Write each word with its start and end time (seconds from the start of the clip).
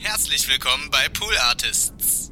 Herzlich 0.00 0.48
willkommen 0.48 0.90
bei 0.92 1.08
Pool 1.08 1.36
Artists. 1.38 2.30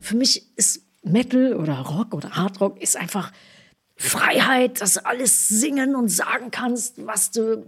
Für 0.00 0.16
mich 0.16 0.56
ist 0.56 0.86
Metal 1.02 1.54
oder 1.54 1.80
Rock 1.80 2.14
oder 2.14 2.30
Hardrock 2.30 2.80
ist 2.80 2.96
einfach 2.96 3.30
Freiheit, 3.94 4.80
dass 4.80 4.94
du 4.94 5.04
alles 5.04 5.48
singen 5.48 5.94
und 5.94 6.08
sagen 6.08 6.50
kannst, 6.50 7.06
was 7.06 7.30
du, 7.30 7.62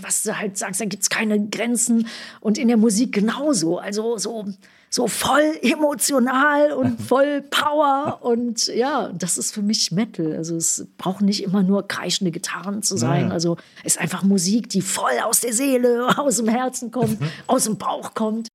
was 0.00 0.22
du 0.22 0.38
halt 0.38 0.56
sagst. 0.56 0.80
Da 0.80 0.86
gibt 0.86 1.02
es 1.02 1.10
keine 1.10 1.48
Grenzen. 1.48 2.08
Und 2.40 2.56
in 2.56 2.68
der 2.68 2.78
Musik 2.78 3.12
genauso. 3.12 3.78
Also 3.78 4.16
so, 4.16 4.46
so 4.90 5.08
voll 5.08 5.58
emotional 5.62 6.72
und 6.72 7.00
voll 7.00 7.42
Power. 7.42 8.20
Und 8.22 8.66
ja, 8.68 9.10
das 9.12 9.38
ist 9.38 9.52
für 9.52 9.62
mich 9.62 9.92
Metal. 9.92 10.34
Also 10.36 10.56
es 10.56 10.86
braucht 10.98 11.22
nicht 11.22 11.42
immer 11.42 11.62
nur 11.62 11.86
kreischende 11.86 12.30
Gitarren 12.30 12.82
zu 12.82 12.96
sein. 12.96 13.28
Ja. 13.28 13.32
Also 13.32 13.56
es 13.84 13.96
ist 13.96 14.00
einfach 14.00 14.22
Musik, 14.22 14.68
die 14.68 14.82
voll 14.82 15.18
aus 15.24 15.40
der 15.40 15.52
Seele, 15.52 16.18
aus 16.18 16.36
dem 16.36 16.48
Herzen 16.48 16.90
kommt, 16.90 17.18
aus 17.46 17.64
dem 17.64 17.78
Bauch 17.78 18.14
kommt. 18.14 18.48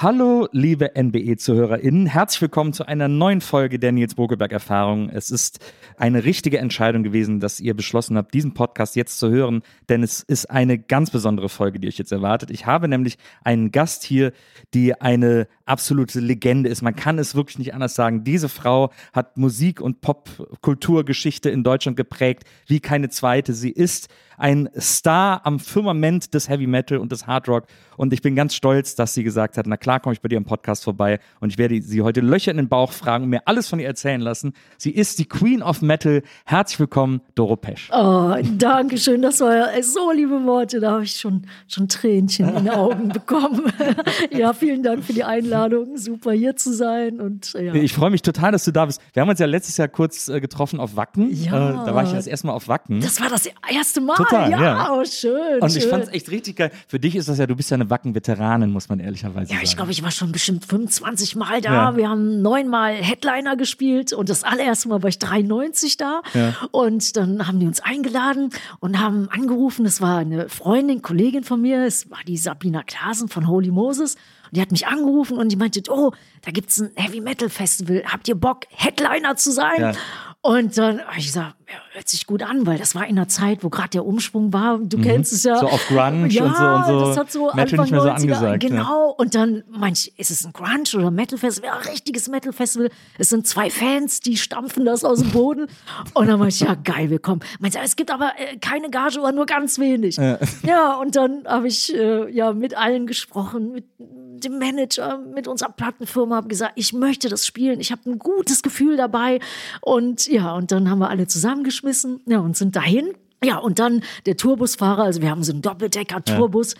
Hallo, 0.00 0.46
liebe 0.52 0.92
NBE-ZuhörerInnen. 0.94 2.06
Herzlich 2.06 2.40
willkommen 2.40 2.72
zu 2.72 2.86
einer 2.86 3.08
neuen 3.08 3.40
Folge 3.40 3.80
der 3.80 3.90
Nils 3.90 4.14
Bogelberg-Erfahrung. 4.14 5.10
Es 5.10 5.32
ist 5.32 5.58
eine 5.96 6.22
richtige 6.22 6.58
Entscheidung 6.58 7.02
gewesen, 7.02 7.40
dass 7.40 7.58
ihr 7.58 7.74
beschlossen 7.74 8.16
habt, 8.16 8.32
diesen 8.32 8.54
Podcast 8.54 8.94
jetzt 8.94 9.18
zu 9.18 9.28
hören, 9.28 9.62
denn 9.88 10.04
es 10.04 10.22
ist 10.22 10.52
eine 10.52 10.78
ganz 10.78 11.10
besondere 11.10 11.48
Folge, 11.48 11.80
die 11.80 11.88
euch 11.88 11.98
jetzt 11.98 12.12
erwartet. 12.12 12.52
Ich 12.52 12.64
habe 12.64 12.86
nämlich 12.86 13.18
einen 13.42 13.72
Gast 13.72 14.04
hier, 14.04 14.30
die 14.72 15.00
eine 15.00 15.48
absolute 15.68 16.20
Legende 16.20 16.68
ist. 16.68 16.82
Man 16.82 16.96
kann 16.96 17.18
es 17.18 17.34
wirklich 17.34 17.58
nicht 17.58 17.74
anders 17.74 17.94
sagen. 17.94 18.24
Diese 18.24 18.48
Frau 18.48 18.90
hat 19.12 19.36
Musik- 19.36 19.80
und 19.80 20.00
Popkulturgeschichte 20.00 21.50
in 21.50 21.62
Deutschland 21.62 21.96
geprägt 21.96 22.44
wie 22.66 22.80
keine 22.80 23.08
zweite. 23.08 23.52
Sie 23.52 23.70
ist 23.70 24.08
ein 24.38 24.68
Star 24.78 25.44
am 25.44 25.58
Firmament 25.58 26.32
des 26.32 26.48
Heavy 26.48 26.66
Metal 26.66 26.98
und 26.98 27.10
des 27.10 27.26
Hard 27.26 27.48
Rock. 27.48 27.64
Und 27.96 28.12
ich 28.12 28.22
bin 28.22 28.36
ganz 28.36 28.54
stolz, 28.54 28.94
dass 28.94 29.14
sie 29.14 29.24
gesagt 29.24 29.58
hat, 29.58 29.66
na 29.66 29.76
klar 29.76 29.98
komme 29.98 30.12
ich 30.12 30.20
bei 30.20 30.28
dir 30.28 30.36
im 30.36 30.44
Podcast 30.44 30.84
vorbei 30.84 31.18
und 31.40 31.50
ich 31.50 31.58
werde 31.58 31.82
sie 31.82 32.02
heute 32.02 32.20
Löcher 32.20 32.52
in 32.52 32.56
den 32.56 32.68
Bauch 32.68 32.92
fragen 32.92 33.24
und 33.24 33.30
mir 33.30 33.42
alles 33.46 33.68
von 33.68 33.80
ihr 33.80 33.88
erzählen 33.88 34.20
lassen. 34.20 34.52
Sie 34.76 34.92
ist 34.92 35.18
die 35.18 35.24
Queen 35.24 35.62
of 35.62 35.82
Metal. 35.82 36.22
Herzlich 36.44 36.78
willkommen, 36.78 37.20
Doro 37.34 37.56
Pesch. 37.56 37.90
Oh, 37.92 38.36
danke 38.56 38.96
schön. 38.96 39.22
Das 39.22 39.40
war 39.40 39.56
ja 39.56 39.82
so 39.82 40.12
liebe 40.12 40.44
Worte. 40.44 40.78
Da 40.78 40.92
habe 40.92 41.04
ich 41.04 41.16
schon, 41.16 41.42
schon 41.66 41.88
Tränchen 41.88 42.48
in 42.48 42.54
den 42.54 42.70
Augen 42.70 43.08
bekommen. 43.08 43.72
ja, 44.30 44.52
vielen 44.52 44.84
Dank 44.84 45.04
für 45.04 45.12
die 45.12 45.24
Einladung. 45.24 45.57
Super 45.96 46.32
hier 46.32 46.56
zu 46.56 46.72
sein. 46.72 47.20
Und 47.20 47.52
ja. 47.54 47.74
Ich 47.74 47.92
freue 47.92 48.10
mich 48.10 48.22
total, 48.22 48.52
dass 48.52 48.64
du 48.64 48.72
da 48.72 48.86
bist. 48.86 49.00
Wir 49.12 49.22
haben 49.22 49.28
uns 49.28 49.38
ja 49.40 49.46
letztes 49.46 49.76
Jahr 49.76 49.88
kurz 49.88 50.28
äh, 50.28 50.40
getroffen 50.40 50.80
auf 50.80 50.96
Wacken. 50.96 51.30
Ja. 51.32 51.70
Äh, 51.70 51.86
da 51.86 51.94
war 51.94 52.04
ich 52.04 52.10
das 52.12 52.26
erste 52.26 52.46
Mal 52.46 52.52
auf 52.52 52.68
Wacken. 52.68 53.00
Das 53.00 53.20
war 53.20 53.28
das 53.28 53.48
erste 53.70 54.00
Mal. 54.00 54.16
Total, 54.16 54.50
ja, 54.50 54.62
ja. 54.62 54.92
Oh, 54.92 55.04
schön. 55.04 55.60
und 55.60 55.74
ich 55.76 55.82
schön. 55.82 55.90
fand 55.90 56.04
es 56.04 56.10
echt 56.10 56.30
richtig 56.30 56.56
geil. 56.56 56.70
Für 56.86 56.98
dich 57.00 57.16
ist 57.16 57.28
das 57.28 57.38
ja, 57.38 57.46
du 57.46 57.56
bist 57.56 57.70
ja 57.70 57.74
eine 57.76 57.90
Wacken-Veteranin, 57.90 58.70
muss 58.70 58.88
man 58.88 59.00
ehrlicherweise 59.00 59.50
Ja, 59.50 59.56
sagen. 59.56 59.64
ich 59.64 59.76
glaube, 59.76 59.90
ich 59.90 60.02
war 60.02 60.10
schon 60.10 60.32
bestimmt 60.32 60.64
25 60.64 61.36
Mal 61.36 61.60
da. 61.60 61.72
Ja. 61.72 61.96
Wir 61.96 62.08
haben 62.08 62.42
neunmal 62.42 62.94
Headliner 62.94 63.56
gespielt 63.56 64.12
und 64.12 64.28
das 64.28 64.44
allererste 64.44 64.88
Mal 64.88 65.02
war 65.02 65.08
ich 65.08 65.18
93 65.18 65.96
da. 65.96 66.22
Ja. 66.34 66.54
Und 66.70 67.16
dann 67.16 67.46
haben 67.46 67.58
die 67.60 67.66
uns 67.66 67.80
eingeladen 67.80 68.50
und 68.80 69.00
haben 69.00 69.28
angerufen. 69.30 69.84
Das 69.84 70.00
war 70.00 70.18
eine 70.18 70.48
Freundin, 70.48 71.02
Kollegin 71.02 71.44
von 71.44 71.60
mir. 71.60 71.84
Es 71.84 72.10
war 72.10 72.18
die 72.26 72.36
Sabina 72.36 72.82
Klasen 72.82 73.28
von 73.28 73.48
Holy 73.48 73.70
Moses. 73.70 74.16
Und 74.48 74.56
die 74.56 74.60
hat 74.60 74.72
mich 74.72 74.86
angerufen 74.86 75.38
und 75.38 75.50
die 75.50 75.56
meinte, 75.56 75.82
oh, 75.90 76.12
da 76.42 76.50
gibt's 76.50 76.80
ein 76.80 76.90
Heavy 76.96 77.20
Metal 77.20 77.48
Festival. 77.48 78.02
Habt 78.06 78.28
ihr 78.28 78.34
Bock, 78.34 78.66
Headliner 78.70 79.36
zu 79.36 79.52
sein? 79.52 79.80
Ja. 79.80 79.92
Und 80.40 80.78
dann 80.78 81.00
habe 81.02 81.18
ich 81.18 81.26
gesagt, 81.26 81.56
hört 81.92 82.08
sich 82.08 82.26
gut 82.26 82.42
an, 82.42 82.66
weil 82.66 82.78
das 82.78 82.94
war 82.94 83.06
in 83.06 83.18
einer 83.18 83.28
Zeit, 83.28 83.62
wo 83.62 83.68
gerade 83.68 83.90
der 83.90 84.06
Umschwung 84.06 84.52
war. 84.52 84.78
Du 84.78 84.98
kennst 84.98 85.32
es 85.32 85.42
ja. 85.42 85.56
Mhm. 85.56 85.60
So 85.60 85.66
auf 85.66 85.86
Grunge 85.88 86.28
ja, 86.28 86.44
und 86.44 86.56
so 86.56 86.64
und 86.64 86.86
so. 86.86 87.06
Das 87.06 87.16
hat 87.16 87.32
so 87.32 87.46
Metal 87.46 87.60
Anfang 87.60 87.80
nicht 87.80 87.90
mehr 87.90 88.00
so 88.00 88.08
90er, 88.08 88.12
angesagt. 88.12 88.60
Genau. 88.60 89.10
Und 89.10 89.34
dann 89.34 89.64
ich, 89.92 90.18
ist 90.18 90.30
es 90.30 90.44
ein 90.44 90.52
Grunge 90.52 90.84
oder 90.94 91.10
Metal 91.10 91.38
Festival? 91.38 91.70
Ja, 91.70 91.90
richtiges 91.90 92.28
Metal 92.28 92.52
Festival. 92.52 92.90
Es 93.18 93.28
sind 93.30 93.46
zwei 93.46 93.70
Fans, 93.70 94.20
die 94.20 94.36
stampfen 94.36 94.84
das 94.84 95.04
aus 95.04 95.20
dem 95.20 95.30
Boden. 95.30 95.66
Und 96.14 96.28
dann 96.28 96.38
meinte 96.38 96.54
ich, 96.54 96.60
ja, 96.60 96.74
geil, 96.74 97.10
wir 97.10 97.18
kommen. 97.18 97.40
Meinte, 97.58 97.78
es 97.82 97.96
gibt 97.96 98.10
aber 98.10 98.32
äh, 98.38 98.56
keine 98.58 98.90
Gage 98.90 99.20
oder 99.20 99.32
nur 99.32 99.46
ganz 99.46 99.78
wenig. 99.78 100.16
Ja, 100.62 100.94
und 101.00 101.16
dann 101.16 101.44
habe 101.46 101.68
ich 101.68 101.94
äh, 101.94 102.30
ja 102.30 102.52
mit 102.52 102.76
allen 102.76 103.06
gesprochen, 103.06 103.72
mit 103.72 103.84
dem 103.98 104.58
Manager, 104.58 105.18
mit 105.18 105.48
unserer 105.48 105.70
Plattenfirma, 105.70 106.36
habe 106.36 106.48
gesagt, 106.48 106.72
ich 106.76 106.92
möchte 106.92 107.28
das 107.28 107.46
spielen. 107.46 107.80
Ich 107.80 107.90
habe 107.90 108.08
ein 108.08 108.18
gutes 108.18 108.62
Gefühl 108.62 108.96
dabei. 108.96 109.40
Und 109.80 110.26
ja, 110.26 110.54
und 110.54 110.70
dann 110.72 110.88
haben 110.90 110.98
wir 110.98 111.10
alle 111.10 111.26
zusammengeschmissen 111.58 112.20
ja, 112.26 112.38
und 112.38 112.56
sind 112.56 112.76
dahin. 112.76 113.14
Ja, 113.42 113.58
und 113.58 113.78
dann 113.78 114.02
der 114.26 114.36
Tourbusfahrer, 114.36 115.04
also 115.04 115.22
wir 115.22 115.30
haben 115.30 115.44
so 115.44 115.52
einen 115.52 115.62
Doppeldecker-Tourbus. 115.62 116.74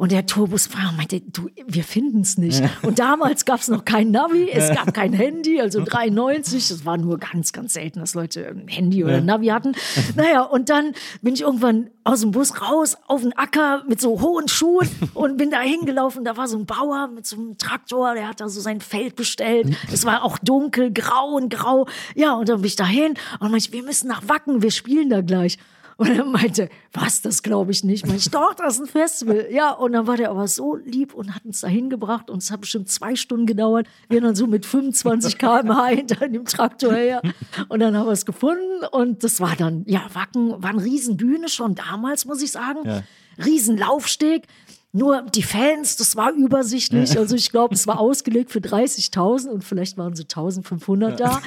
Und 0.00 0.12
der 0.12 0.24
Tourbusfahrer 0.24 0.92
meinte, 0.92 1.20
du, 1.20 1.50
wir 1.66 1.84
finden 1.84 2.22
es 2.22 2.38
nicht. 2.38 2.62
Und 2.80 2.98
damals 2.98 3.44
gab 3.44 3.60
es 3.60 3.68
noch 3.68 3.84
kein 3.84 4.10
Navi, 4.10 4.48
es 4.50 4.74
gab 4.74 4.94
kein 4.94 5.12
Handy, 5.12 5.60
also 5.60 5.84
93, 5.84 6.68
das 6.68 6.86
war 6.86 6.96
nur 6.96 7.18
ganz, 7.18 7.52
ganz 7.52 7.74
selten, 7.74 8.00
dass 8.00 8.14
Leute 8.14 8.48
ein 8.48 8.66
Handy 8.66 9.04
oder 9.04 9.18
ein 9.18 9.26
Navi 9.26 9.48
hatten. 9.48 9.74
Naja, 10.16 10.40
und 10.40 10.70
dann 10.70 10.94
bin 11.20 11.34
ich 11.34 11.42
irgendwann 11.42 11.90
aus 12.02 12.22
dem 12.22 12.30
Bus 12.30 12.62
raus 12.62 12.96
auf 13.08 13.20
den 13.20 13.36
Acker 13.36 13.84
mit 13.88 14.00
so 14.00 14.22
hohen 14.22 14.48
Schuhen 14.48 14.88
und 15.12 15.36
bin 15.36 15.50
da 15.50 15.60
hingelaufen. 15.60 16.24
Da 16.24 16.34
war 16.38 16.48
so 16.48 16.56
ein 16.56 16.64
Bauer 16.64 17.08
mit 17.08 17.26
so 17.26 17.36
einem 17.36 17.58
Traktor, 17.58 18.14
der 18.14 18.26
hat 18.26 18.40
da 18.40 18.48
so 18.48 18.62
sein 18.62 18.80
Feld 18.80 19.16
bestellt. 19.16 19.76
Es 19.92 20.06
war 20.06 20.24
auch 20.24 20.38
dunkel, 20.38 20.94
grau 20.94 21.34
und 21.34 21.50
grau. 21.50 21.86
Ja, 22.14 22.32
und 22.32 22.48
dann 22.48 22.62
bin 22.62 22.68
ich 22.68 22.76
da 22.76 22.86
hin 22.86 23.16
und 23.38 23.50
meinte, 23.50 23.70
wir 23.74 23.82
müssen 23.82 24.08
nach 24.08 24.26
Wacken, 24.26 24.62
wir 24.62 24.70
spielen 24.70 25.10
da 25.10 25.20
gleich. 25.20 25.58
Und 26.00 26.16
er 26.16 26.24
meinte, 26.24 26.70
was, 26.94 27.20
das 27.20 27.42
glaube 27.42 27.72
ich 27.72 27.84
nicht. 27.84 28.06
Meinte 28.06 28.22
ich, 28.22 28.30
doch, 28.30 28.54
das 28.54 28.76
ist 28.76 28.80
ein 28.80 28.86
Festival. 28.86 29.48
Ja, 29.50 29.72
und 29.72 29.92
dann 29.92 30.06
war 30.06 30.16
der 30.16 30.30
aber 30.30 30.48
so 30.48 30.76
lieb 30.76 31.12
und 31.12 31.34
hat 31.34 31.44
uns 31.44 31.60
da 31.60 31.68
hingebracht. 31.68 32.30
Und 32.30 32.42
es 32.42 32.50
hat 32.50 32.62
bestimmt 32.62 32.88
zwei 32.88 33.16
Stunden 33.16 33.44
gedauert. 33.44 33.86
Wir 34.08 34.22
dann 34.22 34.34
so 34.34 34.46
mit 34.46 34.64
25 34.64 35.36
km/h 35.36 35.88
hinter 35.88 36.26
dem 36.26 36.46
Traktor 36.46 36.94
her. 36.94 37.20
Und 37.68 37.80
dann 37.80 37.94
haben 37.98 38.06
wir 38.06 38.12
es 38.12 38.24
gefunden. 38.24 38.82
Und 38.90 39.24
das 39.24 39.40
war 39.40 39.56
dann, 39.56 39.84
ja, 39.86 40.06
Wacken 40.14 40.62
war 40.62 40.70
eine 40.70 40.82
Riesenbühne 40.82 41.50
schon 41.50 41.74
damals, 41.74 42.24
muss 42.24 42.40
ich 42.40 42.50
sagen. 42.50 43.02
Riesenlaufsteg. 43.44 44.46
Nur 44.92 45.22
die 45.22 45.44
Fans, 45.44 45.96
das 45.96 46.16
war 46.16 46.32
übersichtlich. 46.32 47.16
Also 47.16 47.36
ich 47.36 47.52
glaube, 47.52 47.74
es 47.74 47.86
war 47.86 48.00
ausgelegt 48.00 48.50
für 48.50 48.58
30.000 48.58 49.46
und 49.48 49.62
vielleicht 49.62 49.96
waren 49.96 50.16
sie 50.16 50.24
1.500 50.24 51.12
da. 51.14 51.40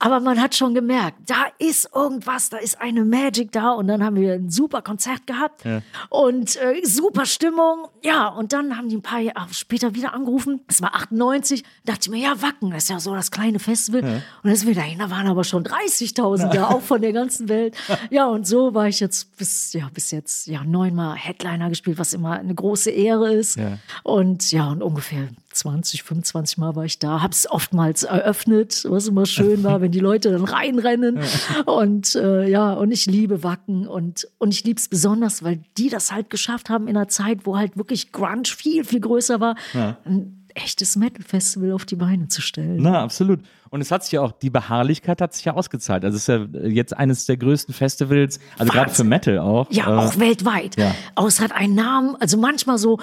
Aber 0.00 0.18
man 0.18 0.40
hat 0.42 0.56
schon 0.56 0.74
gemerkt, 0.74 1.18
da 1.30 1.44
ist 1.60 1.88
irgendwas, 1.94 2.48
da 2.48 2.56
ist 2.56 2.80
eine 2.80 3.04
Magic 3.04 3.52
da. 3.52 3.70
Und 3.70 3.86
dann 3.86 4.02
haben 4.02 4.16
wir 4.16 4.32
ein 4.34 4.50
super 4.50 4.82
Konzert 4.82 5.24
gehabt 5.28 5.62
und 6.08 6.56
äh, 6.56 6.84
super 6.84 7.26
Stimmung. 7.26 7.86
Ja, 8.02 8.26
und 8.26 8.52
dann 8.52 8.76
haben 8.76 8.88
die 8.88 8.96
ein 8.96 9.02
paar 9.02 9.20
Jahre 9.20 9.54
später 9.54 9.94
wieder 9.94 10.12
angerufen. 10.12 10.60
Es 10.66 10.82
war 10.82 10.96
98. 10.96 11.62
dachte 11.84 12.00
ich 12.02 12.10
mir, 12.10 12.18
ja, 12.18 12.42
Wacken, 12.42 12.70
das 12.72 12.84
ist 12.84 12.90
ja 12.90 12.98
so 12.98 13.14
das 13.14 13.30
kleine 13.30 13.60
Festival. 13.60 14.02
Und 14.02 14.22
dann 14.42 14.56
sind 14.56 14.66
wir 14.66 14.74
dahin, 14.74 14.98
da 14.98 15.10
waren 15.10 15.28
aber 15.28 15.44
schon 15.44 15.62
30.000 15.62 16.52
da, 16.52 16.66
auch 16.68 16.80
von 16.82 17.00
der 17.00 17.12
ganzen 17.12 17.48
Welt. 17.48 17.76
Ja, 18.10 18.26
und 18.26 18.46
so 18.46 18.74
war 18.74 18.88
ich 18.88 18.98
jetzt 18.98 19.36
bis, 19.36 19.72
ja, 19.72 19.88
bis 19.92 20.10
jetzt 20.10 20.46
ja 20.46 20.64
neunmal 20.64 21.16
Headliner 21.16 21.68
gespielt, 21.68 21.98
was 21.98 22.12
immer 22.14 22.32
eine 22.32 22.54
große 22.54 22.79
Ehre 22.88 23.32
ist. 23.34 23.56
Ja. 23.56 23.78
Und 24.02 24.50
ja, 24.50 24.70
und 24.70 24.82
ungefähr 24.82 25.28
20, 25.52 26.02
25 26.02 26.56
Mal 26.56 26.74
war 26.74 26.86
ich 26.86 26.98
da, 26.98 27.20
habe 27.20 27.32
es 27.32 27.50
oftmals 27.50 28.04
eröffnet, 28.04 28.86
was 28.88 29.08
immer 29.08 29.26
schön 29.26 29.62
war, 29.62 29.82
wenn 29.82 29.92
die 29.92 30.00
Leute 30.00 30.30
dann 30.30 30.44
reinrennen. 30.44 31.20
Und 31.66 32.14
äh, 32.14 32.48
ja, 32.48 32.72
und 32.72 32.90
ich 32.92 33.06
liebe 33.06 33.42
Wacken 33.42 33.86
und, 33.86 34.26
und 34.38 34.54
ich 34.54 34.64
liebe 34.64 34.78
es 34.78 34.88
besonders, 34.88 35.42
weil 35.42 35.60
die 35.76 35.88
das 35.90 36.12
halt 36.12 36.30
geschafft 36.30 36.70
haben 36.70 36.88
in 36.88 36.96
einer 36.96 37.08
Zeit, 37.08 37.40
wo 37.44 37.58
halt 37.58 37.76
wirklich 37.76 38.12
Grunge 38.12 38.44
viel, 38.46 38.84
viel 38.84 39.00
größer 39.00 39.40
war. 39.40 39.56
Ein 40.04 40.46
echtes 40.54 40.96
Metal-Festival 40.96 41.72
auf 41.72 41.84
die 41.84 41.96
Beine 41.96 42.28
zu 42.28 42.40
stellen. 42.40 42.78
Na, 42.80 43.02
absolut. 43.02 43.40
Und 43.70 43.80
es 43.80 43.90
hat 43.92 44.02
sich 44.02 44.12
ja 44.12 44.20
auch, 44.20 44.32
die 44.32 44.50
Beharrlichkeit 44.50 45.20
hat 45.20 45.32
sich 45.32 45.44
ja 45.44 45.54
ausgezahlt. 45.54 46.04
Also 46.04 46.16
es 46.16 46.22
ist 46.22 46.28
ja 46.28 46.44
jetzt 46.68 46.96
eines 46.96 47.26
der 47.26 47.36
größten 47.36 47.72
Festivals, 47.72 48.40
also 48.58 48.72
gerade 48.72 48.90
für. 48.90 49.04
Metal 49.04 49.38
auch. 49.38 49.70
Ja, 49.70 49.84
Äh, 49.88 50.06
auch 50.08 50.18
weltweit. 50.18 50.76
ja. 50.76 50.92
Aber 51.14 51.28
es 51.28 51.40
hat 51.40 51.52
einen 51.52 51.74
Namen. 51.76 52.16
Also 52.20 52.36
manchmal 52.36 52.78
so, 52.78 52.98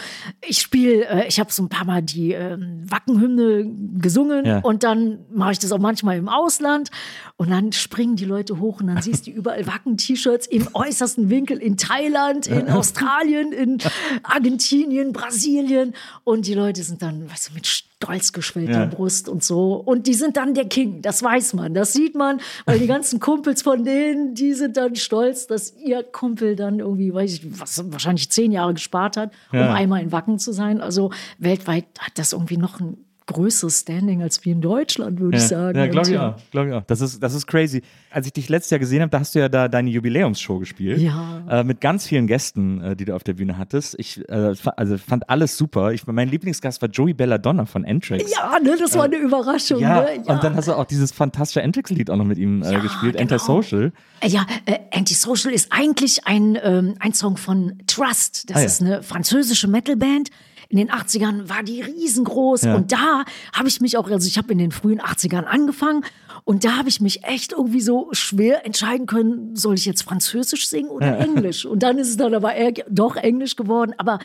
ich 0.45 0.59
spiele, 0.59 1.05
äh, 1.07 1.27
ich 1.27 1.39
habe 1.39 1.51
so 1.53 1.63
ein 1.63 1.69
paar 1.69 1.85
Mal 1.85 2.01
die 2.01 2.33
ähm, 2.33 2.83
Wackenhymne 2.89 3.65
gesungen 3.97 4.45
Ja. 4.45 4.59
und 4.59 4.83
dann 4.83 5.19
mache 5.33 5.53
ich 5.53 5.59
das 5.59 5.71
auch 5.71 5.79
manchmal 5.79 6.17
im 6.17 6.27
Ausland 6.27 6.89
und 7.37 7.49
dann 7.49 7.71
springen 7.71 8.15
die 8.17 8.25
Leute 8.25 8.59
hoch 8.59 8.81
und 8.81 8.87
dann 8.87 9.01
siehst 9.01 9.27
du 9.27 9.31
überall 9.31 9.65
Wacken-T-Shirts 9.67 10.47
im 10.47 10.67
äußersten 10.73 11.29
Winkel 11.29 11.57
in 11.59 11.77
Thailand, 11.77 12.45
in 12.47 12.67
Australien, 12.69 13.53
in 13.53 13.77
Argentinien, 14.23 15.13
Brasilien 15.13 15.93
und 16.23 16.45
die 16.47 16.53
Leute 16.53 16.83
sind 16.83 17.01
dann, 17.01 17.29
weißt 17.29 17.49
du, 17.49 17.53
mit 17.53 17.67
stolz 18.03 18.31
geschwellter 18.31 18.71
Ja. 18.81 18.85
Brust 18.85 19.27
und 19.27 19.43
so 19.43 19.73
und 19.73 20.05
die 20.07 20.13
sind 20.13 20.37
dann 20.37 20.53
der 20.53 20.65
King, 20.65 21.01
das 21.01 21.23
weiß 21.23 21.53
man, 21.55 21.73
das 21.73 21.93
sieht 21.93 22.13
man, 22.15 22.39
weil 22.65 22.77
die 22.79 22.85
ganzen 22.87 23.19
Kumpels 23.19 23.63
von 23.63 23.83
denen, 23.83 24.35
die 24.35 24.53
sind 24.53 24.77
dann 24.77 24.95
stolz, 24.95 25.47
dass 25.47 25.73
ihr 25.75 26.03
Kumpel 26.03 26.55
dann 26.55 26.79
irgendwie, 26.79 27.11
weiß 27.13 27.33
ich, 27.33 27.59
was 27.59 27.83
wahrscheinlich 27.91 28.29
zehn 28.29 28.51
Jahre 28.51 28.73
gespart 28.75 29.17
hat, 29.17 29.31
um 29.51 29.57
Ja. 29.59 29.73
einmal 29.73 30.01
in 30.01 30.11
Wacken 30.11 30.37
zu 30.37 30.51
sein. 30.51 30.79
Also 30.79 31.09
weltweit 31.39 31.85
hat 31.97 32.19
das 32.19 32.33
irgendwie 32.33 32.57
noch 32.57 32.79
ein 32.79 32.97
größeres 33.27 33.81
Standing 33.81 34.23
als 34.23 34.43
wie 34.43 34.51
in 34.51 34.61
Deutschland, 34.61 35.19
würde 35.19 35.37
ja, 35.37 35.43
ich 35.43 35.49
sagen. 35.49 35.77
Ja, 35.77 35.87
glaube 35.87 36.09
ich 36.09 36.17
auch. 36.17 36.35
Glaub 36.51 36.67
ich 36.67 36.73
auch. 36.73 36.83
Das, 36.87 37.01
ist, 37.01 37.21
das 37.21 37.33
ist 37.33 37.45
crazy. 37.45 37.81
Als 38.09 38.25
ich 38.25 38.33
dich 38.33 38.49
letztes 38.49 38.71
Jahr 38.71 38.79
gesehen 38.79 39.01
habe, 39.01 39.09
da 39.11 39.19
hast 39.19 39.35
du 39.35 39.39
ja 39.39 39.49
da 39.49 39.67
deine 39.67 39.89
Jubiläumsshow 39.89 40.59
gespielt. 40.59 40.99
Ja. 40.99 41.43
Äh, 41.49 41.63
mit 41.63 41.81
ganz 41.81 42.07
vielen 42.07 42.25
Gästen, 42.27 42.81
äh, 42.81 42.95
die 42.95 43.05
du 43.05 43.13
auf 43.15 43.23
der 43.23 43.33
Bühne 43.33 43.57
hattest. 43.57 43.95
Ich 43.99 44.27
äh, 44.29 44.53
also 44.75 44.97
fand 44.97 45.29
alles 45.29 45.57
super. 45.57 45.91
Ich, 45.91 46.07
mein 46.07 46.29
Lieblingsgast 46.29 46.81
war 46.81 46.89
Joey 46.89 47.13
Belladonna 47.13 47.65
von 47.65 47.85
Anthrax. 47.85 48.31
Ja, 48.31 48.57
ne, 48.59 48.75
das 48.79 48.95
war 48.95 49.03
eine 49.03 49.17
Überraschung. 49.17 49.79
Ja, 49.79 50.01
ne? 50.01 50.23
und 50.25 50.43
dann 50.43 50.55
hast 50.55 50.67
du 50.67 50.73
auch 50.73 50.85
dieses 50.85 51.11
fantastische 51.11 51.61
Anthrax-Lied 51.63 52.09
auch 52.09 52.17
noch 52.17 52.25
mit 52.25 52.37
ihm 52.37 52.63
äh, 52.63 52.71
Ja, 52.71 52.79
gespielt, 52.79 53.17
genau. 53.17 53.33
Antisocial. 53.33 53.91
Ja, 54.23 54.45
äh, 54.65 54.79
Antisocial 54.93 55.53
ist 55.53 55.71
eigentlich 55.71 56.25
ein, 56.25 56.57
ähm, 56.63 56.95
ein 56.99 57.13
Song 57.13 57.37
von 57.37 57.77
Trust. 57.87 58.49
Das 58.49 58.57
Ah, 58.57 58.59
ja. 58.61 58.65
ist 58.65 58.81
eine 58.81 59.03
französische 59.03 59.67
Metalband. 59.67 60.29
In 60.69 60.77
den 60.77 60.89
80ern 60.91 61.49
war 61.49 61.63
die 61.63 61.81
riesengroß 61.81 62.63
Ja. 62.63 62.75
und 62.75 62.91
da 62.91 63.23
habe 63.53 63.67
ich 63.67 63.79
mich 63.81 63.97
auch, 63.97 64.09
also 64.09 64.27
ich 64.27 64.37
habe 64.37 64.51
in 64.51 64.57
den 64.57 64.71
frühen 64.71 64.99
80ern 65.01 65.43
angefangen 65.45 66.03
und 66.43 66.63
da 66.65 66.77
habe 66.77 66.89
ich 66.89 66.99
mich 67.01 67.23
echt 67.23 67.53
irgendwie 67.53 67.81
so 67.81 68.09
schwer 68.11 68.65
entscheiden 68.65 69.05
können, 69.05 69.55
soll 69.55 69.75
ich 69.75 69.85
jetzt 69.85 70.03
Französisch 70.03 70.67
singen 70.67 70.89
oder 70.89 71.17
Englisch? 71.19 71.65
Und 71.65 71.83
dann 71.83 71.97
ist 71.97 72.09
es 72.09 72.17
dann 72.17 72.33
aber 72.33 72.53
eher, 72.55 72.73
doch 72.89 73.15
Englisch 73.15 73.55
geworden, 73.55 73.93
aber 73.97 74.19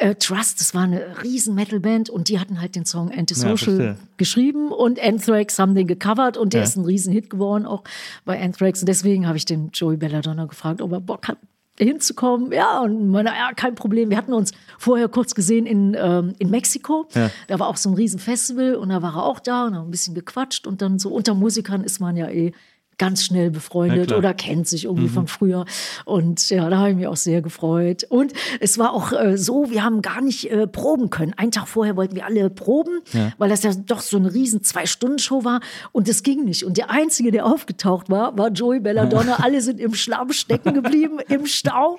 äh, 0.00 0.14
Trust, 0.14 0.60
das 0.60 0.74
war 0.74 0.84
eine 0.84 1.22
riesen 1.24 1.56
Metalband 1.56 2.08
und 2.08 2.28
die 2.28 2.38
hatten 2.38 2.60
halt 2.60 2.76
den 2.76 2.84
Song 2.84 3.10
Antisocial 3.10 3.56
verstehe. 3.56 3.96
geschrieben 4.16 4.70
und 4.70 5.02
Anthrax 5.02 5.58
haben 5.58 5.74
den 5.74 5.88
gecovert 5.88 6.36
und 6.36 6.52
der 6.52 6.62
ist 6.62 6.76
ein 6.76 6.84
Riesenhit 6.84 7.28
geworden 7.30 7.66
auch 7.66 7.82
bei 8.24 8.40
Anthrax 8.40 8.80
und 8.80 8.86
deswegen 8.88 9.26
habe 9.26 9.36
ich 9.36 9.44
den 9.44 9.70
Joey 9.72 9.96
Belladonna 9.96 10.44
gefragt, 10.44 10.80
ob 10.82 10.92
er 10.92 11.00
Bock 11.00 11.26
hat 11.26 11.38
hinzukommen. 11.78 12.52
Ja, 12.52 12.80
und 12.80 13.08
meine, 13.08 13.30
ja, 13.30 13.52
kein 13.54 13.74
Problem. 13.74 14.10
Wir 14.10 14.16
hatten 14.16 14.32
uns 14.32 14.52
vorher 14.78 15.08
kurz 15.08 15.34
gesehen 15.34 15.66
in, 15.66 15.96
ähm, 15.98 16.34
in 16.38 16.50
Mexiko. 16.50 17.08
Da 17.46 17.58
war 17.58 17.68
auch 17.68 17.76
so 17.76 17.90
ein 17.90 17.94
Riesenfestival 17.94 18.74
und 18.74 18.90
da 18.90 19.02
war 19.02 19.16
er 19.16 19.24
auch 19.24 19.40
da 19.40 19.66
und 19.66 19.74
haben 19.74 19.88
ein 19.88 19.90
bisschen 19.90 20.14
gequatscht 20.14 20.66
und 20.66 20.82
dann 20.82 20.98
so 20.98 21.10
unter 21.10 21.34
Musikern 21.34 21.84
ist 21.84 22.00
man 22.00 22.16
ja 22.16 22.28
eh 22.28 22.52
ganz 22.98 23.24
schnell 23.24 23.50
befreundet 23.50 24.12
oder 24.12 24.34
kennt 24.34 24.68
sich 24.68 24.84
irgendwie 24.84 25.08
von 25.08 25.26
früher. 25.28 25.64
Und 26.04 26.50
ja, 26.50 26.68
da 26.68 26.78
habe 26.78 26.90
ich 26.90 26.96
mich 26.96 27.06
auch 27.06 27.16
sehr 27.16 27.40
gefreut. 27.42 28.04
Und 28.08 28.32
es 28.60 28.78
war 28.78 28.92
auch 28.92 29.12
äh, 29.12 29.38
so, 29.38 29.70
wir 29.70 29.84
haben 29.84 30.02
gar 30.02 30.20
nicht 30.20 30.50
äh, 30.50 30.66
proben 30.66 31.08
können. 31.08 31.32
Einen 31.36 31.52
Tag 31.52 31.68
vorher 31.68 31.96
wollten 31.96 32.16
wir 32.16 32.26
alle 32.26 32.50
proben, 32.50 33.00
weil 33.38 33.48
das 33.48 33.62
ja 33.62 33.72
doch 33.74 34.00
so 34.00 34.16
eine 34.16 34.34
riesen 34.34 34.62
Zwei-Stunden-Show 34.62 35.44
war. 35.44 35.60
Und 35.92 36.08
es 36.08 36.22
ging 36.22 36.44
nicht. 36.44 36.64
Und 36.64 36.76
der 36.76 36.90
Einzige, 36.90 37.30
der 37.30 37.46
aufgetaucht 37.46 38.10
war, 38.10 38.36
war 38.36 38.50
Joey 38.50 38.80
Belladonna. 38.80 39.36
alle 39.42 39.60
sind 39.60 39.80
im 39.80 39.94
Schlamm 39.94 40.32
stecken 40.32 40.74
geblieben, 40.74 41.18
im 41.28 41.46
Stau. 41.46 41.98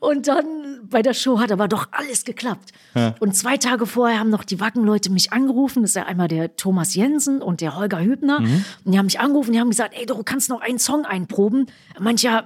Und 0.00 0.26
dann 0.26 0.44
bei 0.82 1.02
der 1.02 1.14
Show 1.14 1.38
hat 1.38 1.52
aber 1.52 1.68
doch 1.68 1.88
alles 1.92 2.24
geklappt. 2.24 2.72
Und 3.20 3.36
zwei 3.36 3.56
Tage 3.56 3.86
vorher 3.86 4.18
haben 4.18 4.30
noch 4.30 4.44
die 4.44 4.58
Wackenleute 4.58 5.10
mich 5.10 5.32
angerufen. 5.32 5.82
Das 5.82 5.92
ist 5.92 5.96
ja 5.96 6.06
einmal 6.06 6.28
der 6.28 6.56
Thomas 6.56 6.94
Jensen 6.94 7.40
und 7.40 7.60
der 7.60 7.76
Holger 7.76 8.00
Hübner. 8.00 8.38
Und 8.84 8.92
die 8.92 8.98
haben 8.98 9.06
mich 9.06 9.20
angerufen, 9.20 9.52
die 9.52 9.60
haben 9.60 9.70
gesagt, 9.70 9.94
ey, 9.96 10.06
du 10.06 10.22
kannst 10.22 10.39
noch 10.48 10.60
einen 10.60 10.78
Song 10.78 11.04
einproben. 11.04 11.66
Manch 11.98 12.22
ja, 12.22 12.44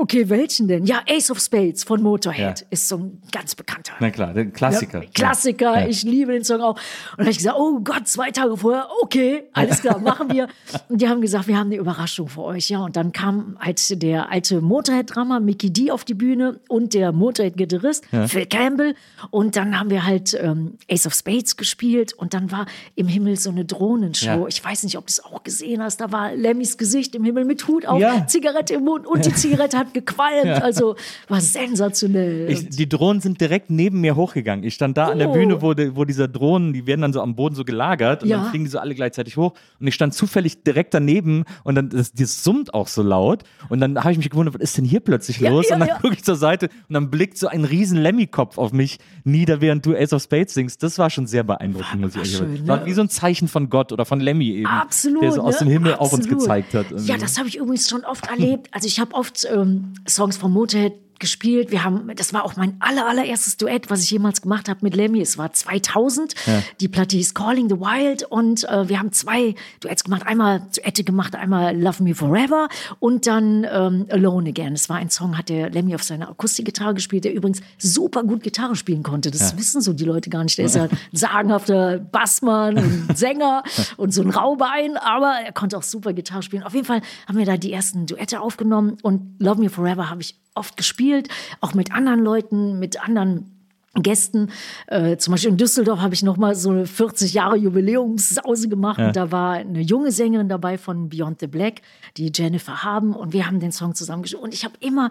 okay, 0.00 0.28
welchen 0.28 0.68
denn? 0.68 0.84
Ja, 0.84 1.02
Ace 1.08 1.30
of 1.30 1.38
Spades 1.40 1.84
von 1.84 2.02
Motorhead 2.02 2.60
Ja. 2.60 2.66
ist 2.70 2.88
so 2.88 2.96
ein 2.96 3.22
ganz 3.32 3.54
bekannter. 3.54 3.92
Na 4.00 4.10
klar, 4.10 4.32
der 4.34 4.46
Klassiker. 4.46 5.02
Ja, 5.02 5.08
Klassiker, 5.12 5.80
Ja. 5.80 5.86
ich 5.86 6.02
liebe 6.02 6.32
den 6.32 6.44
Song 6.44 6.60
auch. 6.60 6.74
Und 6.76 6.80
da 7.18 7.22
habe 7.24 7.30
ich 7.30 7.38
gesagt, 7.38 7.56
oh 7.58 7.80
Gott, 7.80 8.08
zwei 8.08 8.30
Tage 8.30 8.56
vorher, 8.56 8.88
okay, 9.02 9.44
alles 9.52 9.80
klar, 9.80 9.98
machen 9.98 10.32
wir. 10.32 10.48
Und 10.88 11.00
die 11.00 11.08
haben 11.08 11.20
gesagt, 11.20 11.46
wir 11.46 11.56
haben 11.58 11.66
eine 11.68 11.76
Überraschung 11.76 12.28
für 12.28 12.42
euch. 12.42 12.68
Ja, 12.70 12.80
und 12.80 12.96
dann 12.96 13.12
kam 13.12 13.56
halt 13.60 14.02
der 14.02 14.30
alte 14.30 14.60
Motorhead-Drummer 14.60 15.40
Mickey 15.40 15.72
D 15.72 15.90
auf 15.90 16.04
die 16.04 16.14
Bühne 16.14 16.60
und 16.68 16.94
der 16.94 17.12
Motorhead-Gitarrist 17.12 18.04
Phil 18.26 18.46
Campbell. 18.46 18.94
Und 19.30 19.56
dann 19.56 19.78
haben 19.78 19.90
wir 19.90 20.04
halt 20.04 20.34
ähm, 20.40 20.78
Ace 20.90 21.06
of 21.06 21.14
Spades 21.14 21.56
gespielt 21.56 22.12
und 22.12 22.34
dann 22.34 22.50
war 22.50 22.66
im 22.96 23.06
Himmel 23.08 23.36
so 23.36 23.50
eine 23.50 23.64
Drohnenshow. 23.64 24.46
Ich 24.48 24.64
weiß 24.64 24.82
nicht, 24.84 24.96
ob 24.98 25.06
du 25.06 25.10
es 25.10 25.24
auch 25.24 25.42
gesehen 25.44 25.82
hast. 25.82 26.00
Da 26.00 26.10
war 26.12 26.32
Lemmys 26.34 26.76
Gesicht 26.78 27.14
im 27.14 27.24
Himmel 27.24 27.44
mit 27.44 27.66
Hut 27.68 27.86
auf. 27.86 28.02
Zigarette 28.26 28.74
im 28.74 28.84
Mund 28.84 29.06
und 29.06 29.24
die 29.26 29.32
Zigarette 29.34 29.59
hat 29.74 29.94
gequalmt. 29.94 30.62
Also 30.62 30.96
war 31.28 31.40
sensationell. 31.40 32.50
Ich, 32.50 32.68
die 32.68 32.88
Drohnen 32.88 33.20
sind 33.20 33.40
direkt 33.40 33.70
neben 33.70 34.00
mir 34.00 34.16
hochgegangen. 34.16 34.64
Ich 34.64 34.74
stand 34.74 34.96
da 34.96 35.08
an 35.08 35.18
der 35.18 35.30
Oh. 35.30 35.32
Bühne, 35.32 35.62
wo, 35.62 35.74
die, 35.74 35.94
wo 35.94 36.04
diese 36.04 36.28
Drohnen, 36.28 36.72
die 36.72 36.86
werden 36.86 37.02
dann 37.02 37.12
so 37.12 37.20
am 37.20 37.36
Boden 37.36 37.54
so 37.54 37.64
gelagert 37.64 38.22
und 38.22 38.28
Ja. 38.28 38.38
dann 38.38 38.50
fliegen 38.50 38.64
die 38.64 38.70
so 38.70 38.78
alle 38.78 38.94
gleichzeitig 38.94 39.36
hoch. 39.36 39.52
Und 39.78 39.86
ich 39.86 39.94
stand 39.94 40.14
zufällig 40.14 40.62
direkt 40.64 40.92
daneben 40.94 41.44
und 41.64 41.74
dann 41.76 41.88
das, 41.90 42.12
das 42.12 42.42
summt 42.42 42.74
auch 42.74 42.88
so 42.88 43.02
laut. 43.02 43.44
Und 43.68 43.80
dann 43.80 43.96
habe 43.98 44.12
ich 44.12 44.18
mich 44.18 44.30
gewundert, 44.30 44.54
was 44.54 44.62
ist 44.62 44.76
denn 44.78 44.84
hier 44.84 45.00
plötzlich 45.00 45.38
Ja, 45.40 45.50
los? 45.50 45.68
ja, 45.68 45.74
und 45.74 45.80
dann 45.80 45.88
ja. 45.90 45.98
gucke 45.98 46.14
ich 46.14 46.24
zur 46.24 46.36
Seite 46.36 46.68
und 46.88 46.94
dann 46.94 47.10
blickt 47.10 47.38
so 47.38 47.46
ein 47.48 47.64
riesen 47.64 47.98
Lemmy-Kopf 47.98 48.58
auf 48.58 48.72
mich 48.72 48.98
nieder, 49.24 49.60
während 49.60 49.86
du 49.86 49.94
Ace 49.94 50.12
of 50.12 50.22
Spades 50.22 50.54
singst. 50.54 50.82
Das 50.82 50.98
war 50.98 51.10
schon 51.10 51.26
sehr 51.26 51.42
beeindruckend, 51.44 52.00
muss 52.00 52.10
ich 52.10 52.16
war 52.16 52.22
ehrlich 52.24 52.36
sagen. 52.58 52.68
War 52.68 52.76
ne? 52.80 52.86
wie 52.86 52.92
so 52.92 53.02
ein 53.02 53.08
Zeichen 53.08 53.48
von 53.48 53.70
Gott 53.70 53.92
oder 53.92 54.04
von 54.04 54.20
Lemmy 54.20 54.50
eben. 54.50 54.66
Absolut. 54.66 55.22
Der 55.22 55.32
so 55.32 55.42
aus 55.42 55.60
ne? 55.60 55.66
dem 55.66 55.72
Himmel 55.72 55.94
auf 55.94 56.12
uns 56.12 56.22
Absolut. 56.24 56.40
gezeigt 56.40 56.74
hat. 56.74 56.86
Ja, 57.04 57.16
das 57.16 57.38
habe 57.38 57.48
ich 57.48 57.56
übrigens 57.56 57.88
schon 57.88 58.04
oft 58.04 58.26
erlebt. 58.28 58.68
Also 58.72 58.86
ich 58.86 58.98
habe 59.00 59.14
oft 59.14 59.44
ähm, 59.50 59.92
Songs 60.08 60.36
von 60.36 60.52
Motorhead 60.52 60.94
gespielt. 61.20 61.70
Wir 61.70 61.84
haben, 61.84 62.10
das 62.16 62.32
war 62.32 62.44
auch 62.44 62.56
mein 62.56 62.76
aller, 62.80 63.06
allererstes 63.06 63.56
Duett, 63.56 63.90
was 63.90 64.02
ich 64.02 64.10
jemals 64.10 64.42
gemacht 64.42 64.68
habe 64.68 64.80
mit 64.82 64.96
Lemmy. 64.96 65.20
Es 65.20 65.38
war 65.38 65.52
2000. 65.52 66.34
Die 66.80 66.88
Platte 66.88 67.16
hieß 67.16 67.34
Calling 67.34 67.68
the 67.68 67.76
Wild 67.76 68.24
und 68.24 68.64
äh, 68.64 68.88
wir 68.88 68.98
haben 68.98 69.12
zwei 69.12 69.54
Duets 69.80 70.04
gemacht. 70.04 70.26
Einmal 70.26 70.62
Duette 70.74 71.04
gemacht, 71.04 71.34
einmal 71.36 71.78
Love 71.78 72.02
Me 72.02 72.14
Forever 72.14 72.68
und 72.98 73.26
dann 73.26 73.66
ähm, 73.70 74.06
Alone 74.10 74.48
Again. 74.48 74.72
Es 74.72 74.88
war 74.88 74.96
ein 74.96 75.10
Song, 75.10 75.38
hat 75.38 75.48
der 75.48 75.70
Lemmy 75.70 75.94
auf 75.94 76.02
seiner 76.02 76.28
Akustikgitarre 76.28 76.94
gespielt, 76.94 77.24
der 77.24 77.34
übrigens 77.34 77.60
super 77.78 78.24
gut 78.24 78.42
Gitarre 78.42 78.76
spielen 78.76 79.02
konnte. 79.02 79.30
Das 79.30 79.56
wissen 79.56 79.80
so 79.80 79.92
die 79.92 80.04
Leute 80.04 80.30
gar 80.30 80.42
nicht. 80.42 80.58
Der 80.58 80.66
ist 80.66 80.76
ja 80.76 80.84
ein 80.84 80.98
sagenhafter 81.12 81.98
Bassmann 81.98 82.78
und 82.78 83.14
Sänger 83.16 83.62
und 83.96 84.12
so 84.14 84.22
ein 84.22 84.30
Raubein, 84.30 84.96
aber 84.96 85.34
er 85.44 85.52
konnte 85.52 85.76
auch 85.76 85.82
super 85.82 86.12
Gitarre 86.12 86.42
spielen. 86.42 86.62
Auf 86.62 86.74
jeden 86.74 86.86
Fall 86.86 87.02
haben 87.28 87.38
wir 87.38 87.46
da 87.46 87.56
die 87.56 87.72
ersten 87.72 88.06
Duette 88.06 88.40
aufgenommen 88.40 88.96
und 89.02 89.36
Love 89.38 89.60
Me 89.60 89.70
Forever 89.70 90.10
habe 90.10 90.22
ich 90.22 90.36
oft 90.54 90.76
gespielt, 90.76 91.28
auch 91.60 91.74
mit 91.74 91.92
anderen 91.92 92.20
Leuten, 92.20 92.78
mit 92.78 93.02
anderen 93.02 93.60
Gästen. 93.94 94.50
Äh, 94.86 95.16
zum 95.16 95.32
Beispiel 95.32 95.50
in 95.50 95.56
Düsseldorf 95.56 96.00
habe 96.00 96.14
ich 96.14 96.22
noch 96.22 96.36
mal 96.36 96.54
so 96.54 96.70
eine 96.70 96.86
40 96.86 97.34
Jahre 97.34 97.56
Jubiläumssause 97.56 98.68
gemacht. 98.68 99.00
Und 99.00 99.16
da 99.16 99.32
war 99.32 99.54
eine 99.54 99.80
junge 99.80 100.12
Sängerin 100.12 100.48
dabei 100.48 100.78
von 100.78 101.08
Beyond 101.08 101.40
the 101.40 101.48
Black, 101.48 101.82
die 102.16 102.30
Jennifer 102.32 102.84
Haben. 102.84 103.14
Und 103.14 103.32
wir 103.32 103.46
haben 103.46 103.58
den 103.58 103.72
Song 103.72 103.94
zusammengeschrieben. 103.94 104.44
Und 104.44 104.54
ich 104.54 104.64
habe 104.64 104.74
immer 104.80 105.10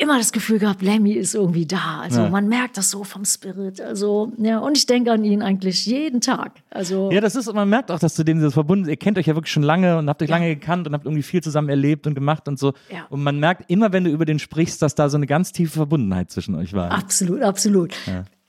immer 0.00 0.18
das 0.18 0.32
Gefühl 0.32 0.58
gehabt, 0.58 0.82
Lemmy 0.82 1.12
ist 1.12 1.34
irgendwie 1.34 1.66
da. 1.66 2.00
Also 2.00 2.22
Ja. 2.22 2.30
man 2.30 2.48
merkt 2.48 2.76
das 2.76 2.90
so 2.90 3.04
vom 3.04 3.24
Spirit. 3.24 3.80
Also, 3.80 4.32
ja, 4.38 4.58
und 4.58 4.76
ich 4.76 4.86
denke 4.86 5.12
an 5.12 5.24
ihn 5.24 5.42
eigentlich 5.42 5.86
jeden 5.86 6.20
Tag. 6.20 6.52
Also, 6.70 7.10
Ja, 7.12 7.20
das 7.20 7.36
ist, 7.36 7.48
und 7.48 7.54
man 7.54 7.68
merkt 7.68 7.90
auch, 7.90 7.98
dass 7.98 8.14
zu 8.14 8.24
dem 8.24 8.38
dieses 8.38 8.54
verbunden 8.54 8.88
Ihr 8.88 8.96
kennt 8.96 9.18
euch 9.18 9.26
ja 9.26 9.34
wirklich 9.34 9.52
schon 9.52 9.62
lange 9.62 9.98
und 9.98 10.08
habt 10.08 10.22
euch 10.22 10.28
Ja. 10.30 10.36
lange 10.36 10.48
gekannt 10.54 10.86
und 10.86 10.94
habt 10.94 11.04
irgendwie 11.04 11.22
viel 11.22 11.42
zusammen 11.42 11.68
erlebt 11.68 12.06
und 12.06 12.14
gemacht 12.14 12.48
und 12.48 12.58
so. 12.58 12.72
Ja. 12.90 13.06
Und 13.10 13.22
man 13.22 13.38
merkt 13.38 13.70
immer, 13.70 13.92
wenn 13.92 14.04
du 14.04 14.10
über 14.10 14.24
den 14.24 14.38
sprichst, 14.38 14.80
dass 14.82 14.94
da 14.94 15.08
so 15.08 15.16
eine 15.16 15.26
ganz 15.26 15.52
tiefe 15.52 15.72
Verbundenheit 15.74 16.30
zwischen 16.30 16.54
euch 16.54 16.72
war. 16.72 16.90
Absolut, 16.92 17.42
absolut. 17.42 17.94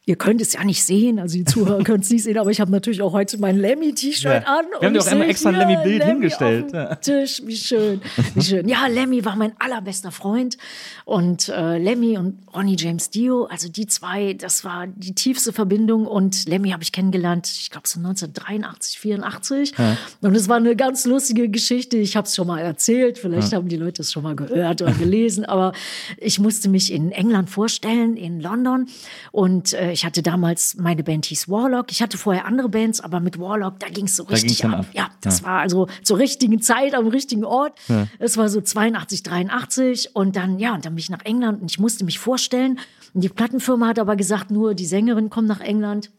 Ihr 0.07 0.15
könnt 0.15 0.41
es 0.41 0.53
ja 0.53 0.63
nicht 0.63 0.83
sehen, 0.83 1.19
also 1.19 1.37
die 1.37 1.45
Zuhörer 1.45 1.83
können 1.83 2.01
es 2.01 2.09
nicht 2.09 2.23
sehen, 2.23 2.39
aber 2.39 2.49
ich 2.49 2.59
habe 2.59 2.71
natürlich 2.71 3.03
auch 3.03 3.13
heute 3.13 3.37
mein 3.37 3.57
Lemmy-T-Shirt 3.57 4.43
Ja. 4.43 4.55
an. 4.57 4.65
Wir 4.79 4.87
haben 4.87 4.93
dir 4.95 4.99
ich 4.99 5.05
auch 5.05 5.11
einmal 5.11 5.29
extra 5.29 5.49
ein 5.49 5.55
Lemmy-Bild 5.55 5.99
Lemmy 5.99 6.11
hingestellt. 6.13 6.73
Ja. 6.73 6.95
Tisch, 6.95 7.43
wie 7.45 7.55
schön, 7.55 8.01
wie 8.33 8.41
schön. 8.41 8.67
Ja, 8.67 8.87
Lemmy 8.87 9.23
war 9.25 9.35
mein 9.35 9.53
allerbester 9.59 10.11
Freund 10.11 10.57
und 11.05 11.49
äh, 11.49 11.77
Lemmy 11.77 12.17
und 12.17 12.39
Ronnie 12.55 12.75
James 12.79 13.11
Dio, 13.11 13.45
also 13.45 13.69
die 13.69 13.85
zwei, 13.85 14.33
das 14.33 14.63
war 14.63 14.87
die 14.87 15.13
tiefste 15.13 15.53
Verbindung 15.53 16.07
und 16.07 16.49
Lemmy 16.49 16.71
habe 16.71 16.81
ich 16.81 16.91
kennengelernt, 16.91 17.47
ich 17.47 17.69
glaube 17.69 17.87
so 17.87 17.99
1983, 17.99 18.99
84 18.99 19.73
und 20.21 20.35
es 20.35 20.49
war 20.49 20.57
eine 20.57 20.75
ganz 20.75 21.05
lustige 21.05 21.47
Geschichte. 21.47 21.97
Ich 21.97 22.15
habe 22.17 22.25
es 22.25 22.35
schon 22.35 22.47
mal 22.47 22.59
erzählt, 22.59 23.19
vielleicht 23.19 23.53
haben 23.53 23.67
die 23.67 23.77
Leute 23.77 24.01
es 24.01 24.11
schon 24.11 24.23
mal 24.23 24.35
gehört 24.35 24.81
oder 24.81 24.93
gelesen, 24.93 25.45
aber 25.45 25.73
ich 26.17 26.39
musste 26.39 26.69
mich 26.69 26.91
in 26.91 27.11
England 27.11 27.51
vorstellen, 27.51 28.17
in 28.17 28.39
London 28.41 28.87
und 29.31 29.73
äh, 29.73 29.90
ich 29.91 30.05
hatte 30.05 30.21
damals 30.21 30.75
meine 30.75 31.03
Band 31.03 31.25
hieß 31.25 31.49
Warlock. 31.49 31.91
Ich 31.91 32.01
hatte 32.01 32.17
vorher 32.17 32.45
andere 32.45 32.69
Bands, 32.69 33.01
aber 33.01 33.19
mit 33.19 33.39
Warlock, 33.39 33.79
da 33.79 33.87
ging 33.89 34.05
es 34.05 34.15
so 34.15 34.23
richtig 34.23 34.63
ab. 34.65 34.79
ab. 34.79 34.85
Ja, 34.93 35.09
das 35.21 35.43
war 35.43 35.59
also 35.59 35.87
zur 36.03 36.17
richtigen 36.17 36.61
Zeit 36.61 36.93
am 36.93 37.07
richtigen 37.07 37.45
Ort. 37.45 37.77
Es 38.19 38.37
war 38.37 38.49
so 38.49 38.61
82, 38.61 39.23
83 39.23 40.15
und 40.15 40.35
dann, 40.35 40.59
ja, 40.59 40.73
und 40.73 40.85
dann 40.85 40.93
bin 40.93 40.99
ich 40.99 41.09
nach 41.09 41.23
England 41.25 41.61
und 41.61 41.71
ich 41.71 41.79
musste 41.79 42.05
mich 42.05 42.19
vorstellen. 42.19 42.79
Und 43.13 43.23
die 43.23 43.29
Plattenfirma 43.29 43.87
hat 43.87 43.99
aber 43.99 44.15
gesagt, 44.15 44.51
nur 44.51 44.73
die 44.73 44.85
Sängerin 44.85 45.29
kommt 45.29 45.47
nach 45.47 45.61
England 45.61 46.11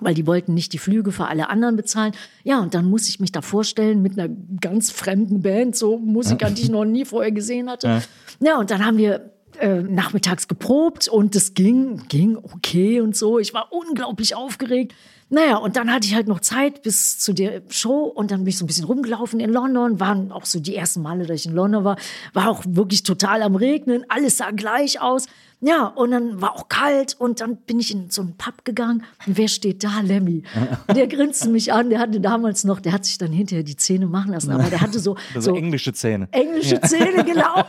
weil 0.00 0.14
die 0.14 0.26
wollten 0.26 0.54
nicht 0.54 0.72
die 0.72 0.78
Flüge 0.78 1.12
für 1.12 1.26
alle 1.26 1.48
anderen 1.48 1.76
bezahlen. 1.76 2.12
Ja, 2.42 2.60
und 2.60 2.74
dann 2.74 2.84
musste 2.84 3.08
ich 3.08 3.20
mich 3.20 3.32
da 3.32 3.42
vorstellen 3.42 4.02
mit 4.02 4.18
einer 4.18 4.28
ganz 4.60 4.90
fremden 4.90 5.40
Band, 5.42 5.76
so 5.76 5.98
Musiker, 5.98 6.50
die 6.50 6.62
ich 6.62 6.68
noch 6.68 6.84
nie 6.84 7.04
vorher 7.04 7.32
gesehen 7.32 7.70
hatte. 7.70 8.02
Ja, 8.40 8.58
und 8.58 8.70
dann 8.70 8.84
haben 8.84 8.98
wir 8.98 9.33
äh, 9.60 9.82
nachmittags 9.82 10.48
geprobt 10.48 11.08
und 11.08 11.34
es 11.36 11.54
ging, 11.54 12.06
ging 12.08 12.36
okay 12.36 13.00
und 13.00 13.16
so. 13.16 13.38
Ich 13.38 13.54
war 13.54 13.72
unglaublich 13.72 14.34
aufgeregt. 14.34 14.94
Naja, 15.30 15.56
und 15.56 15.76
dann 15.76 15.92
hatte 15.92 16.06
ich 16.06 16.14
halt 16.14 16.28
noch 16.28 16.40
Zeit 16.40 16.82
bis 16.82 17.18
zu 17.18 17.32
der 17.32 17.62
Show 17.68 18.04
und 18.04 18.30
dann 18.30 18.40
bin 18.40 18.48
ich 18.48 18.58
so 18.58 18.64
ein 18.64 18.68
bisschen 18.68 18.84
rumgelaufen 18.84 19.40
in 19.40 19.50
London. 19.50 19.98
Waren 19.98 20.30
auch 20.30 20.44
so 20.44 20.60
die 20.60 20.76
ersten 20.76 21.02
Male, 21.02 21.26
dass 21.26 21.40
ich 21.40 21.46
in 21.46 21.54
London 21.54 21.82
war. 21.84 21.96
War 22.34 22.48
auch 22.50 22.62
wirklich 22.66 23.02
total 23.02 23.42
am 23.42 23.56
Regnen. 23.56 24.04
Alles 24.08 24.36
sah 24.36 24.50
gleich 24.50 25.00
aus. 25.00 25.26
Ja, 25.60 25.86
und 25.86 26.10
dann 26.10 26.42
war 26.42 26.56
auch 26.56 26.68
kalt 26.68 27.16
und 27.18 27.40
dann 27.40 27.56
bin 27.56 27.80
ich 27.80 27.90
in 27.90 28.10
so 28.10 28.20
einen 28.20 28.36
Pub 28.36 28.66
gegangen 28.66 29.02
und 29.26 29.38
wer 29.38 29.48
steht 29.48 29.82
da? 29.82 30.00
Lemmy. 30.02 30.42
Und 30.88 30.94
der 30.96 31.06
grinste 31.06 31.48
mich 31.48 31.72
an, 31.72 31.88
der 31.88 32.00
hatte 32.00 32.20
damals 32.20 32.64
noch, 32.64 32.80
der 32.80 32.92
hat 32.92 33.06
sich 33.06 33.16
dann 33.16 33.32
hinterher 33.32 33.62
die 33.62 33.76
Zähne 33.76 34.06
machen 34.06 34.32
lassen, 34.32 34.50
aber 34.50 34.64
der 34.64 34.82
hatte 34.82 34.98
so, 34.98 35.16
Also 35.34 35.52
so 35.52 35.56
englische 35.56 35.94
Zähne. 35.94 36.28
englische 36.32 36.78
Zähne, 36.82 37.24
genau. 37.26 37.64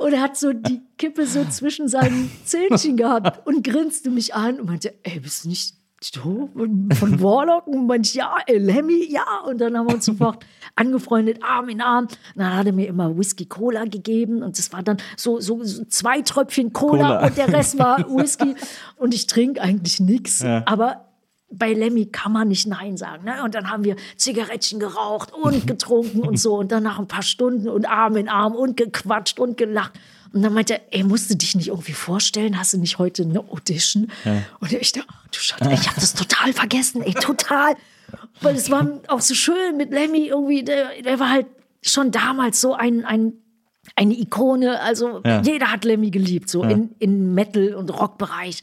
Und 0.00 0.12
er 0.14 0.20
hat 0.20 0.36
so 0.36 0.52
die 0.52 0.80
Kippe 0.96 1.26
so 1.26 1.44
zwischen 1.44 1.86
seinen 1.86 2.28
Zähnchen 2.44 2.96
gehabt 2.96 3.46
und 3.46 3.62
grinste 3.62 4.10
mich 4.10 4.34
an 4.34 4.58
und 4.58 4.66
meinte, 4.66 4.94
ey, 5.04 5.20
bist 5.20 5.44
du 5.44 5.50
nicht 5.50 5.76
von 6.00 7.20
Warlock? 7.22 7.66
Und 7.66 7.86
meinte, 7.86 8.16
ja, 8.16 8.36
Lemmy, 8.48 9.06
ja. 9.10 9.42
Und 9.46 9.60
dann 9.60 9.76
haben 9.76 9.88
wir 9.88 9.94
uns 9.94 10.04
sofort 10.04 10.44
angefreundet, 10.74 11.42
Arm 11.42 11.68
in 11.68 11.80
Arm. 11.80 12.04
Und 12.04 12.18
dann 12.36 12.56
hat 12.56 12.66
er 12.66 12.72
mir 12.72 12.88
immer 12.88 13.16
Whisky 13.16 13.46
Cola 13.46 13.84
gegeben 13.84 14.42
und 14.42 14.58
das 14.58 14.72
war 14.72 14.82
dann 14.82 14.98
so, 15.16 15.40
so, 15.40 15.62
so 15.64 15.84
zwei 15.84 16.22
Tröpfchen 16.22 16.72
Cola, 16.72 16.90
Cola. 16.96 17.26
und 17.26 17.36
der 17.36 17.52
Rest 17.52 17.78
war 17.78 17.98
Whisky. 18.16 18.54
Und 18.96 19.14
ich 19.14 19.26
trinke 19.26 19.60
eigentlich 19.60 20.00
nichts, 20.00 20.44
aber 20.44 21.08
bei 21.50 21.72
Lemmy 21.72 22.06
kann 22.06 22.32
man 22.32 22.48
nicht 22.48 22.66
Nein 22.66 22.96
sagen. 22.96 23.24
Ne? 23.24 23.42
Und 23.42 23.54
dann 23.54 23.70
haben 23.70 23.84
wir 23.84 23.96
Zigarettchen 24.16 24.80
geraucht 24.80 25.32
und 25.32 25.66
getrunken 25.66 26.20
und 26.20 26.38
so. 26.38 26.58
Und 26.58 26.72
dann 26.72 26.82
nach 26.82 26.98
ein 26.98 27.08
paar 27.08 27.22
Stunden 27.22 27.68
und 27.68 27.88
Arm 27.88 28.16
in 28.16 28.28
Arm 28.28 28.54
und 28.54 28.76
gequatscht 28.76 29.38
und 29.38 29.56
gelacht. 29.56 29.92
Und 30.32 30.42
dann 30.42 30.52
meinte 30.52 30.74
er, 30.74 30.80
ey, 30.90 31.04
musst 31.04 31.30
du 31.30 31.36
dich 31.36 31.54
nicht 31.54 31.68
irgendwie 31.68 31.92
vorstellen? 31.92 32.58
Hast 32.58 32.72
du 32.74 32.78
nicht 32.78 32.98
heute 32.98 33.22
eine 33.22 33.40
Audition? 33.40 34.10
Und 34.60 34.72
ich 34.72 34.92
dachte, 34.92 35.08
ach 35.10 35.26
du 35.28 35.38
Scheiße, 35.38 35.72
ich 35.72 35.88
habe 35.88 36.00
das 36.00 36.14
total 36.14 36.52
vergessen, 36.52 37.02
ey, 37.02 37.14
total. 37.14 37.74
Weil 38.40 38.56
es 38.56 38.70
war 38.70 38.86
auch 39.08 39.20
so 39.20 39.34
schön 39.34 39.76
mit 39.76 39.90
Lemmy 39.90 40.26
irgendwie, 40.28 40.62
der, 40.64 41.02
der 41.02 41.18
war 41.20 41.30
halt 41.30 41.46
schon 41.82 42.10
damals 42.10 42.60
so 42.60 42.74
ein, 42.74 43.04
ein 43.04 43.32
eine 43.96 44.14
Ikone, 44.14 44.80
also 44.80 45.22
Ja. 45.24 45.40
jeder 45.40 45.72
hat 45.72 45.84
Lemmy 45.84 46.10
geliebt, 46.10 46.50
so 46.50 46.62
in, 46.62 46.90
in 46.98 47.32
Metal- 47.34 47.74
und 47.74 47.88
Rockbereich. 47.88 48.60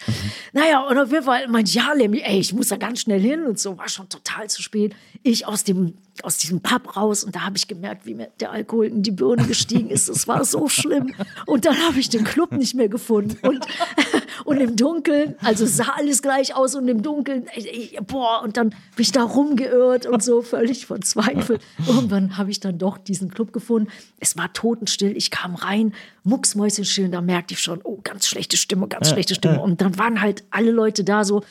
Naja, 0.54 0.82
und 0.88 0.98
auf 1.00 1.12
jeden 1.12 1.24
Fall 1.26 1.48
meinte 1.48 1.72
ja, 1.72 1.94
Lemmy, 1.94 2.22
ey, 2.24 2.40
ich 2.40 2.54
muss 2.54 2.68
da 2.68 2.78
ganz 2.78 3.02
schnell 3.02 3.20
hin 3.20 3.44
und 3.44 3.58
so, 3.60 3.76
war 3.78 3.90
schon 3.90 4.08
total 4.08 4.50
zu 4.52 4.62
spät. 4.62 4.96
Ich 5.24 5.48
aus 5.48 5.64
dem, 5.64 5.96
aus 6.24 6.38
diesem 6.38 6.62
Pub 6.62 6.96
raus 6.96 7.24
und 7.24 7.36
da 7.36 7.42
habe 7.42 7.58
ich 7.58 7.68
gemerkt, 7.68 8.06
wie 8.06 8.14
mir 8.14 8.30
der 8.40 8.52
Alkohol 8.52 8.88
in 8.88 9.04
die 9.04 9.12
Birne 9.12 9.44
gestiegen 9.46 9.90
ist. 9.90 10.08
Es 10.08 10.28
war 10.28 10.46
so 10.46 10.68
schlimm. 10.70 11.14
Und 11.46 11.66
dann 11.66 11.78
habe 11.88 12.00
ich 12.00 12.10
den 12.10 12.24
Club 12.24 12.54
nicht 12.54 12.74
mehr 12.74 12.88
gefunden. 12.88 13.38
Und, 13.46 13.66
und 14.46 14.58
im 14.58 14.76
Dunkeln, 14.76 15.36
also 15.42 15.66
sah 15.66 15.96
alles 15.98 16.22
gleich 16.22 16.56
aus 16.56 16.76
und 16.76 16.88
im 16.88 17.02
Dunkeln, 17.04 17.48
ey, 17.48 18.00
boah, 18.08 18.42
und 18.44 18.58
dann 18.58 18.70
bin 18.70 18.80
ich 18.98 19.12
da 19.12 19.24
rumgeirrt 19.24 20.06
und 20.06 20.24
so 20.24 20.42
völlig 20.42 20.86
verzweifelt. 20.86 21.62
Irgendwann 21.86 22.38
habe 22.38 22.52
ich 22.52 22.60
dann 22.60 22.78
doch 22.78 22.98
diesen 22.98 23.30
Club 23.30 23.52
gefunden. 23.52 23.90
Es 24.20 24.38
war 24.38 24.54
totenstill. 24.54 25.18
Ich 25.18 25.32
kam 25.32 25.56
rein, 25.56 25.94
mucksmäuschenstill, 26.24 27.06
und 27.06 27.12
da 27.12 27.22
merkte 27.22 27.54
ich 27.54 27.60
schon, 27.60 27.82
oh, 27.84 28.00
ganz 28.04 28.28
schlechte 28.28 28.58
Stimme, 28.58 28.88
ganz 28.88 29.10
schlechte 29.10 29.36
Stimme. 29.36 29.62
Und 29.62 29.82
dann 29.82 29.98
waren 29.98 30.22
halt 30.22 30.44
alle 30.50 30.72
Leute 30.72 31.04
da 31.04 31.24
so, 31.24 31.44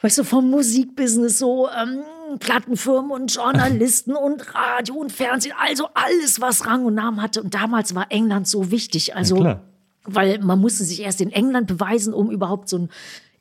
weißt 0.00 0.18
du, 0.18 0.24
vom 0.24 0.50
Musikbusiness 0.50 1.38
so, 1.38 1.68
ähm, 1.68 2.02
Plattenfirmen 2.38 3.10
und 3.10 3.34
Journalisten 3.34 4.14
und 4.14 4.54
Radio 4.54 4.94
und 4.94 5.10
Fernsehen, 5.10 5.54
also 5.58 5.88
alles, 5.94 6.40
was 6.40 6.66
Rang 6.66 6.84
und 6.84 6.94
Namen 6.94 7.20
hatte. 7.20 7.42
Und 7.42 7.54
damals 7.54 7.94
war 7.94 8.06
England 8.10 8.46
so 8.46 8.70
wichtig. 8.70 9.16
Also, 9.16 9.36
klar. 9.36 9.60
weil 10.04 10.38
man 10.38 10.60
musste 10.60 10.84
sich 10.84 11.02
erst 11.02 11.20
in 11.20 11.32
England 11.32 11.66
beweisen, 11.66 12.14
um 12.14 12.30
überhaupt 12.30 12.68
so 12.68 12.76
einen 12.76 12.90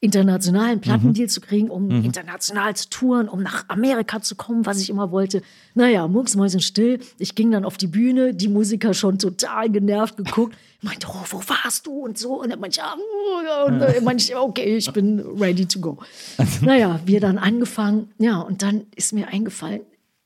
internationalen 0.02 0.80
Plattendeal 0.80 1.28
zu 1.28 1.42
kriegen, 1.42 1.70
um 1.70 1.90
international 1.90 2.74
zu 2.76 2.90
touren, 2.90 3.28
um 3.28 3.44
nach 3.44 3.66
Amerika 3.68 4.22
zu 4.22 4.36
kommen, 4.36 4.66
was 4.66 4.80
ich 4.80 4.90
immer 4.90 5.12
wollte. 5.12 5.42
Naja, 5.76 6.08
mucksmäuschen 6.08 6.62
still. 6.62 7.00
Ich 7.18 7.36
ging 7.36 7.52
dann 7.52 7.66
auf 7.66 7.76
die 7.76 7.88
Bühne, 7.88 8.34
die 8.34 8.48
Musiker 8.48 8.94
schon 8.94 9.20
total 9.20 9.70
genervt 9.70 10.16
geguckt. 10.16 10.56
Ich 10.78 10.84
meinte, 10.88 11.08
oh, 11.10 11.26
wo 11.30 11.40
warst 11.40 11.86
du 11.86 11.92
und 12.06 12.18
so? 12.18 12.42
Und 12.42 12.50
dann 12.50 12.62
meinte 12.62 12.80
ich, 12.80 12.86
ja, 12.86 12.96
ja. 13.46 13.64
und 13.66 13.80
dann 13.80 14.04
meinte 14.06 14.24
ich, 14.24 14.36
okay, 14.36 14.78
ich 14.78 14.92
bin 14.94 15.20
ready 15.20 15.66
to 15.66 15.80
go. 15.80 15.98
naja, 16.62 17.02
wir 17.06 17.20
dann 17.20 17.38
angefangen, 17.38 18.10
ja, 18.20 18.40
und 18.40 18.62
dann 18.62 18.86
ist 18.96 19.12
mir 19.12 19.28
eingefallen, 19.28 19.82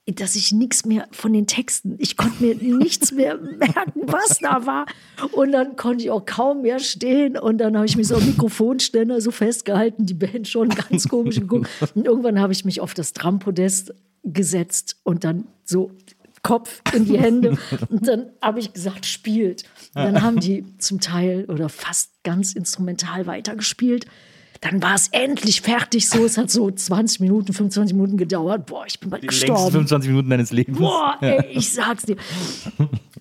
dass 0.05 0.35
ich 0.35 0.51
nichts 0.51 0.85
mehr 0.85 1.07
von 1.11 1.31
den 1.31 1.47
Texten, 1.47 1.95
ich 1.97 2.17
konnte 2.17 2.43
mir 2.43 2.55
nichts 2.55 3.11
mehr 3.13 3.37
merken, 3.57 4.01
was 4.05 4.39
da 4.39 4.65
war. 4.65 4.85
Und 5.31 5.53
dann 5.53 5.77
konnte 5.77 6.03
ich 6.03 6.11
auch 6.11 6.25
kaum 6.25 6.63
mehr 6.63 6.79
stehen. 6.79 7.37
Und 7.37 7.59
dann 7.59 7.75
habe 7.77 7.85
ich 7.85 7.95
mich 7.95 8.07
so 8.07 8.15
am 8.15 8.25
Mikrofonständer 8.25 9.21
so 9.21 9.31
festgehalten, 9.31 10.05
die 10.05 10.13
Band 10.13 10.47
schon 10.47 10.69
ganz 10.69 11.07
komisch 11.07 11.39
geguckt. 11.39 11.69
Und 11.95 12.05
irgendwann 12.05 12.39
habe 12.39 12.51
ich 12.51 12.65
mich 12.65 12.81
auf 12.81 12.93
das 12.93 13.13
Trampodest 13.13 13.93
gesetzt 14.23 14.97
und 15.03 15.25
dann 15.25 15.47
so 15.65 15.91
Kopf 16.43 16.81
in 16.93 17.05
die 17.05 17.17
Hände. 17.17 17.57
Und 17.89 18.07
dann 18.07 18.31
habe 18.41 18.59
ich 18.59 18.73
gesagt, 18.73 19.05
spielt. 19.05 19.63
Und 19.95 20.03
dann 20.03 20.21
haben 20.21 20.39
die 20.39 20.65
zum 20.77 20.99
Teil 20.99 21.45
oder 21.45 21.69
fast 21.69 22.23
ganz 22.23 22.53
instrumental 22.53 23.25
weitergespielt. 23.25 24.05
Dann 24.63 24.81
war 24.81 24.95
es 24.95 25.09
endlich 25.09 25.61
fertig 25.61 26.07
so. 26.07 26.23
Es 26.23 26.37
hat 26.37 26.49
so 26.49 26.71
20 26.71 27.19
Minuten, 27.19 27.51
25 27.51 27.93
Minuten 27.93 28.15
gedauert. 28.15 28.65
Boah, 28.65 28.85
ich 28.87 28.97
bin 28.97 29.09
bald 29.09 29.21
Die 29.21 29.27
längsten 29.27 29.47
gestorben. 29.47 29.71
25 29.71 30.09
Minuten 30.09 30.29
deines 30.29 30.51
Lebens. 30.53 30.77
Boah, 30.77 31.17
ey, 31.19 31.45
ich 31.51 31.73
sag's 31.73 32.03
dir. 32.03 32.15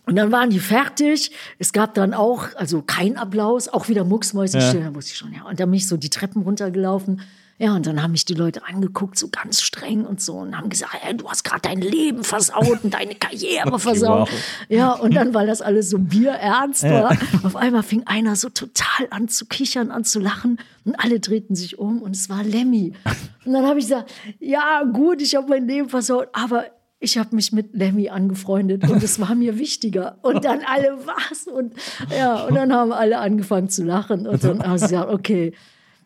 Und 0.07 0.15
dann 0.15 0.31
waren 0.31 0.51
die 0.51 0.61
fertig. 0.61 1.33
Es 1.59 1.73
gab 1.73 1.95
dann 1.95 2.15
auch, 2.15 2.47
also 2.55 2.83
kein 2.83 3.17
Applaus, 3.17 3.67
auch 3.67 3.89
wieder 3.89 4.05
Mucksmäuschenstill. 4.05 4.83
Da 4.85 4.95
wusste 4.95 5.13
ich 5.13 5.19
schon, 5.19 5.33
ja. 5.33 5.43
Und 5.43 5.59
dann 5.59 5.69
bin 5.69 5.79
ich 5.79 5.89
so 5.89 5.97
die 5.97 6.11
Treppen 6.11 6.43
runtergelaufen. 6.43 7.23
Ja, 7.63 7.77
und 7.77 7.87
dann 7.87 8.03
haben 8.03 8.11
mich 8.11 8.25
die 8.25 8.35
Leute 8.35 8.67
angeguckt, 8.67 9.17
so 9.17 9.29
ganz 9.29 9.63
streng 9.63 10.05
und 10.05 10.21
so, 10.21 10.39
und 10.39 10.59
haben 10.59 10.69
gesagt, 10.69 10.97
ey, 11.07 11.17
du 11.17 11.31
hast 11.31 11.45
gerade 11.45 11.61
dein 11.63 11.81
Leben 11.81 12.25
versaut 12.25 12.83
und 12.83 12.93
deine 12.93 13.15
Karriere 13.15 13.79
versaut. 13.79 14.29
wow. 14.29 14.41
Ja, 14.69 14.93
und 14.95 15.15
dann, 15.15 15.33
weil 15.33 15.47
das 15.47 15.63
alles 15.63 15.89
so 15.89 16.01
bierernst 16.01 16.83
war, 16.83 17.17
auf 17.45 17.55
einmal 17.55 17.85
fing 17.85 18.03
einer 18.07 18.35
so 18.35 18.49
total 18.49 19.07
an 19.11 19.29
zu 19.29 19.47
kichern, 19.47 19.93
an 19.93 20.03
zu 20.03 20.19
lachen 20.19 20.59
und 20.85 20.97
alle 20.97 21.21
drehten 21.21 21.55
sich 21.55 21.79
um 21.79 22.03
und 22.03 22.17
es 22.17 22.29
war 22.29 22.43
Lemmy. 22.43 22.95
Und 23.45 23.55
dann 23.55 23.67
habe 23.67 23.81
ich 23.81 23.87
gesagt, 23.87 24.13
ja 24.39 24.85
gut, 24.85 25.21
ich 25.21 25.35
habe 25.35 25.49
mein 25.49 25.67
Leben 25.67 25.89
versaut, 25.89 26.29
aber 26.33 26.67
ich 27.01 27.19
habe 27.19 27.35
mich 27.35 27.51
mit 27.51 27.75
Lemmy 27.75 28.09
angefreundet 28.09 28.89
und 28.89 29.03
es 29.03 29.19
war 29.19 29.35
mir 29.35 29.59
wichtiger. 29.59 30.19
Und 30.23 30.45
dann 30.45 30.61
alle 30.65 30.97
was 31.05 31.49
und 31.49 31.75
ja, 32.17 32.45
und 32.45 32.55
dann 32.55 32.73
haben 32.73 32.93
alle 32.93 33.19
angefangen 33.19 33.69
zu 33.69 33.83
lachen 33.83 34.29
und 34.29 34.45
dann 34.45 34.63
haben 34.63 34.79
sie 34.79 34.87
gesagt, 34.87 35.13
okay, 35.13 35.53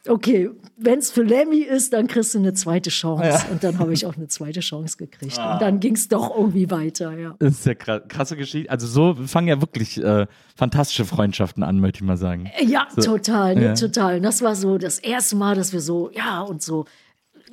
okay, 0.09 0.51
wenn 0.77 0.99
es 0.99 1.11
für 1.11 1.23
Lemmy 1.23 1.61
ist, 1.61 1.93
dann 1.93 2.07
kriegst 2.07 2.35
du 2.35 2.39
eine 2.39 2.53
zweite 2.55 2.91
Chance. 2.91 3.47
Und 3.51 3.65
dann 3.65 3.79
habe 3.79 3.93
ich 3.93 4.07
auch 4.07 4.17
eine 4.17 4.29
zweite 4.29 4.61
Chance 4.61 4.97
gekriegt. 4.97 5.39
Und 5.39 5.61
dann 5.61 5.81
ging 5.81 5.95
es 5.95 6.09
doch 6.09 6.37
irgendwie 6.37 6.71
weiter, 6.71 7.17
ja. 7.19 7.35
Das 7.39 7.55
ist 7.55 7.67
ja 7.67 7.75
krass, 7.75 8.03
krasse 8.09 8.37
Geschichte. 8.37 8.71
Also 8.71 8.87
so 8.87 9.15
fangen 9.27 9.49
ja 9.49 9.61
wirklich 9.61 10.03
äh, 10.03 10.27
fantastische 10.55 11.05
Freundschaften 11.05 11.63
an, 11.63 11.81
möchte 11.81 11.99
ich 11.99 12.03
mal 12.05 12.17
sagen. 12.17 12.51
Ja, 12.67 12.87
So. 12.95 13.03
total, 13.17 13.55
ne, 13.55 13.65
Ja. 13.65 13.75
total. 13.75 14.17
Und 14.17 14.23
das 14.23 14.43
war 14.43 14.55
so 14.57 14.79
das 14.79 14.99
erste 14.99 15.37
Mal, 15.37 15.55
dass 15.57 15.73
wir 15.73 15.81
so, 15.81 16.11
ja, 16.13 16.41
und 16.43 16.63
so 16.63 16.85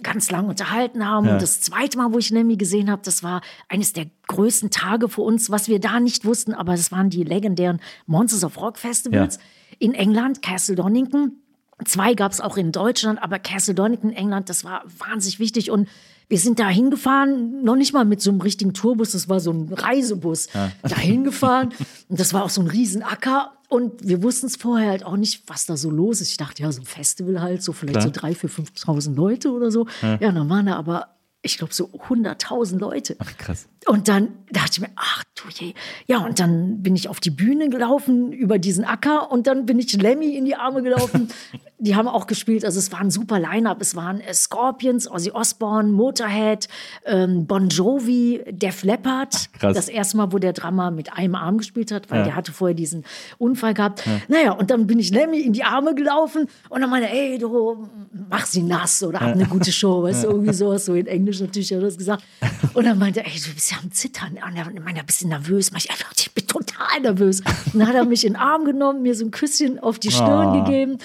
ganz 0.01 0.29
lang 0.31 0.47
unterhalten 0.49 1.07
haben. 1.07 1.27
Ja. 1.27 1.33
Und 1.33 1.41
das 1.41 1.61
zweite 1.61 1.97
Mal, 1.97 2.11
wo 2.11 2.17
ich 2.17 2.29
Lemmy 2.29 2.57
gesehen 2.57 2.91
habe, 2.91 3.01
das 3.05 3.23
war 3.23 3.41
eines 3.69 3.93
der 3.93 4.07
größten 4.27 4.69
Tage 4.69 5.07
für 5.07 5.21
uns, 5.21 5.49
was 5.49 5.69
wir 5.69 5.79
da 5.79 5.99
nicht 5.99 6.25
wussten, 6.25 6.53
aber 6.53 6.73
das 6.73 6.91
waren 6.91 7.09
die 7.09 7.23
legendären 7.23 7.79
Monsters 8.05 8.43
of 8.43 8.59
Rock 8.59 8.77
Festivals 8.77 9.39
in 9.79 9.93
England, 9.93 10.41
Castle 10.41 10.75
Donington. 10.75 11.42
Zwei 11.85 12.13
gab 12.13 12.31
es 12.31 12.41
auch 12.41 12.57
in 12.57 12.71
Deutschland, 12.71 13.21
aber 13.21 13.39
Castle 13.39 13.73
Donington, 13.73 14.11
England, 14.11 14.49
das 14.49 14.63
war 14.63 14.83
wahnsinnig 14.99 15.39
wichtig. 15.39 15.71
Und 15.71 15.87
wir 16.29 16.39
sind 16.39 16.59
da 16.59 16.69
hingefahren, 16.69 17.63
noch 17.63 17.75
nicht 17.75 17.93
mal 17.93 18.05
mit 18.05 18.21
so 18.21 18.31
einem 18.31 18.41
richtigen 18.41 18.73
Tourbus, 18.73 19.11
das 19.11 19.29
war 19.29 19.39
so 19.39 19.51
ein 19.51 19.71
Reisebus. 19.71 20.47
Da 20.81 20.97
hingefahren. 20.97 21.73
Und 22.09 22.19
das 22.19 22.33
war 22.33 22.43
auch 22.43 22.49
so 22.49 22.61
ein 22.61 22.67
Riesenacker. 22.67 23.53
Und 23.69 24.07
wir 24.07 24.21
wussten 24.23 24.47
es 24.47 24.55
vorher 24.55 24.91
halt 24.91 25.03
auch 25.03 25.17
nicht, 25.17 25.43
was 25.47 25.65
da 25.65 25.75
so 25.77 25.89
los 25.89 26.21
ist. 26.21 26.29
Ich 26.29 26.37
dachte, 26.37 26.61
ja, 26.61 26.71
so 26.71 26.81
ein 26.81 26.85
Festival 26.85 27.41
halt, 27.41 27.63
so 27.63 27.73
vielleicht 27.73 27.99
Klar. 27.99 28.05
so 28.05 28.11
drei, 28.11 28.35
vier, 28.35 28.49
5.000 28.49 29.15
Leute 29.15 29.51
oder 29.51 29.71
so. 29.71 29.87
Ja, 30.01 30.31
dann 30.31 30.49
waren 30.49 30.67
da 30.67 30.75
aber, 30.75 31.15
ich 31.41 31.57
glaube, 31.57 31.73
so 31.73 31.85
100.000 31.87 32.77
Leute. 32.77 33.15
Krass. 33.37 33.67
Und 33.87 34.07
dann 34.07 34.29
dachte 34.51 34.71
ich 34.73 34.81
mir, 34.81 34.89
ach 34.95 35.23
du 35.35 35.49
je. 35.49 35.73
Ja, 36.07 36.19
und 36.19 36.39
dann 36.39 36.83
bin 36.83 36.95
ich 36.95 37.09
auf 37.09 37.19
die 37.19 37.31
Bühne 37.31 37.69
gelaufen 37.69 38.31
über 38.31 38.59
diesen 38.59 38.85
Acker 38.85 39.31
und 39.31 39.47
dann 39.47 39.65
bin 39.65 39.79
ich 39.79 39.93
Lemmy 39.93 40.35
in 40.35 40.45
die 40.45 40.55
Arme 40.55 40.83
gelaufen. 40.83 41.29
die 41.79 41.95
haben 41.95 42.07
auch 42.07 42.27
gespielt, 42.27 42.63
also 42.63 42.79
es 42.79 42.91
war 42.93 43.01
ein 43.01 43.11
super 43.11 43.39
Line-Up. 43.39 43.81
Es 43.81 43.95
waren 43.95 44.21
äh, 44.21 44.33
Scorpions, 44.33 45.09
Ozzy 45.09 45.31
Osbourne, 45.31 45.91
Motorhead, 45.91 46.69
ähm, 47.05 47.45
Bon 47.45 47.67
Jovi, 47.67 48.41
Def 48.49 48.83
Leppard. 48.83 49.49
krass. 49.53 49.75
Das 49.75 49.89
erste 49.89 50.17
Mal, 50.17 50.31
wo 50.31 50.37
der 50.37 50.53
Drummer 50.53 50.91
mit 50.91 51.11
einem 51.11 51.35
Arm 51.35 51.57
gespielt 51.57 51.91
hat, 51.91 52.09
weil 52.09 52.23
der 52.23 52.35
hatte 52.35 52.53
vorher 52.53 52.75
diesen 52.75 53.03
Unfall 53.37 53.73
gehabt. 53.73 54.03
Naja, 54.29 54.51
und 54.51 54.71
dann 54.71 54.87
bin 54.87 54.99
ich 54.99 55.11
Lemmy 55.11 55.41
in 55.41 55.51
die 55.51 55.63
Arme 55.63 55.93
gelaufen 55.93 56.47
und 56.69 56.81
dann 56.81 56.89
meinte, 56.89 57.09
ey, 57.09 57.37
du 57.37 57.89
mach 58.29 58.45
sie 58.45 58.63
nass 58.63 59.03
oder 59.03 59.19
hab 59.19 59.33
eine 59.33 59.45
gute 59.45 59.71
Show, 59.71 60.03
weißt 60.03 60.23
du, 60.23 60.27
irgendwie 60.29 60.53
sowas, 60.53 60.85
so 60.85 60.93
in 60.93 61.07
Englisch 61.07 61.41
natürlich 61.41 61.71
hat 61.71 61.79
er 61.79 61.85
das 61.85 61.97
gesagt. 61.97 62.23
Und 62.73 62.85
dann 62.85 62.97
meinte 62.97 63.23
ey, 63.25 63.31
du 63.31 63.53
bist 63.53 63.71
ja 63.71 63.72
am 63.81 63.91
Zittern. 63.91 64.31
Und 64.33 64.55
er 64.55 64.65
meinte, 64.81 64.99
ein 65.01 65.05
bisschen 65.05 65.29
nervös. 65.29 65.71
Ich 65.75 65.89
einfach, 65.91 66.11
ich 66.17 66.31
bin 66.33 66.45
total 66.47 67.01
nervös. 67.01 67.41
Und 67.73 67.79
dann 67.79 67.87
hat 67.87 67.95
er 67.95 68.05
mich 68.05 68.25
in 68.25 68.33
den 68.33 68.39
Arm 68.41 68.65
genommen, 68.65 69.01
mir 69.01 69.15
so 69.15 69.25
ein 69.25 69.31
Küsschen 69.31 69.79
auf 69.79 69.99
die 69.99 70.11
Stirn 70.11 70.29
Ah. 70.47 70.63
gegeben. 70.65 70.97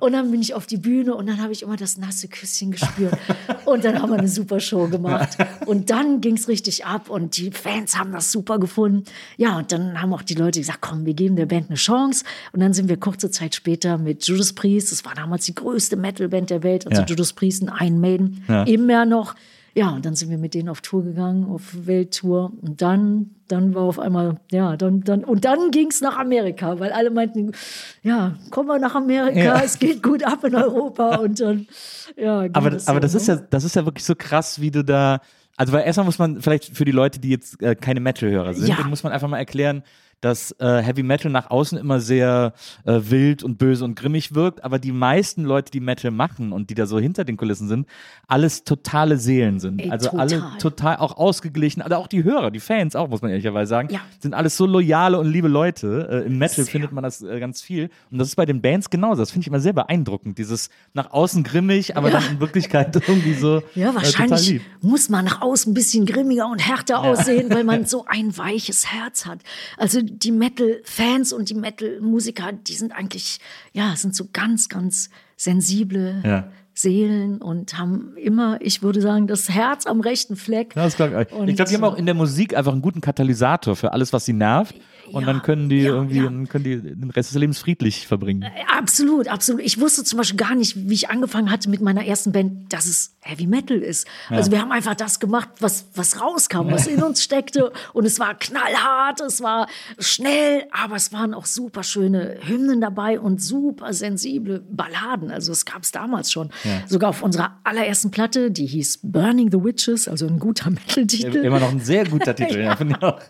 Und 0.00 0.12
dann 0.12 0.30
bin 0.30 0.40
ich 0.40 0.54
auf 0.54 0.66
die 0.66 0.76
Bühne 0.76 1.14
und 1.14 1.26
dann 1.28 1.40
habe 1.42 1.52
ich 1.52 1.62
immer 1.62 1.76
das 1.76 1.96
nasse 1.98 2.28
Küsschen 2.28 2.70
gespürt. 2.72 3.14
Und 3.64 3.84
dann 3.84 4.00
haben 4.02 4.10
wir 4.10 4.18
eine 4.18 4.28
super 4.28 4.60
Show 4.60 4.88
gemacht. 4.88 5.36
Und 5.66 5.90
dann 5.90 6.20
ging 6.20 6.36
es 6.36 6.48
richtig 6.48 6.84
ab 6.86 7.08
und 7.10 7.36
die 7.36 7.50
Fans 7.50 7.98
haben 7.98 8.12
das 8.12 8.32
super 8.32 8.58
gefunden. 8.58 9.04
Ja, 9.36 9.56
und 9.58 9.72
dann 9.72 10.00
haben 10.00 10.12
auch 10.14 10.22
die 10.22 10.34
Leute 10.34 10.60
gesagt, 10.60 10.80
komm, 10.80 11.06
wir 11.06 11.14
geben 11.14 11.36
der 11.36 11.46
Band 11.46 11.68
eine 11.68 11.76
Chance. 11.76 12.24
Und 12.52 12.60
dann 12.60 12.72
sind 12.72 12.88
wir 12.88 12.96
kurze 12.98 13.30
Zeit 13.30 13.54
später 13.54 13.98
mit 13.98 14.26
Judas 14.26 14.52
Priest, 14.52 14.92
das 14.92 15.04
war 15.04 15.14
damals 15.14 15.44
die 15.46 15.54
größte 15.54 15.96
Metalband 15.96 16.50
der 16.50 16.62
Welt, 16.62 16.86
also 16.86 17.02
Ja. 17.02 17.06
Judas 17.06 17.32
Priest 17.32 17.62
und 17.62 17.70
Iron 17.80 18.00
Maiden, 18.00 18.44
Ja. 18.48 18.62
immer 18.64 19.04
noch. 19.04 19.34
Ja, 19.74 19.90
und 19.90 20.04
dann 20.04 20.14
sind 20.14 20.30
wir 20.30 20.38
mit 20.38 20.54
denen 20.54 20.68
auf 20.68 20.80
Tour 20.80 21.04
gegangen, 21.04 21.44
auf 21.44 21.86
Welttour. 21.86 22.52
Und 22.60 22.82
dann, 22.82 23.30
dann 23.48 23.74
war 23.74 23.82
auf 23.82 23.98
einmal, 23.98 24.36
ja, 24.50 24.76
dann, 24.76 25.02
dann, 25.02 25.22
und 25.24 25.44
dann 25.44 25.70
ging 25.70 25.88
es 25.88 26.00
nach 26.00 26.18
Amerika, 26.18 26.80
weil 26.80 26.90
alle 26.92 27.10
meinten, 27.10 27.52
ja, 28.02 28.34
komm 28.50 28.66
mal 28.66 28.80
nach 28.80 28.94
Amerika, 28.94 29.38
Ja. 29.38 29.62
es 29.64 29.78
geht 29.78 30.02
gut 30.02 30.24
ab 30.24 30.42
in 30.44 30.54
Europa. 30.54 31.16
Und 31.16 31.38
dann, 31.40 31.66
ja, 32.16 32.42
ging 32.42 32.54
Aber, 32.54 32.70
das 32.70 32.88
aber 32.88 32.96
so, 32.98 33.00
das 33.02 33.14
ist 33.14 33.28
ne? 33.28 33.34
ja, 33.34 33.40
das 33.50 33.64
ist 33.64 33.76
ja 33.76 33.84
wirklich 33.84 34.04
so 34.04 34.14
krass, 34.16 34.60
wie 34.60 34.70
du 34.70 34.82
da. 34.82 35.20
Also, 35.56 35.72
weil 35.72 35.84
erstmal 35.84 36.06
muss 36.06 36.18
man 36.18 36.40
vielleicht 36.40 36.76
für 36.76 36.84
die 36.84 36.92
Leute, 36.92 37.20
die 37.20 37.30
jetzt 37.30 37.62
äh, 37.62 37.74
keine 37.74 38.00
Metal-Hörer 38.00 38.54
sind, 38.54 38.68
Ja. 38.68 38.82
muss 38.88 39.02
man 39.02 39.12
einfach 39.12 39.28
mal 39.28 39.38
erklären, 39.38 39.82
dass 40.20 40.52
äh, 40.58 40.82
Heavy 40.82 41.02
Metal 41.02 41.30
nach 41.30 41.50
außen 41.50 41.78
immer 41.78 42.00
sehr 42.00 42.52
äh, 42.84 43.00
wild 43.04 43.42
und 43.42 43.58
böse 43.58 43.84
und 43.84 43.94
grimmig 43.94 44.34
wirkt, 44.34 44.64
aber 44.64 44.78
die 44.78 44.92
meisten 44.92 45.44
Leute, 45.44 45.70
die 45.70 45.80
Metal 45.80 46.10
machen 46.10 46.52
und 46.52 46.70
die 46.70 46.74
da 46.74 46.86
so 46.86 46.98
hinter 46.98 47.24
den 47.24 47.36
Kulissen 47.36 47.68
sind, 47.68 47.86
alles 48.28 48.64
totale 48.64 49.16
Seelen 49.16 49.60
sind. 49.60 49.80
Ey, 49.80 49.90
also 49.90 50.10
total. 50.10 50.20
alle 50.20 50.42
total 50.58 50.96
auch 50.98 51.16
ausgeglichen, 51.16 51.80
also 51.82 51.96
auch 51.96 52.06
die 52.06 52.22
Hörer, 52.24 52.50
die 52.50 52.60
Fans 52.60 52.94
auch, 52.96 53.08
muss 53.08 53.22
man 53.22 53.30
ehrlicherweise 53.30 53.70
sagen, 53.70 53.88
Ja. 53.92 54.00
sind 54.18 54.34
alles 54.34 54.56
so 54.56 54.66
loyale 54.66 55.18
und 55.18 55.30
liebe 55.30 55.48
Leute. 55.48 56.08
Äh, 56.10 56.26
Im 56.26 56.38
Metal 56.38 56.56
Sehr. 56.64 56.66
findet 56.66 56.92
man 56.92 57.02
das 57.02 57.22
äh, 57.22 57.40
ganz 57.40 57.62
viel. 57.62 57.90
Und 58.10 58.18
das 58.18 58.28
ist 58.28 58.36
bei 58.36 58.46
den 58.46 58.60
Bands 58.60 58.90
genauso. 58.90 59.20
Das 59.22 59.30
finde 59.30 59.44
ich 59.44 59.48
immer 59.48 59.60
sehr 59.60 59.72
beeindruckend. 59.72 60.38
Dieses 60.38 60.70
nach 60.92 61.12
außen 61.12 61.42
grimmig, 61.44 61.96
aber 61.96 62.10
Ja. 62.10 62.20
dann 62.20 62.32
in 62.32 62.40
Wirklichkeit 62.40 62.94
irgendwie 63.08 63.34
so 63.34 63.62
Ja, 63.74 63.90
äh, 63.90 63.94
wahrscheinlich 63.94 64.60
muss 64.82 65.08
man 65.08 65.24
nach 65.24 65.40
außen 65.40 65.70
ein 65.72 65.74
bisschen 65.74 66.04
grimmiger 66.06 66.46
und 66.48 66.58
härter 66.58 67.00
aussehen, 67.00 67.50
weil 67.50 67.64
man 67.64 67.84
so 67.86 68.04
ein 68.06 68.36
weiches 68.36 68.92
Herz 68.92 69.24
hat. 69.26 69.40
Also 69.78 70.00
die 70.10 70.32
Metal-Fans 70.32 71.32
und 71.32 71.48
die 71.48 71.54
Metal-Musiker, 71.54 72.52
die 72.52 72.74
sind 72.74 72.92
eigentlich, 72.92 73.38
ja, 73.72 73.94
sind 73.96 74.14
so 74.14 74.28
ganz, 74.32 74.68
ganz 74.68 75.10
sensible 75.36 76.22
Ja. 76.24 76.48
Seelen 76.72 77.42
und 77.42 77.76
haben 77.78 78.14
immer, 78.16 78.58
ich 78.60 78.82
würde 78.82 79.02
sagen, 79.02 79.26
das 79.26 79.50
Herz 79.50 79.86
am 79.86 80.00
rechten 80.00 80.36
Fleck. 80.36 80.74
Ja, 80.76 80.84
das 80.84 80.96
glaub 80.96 81.10
ich. 81.10 81.30
Und, 81.32 81.48
ich 81.48 81.56
glaube, 81.56 81.68
die 81.68 81.76
haben 81.76 81.84
auch 81.84 81.96
in 81.96 82.06
der 82.06 82.14
Musik 82.14 82.56
einfach 82.56 82.72
einen 82.72 82.80
guten 82.80 83.00
Katalysator 83.00 83.76
für 83.76 83.92
alles, 83.92 84.12
was 84.12 84.24
sie 84.24 84.32
nervt. 84.32 84.76
Und 85.12 85.22
Ja, 85.22 85.26
dann 85.32 85.42
können 85.42 85.68
die 85.68 85.82
ja, 85.82 85.90
irgendwie, 85.90 86.18
ja. 86.18 86.28
können 86.48 86.64
die 86.64 86.80
den 86.80 87.10
Rest 87.10 87.30
des 87.30 87.38
Lebens 87.38 87.58
friedlich 87.58 88.06
verbringen. 88.06 88.44
Absolut, 88.76 89.28
absolut. 89.28 89.62
Ich 89.62 89.80
wusste 89.80 90.04
zum 90.04 90.16
Beispiel 90.18 90.36
gar 90.36 90.54
nicht, 90.54 90.88
wie 90.88 90.94
ich 90.94 91.10
angefangen 91.10 91.50
hatte 91.50 91.68
mit 91.68 91.80
meiner 91.80 92.04
ersten 92.04 92.32
Band, 92.32 92.72
dass 92.72 92.86
es 92.86 93.12
Heavy 93.20 93.46
Metal 93.46 93.76
ist. 93.78 94.06
Also 94.28 94.50
wir 94.50 94.60
haben 94.60 94.72
einfach 94.72 94.94
das 94.94 95.20
gemacht, 95.20 95.48
was, 95.60 95.86
was 95.94 96.20
rauskam, 96.20 96.70
was 96.70 96.86
in 96.86 97.02
uns 97.02 97.22
steckte. 97.30 97.72
Und 97.92 98.06
es 98.06 98.18
war 98.18 98.34
knallhart, 98.34 99.20
es 99.20 99.42
war 99.42 99.68
schnell, 99.98 100.64
aber 100.70 100.96
es 100.96 101.12
waren 101.12 101.34
auch 101.34 101.46
super 101.46 101.82
schöne 101.82 102.38
Hymnen 102.42 102.80
dabei 102.80 103.20
und 103.20 103.42
super 103.42 103.92
sensible 103.92 104.60
Balladen. 104.70 105.30
Also 105.30 105.52
es 105.52 105.64
gab 105.64 105.82
es 105.82 105.92
damals 105.92 106.32
schon. 106.32 106.50
Sogar 106.86 107.10
auf 107.10 107.22
unserer 107.22 107.58
allerersten 107.64 108.10
Platte, 108.10 108.50
die 108.50 108.66
hieß 108.66 109.00
Burning 109.02 109.50
the 109.50 109.62
Witches, 109.62 110.08
also 110.08 110.26
ein 110.26 110.38
guter 110.38 110.70
Metal-Titel. 110.70 111.38
Immer 111.38 111.60
noch 111.60 111.70
ein 111.70 111.80
sehr 111.80 112.06
guter 112.06 112.34
Titel, 112.34 112.60
ja. 112.64 112.76
finde 112.76 112.96
ich 112.96 113.02
auch. 113.02 113.20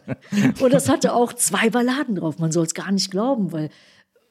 Und 0.61 0.73
das 0.73 0.89
hatte 0.89 1.15
auch 1.15 1.33
zwei 1.33 1.70
Balladen 1.71 2.17
drauf. 2.17 2.39
Man 2.39 2.53
soll 2.53 2.65
es 2.65 2.75
gar 2.75 2.93
nicht 2.93 3.11
glauben, 3.11 3.53
weil 3.53 3.71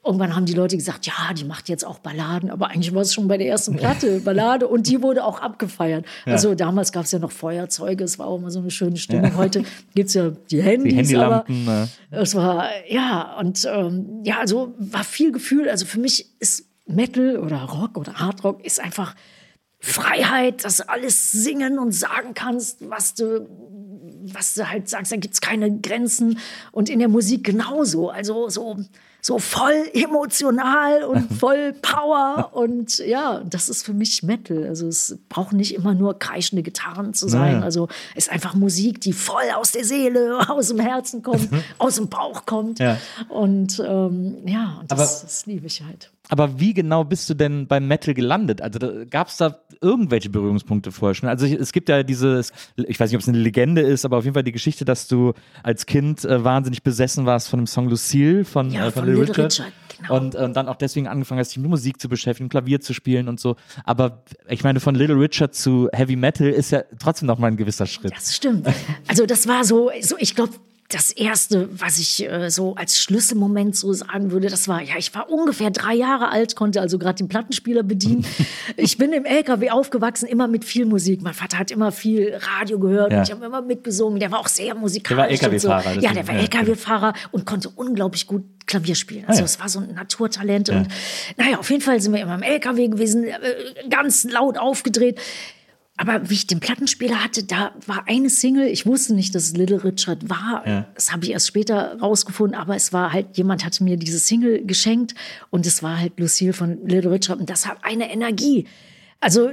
irgendwann 0.03 0.35
haben 0.35 0.45
die 0.45 0.53
Leute 0.53 0.77
gesagt, 0.77 1.05
ja, 1.07 1.33
die 1.33 1.43
macht 1.43 1.67
jetzt 1.69 1.85
auch 1.85 1.99
Balladen. 1.99 2.49
Aber 2.49 2.69
eigentlich 2.69 2.93
war 2.93 3.01
es 3.01 3.13
schon 3.13 3.27
bei 3.27 3.37
der 3.37 3.47
ersten 3.47 3.75
Platte 3.75 4.19
Ballade 4.25 4.67
und 4.67 4.87
die 4.87 5.01
wurde 5.01 5.23
auch 5.23 5.41
abgefeiert. 5.41 6.05
Also 6.25 6.55
damals 6.55 6.91
gab 6.91 7.05
es 7.05 7.11
ja 7.11 7.19
noch 7.19 7.31
Feuerzeuge, 7.31 8.03
es 8.03 8.17
war 8.17 8.27
auch 8.27 8.37
immer 8.37 8.51
so 8.51 8.59
eine 8.59 8.71
schöne 8.71 8.97
Stimmung. 8.97 9.35
Heute 9.35 9.63
gibt 9.95 10.07
es 10.07 10.13
ja 10.13 10.31
die 10.51 10.61
Handys. 10.61 10.93
Die 10.93 10.97
Handylampen. 10.97 11.67
Aber 11.67 11.87
es 12.11 12.35
war, 12.35 12.69
ja, 12.87 13.37
und 13.39 13.67
ähm, 13.71 14.21
ja, 14.23 14.39
also 14.39 14.73
war 14.77 15.03
viel 15.03 15.31
Gefühl. 15.31 15.69
Also 15.69 15.85
für 15.85 15.99
mich 15.99 16.27
ist 16.39 16.65
Metal 16.87 17.37
oder 17.37 17.63
Rock 17.63 17.97
oder 17.97 18.13
Hardrock 18.15 18.65
ist 18.65 18.79
einfach 18.79 19.15
Freiheit, 19.79 20.65
dass 20.65 20.77
du 20.77 20.89
alles 20.89 21.31
singen 21.31 21.79
und 21.79 21.93
sagen 21.93 22.33
kannst, 22.33 22.89
was 22.89 23.13
du, 23.13 23.47
was 24.33 24.53
du 24.53 24.69
halt 24.69 24.89
sagst. 24.89 25.11
Da 25.11 25.15
gibt 25.17 25.33
es 25.33 25.41
keine 25.41 25.79
Grenzen. 25.79 26.39
Und 26.71 26.89
in 26.89 26.99
der 26.99 27.07
Musik 27.09 27.43
genauso. 27.43 28.09
Also 28.09 28.49
so, 28.49 28.77
so 29.21 29.39
voll 29.39 29.89
emotional 29.93 31.03
und 31.03 31.31
voll 31.39 31.73
Power. 31.81 32.51
Und 32.53 32.99
ja, 32.99 33.43
das 33.43 33.69
ist 33.69 33.83
für 33.83 33.93
mich 33.93 34.23
Metal. 34.23 34.65
Also 34.67 34.87
es 34.87 35.17
braucht 35.29 35.53
nicht 35.53 35.75
immer 35.75 35.93
nur 35.93 36.17
kreischende 36.17 36.63
Gitarren 36.63 37.13
zu 37.13 37.27
sein. 37.27 37.53
Naja. 37.53 37.63
Also 37.63 37.87
es 38.15 38.25
ist 38.27 38.31
einfach 38.31 38.53
Musik, 38.53 39.01
die 39.01 39.13
voll 39.13 39.49
aus 39.55 39.71
der 39.71 39.83
Seele, 39.83 40.39
aus 40.49 40.69
dem 40.69 40.79
Herzen 40.79 41.23
kommt, 41.23 41.49
aus 41.77 41.95
dem 41.95 42.09
Bauch 42.09 42.45
kommt. 42.45 42.79
Ja. 42.79 42.97
Und 43.27 43.79
ähm, 43.85 44.37
ja, 44.45 44.77
und 44.81 44.91
das, 44.91 45.21
das 45.21 45.45
liebe 45.45 45.67
ich 45.67 45.83
halt. 45.83 46.11
Aber 46.29 46.59
wie 46.59 46.73
genau 46.73 47.03
bist 47.03 47.29
du 47.29 47.33
denn 47.33 47.67
beim 47.67 47.87
Metal 47.87 48.13
gelandet? 48.13 48.61
Also 48.61 48.79
gab 49.09 49.27
es 49.27 49.37
da 49.37 49.59
irgendwelche 49.81 50.29
Berührungspunkte 50.29 50.91
vorher 50.91 51.15
schon? 51.15 51.27
Also 51.27 51.47
es 51.47 51.71
gibt 51.71 51.89
ja 51.89 52.03
dieses, 52.03 52.53
ich 52.75 52.99
weiß 52.99 53.09
nicht, 53.09 53.15
ob 53.15 53.21
es 53.21 53.27
eine 53.27 53.39
Legende 53.39 53.81
ist, 53.81 54.05
aber 54.05 54.17
auf 54.17 54.23
jeden 54.23 54.35
Fall 54.35 54.43
die 54.43 54.51
Geschichte, 54.51 54.85
dass 54.85 55.07
du 55.07 55.33
als 55.63 55.87
Kind 55.87 56.23
äh, 56.25 56.43
wahnsinnig 56.43 56.83
besessen 56.83 57.25
warst 57.25 57.49
von 57.49 57.59
dem 57.59 57.67
Song 57.67 57.89
Lucille 57.89 58.45
von, 58.45 58.69
Ja, 58.69 58.87
äh, 58.87 58.91
von, 58.91 59.05
von 59.05 59.05
Little 59.05 59.29
Richard. 59.29 59.51
Richard, 59.51 59.73
genau. 59.97 60.17
Und, 60.17 60.35
äh, 60.35 60.37
und 60.39 60.55
dann 60.55 60.67
auch 60.67 60.75
deswegen 60.75 61.07
angefangen 61.07 61.39
hast, 61.39 61.49
dich 61.49 61.57
mit 61.57 61.69
Musik 61.69 61.99
zu 61.99 62.07
beschäftigen, 62.07 62.47
Klavier 62.47 62.79
zu 62.79 62.93
spielen 62.93 63.27
und 63.27 63.39
so. 63.39 63.55
Aber 63.83 64.23
ich 64.47 64.63
meine, 64.63 64.79
von 64.79 64.93
Little 64.93 65.19
Richard 65.19 65.55
zu 65.55 65.89
Heavy 65.93 66.15
Metal 66.15 66.47
ist 66.47 66.69
ja 66.69 66.83
trotzdem 66.99 67.27
noch 67.27 67.39
mal 67.39 67.47
ein 67.47 67.57
gewisser 67.57 67.87
Schritt. 67.87 68.13
Das 68.15 68.35
stimmt. 68.35 68.67
Also 69.07 69.25
das 69.25 69.47
war 69.47 69.63
so, 69.63 69.89
so 70.01 70.15
ich 70.19 70.35
glaube, 70.35 70.53
das 70.91 71.11
erste, 71.11 71.69
was 71.71 71.99
ich 71.99 72.27
äh, 72.27 72.49
so 72.49 72.73
als 72.73 72.99
Schlüsselmoment 72.99 73.75
so 73.75 73.93
sagen 73.93 74.31
würde, 74.31 74.47
das 74.47 74.67
war, 74.67 74.81
ja, 74.81 74.95
ich 74.97 75.13
war 75.13 75.29
ungefähr 75.29 75.69
drei 75.69 75.93
Jahre 75.93 76.29
alt, 76.29 76.55
konnte 76.55 76.81
also 76.81 76.97
gerade 76.97 77.17
den 77.17 77.27
Plattenspieler 77.27 77.83
bedienen. 77.83 78.25
ich 78.75 78.97
bin 78.97 79.13
im 79.13 79.23
LKW 79.23 79.69
aufgewachsen, 79.69 80.25
immer 80.27 80.47
mit 80.47 80.65
viel 80.65 80.87
Musik. 80.87 81.21
Mein 81.21 81.35
Vater 81.35 81.59
hat 81.59 81.69
immer 81.69 81.91
viel 81.91 82.33
Radio 82.57 82.79
gehört 82.79 83.11
Ja. 83.11 83.19
und 83.19 83.23
ich 83.27 83.31
habe 83.31 83.45
immer 83.45 83.61
mitgesungen. 83.61 84.19
Der 84.19 84.31
war 84.31 84.39
auch 84.39 84.47
sehr 84.47 84.73
musikalisch. 84.73 85.39
Der 85.39 85.47
war 85.47 85.53
und 85.53 85.59
so. 85.61 85.67
LKW-Fahrer, 85.69 86.01
Ja, 86.01 86.11
der 86.13 86.27
war 86.27 86.33
ja. 86.35 86.41
LKW-Fahrer 86.41 87.13
und 87.31 87.45
konnte 87.45 87.69
unglaublich 87.69 88.25
gut 88.25 88.43
Klavier 88.65 88.95
spielen. 88.95 89.25
Also 89.27 89.39
Ah, 89.39 89.41
ja. 89.41 89.45
es 89.45 89.59
war 89.59 89.69
so 89.69 89.79
ein 89.81 89.93
Naturtalent. 89.93 90.69
Und 90.69 90.87
naja, 91.37 91.59
auf 91.59 91.69
jeden 91.69 91.83
Fall 91.83 92.01
sind 92.01 92.13
wir 92.13 92.21
immer 92.21 92.33
im 92.35 92.41
LKW 92.43 92.87
gewesen, 92.87 93.25
äh, 93.25 93.35
ganz 93.91 94.23
laut 94.23 94.57
aufgedreht. 94.57 95.19
Aber 95.99 96.29
wie 96.29 96.33
ich 96.33 96.47
den 96.47 96.61
Plattenspieler 96.61 97.21
hatte, 97.21 97.43
da 97.43 97.73
war 97.85 98.05
eine 98.07 98.29
Single, 98.29 98.67
ich 98.67 98.85
wusste 98.85 99.13
nicht, 99.13 99.35
dass 99.35 99.43
es 99.43 99.57
Little 99.57 99.83
Richard 99.83 100.29
war. 100.29 100.63
Ja. 100.65 100.87
Das 100.95 101.11
habe 101.11 101.25
ich 101.25 101.31
erst 101.31 101.47
später 101.47 101.99
rausgefunden, 101.99 102.57
aber 102.57 102.77
es 102.77 102.93
war 102.93 103.11
halt, 103.11 103.35
jemand 103.35 103.65
hatte 103.65 103.83
mir 103.83 103.97
diese 103.97 104.17
Single 104.17 104.63
geschenkt 104.65 105.13
und 105.49 105.65
es 105.65 105.83
war 105.83 105.99
halt 105.99 106.17
Lucille 106.17 106.53
von 106.53 106.87
Little 106.87 107.11
Richard 107.11 107.41
und 107.41 107.49
das 107.49 107.67
hat 107.67 107.79
eine 107.81 108.09
Energie. 108.13 108.65
Also 109.19 109.51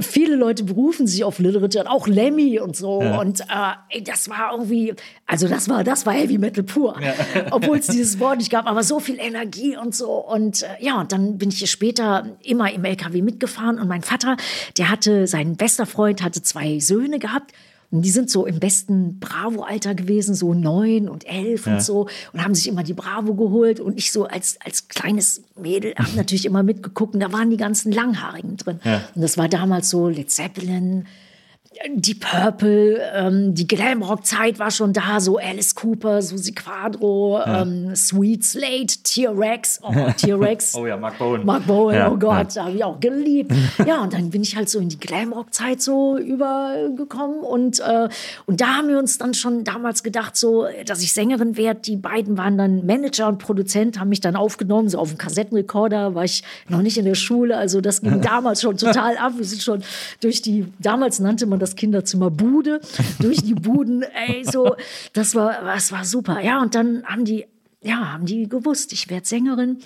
viele 0.00 0.36
Leute 0.36 0.64
berufen 0.64 1.06
sich 1.06 1.24
auf 1.24 1.38
Little 1.38 1.62
Richard, 1.62 1.86
auch 1.86 2.06
Lemmy 2.06 2.58
und 2.58 2.76
so. 2.76 2.98
Und 2.98 3.40
äh, 3.40 3.44
ey, 3.90 4.02
das 4.02 4.28
war 4.28 4.52
irgendwie, 4.52 4.94
also 5.26 5.48
das 5.48 5.68
war, 5.68 5.84
das 5.84 6.06
war 6.06 6.12
Heavy 6.12 6.38
Metal 6.38 6.64
pur. 6.64 6.96
Obwohl 7.50 7.78
es 7.78 7.86
dieses 7.86 8.18
Wort 8.18 8.38
nicht 8.38 8.50
gab, 8.50 8.66
aber 8.66 8.82
so 8.82 9.00
viel 9.00 9.18
Energie 9.18 9.76
und 9.76 9.94
so. 9.94 10.12
Und 10.12 10.62
äh, 10.62 10.66
ja, 10.80 11.00
und 11.00 11.12
dann 11.12 11.38
bin 11.38 11.50
ich 11.50 11.58
hier 11.58 11.66
später 11.66 12.26
immer 12.42 12.72
im 12.72 12.84
LKW 12.84 13.22
mitgefahren 13.22 13.78
und 13.78 13.88
mein 13.88 14.02
Vater, 14.02 14.36
der 14.78 14.90
hatte, 14.90 15.26
sein 15.26 15.56
bester 15.56 15.86
Freund 15.86 16.22
hatte 16.22 16.42
zwei 16.42 16.78
Söhne 16.78 17.18
gehabt. 17.18 17.52
Und 17.92 18.02
die 18.02 18.10
sind 18.10 18.30
so 18.30 18.46
im 18.46 18.58
besten 18.58 19.20
Bravo-Alter 19.20 19.94
gewesen, 19.94 20.34
so 20.34 20.54
neun 20.54 21.10
und 21.10 21.28
elf 21.28 21.66
und 21.66 21.82
so. 21.82 22.08
Und 22.32 22.42
haben 22.42 22.54
sich 22.54 22.66
immer 22.66 22.82
die 22.82 22.94
Bravo 22.94 23.34
geholt. 23.34 23.80
Und 23.80 23.98
ich 23.98 24.10
so 24.12 24.24
als, 24.24 24.58
als 24.64 24.88
kleines 24.88 25.42
Mädel 25.60 25.94
habe 25.96 26.08
natürlich 26.16 26.46
immer 26.46 26.62
mitgeguckt. 26.62 27.12
Und 27.12 27.20
da 27.20 27.32
waren 27.32 27.50
die 27.50 27.58
ganzen 27.58 27.92
Langhaarigen 27.92 28.56
drin. 28.56 28.80
Und 29.14 29.20
das 29.20 29.36
war 29.36 29.46
damals 29.48 29.90
so 29.90 30.08
Led 30.08 30.30
Zeppelin, 30.30 31.06
die 31.94 32.14
Purple, 32.14 33.00
ähm, 33.14 33.54
die 33.54 33.66
Glamrock-Zeit 33.66 34.58
war 34.58 34.70
schon 34.70 34.92
da, 34.92 35.20
so 35.20 35.38
Alice 35.38 35.74
Cooper, 35.74 36.22
Susi 36.22 36.52
Quadro, 36.52 37.40
ähm, 37.44 37.94
Sweet 37.94 38.44
Slate, 38.44 39.02
T-Rex, 39.02 39.80
oh, 39.82 39.92
T-Rex. 40.16 40.74
Oh 40.82 40.86
ja, 40.86 40.96
Mark 40.96 41.18
Bowen. 41.18 41.44
Mark 41.44 41.66
Bowen, 41.66 41.94
Ja, 41.94 42.10
oh 42.10 42.16
Gott, 42.16 42.56
habe 42.56 42.72
ich 42.72 42.84
auch 42.84 42.98
geliebt. 42.98 43.52
ja, 43.86 44.02
und 44.02 44.12
dann 44.12 44.30
bin 44.30 44.42
ich 44.42 44.56
halt 44.56 44.68
so 44.68 44.78
in 44.78 44.88
die 44.88 44.98
Glamrock-Zeit 44.98 45.80
so 45.80 46.18
übergekommen 46.18 47.40
und, 47.40 47.80
äh, 47.80 48.08
und 48.46 48.60
da 48.60 48.78
haben 48.78 48.88
wir 48.88 48.98
uns 48.98 49.18
dann 49.18 49.34
schon 49.34 49.64
damals 49.64 50.02
gedacht, 50.02 50.36
so, 50.36 50.66
dass 50.86 51.02
ich 51.02 51.12
Sängerin 51.12 51.56
werde. 51.56 51.80
Die 51.80 51.96
beiden 51.96 52.36
waren 52.36 52.58
dann 52.58 52.86
Manager 52.86 53.28
und 53.28 53.38
Produzent, 53.38 53.98
haben 53.98 54.08
mich 54.08 54.20
dann 54.20 54.36
aufgenommen, 54.36 54.88
so 54.88 54.98
auf 54.98 55.10
dem 55.10 55.18
Kassettenrekorder, 55.18 56.14
war 56.14 56.24
ich 56.24 56.42
noch 56.68 56.82
nicht 56.82 56.98
in 56.98 57.04
der 57.04 57.14
Schule, 57.14 57.56
also 57.56 57.80
das 57.80 58.00
ging 58.00 58.20
damals 58.22 58.62
schon 58.62 58.76
total 58.76 59.16
ab. 59.16 59.32
Wir 59.36 59.44
sind 59.44 59.62
schon 59.62 59.82
durch 60.20 60.42
die, 60.42 60.66
damals 60.78 61.20
nannte 61.20 61.46
man 61.46 61.58
das 61.62 61.76
Kinderzimmer 61.76 62.30
Bude, 62.30 62.80
durch 63.20 63.42
die 63.42 63.54
Buden, 63.54 64.02
ey, 64.02 64.44
so, 64.44 64.74
das 65.14 65.34
war, 65.34 65.62
das 65.62 65.90
war 65.92 66.04
super. 66.04 66.40
Ja, 66.40 66.60
und 66.60 66.74
dann 66.74 67.04
haben 67.04 67.24
die 67.24 67.46
ja, 67.84 68.12
haben 68.12 68.26
die 68.26 68.48
gewusst, 68.48 68.92
ich 68.92 69.10
werde 69.10 69.26
Sängerin. 69.26 69.78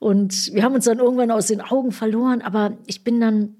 Und 0.00 0.52
wir 0.52 0.64
haben 0.64 0.74
uns 0.74 0.86
dann 0.86 0.98
irgendwann 0.98 1.30
aus 1.30 1.46
den 1.46 1.60
Augen 1.60 1.92
verloren, 1.92 2.42
aber 2.42 2.72
ich 2.86 3.04
bin 3.04 3.20
dann. 3.20 3.54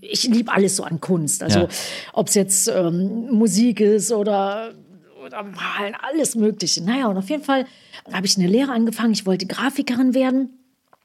Ich 0.00 0.24
liebe 0.24 0.50
alles 0.52 0.76
so 0.76 0.82
an 0.84 1.00
Kunst. 1.00 1.42
Also, 1.42 1.60
Ja. 1.60 1.68
ob 2.14 2.28
es 2.28 2.34
jetzt 2.34 2.68
ähm, 2.68 3.28
Musik 3.30 3.80
ist 3.80 4.12
oder, 4.12 4.72
oder 5.24 5.42
Malen, 5.42 5.94
alles 6.00 6.36
Mögliche. 6.36 6.82
Naja, 6.82 7.06
und 7.08 7.16
auf 7.18 7.28
jeden 7.30 7.42
Fall 7.44 7.66
habe 8.12 8.26
ich 8.26 8.36
eine 8.38 8.46
Lehre 8.48 8.72
angefangen. 8.72 9.12
Ich 9.12 9.24
wollte 9.26 9.46
Grafikerin 9.46 10.14
werden. 10.14 10.50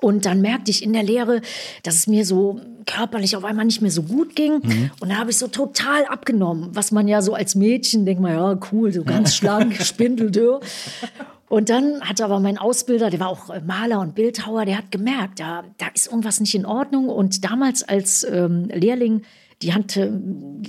Und 0.01 0.25
dann 0.25 0.41
merkte 0.41 0.71
ich 0.71 0.81
in 0.81 0.93
der 0.93 1.03
Lehre, 1.03 1.41
dass 1.83 1.95
es 1.95 2.07
mir 2.07 2.25
so 2.25 2.62
körperlich 2.85 3.35
auf 3.35 3.43
einmal 3.43 3.65
nicht 3.65 3.81
mehr 3.81 3.91
so 3.91 4.03
gut 4.03 4.35
ging. 4.35 4.62
Und 4.99 5.09
da 5.09 5.17
habe 5.17 5.29
ich 5.29 5.38
so 5.38 5.47
total 5.47 6.05
abgenommen, 6.05 6.69
was 6.73 6.91
man 6.91 7.07
ja 7.07 7.21
so 7.21 7.33
als 7.33 7.55
Mädchen 7.55 8.05
denkt, 8.05 8.21
man, 8.21 8.33
ja, 8.33 8.59
cool, 8.71 8.93
so 8.93 9.03
ganz 9.03 9.35
schlank, 9.35 9.75
spindeldürr. 9.81 10.62
Und 11.49 11.69
dann 11.69 12.01
hat 12.01 12.21
aber 12.21 12.39
mein 12.39 12.57
Ausbilder, 12.57 13.09
der 13.09 13.19
war 13.19 13.27
auch 13.27 13.49
äh, 13.49 13.59
Maler 13.62 13.99
und 13.99 14.15
Bildhauer, 14.15 14.65
der 14.65 14.77
hat 14.77 14.91
gemerkt, 14.91 15.39
da, 15.39 15.63
da 15.77 15.88
ist 15.93 16.07
irgendwas 16.07 16.39
nicht 16.39 16.53
in 16.53 16.65
Ordnung. 16.65 17.09
Und 17.09 17.43
damals 17.43 17.83
als 17.83 18.23
ähm, 18.23 18.69
Lehrling, 18.71 19.23
die 19.62 19.74
hatte, 19.74 20.22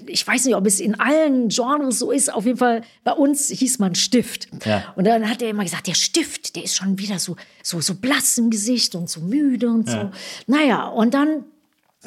ich 0.06 0.26
weiß 0.26 0.44
nicht, 0.44 0.56
ob 0.56 0.66
es 0.66 0.80
in 0.80 0.98
allen 0.98 1.48
Genres 1.48 2.00
so 2.00 2.10
ist, 2.10 2.32
auf 2.32 2.44
jeden 2.44 2.58
Fall 2.58 2.82
bei 3.04 3.12
uns 3.12 3.48
hieß 3.48 3.78
man 3.78 3.94
Stift. 3.94 4.48
Ja. 4.64 4.92
Und 4.96 5.06
dann 5.06 5.28
hat 5.28 5.42
er 5.42 5.50
immer 5.50 5.62
gesagt, 5.62 5.86
der 5.86 5.94
Stift, 5.94 6.56
der 6.56 6.64
ist 6.64 6.74
schon 6.74 6.98
wieder 6.98 7.18
so, 7.18 7.36
so, 7.62 7.80
so 7.80 7.94
blass 7.94 8.36
im 8.38 8.50
Gesicht 8.50 8.96
und 8.96 9.08
so 9.08 9.20
müde 9.20 9.68
und 9.68 9.88
so. 9.88 10.10
Naja, 10.46 10.88
und 10.88 11.14
dann 11.14 11.44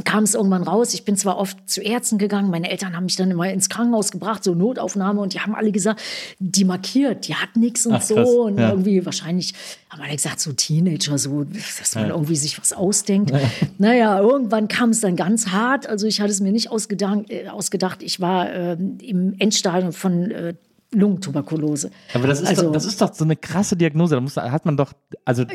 kam 0.05 0.23
es 0.23 0.33
irgendwann 0.33 0.63
raus. 0.63 0.95
Ich 0.95 1.05
bin 1.05 1.15
zwar 1.15 1.37
oft 1.37 1.69
zu 1.69 1.79
Ärzten 1.81 2.17
gegangen, 2.17 2.49
meine 2.49 2.69
Eltern 2.71 2.95
haben 2.95 3.05
mich 3.05 3.15
dann 3.15 3.29
immer 3.29 3.51
ins 3.51 3.69
Krankenhaus 3.69 4.11
gebracht, 4.11 4.43
so 4.43 4.55
Notaufnahme, 4.55 5.21
und 5.21 5.33
die 5.35 5.39
haben 5.39 5.53
alle 5.53 5.71
gesagt, 5.71 6.01
die 6.39 6.65
markiert, 6.65 7.27
die 7.27 7.35
hat 7.35 7.55
nichts 7.55 7.85
und 7.85 7.93
Ach, 7.93 8.01
so. 8.01 8.15
krass, 8.15 8.29
Und 8.29 8.57
ja. 8.57 8.71
irgendwie, 8.71 9.05
wahrscheinlich 9.05 9.53
haben 9.91 10.01
alle 10.01 10.15
gesagt, 10.15 10.39
so 10.39 10.51
Teenager, 10.51 11.19
so, 11.19 11.43
dass 11.43 11.93
man 11.93 12.09
irgendwie 12.09 12.35
sich 12.35 12.59
was 12.59 12.73
ausdenkt. 12.73 13.31
Naja, 13.77 14.19
irgendwann 14.19 14.67
kam 14.67 14.89
es 14.89 15.01
dann 15.01 15.15
ganz 15.15 15.47
hart. 15.49 15.87
Also 15.87 16.07
ich 16.07 16.21
hatte 16.21 16.31
es 16.31 16.39
mir 16.39 16.51
nicht 16.51 16.71
ausgedacht. 16.71 17.29
Äh, 17.29 17.49
ausgedacht. 17.49 18.01
Ich 18.01 18.19
war 18.19 18.51
ähm, 18.51 18.97
im 19.01 19.35
Endstadium 19.37 19.93
von 19.93 20.31
äh, 20.31 20.55
Lungentuberkulose. 20.93 21.91
Aber 22.13 22.27
das 22.27 22.41
ist, 22.41 22.47
Also- 22.49 22.63
doch, 22.63 22.71
das 22.71 22.85
ist 22.85 23.01
doch 23.01 23.13
so 23.13 23.23
eine 23.23 23.35
krasse 23.35 23.75
Diagnose. 23.75 24.15
Da 24.15 24.21
muss, 24.21 24.35
hat 24.37 24.65
man 24.65 24.77
doch, 24.77 24.93
also 25.25 25.45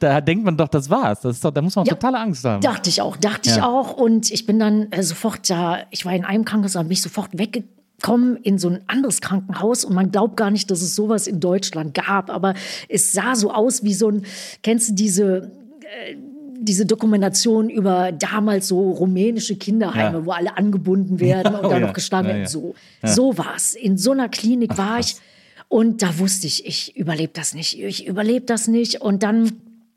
da 0.00 0.20
denkt 0.20 0.44
man 0.44 0.56
doch, 0.56 0.68
das 0.68 0.90
war's. 0.90 1.20
Das 1.20 1.36
ist 1.36 1.44
doch, 1.44 1.50
da 1.50 1.62
muss 1.62 1.76
man 1.76 1.84
Ja. 1.84 1.94
totale 1.94 2.18
Angst 2.18 2.44
haben. 2.44 2.60
Dachte 2.60 2.90
ich 2.90 3.00
auch, 3.02 3.16
dachte 3.16 3.50
ich 3.50 3.56
Ja. 3.56 3.66
auch. 3.68 3.94
Und 3.96 4.30
ich 4.30 4.46
bin 4.46 4.58
dann 4.58 4.90
äh, 4.92 5.02
sofort 5.02 5.48
da, 5.50 5.78
ich 5.90 6.04
war 6.04 6.12
in 6.14 6.24
einem 6.24 6.44
Krankenhaus, 6.44 6.76
und 6.76 6.84
bin 6.84 6.92
ich 6.92 7.02
sofort 7.02 7.30
weggekommen 7.38 8.36
in 8.36 8.58
so 8.58 8.68
ein 8.68 8.80
anderes 8.86 9.20
Krankenhaus. 9.20 9.84
Und 9.84 9.94
man 9.94 10.10
glaubt 10.10 10.36
gar 10.36 10.50
nicht, 10.50 10.70
dass 10.70 10.82
es 10.82 10.94
sowas 10.94 11.26
in 11.26 11.40
Deutschland 11.40 11.94
gab. 11.94 12.30
Aber 12.30 12.54
es 12.88 13.12
sah 13.12 13.34
so 13.34 13.52
aus 13.52 13.82
wie 13.82 13.94
so 13.94 14.08
ein, 14.10 14.22
kennst 14.62 14.90
du 14.90 14.94
diese, 14.94 15.50
äh, 15.80 16.16
diese 16.68 16.86
Dokumentation 16.86 17.68
über 17.70 18.12
damals 18.12 18.68
so 18.68 18.90
rumänische 18.92 19.56
Kinderheime, 19.56 20.18
Ja. 20.18 20.26
wo 20.26 20.30
alle 20.30 20.56
angebunden 20.56 21.18
werden 21.28 21.54
und 21.56 21.64
oh 21.64 21.70
dann 21.70 21.80
ja. 21.80 21.86
noch 21.88 21.94
geschlagen 21.94 22.28
Ja, 22.28 22.34
werden. 22.34 22.42
ja. 22.44 22.48
So, 22.48 22.74
so 23.02 23.36
war 23.38 23.54
es. 23.56 23.74
In 23.74 23.98
so 23.98 24.12
einer 24.12 24.28
Klinik 24.28 24.78
war 24.78 25.00
ich. 25.00 25.16
Und 25.68 26.02
da 26.02 26.18
wusste 26.18 26.46
ich, 26.46 26.64
ich 26.66 26.96
überlebe 26.96 27.32
das 27.34 27.54
nicht. 27.54 27.78
Ich 27.82 28.06
überlebe 28.06 28.46
das 28.46 28.68
nicht. 28.68 29.00
Und 29.02 29.22
dann 29.22 29.52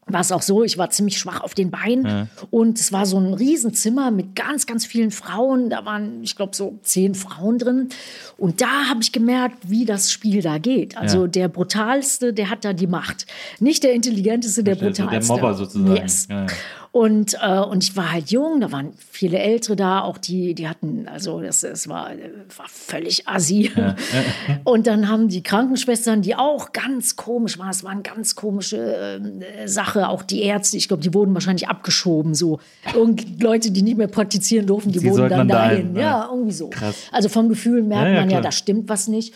war 0.08 0.22
es 0.22 0.32
auch 0.32 0.42
so, 0.42 0.64
ich 0.64 0.78
war 0.78 0.90
ziemlich 0.90 1.18
schwach 1.18 1.42
auf 1.42 1.54
den 1.54 1.72
Beinen. 1.72 2.28
Und 2.50 2.80
es 2.80 2.92
war 2.92 3.06
so 3.06 3.18
ein 3.18 3.34
Riesenzimmer 3.34 4.12
mit 4.12 4.36
ganz, 4.36 4.66
ganz 4.66 4.86
vielen 4.86 5.12
Frauen. 5.12 5.70
Da 5.70 5.86
waren, 5.86 6.22
ich 6.24 6.36
glaube, 6.36 6.56
so 6.56 6.80
zehn 6.84 7.16
Frauen 7.16 7.60
drin. 7.60 7.90
Und 8.38 8.62
da 8.62 8.90
habe 8.90 9.02
ich 9.02 9.12
gemerkt, 9.12 9.58
wie 9.70 9.86
das 9.86 10.12
Spiel 10.12 10.42
da 10.42 10.58
geht. 10.58 10.98
Also 10.98 11.22
Ja. 11.22 11.28
der 11.28 11.48
Brutalste, 11.48 12.34
der 12.34 12.50
hat 12.50 12.66
da 12.66 12.74
die 12.74 12.88
Macht. 12.88 13.26
Nicht 13.60 13.84
der 13.84 13.94
Intelligenteste, 13.94 14.64
der 14.64 14.76
Verstehe, 14.76 15.06
so 15.06 15.10
der 15.12 15.20
Brutalste. 15.20 15.34
Mobber 15.34 15.54
sozusagen. 15.54 15.96
Yes. 15.96 16.28
Ja, 16.30 16.42
ja. 16.42 16.48
Und, 16.94 17.38
äh, 17.42 17.60
und 17.60 17.86
ich 17.86 17.96
war 17.96 18.12
halt 18.12 18.32
jung, 18.32 18.60
da 18.60 18.74
waren 18.74 18.92
viele 19.10 19.40
Ältere 19.40 19.78
da, 19.78 20.02
auch 20.02 20.18
die, 20.18 20.54
die 20.54 20.68
hatten, 20.68 21.08
also 21.08 21.40
das, 21.40 21.62
das 21.62 21.88
war, 21.88 22.12
äh, 22.12 22.30
war 22.58 22.68
völlig 22.68 23.30
assi. 23.30 23.72
Und 24.66 24.88
dann 24.88 25.08
haben 25.08 25.30
die 25.30 25.42
Krankenschwestern, 25.42 26.22
die 26.22 26.36
auch 26.36 26.74
ganz 26.74 27.16
komisch 27.16 27.58
waren, 27.58 27.70
es 27.70 27.86
war 27.86 27.92
eine 27.92 28.02
ganz 28.02 28.36
komische 28.36 29.22
äh, 29.22 29.68
Sache, 29.70 30.10
auch 30.10 30.22
die 30.22 30.42
Ärzte, 30.42 30.76
ich 30.76 30.90
glaube, 30.90 31.02
die 31.02 31.14
wurden 31.14 31.34
wahrscheinlich 31.34 31.70
abgeschoben, 31.70 32.36
so. 32.36 32.60
Irgend 32.94 33.42
Leute, 33.42 33.72
die 33.72 33.84
nicht 33.84 33.98
mehr 33.98 34.08
praktizieren 34.08 34.68
durften, 34.68 34.92
die 34.92 35.00
Die 35.00 35.10
wurden 35.10 35.30
dann 35.30 35.48
dahin, 35.48 35.94
dahin. 35.94 35.96
ja. 35.96 36.02
Ja, 36.02 36.30
irgendwie 36.30 36.52
so. 36.52 36.70
Krass. 36.72 36.96
Also 37.14 37.30
vom 37.30 37.48
Gefühl 37.48 37.84
merkt 37.84 38.08
Ja, 38.10 38.14
ja, 38.16 38.20
man 38.20 38.30
ja, 38.30 38.42
da 38.42 38.52
stimmt 38.52 38.90
was 38.90 39.08
nicht. 39.08 39.34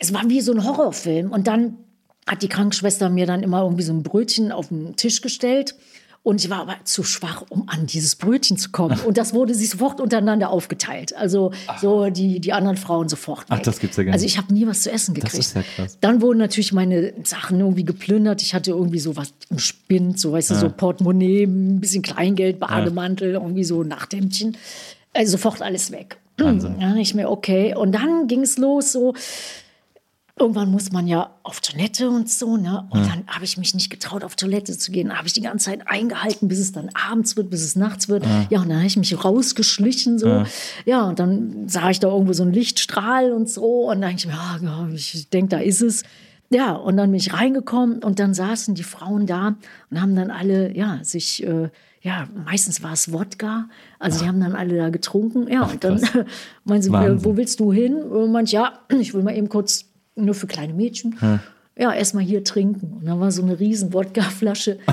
Es 0.00 0.12
war 0.12 0.28
wie 0.28 0.40
so 0.40 0.52
ein 0.52 0.64
Horrorfilm. 0.64 1.30
Und 1.30 1.46
dann 1.46 1.76
hat 2.26 2.42
die 2.42 2.48
Krankenschwester 2.48 3.08
mir 3.08 3.26
dann 3.26 3.44
immer 3.44 3.62
irgendwie 3.62 3.82
so 3.84 3.92
ein 3.92 4.02
Brötchen 4.02 4.50
auf 4.50 4.68
den 4.68 4.96
Tisch 4.96 5.20
gestellt. 5.22 5.76
Und 6.24 6.44
ich 6.44 6.50
war 6.50 6.60
aber 6.60 6.76
zu 6.84 7.02
schwach, 7.02 7.42
um 7.48 7.68
an 7.68 7.86
dieses 7.86 8.14
Brötchen 8.14 8.56
zu 8.56 8.70
kommen. 8.70 9.00
Und 9.00 9.18
das 9.18 9.34
wurde 9.34 9.54
sich 9.54 9.70
sofort 9.70 10.00
untereinander 10.00 10.50
aufgeteilt. 10.50 11.16
Also 11.16 11.50
so 11.80 12.10
die, 12.10 12.38
die 12.38 12.52
anderen 12.52 12.76
Frauen 12.76 13.08
sofort. 13.08 13.44
Ach, 13.48 13.56
weg. 13.56 13.64
das 13.64 13.80
gibt's 13.80 13.96
ja 13.96 14.04
gar 14.04 14.10
nicht. 14.10 14.14
Also 14.14 14.26
ich 14.26 14.38
habe 14.38 14.54
nie 14.54 14.64
was 14.64 14.82
zu 14.82 14.92
essen 14.92 15.14
gekriegt. 15.14 15.34
ist 15.34 15.56
ja 15.56 15.62
krass. 15.62 15.98
Dann 16.00 16.20
wurden 16.20 16.38
natürlich 16.38 16.72
meine 16.72 17.12
Sachen 17.24 17.58
irgendwie 17.58 17.84
geplündert. 17.84 18.40
Ich 18.40 18.54
hatte 18.54 18.70
irgendwie 18.70 19.00
so 19.00 19.16
was 19.16 19.34
im 19.50 19.58
Spind, 19.58 20.20
so 20.20 20.30
weißt 20.32 20.52
du, 20.52 20.54
so 20.54 20.70
Portemonnaie, 20.70 21.42
ein 21.42 21.80
bisschen 21.80 22.02
Kleingeld, 22.02 22.60
Bademantel, 22.60 23.32
irgendwie 23.32 23.64
so 23.64 23.82
Nachthemdchen. 23.82 24.56
Also 25.14 25.32
sofort 25.32 25.60
alles 25.60 25.90
weg. 25.90 26.18
Wahnsinn. 26.38 26.76
Ja, 26.80 26.94
ich 26.94 27.14
mir, 27.14 27.30
okay. 27.30 27.74
Und 27.74 27.92
dann 27.92 28.28
ging 28.28 28.42
es 28.42 28.58
los, 28.58 28.92
so. 28.92 29.14
Irgendwann 30.38 30.70
muss 30.70 30.90
man 30.90 31.06
ja 31.06 31.34
auf 31.42 31.60
Toilette 31.60 32.08
und 32.08 32.28
so, 32.28 32.56
ne? 32.56 32.86
Und 32.90 33.06
dann 33.06 33.24
habe 33.26 33.44
ich 33.44 33.58
mich 33.58 33.74
nicht 33.74 33.90
getraut, 33.90 34.24
auf 34.24 34.34
Toilette 34.34 34.76
zu 34.78 34.90
gehen. 34.90 35.10
Da 35.10 35.16
habe 35.16 35.26
ich 35.26 35.34
die 35.34 35.42
ganze 35.42 35.66
Zeit 35.66 35.86
eingehalten, 35.86 36.48
bis 36.48 36.58
es 36.58 36.72
dann 36.72 36.88
abends 36.94 37.36
wird, 37.36 37.50
bis 37.50 37.62
es 37.62 37.76
nachts 37.76 38.08
wird. 38.08 38.24
Ja, 38.48 38.62
und 38.62 38.68
dann 38.70 38.78
habe 38.78 38.86
ich 38.86 38.96
mich 38.96 39.24
rausgeschlichen, 39.24 40.18
so. 40.18 40.44
Ja. 40.86 41.04
und 41.06 41.18
dann 41.18 41.68
sah 41.68 41.90
ich 41.90 42.00
da 42.00 42.08
irgendwo 42.08 42.32
so 42.32 42.44
einen 42.44 42.52
Lichtstrahl 42.54 43.32
und 43.32 43.50
so. 43.50 43.90
Und 43.90 44.00
dann 44.00 44.12
dachte 44.12 44.16
ich 44.16 44.26
mir, 44.26 44.32
ja, 44.32 44.58
ja, 44.62 44.88
ich 44.94 45.28
denke, 45.28 45.50
da 45.50 45.58
ist 45.58 45.82
es. 45.82 46.02
ja, 46.48 46.72
und 46.72 46.96
dann 46.96 47.10
bin 47.10 47.20
ich 47.20 47.34
reingekommen 47.34 48.02
und 48.02 48.18
dann 48.18 48.32
saßen 48.32 48.74
die 48.74 48.84
Frauen 48.84 49.26
da 49.26 49.56
und 49.90 50.00
haben 50.00 50.16
dann 50.16 50.30
alle, 50.30 50.74
ja, 50.74 50.98
sich, 51.02 51.42
äh, 51.46 51.68
ja, 52.00 52.26
meistens 52.46 52.82
war 52.82 52.94
es 52.94 53.12
Wodka. 53.12 53.68
Also 53.98 54.20
die 54.20 54.28
haben 54.28 54.40
dann 54.40 54.54
alle 54.56 54.76
da 54.78 54.88
getrunken. 54.88 55.46
Ja, 55.46 55.64
und 55.64 55.84
dann 55.84 56.00
meinen 56.64 56.80
sie, 56.82 56.90
Wahnsinn. 56.90 57.24
wo 57.24 57.36
willst 57.36 57.60
du 57.60 57.70
hin? 57.70 57.96
Und 58.02 58.32
manch, 58.32 58.50
ja, 58.50 58.80
ich 58.98 59.12
will 59.12 59.22
mal 59.22 59.36
eben 59.36 59.50
kurz 59.50 59.91
nur 60.16 60.34
für 60.34 60.46
kleine 60.46 60.74
Mädchen. 60.74 61.16
Ja, 61.76 61.92
erstmal 61.92 62.24
hier 62.24 62.44
trinken. 62.44 62.98
Und 63.00 63.06
dann 63.06 63.18
war 63.20 63.30
so 63.30 63.42
eine 63.42 63.58
riesen 63.58 63.92
Wodkaflasche. 63.92 64.78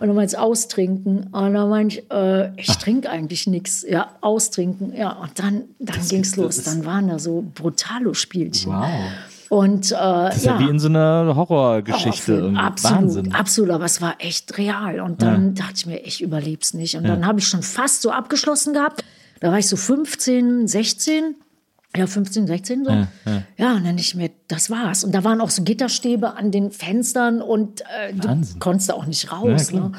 Und 0.00 0.08
dann 0.08 0.16
meinte 0.16 0.34
ich, 0.34 0.38
austrinken. 0.38 1.28
Und 1.32 1.54
dann 1.54 1.68
meinte 1.70 1.98
ich, 2.00 2.10
äh, 2.10 2.50
ich 2.56 2.76
trinke 2.76 3.08
eigentlich 3.08 3.46
nichts. 3.46 3.84
Ja, 3.88 4.10
austrinken. 4.20 4.94
Ja, 4.94 5.12
und 5.12 5.38
dann, 5.38 5.62
dann 5.78 6.06
ging's 6.06 6.36
los. 6.36 6.62
Dann 6.64 6.84
waren 6.84 7.08
da 7.08 7.18
so 7.18 7.44
Brutalo-Spielchen. 7.54 8.72
Wow. 8.72 8.84
Und 9.48 9.92
äh, 9.92 9.94
Das 9.94 10.36
ist 10.38 10.44
ja, 10.44 10.58
wie 10.58 10.68
in 10.68 10.78
so 10.78 10.88
einer 10.88 11.34
Horrorgeschichte. 11.34 12.32
Irgendwie. 12.32 12.60
Absolut, 12.60 12.98
Wahnsinn. 12.98 13.32
absolut, 13.34 13.70
aber 13.70 13.84
es 13.84 14.02
war 14.02 14.16
echt 14.18 14.58
real. 14.58 15.00
Und 15.00 15.22
dann 15.22 15.54
dachte 15.54 15.74
ich 15.76 15.86
mir, 15.86 15.98
ich 15.98 16.20
überleb's 16.20 16.74
nicht. 16.74 16.96
Und 16.96 17.04
dann 17.04 17.24
habe 17.24 17.38
ich 17.38 17.48
schon 17.48 17.62
fast 17.62 18.02
so 18.02 18.10
abgeschlossen 18.10 18.74
gehabt. 18.74 19.04
Da 19.40 19.50
war 19.50 19.58
ich 19.58 19.68
so 19.68 19.76
15, 19.76 20.66
16. 20.66 21.36
Ja, 21.96 22.06
15, 22.06 22.46
16 22.46 22.84
so. 22.84 22.90
Ja, 23.56 23.74
und 23.74 23.84
dann 23.84 23.98
ich 23.98 24.14
mir, 24.14 24.30
das 24.48 24.70
war's. 24.70 25.04
Und 25.04 25.14
da 25.14 25.24
waren 25.24 25.40
auch 25.40 25.50
so 25.50 25.62
Gitterstäbe 25.62 26.36
an 26.36 26.50
den 26.50 26.70
Fenstern 26.70 27.40
und 27.42 27.82
äh, 27.82 28.12
du 28.12 28.42
konntest 28.58 28.90
da 28.90 28.94
auch 28.94 29.06
nicht 29.06 29.32
raus. 29.32 29.70
Ja, 29.70 29.80
ne? 29.80 29.92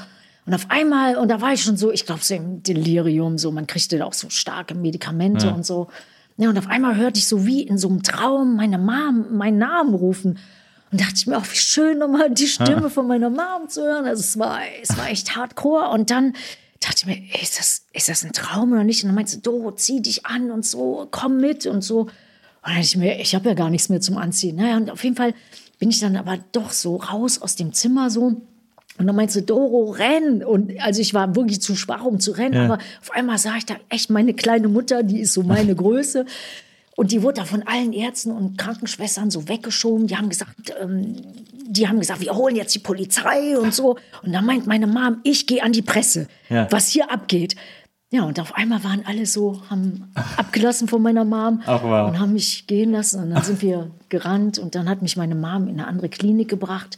Und 0.48 0.54
auf 0.54 0.68
einmal, 0.70 1.18
und 1.18 1.28
da 1.30 1.42
war 1.42 1.52
ich 1.52 1.62
schon 1.62 1.76
so, 1.76 1.92
ich 1.92 2.06
glaube 2.06 2.24
so 2.24 2.34
im 2.34 2.64
Delirium, 2.64 3.38
so, 3.38 3.52
man 3.52 3.68
kriegte 3.68 3.98
da 3.98 4.06
auch 4.06 4.14
so 4.14 4.30
starke 4.30 4.76
Medikamente 4.76 5.54
und 5.54 5.66
so. 5.66 5.90
Ja, 6.38 6.50
und 6.50 6.58
auf 6.58 6.68
einmal 6.68 6.96
hörte 6.96 7.20
ich 7.20 7.28
so 7.28 7.46
wie 7.46 7.64
in 7.64 7.78
so 7.78 7.90
einem 7.90 8.02
Traum 8.02 8.56
meine 8.56 8.78
Mom 8.78 9.36
meinen 9.36 9.58
Namen 9.58 9.94
rufen. 9.94 10.40
Und 10.90 11.02
dachte 11.02 11.16
ich 11.18 11.28
mir 11.28 11.38
auch, 11.38 11.46
wie 11.52 11.58
schön 11.58 11.98
nochmal 11.98 12.30
die 12.30 12.48
Stimme 12.48 12.90
von 12.90 13.08
meiner 13.08 13.30
Mom 13.30 13.68
zu 13.68 13.82
hören. 13.82 14.06
Also 14.06 14.22
es 14.22 14.40
war, 14.40 14.60
es 14.82 14.98
war 14.98 15.10
echt 15.10 15.36
hardcore. 15.36 15.90
Und 15.90 16.12
dann 16.12 16.34
dachte 16.80 16.96
ich 16.98 17.06
mir, 17.06 17.18
ey, 17.18 17.42
ist 17.42 17.60
das, 17.60 17.86
ist 17.94 18.10
das 18.10 18.24
ein 18.24 18.34
Traum 18.34 18.72
oder 18.72 18.84
nicht? 18.84 19.04
Und 19.04 19.10
dann 19.10 19.16
meinte 19.16 19.32
sie, 19.32 19.42
Do, 19.42 19.72
zieh 19.72 20.02
dich 20.02 20.26
an 20.26 20.52
und 20.52 20.66
so, 20.66 21.08
komm 21.12 21.38
mit 21.38 21.66
und 21.66 21.82
so. 21.82 22.02
Und 22.02 22.12
dann 22.64 22.76
dachte 22.76 22.86
ich 22.86 22.98
mir, 22.98 23.20
ich 23.20 23.36
habe 23.36 23.50
ja 23.50 23.56
gar 23.56 23.70
nichts 23.70 23.90
mehr 23.90 24.02
zum 24.02 24.18
Anziehen. 24.18 24.56
Naja, 24.56 24.78
und 24.78 24.90
auf 24.90 25.04
jeden 25.04 25.16
Fall 25.16 25.34
bin 25.80 25.90
ich 25.90 26.00
dann 26.00 26.16
aber 26.16 26.38
doch 26.52 26.72
so 26.72 26.98
raus 26.98 27.42
aus 27.42 27.56
dem 27.56 27.74
Zimmer 27.74 28.10
so. 28.10 28.42
Und 29.00 29.06
dann 29.06 29.16
meinte 29.16 29.34
sie, 29.34 29.46
Doro, 29.46 29.92
renn. 29.92 30.44
Und 30.44 30.80
also 30.82 31.02
ich 31.02 31.14
war 31.14 31.36
wirklich 31.36 31.62
zu 31.62 31.76
schwach, 31.76 32.04
um 32.04 32.20
zu 32.20 32.32
rennen. 32.32 32.56
Aber 32.58 32.80
auf 33.02 33.12
einmal 33.12 33.38
sah 33.38 33.56
ich 33.58 33.66
da 33.66 33.76
echt 33.90 34.10
meine 34.10 34.34
kleine 34.34 34.68
Mutter, 34.68 35.04
die 35.04 35.20
ist 35.22 35.34
so 35.34 35.44
meine 35.44 35.76
Größe. 35.76 36.26
Und 36.98 37.12
die 37.12 37.22
wurde 37.22 37.36
da 37.42 37.46
von 37.46 37.62
allen 37.68 37.94
Ärzten 37.94 38.32
und 38.32 38.58
Krankenschwestern 38.58 39.30
so 39.30 39.48
weggeschoben. 39.48 40.08
Die 40.08 40.18
haben 40.18 40.30
gesagt, 40.30 40.74
ähm, 40.82 41.16
die 41.70 41.88
haben 41.88 42.00
gesagt, 42.00 42.22
wir 42.22 42.34
holen 42.36 42.56
jetzt 42.56 42.74
die 42.74 42.80
Polizei 42.80 43.56
und 43.58 43.72
so. 43.72 43.98
Und 44.24 44.34
dann 44.34 44.46
meint 44.46 44.66
meine 44.66 44.88
Mom, 44.88 45.18
ich 45.24 45.46
gehe 45.46 45.62
an 45.62 45.74
die 45.74 45.84
Presse, 45.84 46.28
Ja. 46.50 46.68
was 46.72 46.88
hier 46.88 47.12
abgeht. 47.12 47.56
Ja, 48.10 48.24
und 48.24 48.40
auf 48.40 48.56
einmal 48.56 48.84
waren 48.84 49.04
alle 49.06 49.28
so, 49.28 49.62
haben 49.70 50.12
abgelassen 50.38 50.88
von 50.88 51.02
meiner 51.04 51.24
Mom 51.24 51.62
Ach, 51.68 51.84
wow. 51.84 52.10
und 52.10 52.20
haben 52.20 52.34
mich 52.34 52.66
gehen 52.66 52.92
lassen. 52.94 53.22
Und 53.22 53.30
dann 53.30 53.44
sind 53.44 53.62
wir 53.62 53.92
gerannt 54.10 54.58
und 54.58 54.74
dann 54.74 54.90
hat 54.90 55.04
mich 55.04 55.18
meine 55.18 55.36
Mom 55.36 55.68
in 55.68 55.76
eine 55.80 55.88
andere 55.88 56.10
Klinik 56.10 56.50
gebracht. 56.50 56.98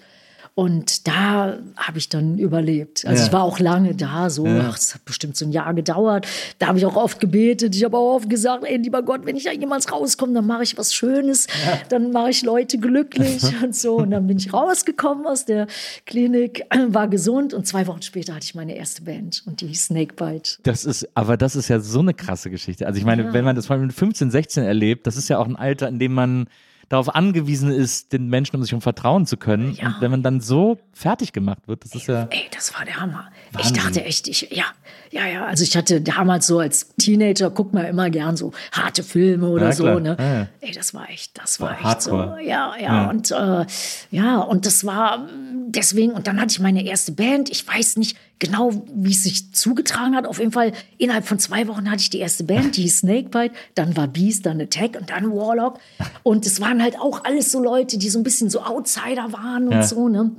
Und 0.59 1.07
da 1.07 1.57
habe 1.77 1.97
ich 1.99 2.09
dann 2.09 2.37
überlebt. 2.37 3.05
Also 3.05 3.21
Ja. 3.21 3.27
ich 3.27 3.31
war 3.31 3.43
auch 3.43 3.59
lange 3.59 3.95
da, 3.95 4.29
so, 4.29 4.45
ach, 4.45 4.77
es 4.77 4.93
hat 4.93 5.05
bestimmt 5.05 5.37
so 5.37 5.45
ein 5.45 5.53
Jahr 5.53 5.73
gedauert. 5.73 6.27
Da 6.57 6.67
habe 6.67 6.77
ich 6.77 6.85
auch 6.85 6.97
oft 6.97 7.21
gebetet. 7.21 7.77
Ich 7.77 7.85
habe 7.85 7.95
auch 7.97 8.15
oft 8.15 8.29
gesagt, 8.29 8.65
ey, 8.65 8.75
lieber 8.75 9.01
Gott, 9.01 9.21
wenn 9.25 9.37
ich 9.37 9.45
da 9.45 9.53
jemals 9.53 9.89
rauskomme, 9.89 10.33
dann 10.33 10.45
mache 10.45 10.63
ich 10.63 10.77
was 10.77 10.93
Schönes. 10.93 11.47
Dann 11.87 12.11
mache 12.11 12.31
ich 12.31 12.43
Leute 12.43 12.77
glücklich 12.77 13.41
und 13.63 13.73
so. 13.73 13.99
Und 13.99 14.11
dann 14.11 14.27
bin 14.27 14.35
ich 14.35 14.51
rausgekommen 14.51 15.25
aus 15.27 15.45
der 15.45 15.67
Klinik, 16.05 16.65
war 16.89 17.07
gesund 17.07 17.53
und 17.53 17.65
zwei 17.65 17.87
Wochen 17.87 18.01
später 18.01 18.35
hatte 18.35 18.43
ich 18.43 18.53
meine 18.53 18.75
erste 18.75 19.03
Band 19.03 19.43
und 19.45 19.61
die 19.61 19.67
hieß 19.67 19.85
Snakebite. 19.85 20.57
Das 20.63 20.83
ist, 20.83 21.07
aber 21.13 21.37
das 21.37 21.55
ist 21.55 21.69
ja 21.69 21.79
so 21.79 21.99
eine 21.99 22.13
krasse 22.13 22.49
Geschichte. 22.49 22.85
Also 22.85 22.99
ich 22.99 23.05
meine, 23.05 23.31
wenn 23.31 23.45
man 23.45 23.55
das 23.55 23.67
vor 23.67 23.77
allem 23.77 23.85
mit 23.87 23.95
15, 23.95 24.29
16 24.29 24.65
erlebt, 24.65 25.07
das 25.07 25.15
ist 25.15 25.29
ja 25.29 25.37
auch 25.39 25.47
ein 25.47 25.55
Alter, 25.55 25.87
in 25.87 25.99
dem 25.99 26.13
man 26.13 26.47
darauf 26.89 27.13
angewiesen 27.15 27.71
ist, 27.71 28.11
den 28.13 28.27
Menschen 28.29 28.55
um 28.55 28.63
sich 28.63 28.73
um 28.73 28.81
vertrauen 28.81 29.25
zu 29.25 29.37
können. 29.37 29.73
Ja. 29.73 29.87
Und 29.87 29.95
wenn 30.01 30.11
man 30.11 30.23
dann 30.23 30.41
so 30.41 30.79
fertig 30.91 31.31
gemacht 31.33 31.67
wird, 31.67 31.85
das 31.85 31.95
ist 31.95 32.07
ja. 32.07 32.27
Ey, 32.31 32.47
das 32.53 32.73
war 32.73 32.83
der 32.83 32.99
Hammer. 32.99 33.29
Ich 33.51 33.57
Wahnsinn. 33.59 33.75
dachte 33.75 34.03
echt, 34.03 34.27
ich, 34.27 34.49
ja, 34.51 34.65
ja, 35.11 35.27
ja. 35.27 35.45
Also 35.45 35.63
ich 35.63 35.77
hatte 35.77 36.01
damals 36.01 36.47
so 36.47 36.59
als 36.59 36.93
Teenager, 36.95 37.49
guckt 37.51 37.73
man 37.73 37.85
immer 37.85 38.09
gern 38.09 38.35
so 38.37 38.51
harte 38.71 39.03
Filme 39.03 39.47
oder 39.49 39.67
Ja, 39.67 39.71
so, 39.73 39.99
ne? 39.99 40.17
Ja. 40.19 40.47
Ey, 40.67 40.73
das 40.73 40.93
war 40.93 41.09
echt, 41.09 41.37
das 41.37 41.59
war 41.59 41.69
War 41.69 41.75
echt 41.75 41.83
Hardcore. 41.83 42.37
so. 42.41 42.47
Ja, 42.47 42.73
ja, 42.79 43.03
Ja. 43.03 43.09
Und 43.09 43.31
äh, 43.31 43.65
ja, 44.11 44.37
und 44.39 44.65
das 44.65 44.83
war 44.85 45.19
mm, 45.19 45.71
deswegen, 45.71 46.11
und 46.11 46.25
dann 46.27 46.39
hatte 46.41 46.51
ich 46.51 46.59
meine 46.59 46.83
erste 46.83 47.11
Band. 47.11 47.49
Ich 47.49 47.67
weiß 47.67 47.97
nicht 47.97 48.17
genau, 48.39 48.71
wie 48.93 49.11
es 49.11 49.23
sich 49.23 49.51
zugetragen 49.53 50.15
hat. 50.15 50.25
Auf 50.25 50.39
jeden 50.39 50.51
Fall, 50.51 50.71
innerhalb 50.97 51.25
von 51.27 51.39
zwei 51.39 51.67
Wochen 51.67 51.89
hatte 51.91 52.01
ich 52.01 52.09
die 52.09 52.19
erste 52.19 52.43
Band, 52.43 52.77
die 52.77 52.87
Snakebite, 52.87 53.53
dann 53.75 53.95
war 53.95 54.07
Beast, 54.07 54.45
dann 54.45 54.59
Attack 54.61 54.97
und 54.99 55.09
dann 55.09 55.31
Warlock. 55.31 55.79
Und 56.23 56.45
es 56.45 56.59
waren 56.61 56.81
halt 56.81 56.99
auch 56.99 57.23
alles 57.25 57.51
so 57.51 57.61
Leute, 57.61 57.97
die 57.97 58.09
so 58.09 58.19
ein 58.19 58.23
bisschen 58.23 58.49
so 58.49 58.61
Outsider 58.61 59.31
waren 59.33 59.67
und 59.67 59.73
Ja. 59.73 59.83
so, 59.83 60.09
ne? 60.09 60.31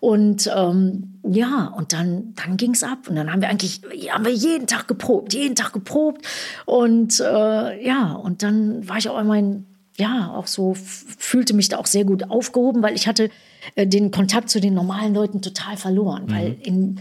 Und 0.00 0.50
ähm, 0.54 1.14
ja, 1.22 1.72
und 1.74 1.94
dann, 1.94 2.34
dann 2.34 2.58
ging 2.58 2.72
es 2.72 2.82
ab. 2.82 3.08
Und 3.08 3.16
dann 3.16 3.32
haben 3.32 3.40
wir 3.40 3.48
eigentlich, 3.48 3.80
haben 4.10 4.26
wir 4.26 4.32
jeden 4.32 4.66
Tag 4.66 4.86
geprobt, 4.86 5.32
jeden 5.32 5.54
Tag 5.54 5.72
geprobt. 5.72 6.26
Und 6.66 7.20
äh, 7.20 7.82
ja, 7.86 8.12
und 8.12 8.42
dann 8.42 8.86
war 8.86 8.98
ich 8.98 9.08
auch 9.08 9.16
einmal 9.16 9.38
in, 9.38 9.64
ja, 9.96 10.30
auch 10.34 10.46
so, 10.46 10.74
fühlte 10.74 11.54
mich 11.54 11.70
da 11.70 11.78
auch 11.78 11.86
sehr 11.86 12.04
gut 12.04 12.28
aufgehoben, 12.28 12.82
weil 12.82 12.94
ich 12.96 13.06
hatte 13.06 13.30
äh, 13.76 13.86
den 13.86 14.10
Kontakt 14.10 14.50
zu 14.50 14.60
den 14.60 14.74
normalen 14.74 15.14
Leuten 15.14 15.40
total 15.40 15.78
verloren. 15.78 16.24
Weil 16.26 16.56
in, 16.62 17.00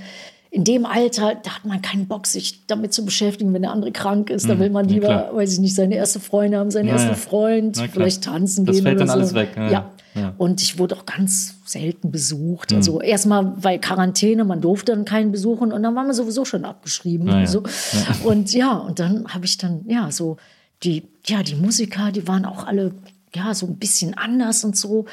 in 0.54 0.64
dem 0.64 0.86
Alter, 0.86 1.34
da 1.34 1.56
hat 1.56 1.66
man 1.66 1.82
keinen 1.82 2.08
Bock, 2.08 2.28
sich 2.28 2.68
damit 2.68 2.94
zu 2.94 3.04
beschäftigen, 3.06 3.52
wenn 3.56 3.64
der 3.64 3.72
andere 3.72 3.92
krank 3.92 4.30
ist. 4.30 4.48
Da 4.48 4.60
will 4.60 4.70
man 4.70 4.88
lieber, 4.88 5.08
klar. 5.08 5.36
weiß 5.36 5.54
ich 5.54 5.60
nicht, 5.60 5.74
seine 5.74 5.96
erste 5.96 6.20
Freundin 6.20 6.60
haben, 6.60 6.70
seinen 6.70 6.86
Ja, 6.86 6.94
ersten 6.94 7.10
ja. 7.10 7.16
Freund, 7.16 7.74
klar. 7.76 7.88
vielleicht 7.92 8.24
tanzen 8.24 8.64
Das 8.64 8.76
gehen 8.76 8.84
fällt 8.84 8.98
oder 8.98 9.06
dann 9.08 9.16
so. 9.16 9.20
alles 9.20 9.34
weg, 9.34 9.50
ja. 9.58 9.72
ja. 9.72 9.92
Ja. 10.14 10.36
Und 10.38 10.62
ich 10.62 10.78
wurde 10.78 10.96
auch 10.96 11.08
ganz 11.08 11.56
selten 11.66 12.12
besucht. 12.12 12.70
Mhm. 12.70 12.78
Also 12.78 13.02
erstmal, 13.02 13.52
weil 13.64 13.80
Quarantäne, 13.80 14.46
man 14.46 14.62
durfte 14.62 14.92
dann 14.92 15.06
keinen 15.06 15.32
besuchen 15.32 15.72
und 15.74 15.82
dann 15.82 15.96
waren 15.96 16.06
wir 16.06 16.14
sowieso 16.14 16.46
schon 16.46 16.66
abgeschrieben. 16.66 17.28
Ja. 17.30 17.40
Und, 17.40 17.48
so. 17.48 17.64
und 18.24 18.54
ja, 18.54 18.74
und 18.74 19.00
dann 19.00 19.28
habe 19.34 19.46
ich 19.46 19.58
dann, 19.58 19.82
ja, 19.88 20.12
so 20.12 20.38
die, 20.84 21.08
ja, 21.26 21.42
die 21.42 21.56
Musiker, 21.56 22.12
die 22.12 22.28
waren 22.28 22.46
auch 22.46 22.68
alle, 22.68 22.92
ja, 23.34 23.56
so 23.56 23.66
ein 23.66 23.78
bisschen 23.78 24.14
anders 24.16 24.64
und 24.64 24.78
so. 24.78 25.06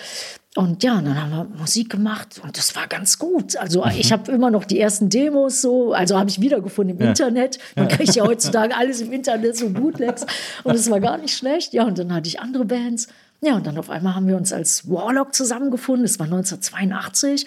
Und 0.57 0.83
ja, 0.83 1.01
dann 1.01 1.21
haben 1.21 1.31
wir 1.31 1.45
Musik 1.59 1.91
gemacht 1.91 2.41
und 2.43 2.59
das 2.59 2.75
war 2.75 2.89
ganz 2.89 3.19
gut. 3.21 3.57
Also 3.57 3.85
Mhm. 3.85 3.93
ich 3.97 4.11
habe 4.11 4.33
immer 4.33 4.51
noch 4.51 4.65
die 4.65 4.81
ersten 4.81 5.09
Demos 5.09 5.63
so, 5.63 5.93
also 5.93 6.19
habe 6.19 6.29
ich 6.29 6.41
wiedergefunden 6.41 6.99
im 6.99 7.07
Internet. 7.09 7.59
Man 7.77 7.87
kriegt 7.87 8.17
ja 8.17 8.25
heutzutage 8.27 8.77
alles 8.77 9.01
im 9.01 9.13
Internet, 9.13 9.57
so 9.57 9.71
Bootlegs. 9.71 10.27
Und 10.65 10.75
es 10.75 10.91
war 10.91 10.99
gar 10.99 11.19
nicht 11.19 11.37
schlecht. 11.37 11.73
Ja, 11.73 11.85
und 11.85 11.99
dann 11.99 12.13
hatte 12.13 12.27
ich 12.27 12.41
andere 12.41 12.65
Bands. 12.65 13.07
Ja, 13.43 13.55
und 13.55 13.65
dann 13.67 13.79
auf 13.79 13.91
einmal 13.91 14.17
haben 14.17 14.27
wir 14.27 14.37
uns 14.37 14.53
als 14.53 14.91
Warlock 14.91 15.35
zusammengefunden. 15.37 16.03
Das 16.05 16.19
war 16.19 16.27
1982. 16.27 17.47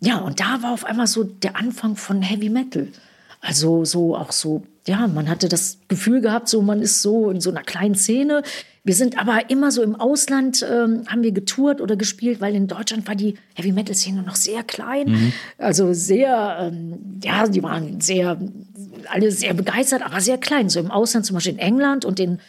Ja. 0.00 0.18
und 0.18 0.38
da 0.38 0.62
war 0.62 0.72
auf 0.72 0.84
einmal 0.84 1.06
so 1.06 1.24
der 1.24 1.56
Anfang 1.56 1.96
von 1.96 2.20
Heavy 2.22 2.50
Metal. 2.50 2.88
Also 3.40 3.84
so 3.84 4.14
auch 4.16 4.30
so, 4.30 4.62
ja, 4.86 5.06
man 5.08 5.28
hatte 5.28 5.48
das 5.48 5.78
Gefühl 5.88 6.20
gehabt, 6.20 6.48
so 6.48 6.60
man 6.62 6.80
ist 6.82 7.02
so 7.02 7.30
in 7.30 7.40
so 7.40 7.50
einer 7.50 7.62
kleinen 7.62 7.94
Szene. 7.96 8.42
Wir 8.84 8.94
sind 8.94 9.16
aber 9.16 9.48
immer 9.48 9.70
so 9.70 9.80
im 9.82 9.94
Ausland, 9.94 10.66
ähm, 10.68 11.04
haben 11.06 11.22
wir 11.22 11.30
getourt 11.30 11.80
oder 11.80 11.94
gespielt, 11.94 12.40
weil 12.40 12.56
in 12.56 12.66
Deutschland 12.66 13.06
war 13.06 13.14
die 13.14 13.34
Heavy 13.54 13.70
Metal 13.70 13.94
Szene 13.94 14.22
noch 14.22 14.34
sehr 14.34 14.64
klein. 14.64 15.06
Also 15.56 15.92
sehr, 15.92 16.58
ähm, 16.60 17.20
ja, 17.22 17.46
die 17.46 17.62
waren 17.62 18.00
sehr, 18.00 18.40
alle 19.08 19.30
sehr 19.30 19.54
begeistert, 19.54 20.02
aber 20.02 20.20
sehr 20.20 20.36
klein. 20.38 20.68
So 20.68 20.80
im 20.80 20.90
Ausland, 20.90 21.24
zum 21.26 21.34
Beispiel 21.34 21.52
in 21.52 21.58
England 21.60 22.04
und 22.04 22.18
in 22.18 22.40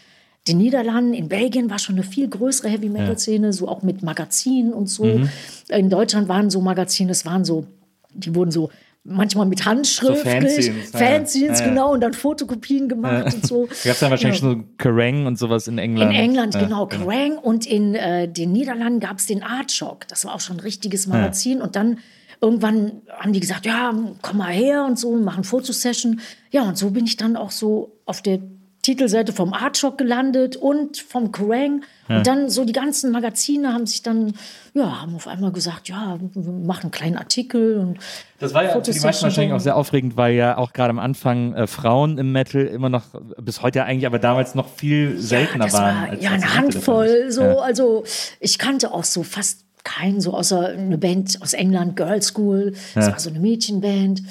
den 0.47 0.57
Niederlanden, 0.57 1.13
in 1.13 1.29
Belgien 1.29 1.69
war 1.69 1.77
schon 1.77 1.95
eine 1.95 2.03
viel 2.03 2.27
größere 2.27 2.67
Heavy 2.67 2.89
Metal 2.89 3.17
Szene, 3.17 3.53
so 3.53 3.67
auch 3.67 3.83
mit 3.83 4.01
Magazinen 4.01 4.73
und 4.73 4.87
so. 4.87 5.21
In 5.69 5.89
Deutschland 5.89 6.27
waren 6.27 6.49
so 6.49 6.61
Magazine, 6.61 7.11
es 7.11 7.25
waren 7.25 7.45
so, 7.45 7.67
die 8.13 8.33
wurden 8.33 8.51
so 8.51 8.69
manchmal 9.05 9.45
mit 9.45 9.65
Handschrift, 9.65 10.23
So 10.23 10.29
Fanzines, 10.29 10.67
ja, 10.93 10.99
ja. 10.99 11.05
Fanzines, 11.07 11.59
Ja, 11.59 11.65
ja. 11.65 11.69
genau, 11.71 11.91
und 11.93 12.01
dann 12.01 12.13
Fotokopien 12.13 12.87
gemacht 12.87 13.33
und 13.33 13.45
so. 13.45 13.65
Da 13.67 13.73
gab 13.73 13.93
es 13.93 13.99
dann 13.99 14.11
wahrscheinlich 14.11 14.41
Ja. 14.41 14.51
so 14.51 14.63
Kerrang 14.77 15.25
und 15.25 15.37
sowas 15.37 15.67
in 15.67 15.77
England. 15.77 16.11
In 16.13 16.17
England, 16.19 16.53
Ja, 16.53 16.61
genau, 16.61 16.85
Kerrang! 16.85 17.37
Und 17.37 17.65
in 17.65 17.95
äh, 17.95 18.27
den 18.29 18.51
Niederlanden 18.53 18.99
gab 18.99 19.17
es 19.19 19.25
den 19.25 19.43
Art 19.43 19.71
Shock. 19.71 20.07
Das 20.07 20.23
war 20.25 20.35
auch 20.35 20.39
schon 20.39 20.57
ein 20.57 20.61
richtiges 20.61 21.07
Magazin. 21.07 21.61
Und 21.61 21.75
dann 21.75 21.99
irgendwann 22.41 23.01
haben 23.09 23.33
die 23.33 23.39
gesagt, 23.41 23.65
ja, 23.65 23.93
komm 24.21 24.37
mal 24.37 24.51
her 24.53 24.85
und 24.85 24.97
so, 24.97 25.15
machen 25.17 25.43
Fotosession. 25.43 26.21
Ja, 26.51 26.63
und 26.63 26.77
so 26.77 26.91
bin 26.91 27.05
ich 27.05 27.17
dann 27.17 27.35
auch 27.35 27.51
so 27.51 27.97
auf 28.05 28.21
der 28.21 28.39
Titelseite 28.83 29.33
vom 29.33 29.53
Art 29.53 29.77
Shock 29.77 29.97
gelandet 29.97 30.55
und 30.55 30.97
vom 30.97 31.31
Kerrang! 31.31 31.81
Und 32.09 32.27
dann 32.27 32.49
so 32.49 32.65
die 32.65 32.73
ganzen 32.73 33.11
Magazine 33.11 33.73
haben 33.73 33.87
sich 33.87 34.03
dann, 34.03 34.33
ja, 34.73 35.01
haben 35.01 35.15
auf 35.15 35.25
einmal 35.25 35.51
gesagt, 35.53 35.87
ja, 35.87 36.19
wir 36.33 36.51
machen 36.51 36.83
einen 36.83 36.91
kleinen 36.91 37.17
Artikel. 37.17 37.77
Und 37.77 37.97
Das 38.39 38.53
war 38.53 38.63
ja 38.63 38.69
für 38.71 38.81
die 38.81 38.99
meisten 38.99 39.23
wahrscheinlich 39.23 39.53
auch 39.53 39.61
sehr 39.61 39.77
aufregend, 39.77 40.17
weil 40.17 40.35
ja 40.35 40.57
auch 40.57 40.73
gerade 40.73 40.89
am 40.89 40.99
Anfang 40.99 41.55
äh, 41.55 41.65
Frauen 41.65 42.17
im 42.17 42.33
Metal 42.33 42.61
immer 42.65 42.89
noch, 42.89 43.05
bis 43.41 43.61
heute 43.61 43.79
ja 43.79 43.85
eigentlich, 43.85 44.05
aber 44.05 44.19
damals 44.19 44.53
noch 44.53 44.67
viel 44.67 45.17
seltener 45.17 45.65
ja, 45.65 45.71
das 45.71 45.73
waren. 45.79 46.07
War, 46.09 46.21
ja, 46.21 46.31
eine 46.31 46.53
Handvoll. 46.53 47.31
So, 47.31 47.41
Ja. 47.41 47.55
also 47.59 48.03
ich 48.41 48.59
kannte 48.59 48.91
auch 48.91 49.05
so 49.05 49.23
fast 49.23 49.63
keinen, 49.83 50.21
so 50.21 50.33
außer 50.33 50.67
eine 50.69 50.97
Band 50.97 51.41
aus 51.41 51.53
England, 51.53 51.95
Girl 51.95 52.21
School. 52.21 52.73
Das 52.95 53.11
war 53.11 53.19
so 53.19 53.29
eine 53.29 53.39
Mädchenband. 53.39 54.23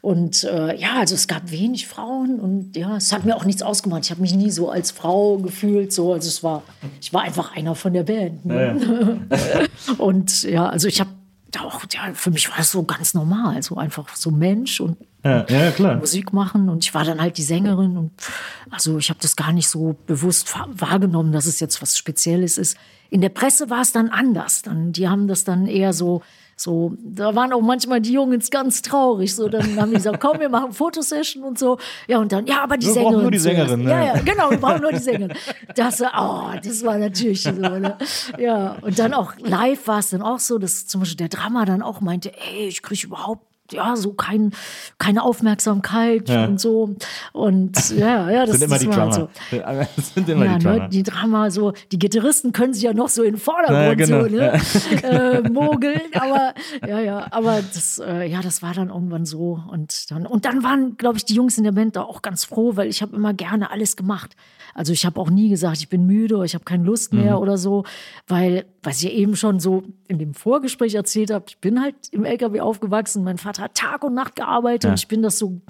Und 0.00 0.44
äh, 0.44 0.76
ja, 0.76 0.98
also 0.98 1.14
es 1.14 1.28
gab 1.28 1.50
wenig 1.50 1.86
Frauen 1.86 2.38
und 2.40 2.76
ja, 2.76 2.96
es 2.96 3.12
hat 3.12 3.24
mir 3.24 3.36
auch 3.36 3.44
nichts 3.44 3.62
ausgemacht. 3.62 4.04
Ich 4.04 4.10
habe 4.10 4.20
mich 4.20 4.34
nie 4.34 4.50
so 4.50 4.70
als 4.70 4.90
Frau 4.90 5.38
gefühlt. 5.38 5.92
So. 5.92 6.12
Also 6.12 6.28
es 6.28 6.42
war, 6.42 6.62
ich 7.00 7.12
war 7.12 7.22
einfach 7.22 7.56
einer 7.56 7.74
von 7.74 7.92
der 7.92 8.02
Band. 8.02 8.44
Ne? 8.44 9.20
und 9.98 10.42
ja, 10.42 10.68
also 10.68 10.88
ich 10.88 11.00
habe 11.00 11.10
auch, 11.60 11.82
ja, 11.92 12.12
für 12.14 12.30
mich 12.30 12.48
war 12.48 12.56
das 12.56 12.70
so 12.70 12.82
ganz 12.82 13.14
normal, 13.14 13.62
so 13.62 13.76
einfach 13.76 14.14
so 14.16 14.30
Mensch 14.30 14.80
und 14.80 14.96
Ja, 15.24 15.46
ja. 15.48 15.94
Musik 15.96 16.32
machen 16.32 16.68
und 16.68 16.84
ich 16.84 16.94
war 16.94 17.04
dann 17.04 17.20
halt 17.20 17.38
die 17.38 17.42
Sängerin 17.42 17.96
und 17.96 18.12
also 18.70 18.98
ich 18.98 19.10
habe 19.10 19.20
das 19.20 19.36
gar 19.36 19.52
nicht 19.52 19.68
so 19.68 19.96
bewusst 20.06 20.54
wahrgenommen, 20.68 21.32
dass 21.32 21.46
es 21.46 21.60
jetzt 21.60 21.82
was 21.82 21.96
Spezielles 21.96 22.58
ist. 22.58 22.76
In 23.10 23.20
der 23.20 23.30
Presse 23.30 23.70
war 23.70 23.80
es 23.80 23.92
dann 23.92 24.08
anders. 24.10 24.62
Dann 24.62 24.92
die 24.92 25.08
haben 25.08 25.28
das 25.28 25.44
dann 25.44 25.66
eher 25.66 25.92
so 25.92 26.22
so, 26.60 26.92
da 26.98 27.36
waren 27.36 27.52
auch 27.52 27.60
manchmal 27.60 28.00
die 28.00 28.12
Jungs 28.12 28.50
ganz 28.50 28.82
traurig. 28.82 29.32
So, 29.32 29.48
dann 29.48 29.80
haben 29.80 29.90
die 29.90 29.96
gesagt, 29.96 30.18
komm, 30.20 30.40
wir 30.40 30.48
machen 30.48 30.72
Fotosession 30.72 31.44
und 31.44 31.56
so. 31.56 31.78
Ja, 32.08 32.18
und 32.18 32.32
dann, 32.32 32.46
ja, 32.46 32.62
aber 32.64 32.76
die 32.76 32.86
Wir 32.86 32.94
brauchen 32.94 33.04
Sängerin. 33.04 33.22
nur 33.22 33.30
die. 33.30 33.38
Sängerin, 33.38 33.82
ne? 33.84 33.90
Ja, 33.90 34.04
ja, 34.06 34.20
genau, 34.22 34.50
wir 34.50 34.58
brauchen 34.58 34.82
nur 34.82 34.90
die 34.90 34.98
Sängerin. 34.98 35.36
Das, 35.76 36.00
oh, 36.02 36.50
das 36.62 36.84
war 36.84 36.98
natürlich 36.98 37.42
so, 37.44 37.52
ne? 37.52 37.96
Ja, 38.38 38.76
und 38.82 38.98
dann 38.98 39.14
auch 39.14 39.34
live 39.38 39.86
war 39.86 40.00
es 40.00 40.10
dann 40.10 40.22
auch 40.22 40.40
so, 40.40 40.58
dass 40.58 40.86
zum 40.88 41.02
Beispiel 41.02 41.28
der 41.28 41.28
Drama 41.28 41.64
dann 41.64 41.80
auch 41.80 42.00
meinte, 42.00 42.32
ey, 42.34 42.66
ich 42.66 42.82
kriege 42.82 43.06
überhaupt 43.06 43.47
ja, 43.72 43.96
so 43.96 44.12
kein, 44.12 44.52
keine 44.98 45.22
Aufmerksamkeit 45.22 46.28
Ja. 46.28 46.46
und 46.46 46.60
so. 46.60 46.94
Und 47.32 47.90
ja, 47.90 48.30
ja, 48.30 48.46
das, 48.46 48.56
sind 48.58 48.68
immer 48.68 48.78
die 48.78 48.88
halt 48.88 49.14
so. 49.14 49.28
Das 49.50 50.14
sind 50.14 50.28
immer 50.28 50.44
Ja, 50.46 50.58
die 50.58 50.66
ne, 50.66 50.88
die 50.90 51.02
Drama, 51.02 51.50
so, 51.50 51.72
die 51.92 51.98
Gitarristen 51.98 52.52
können 52.52 52.72
sich 52.74 52.82
ja 52.82 52.92
noch 52.94 53.08
so 53.08 53.22
in 53.22 53.34
den 53.34 53.38
Ja, 53.38 53.40
Vordergrund 53.44 53.98
genau, 53.98 54.22
so, 54.22 54.28
ne? 54.28 54.60
äh, 55.02 55.48
mogeln, 55.48 56.00
aber 56.14 56.54
ja, 56.86 57.00
ja, 57.00 57.26
aber 57.30 57.60
das, 57.62 57.98
äh, 57.98 58.26
ja, 58.28 58.40
das 58.42 58.62
war 58.62 58.74
dann 58.74 58.88
irgendwann 58.88 59.26
so. 59.26 59.60
Und 59.70 60.10
dann, 60.10 60.26
und 60.26 60.44
dann 60.44 60.62
waren, 60.62 60.96
glaube 60.96 61.18
ich, 61.18 61.24
die 61.24 61.34
Jungs 61.34 61.58
in 61.58 61.64
der 61.64 61.72
Band 61.72 61.96
da 61.96 62.02
auch 62.02 62.22
ganz 62.22 62.44
froh, 62.44 62.76
weil 62.76 62.88
ich 62.88 63.02
habe 63.02 63.14
immer 63.16 63.34
gerne 63.34 63.70
alles 63.70 63.96
gemacht. 63.96 64.36
Also 64.74 64.92
ich 64.92 65.04
habe 65.04 65.20
auch 65.20 65.30
nie 65.30 65.48
gesagt, 65.48 65.78
ich 65.78 65.88
bin 65.88 66.06
müde 66.06 66.36
oder 66.36 66.44
ich 66.44 66.54
habe 66.54 66.64
keine 66.64 66.84
Lust 66.84 67.12
mehr 67.12 67.36
Mhm. 67.36 67.42
oder 67.42 67.58
so, 67.58 67.84
weil, 68.28 68.64
was 68.82 69.02
ich 69.02 69.12
eben 69.12 69.34
schon 69.34 69.58
so 69.60 69.82
in 70.06 70.18
dem 70.18 70.34
Vorgespräch 70.34 70.94
erzählt 70.94 71.32
habe, 71.32 71.46
ich 71.48 71.58
bin 71.58 71.80
halt 71.82 71.94
im 72.12 72.24
LKW 72.24 72.60
aufgewachsen, 72.60 73.24
mein 73.24 73.38
Vater 73.38 73.57
hat 73.58 73.74
Tag 73.74 74.04
und 74.04 74.14
Nacht 74.14 74.36
gearbeitet 74.36 74.90
und 74.90 74.98
ich 74.98 75.08
bin 75.08 75.22
das 75.22 75.38
so 75.38 75.60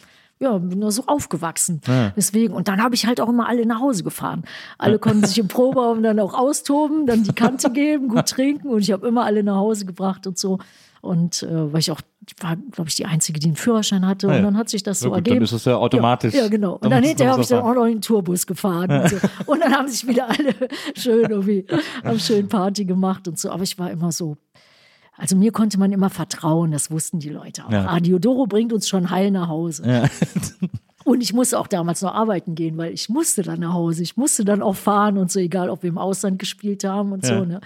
ja, 0.40 0.56
bin 0.56 0.80
da 0.80 0.90
so 0.90 1.04
aufgewachsen. 1.06 1.80
Deswegen. 2.16 2.54
Und 2.54 2.68
dann 2.68 2.82
habe 2.82 2.94
ich 2.94 3.06
halt 3.06 3.20
auch 3.20 3.28
immer 3.28 3.48
alle 3.48 3.66
nach 3.66 3.80
Hause 3.80 4.04
gefahren. 4.04 4.44
Alle 4.78 4.98
konnten 4.98 5.24
sich 5.26 5.38
im 5.38 5.48
Proberaum 5.48 6.02
dann 6.02 6.20
auch 6.20 6.34
austoben, 6.34 7.06
dann 7.06 7.24
die 7.24 7.32
Kante 7.32 7.70
geben, 7.70 8.08
gut 8.08 8.26
trinken 8.26 8.68
und 8.68 8.80
ich 8.80 8.92
habe 8.92 9.06
immer 9.06 9.24
alle 9.24 9.42
nach 9.42 9.56
Hause 9.56 9.84
gebracht 9.84 10.26
und 10.26 10.38
so. 10.38 10.58
Und 11.00 11.44
äh, 11.44 11.72
weil 11.72 11.80
ich 11.80 11.90
auch, 11.92 12.00
war, 12.40 12.56
glaube 12.56 12.88
ich, 12.88 12.96
die 12.96 13.06
Einzige, 13.06 13.38
die 13.38 13.46
einen 13.46 13.56
Führerschein 13.56 14.04
hatte. 14.06 14.28
Ah, 14.28 14.32
ja. 14.32 14.38
Und 14.38 14.44
dann 14.44 14.56
hat 14.56 14.68
sich 14.68 14.82
das 14.82 15.00
so 15.00 15.08
gut, 15.08 15.18
ergeben. 15.18 15.36
dann 15.36 15.44
ist 15.44 15.52
es 15.52 15.64
ja 15.64 15.76
automatisch. 15.76 16.34
Ja, 16.34 16.42
ja 16.42 16.48
genau. 16.48 16.74
Und 16.74 16.84
Dann 16.84 16.90
dann 16.90 17.04
hinterher 17.04 17.32
habe 17.32 17.42
ich 17.42 17.48
dann 17.48 17.62
auch 17.62 17.74
noch 17.74 17.84
in 17.84 17.94
den 17.94 18.00
Tourbus 18.02 18.46
gefahren. 18.46 18.90
Und, 18.90 19.08
so. 19.08 19.16
und 19.46 19.60
dann 19.60 19.72
haben 19.72 19.88
sich 19.88 20.06
wieder 20.06 20.28
alle 20.28 20.54
schön 20.94 21.30
irgendwie, 21.30 21.66
haben 22.04 22.18
schön 22.18 22.48
Party 22.48 22.84
gemacht 22.84 23.28
und 23.28 23.38
so. 23.38 23.50
Aber 23.50 23.62
ich 23.62 23.78
war 23.78 23.90
immer 23.90 24.10
so, 24.10 24.36
also 25.18 25.36
mir 25.36 25.52
konnte 25.52 25.78
man 25.78 25.92
immer 25.92 26.08
vertrauen, 26.10 26.70
das 26.70 26.90
wussten 26.90 27.18
die 27.18 27.28
Leute 27.30 27.66
auch. 27.66 27.70
Ja. 27.72 27.86
Ah, 27.88 28.00
Diodoro 28.00 28.46
bringt 28.46 28.72
uns 28.72 28.88
schon 28.88 29.10
heil 29.10 29.30
nach 29.30 29.48
Hause. 29.48 29.82
Ja. 29.86 30.04
Und 31.04 31.22
ich 31.22 31.32
musste 31.32 31.58
auch 31.58 31.68
damals 31.68 32.02
noch 32.02 32.12
arbeiten 32.12 32.54
gehen, 32.54 32.76
weil 32.76 32.92
ich 32.92 33.08
musste 33.08 33.40
dann 33.42 33.60
nach 33.60 33.72
Hause. 33.72 34.02
Ich 34.02 34.18
musste 34.18 34.44
dann 34.44 34.60
auch 34.60 34.76
fahren 34.76 35.16
und 35.16 35.30
so, 35.32 35.40
egal 35.40 35.70
ob 35.70 35.82
wir 35.82 35.88
im 35.88 35.96
Ausland 35.96 36.38
gespielt 36.38 36.84
haben 36.84 37.12
und 37.12 37.26
Ja. 37.26 37.38
so. 37.38 37.44
Ne? 37.46 37.60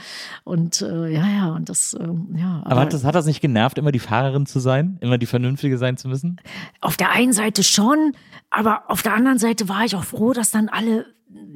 Und 0.44 0.80
äh, 0.80 1.08
ja, 1.08 1.26
ja, 1.26 1.48
und 1.52 1.68
das, 1.68 1.96
ähm, 1.98 2.28
ja. 2.36 2.62
Aber 2.64 2.82
hat 2.82 2.92
das, 2.92 3.02
hat 3.02 3.16
das 3.16 3.26
nicht 3.26 3.40
genervt, 3.40 3.78
immer 3.78 3.90
die 3.90 3.98
Fahrerin 3.98 4.46
zu 4.46 4.60
sein? 4.60 4.96
Immer 5.00 5.18
die 5.18 5.26
Vernünftige 5.26 5.76
sein 5.76 5.96
zu 5.96 6.06
müssen? 6.06 6.40
auf 6.80 6.96
der 6.96 7.10
einen 7.10 7.32
Seite 7.32 7.64
schon, 7.64 8.12
aber 8.50 8.82
auf 8.86 9.02
der 9.02 9.14
anderen 9.14 9.38
Seite 9.38 9.68
war 9.68 9.84
ich 9.84 9.96
auch 9.96 10.04
froh, 10.04 10.32
dass 10.32 10.52
dann 10.52 10.68
alle 10.68 11.06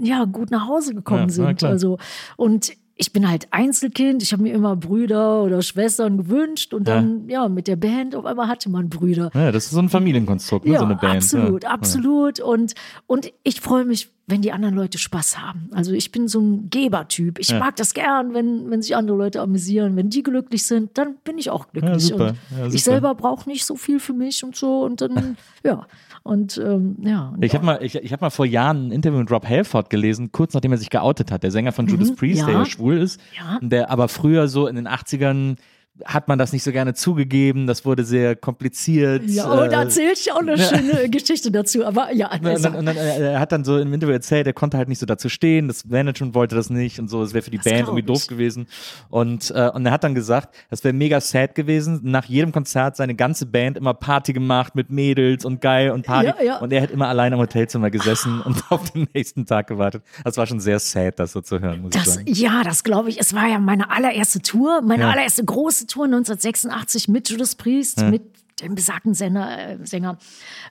ja 0.01 0.25
gut 0.25 0.51
nach 0.51 0.67
Hause 0.67 0.93
gekommen 0.93 1.29
Ja, 1.29 1.47
sind. 1.47 1.63
Also 1.63 1.99
und 2.37 2.73
ich 2.99 3.13
bin 3.13 3.29
halt 3.29 3.49
Einzelkind, 3.51 4.23
ich 4.23 4.33
habe 4.33 4.43
mir 4.43 4.55
immer 4.55 4.75
Brüder 4.75 5.43
oder 5.43 5.61
Schwestern 5.61 6.17
gewünscht 6.17 6.73
und 6.73 6.89
dann 6.89 7.29
ja. 7.29 7.47
mit 7.49 7.69
der 7.69 7.77
Band 7.77 8.17
auf 8.17 8.25
einmal 8.25 8.49
hatte 8.49 8.71
man 8.71 8.89
Brüder. 8.89 9.31
Ja, 9.35 9.53
das 9.53 9.67
ist 9.67 9.73
so 9.73 9.81
ein 9.81 9.91
Familienkonstrukt, 9.91 10.65
ne? 10.65 10.73
Ja, 10.73 10.79
so 10.79 10.87
eine 10.87 10.97
Band. 10.97 11.17
absolut, 11.17 11.65
ja. 11.65 11.71
absolut. 11.71 12.41
Und, 12.41 12.75
und 13.07 13.33
ich 13.43 13.61
freue 13.61 13.85
mich, 13.85 14.11
wenn 14.27 14.41
die 14.41 14.51
anderen 14.51 14.75
Leute 14.75 14.97
Spaß 14.97 15.39
haben. 15.39 15.69
Also 15.73 15.93
ich 15.93 16.11
bin 16.11 16.27
so 16.27 16.41
ein 16.41 16.71
Gebertyp. 16.71 17.39
Ich 17.39 17.51
Ja. 17.51 17.59
mag 17.59 17.77
das 17.77 17.93
gern, 17.93 18.33
wenn, 18.33 18.71
wenn 18.71 18.81
sich 18.81 18.97
andere 18.97 19.17
Leute 19.17 19.43
amüsieren. 19.43 19.95
Wenn 19.95 20.09
die 20.09 20.23
glücklich 20.23 20.65
sind, 20.65 20.97
dann 20.97 21.17
bin 21.23 21.37
ich 21.37 21.51
auch 21.51 21.69
glücklich. 21.69 22.13
Und 22.15 22.21
Ja, 22.21 22.35
super. 22.35 22.35
ich 22.73 22.83
selber 22.83 23.15
brauche 23.15 23.49
nicht 23.49 23.67
so 23.67 23.77
viel 23.77 24.01
für 24.01 24.15
mich 24.15 24.43
und 24.43 24.57
so. 24.57 24.83
Und 24.83 25.03
dann, 25.03 25.37
ja. 25.63 25.87
Und 26.27 26.59
ähm, 26.59 26.97
ja. 27.03 27.33
Ich 27.41 27.55
habe 27.55 27.65
mal, 27.65 27.79
ich, 27.83 27.95
ich 27.95 28.13
hab 28.13 28.21
mal 28.21 28.31
vor 28.31 28.47
Jahren 28.47 28.89
ein 28.89 28.93
Interview 28.93 29.19
mit 29.21 29.31
Rob 29.31 29.49
Halford 29.49 29.89
gelesen, 29.91 30.33
kurz 30.33 30.55
nachdem 30.55 30.73
er 30.73 30.79
sich 30.79 30.91
geoutet 30.91 31.31
hat, 31.31 31.43
der 31.43 31.51
Sänger 31.51 31.73
von 31.73 31.87
Judas 31.87 32.15
Priest, 32.15 32.41
ja. 32.41 32.47
der 32.47 32.55
ja 32.57 32.65
schwul 32.67 32.99
ist, 32.99 33.21
Ja. 33.39 33.59
der 33.63 33.91
aber 33.91 34.09
früher 34.09 34.49
so 34.49 34.67
in 34.67 34.77
den 34.77 34.89
80ern 34.89 35.57
hat 36.05 36.29
man 36.29 36.39
das 36.39 36.53
nicht 36.53 36.63
so 36.63 36.73
gerne 36.73 36.95
zugegeben, 36.95 37.67
das 37.67 37.85
wurde 37.85 38.05
sehr 38.05 38.37
kompliziert. 38.37 39.23
ja, 39.27 39.51
oh, 39.51 39.57
da 39.69 39.83
äh, 39.83 39.85
erzähle 39.85 40.13
ich 40.13 40.31
auch 40.33 40.41
eine 40.41 40.59
schöne 40.59 41.09
Geschichte 41.09 41.51
dazu. 41.51 41.85
Aber 41.87 42.13
ja, 42.13 42.31
Und 42.33 42.47
also, 42.47 42.65
dann, 42.69 42.75
und 42.79 42.87
dann, 42.87 42.97
äh, 42.97 43.33
er 43.33 43.41
hat 43.41 43.53
dann 43.53 43.65
so 43.65 43.79
im 43.79 43.93
Interview 43.95 44.13
erzählt, 44.13 44.47
er 44.47 44.53
konnte 44.53 44.77
halt 44.77 44.89
nicht 44.89 44.99
so 44.99 45.07
dazu 45.07 45.29
stehen, 45.29 45.69
das 45.69 45.85
Management 45.87 46.35
wollte 46.35 46.55
das 46.55 46.71
nicht 46.71 46.99
und 46.99 47.09
so, 47.09 47.23
es 47.23 47.33
wäre 47.35 47.43
für 47.43 47.51
die 47.51 47.59
Band 47.59 47.77
glaub 47.77 47.89
irgendwie 47.89 48.03
doof 48.07 48.23
ich. 48.23 48.29
gewesen. 48.29 48.67
Und, 49.09 49.51
äh, 49.53 49.71
und 49.73 49.87
er 49.87 49.93
hat 49.93 50.05
dann 50.05 50.15
gesagt, 50.15 50.55
das 50.71 50.85
wäre 50.85 50.93
mega 50.93 51.21
sad 51.21 51.55
gewesen. 51.55 52.01
Nach 52.03 52.25
jedem 52.25 52.53
Konzert 52.53 52.97
seine 52.97 53.15
ganze 53.15 53.47
Band 53.47 53.77
immer 53.77 53.95
Party 53.95 54.33
gemacht 54.33 54.75
mit 54.75 54.91
Mädels 54.91 55.45
und 55.45 55.61
geil 55.61 55.91
und 55.91 56.05
Party. 56.07 56.27
Ja, 56.29 56.43
ja. 56.45 56.59
Und 56.59 56.73
er 56.73 56.83
hat 56.83 56.91
immer 56.91 57.09
allein 57.09 57.33
am 57.33 57.41
Hotelzimmer 57.41 57.91
gesessen 57.91 58.41
und 58.43 58.63
auf 58.71 58.91
den 58.91 59.07
nächsten 59.15 59.47
Tag 59.47 59.67
gewartet. 59.69 60.03
Das 60.25 60.37
war 60.37 60.47
schon 60.47 60.61
sehr 60.61 60.79
sad, 60.79 61.19
das 61.19 61.33
so 61.33 61.41
zu 61.41 61.61
hören, 61.61 61.81
muss 61.83 61.95
ich 61.95 62.03
Das, 62.03 62.15
sagen. 62.15 62.27
ja, 62.29 62.63
das 62.65 62.85
glaube 62.85 63.09
ich. 63.09 63.19
Es 63.21 63.35
war 63.35 63.47
ja 63.49 63.59
meine 63.59 63.91
allererste 63.91 64.43
Tour, 64.43 64.83
meine 64.83 65.05
Ja. 65.05 65.11
allererste 65.11 65.45
große 65.45 65.86
Tour 65.87 66.05
1986 66.05 67.09
mit 67.09 67.29
Judas 67.29 67.55
Priest, 67.55 68.03
mit 68.03 68.23
dem 68.61 68.75
besagten 68.75 69.15
Sänger, 69.15 69.59
äh, 69.59 69.79
Sänger 69.85 70.19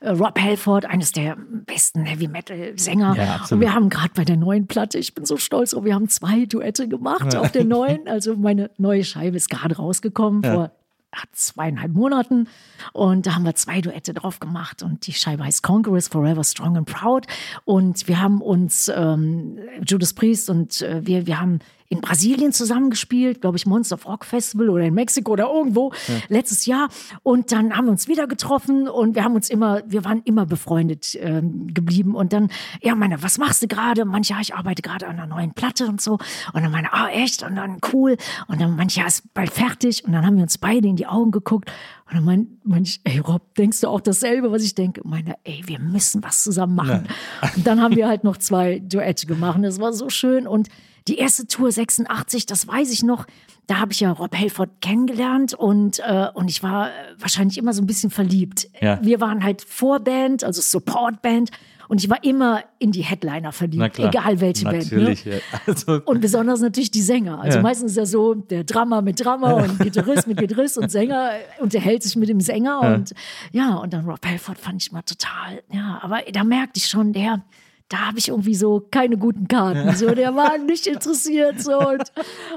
äh, 0.01 0.09
Rob 0.09 0.39
Halford, 0.39 0.85
eines 0.85 1.11
der 1.11 1.37
besten 1.65 2.05
Heavy 2.05 2.27
Metal 2.27 2.73
Sänger. 2.77 3.15
Ja. 3.15 3.45
Und 3.49 3.59
wir 3.59 3.73
haben 3.73 3.89
gerade 3.89 4.11
bei 4.15 4.25
der 4.25 4.37
neuen 4.37 4.67
Platte, 4.67 4.97
ich 4.97 5.13
bin 5.13 5.25
so 5.25 5.37
stolz 5.37 5.71
drauf, 5.71 5.83
wir 5.83 5.93
haben 5.93 6.09
zwei 6.09 6.45
Duette 6.45 6.87
gemacht 6.87 7.35
auf 7.35 7.51
der 7.51 7.63
neuen. 7.63 8.07
Also 8.15 8.35
meine 8.35 8.71
neue 8.77 9.03
Scheibe 9.03 9.35
ist 9.35 9.49
gerade 9.49 9.75
rausgekommen 9.75 10.43
vor 10.43 10.71
ah, 11.11 11.23
zweieinhalb 11.33 11.91
Monaten 11.91 12.47
und 12.93 13.25
da 13.25 13.35
haben 13.35 13.43
wir 13.43 13.55
zwei 13.55 13.81
Duette 13.81 14.13
drauf 14.13 14.39
gemacht 14.39 14.83
und 14.83 15.05
die 15.07 15.13
Scheibe 15.13 15.43
heißt 15.43 15.63
Conquerors 15.63 16.07
Forever 16.07 16.43
Strong 16.43 16.77
and 16.77 16.87
Proud 16.87 17.27
und 17.65 18.07
wir 18.07 18.21
haben 18.21 18.41
uns 18.41 18.89
ähm, 18.93 19.57
Judas 19.85 20.13
Priest 20.13 20.49
und 20.49 20.81
äh, 20.81 21.05
wir, 21.05 21.27
wir 21.27 21.41
haben 21.41 21.59
in 21.87 22.01
Brasilien 22.01 22.51
zusammengespielt, 22.51 23.41
glaube 23.41 23.57
ich, 23.57 23.65
Monster 23.65 23.95
of 23.95 24.07
Rock 24.07 24.25
Festival 24.25 24.69
oder 24.69 24.85
in 24.85 24.93
Mexiko 24.93 25.33
oder 25.33 25.51
irgendwo 25.53 25.93
letztes 26.29 26.65
Jahr. 26.65 26.89
Und 27.21 27.51
dann 27.51 27.75
haben 27.75 27.85
wir 27.85 27.91
uns 27.91 28.07
wieder 28.07 28.27
getroffen 28.27 28.87
und 28.87 29.15
wir 29.15 29.23
haben 29.23 29.35
uns 29.35 29.49
immer, 29.49 29.83
wir 29.85 30.03
waren 30.03 30.21
immer 30.25 30.45
befreundet 30.45 31.15
ähm, 31.21 31.73
geblieben. 31.73 32.15
Und 32.15 32.33
dann, 32.33 32.49
ja, 32.81 32.95
meine, 32.95 33.21
was 33.21 33.37
machst 33.37 33.61
du 33.61 33.67
gerade? 33.67 34.05
Manche, 34.05 34.33
ja, 34.33 34.39
ich 34.41 34.55
arbeite 34.55 34.81
gerade 34.81 35.07
an 35.07 35.19
einer 35.19 35.27
neuen 35.27 35.53
Platte 35.53 35.87
und 35.87 36.01
so. 36.01 36.13
Und 36.53 36.63
dann 36.63 36.71
meine, 36.71 36.91
ah, 36.91 37.09
echt? 37.09 37.43
Und 37.43 37.55
dann 37.55 37.77
cool. 37.93 38.17
Und 38.47 38.61
dann 38.61 38.75
manche, 38.75 39.01
ja, 39.01 39.07
ist 39.07 39.31
bald 39.33 39.51
fertig. 39.51 40.03
Und 40.05 40.13
dann 40.13 40.25
haben 40.25 40.37
wir 40.37 40.43
uns 40.43 40.57
beide 40.57 40.87
in 40.87 40.95
die 40.95 41.05
Augen 41.05 41.31
geguckt. 41.31 41.71
Und 42.07 42.15
dann 42.15 42.23
mein, 42.23 42.47
manch, 42.63 42.99
ey, 43.03 43.19
Rob, 43.19 43.53
denkst 43.55 43.81
du 43.81 43.89
auch 43.89 44.01
dasselbe, 44.01 44.51
was 44.51 44.63
ich 44.63 44.73
denke? 44.73 45.01
Meine, 45.03 45.35
ey, 45.43 45.61
wir 45.65 45.79
müssen 45.79 46.23
was 46.23 46.43
zusammen 46.43 46.75
machen. 46.75 47.07
Und 47.55 47.67
dann 47.67 47.81
haben 47.81 47.95
wir 47.95 48.07
halt 48.07 48.23
noch 48.23 48.37
zwei 48.37 48.79
Duette 48.79 49.27
gemacht. 49.27 49.59
Das 49.61 49.79
war 49.79 49.93
so 49.93 50.09
schön. 50.09 50.47
Und 50.47 50.69
die 51.07 51.17
erste 51.17 51.47
Tour 51.47 51.71
86, 51.71 52.45
das 52.45 52.67
weiß 52.67 52.91
ich 52.91 53.03
noch, 53.03 53.25
da 53.67 53.79
habe 53.79 53.91
ich 53.93 53.99
ja 53.99 54.11
Rob 54.11 54.35
Halford 54.35 54.69
kennengelernt 54.81 55.53
und, 55.53 55.99
äh, 55.99 56.27
und 56.33 56.49
ich 56.49 56.61
war 56.63 56.89
äh, 56.89 56.91
wahrscheinlich 57.19 57.57
immer 57.57 57.73
so 57.73 57.81
ein 57.81 57.87
bisschen 57.87 58.11
verliebt. 58.11 58.67
Ja. 58.81 58.99
Wir 59.03 59.19
waren 59.21 59.43
halt 59.43 59.61
Vorband, 59.63 60.43
also 60.43 60.61
Supportband 60.61 61.49
und 61.87 62.03
ich 62.03 62.09
war 62.09 62.23
immer 62.23 62.63
in 62.79 62.91
die 62.91 63.03
Headliner 63.03 63.51
verliebt, 63.51 63.99
egal 63.99 64.39
welche 64.39 64.65
Natürlich, 64.65 65.23
Band. 65.23 65.35
Ne? 65.35 65.41
ja. 65.51 65.59
Also, 65.67 66.01
Und 66.05 66.21
besonders 66.21 66.59
natürlich 66.61 66.89
die 66.91 67.01
Sänger. 67.01 67.39
Also 67.41 67.57
Ja. 67.57 67.61
meistens 67.63 67.91
ist 67.91 67.97
ja 67.97 68.05
so, 68.07 68.33
der 68.33 68.63
Drummer 68.63 69.01
mit 69.03 69.23
Drummer 69.23 69.57
und 69.57 69.79
Gitarrist 69.79 70.27
mit 70.27 70.37
Gitarrist 70.37 70.77
und 70.79 70.89
Sänger 70.91 71.31
unterhält 71.59 72.01
sich 72.03 72.15
mit 72.15 72.29
dem 72.29 72.39
Sänger. 72.41 72.81
Und 72.81 73.13
ja, 73.51 73.75
und 73.75 73.93
dann 73.93 74.05
Rob 74.05 74.25
Halford 74.25 74.57
fand 74.57 74.81
ich 74.81 74.91
mal 74.91 75.03
total, 75.03 75.61
ja, 75.71 75.99
aber 76.01 76.21
da 76.31 76.43
merkte 76.43 76.79
ich 76.79 76.87
schon, 76.87 77.13
der, 77.13 77.43
da 77.89 78.07
habe 78.07 78.17
ich 78.17 78.29
irgendwie 78.29 78.55
so 78.55 78.87
keine 78.89 79.15
guten 79.15 79.47
Karten. 79.47 79.95
So, 79.95 80.15
der 80.15 80.35
war 80.35 80.57
nicht 80.65 80.87
interessiert. 80.87 81.61
So. 81.61 81.77
Und, 81.77 82.11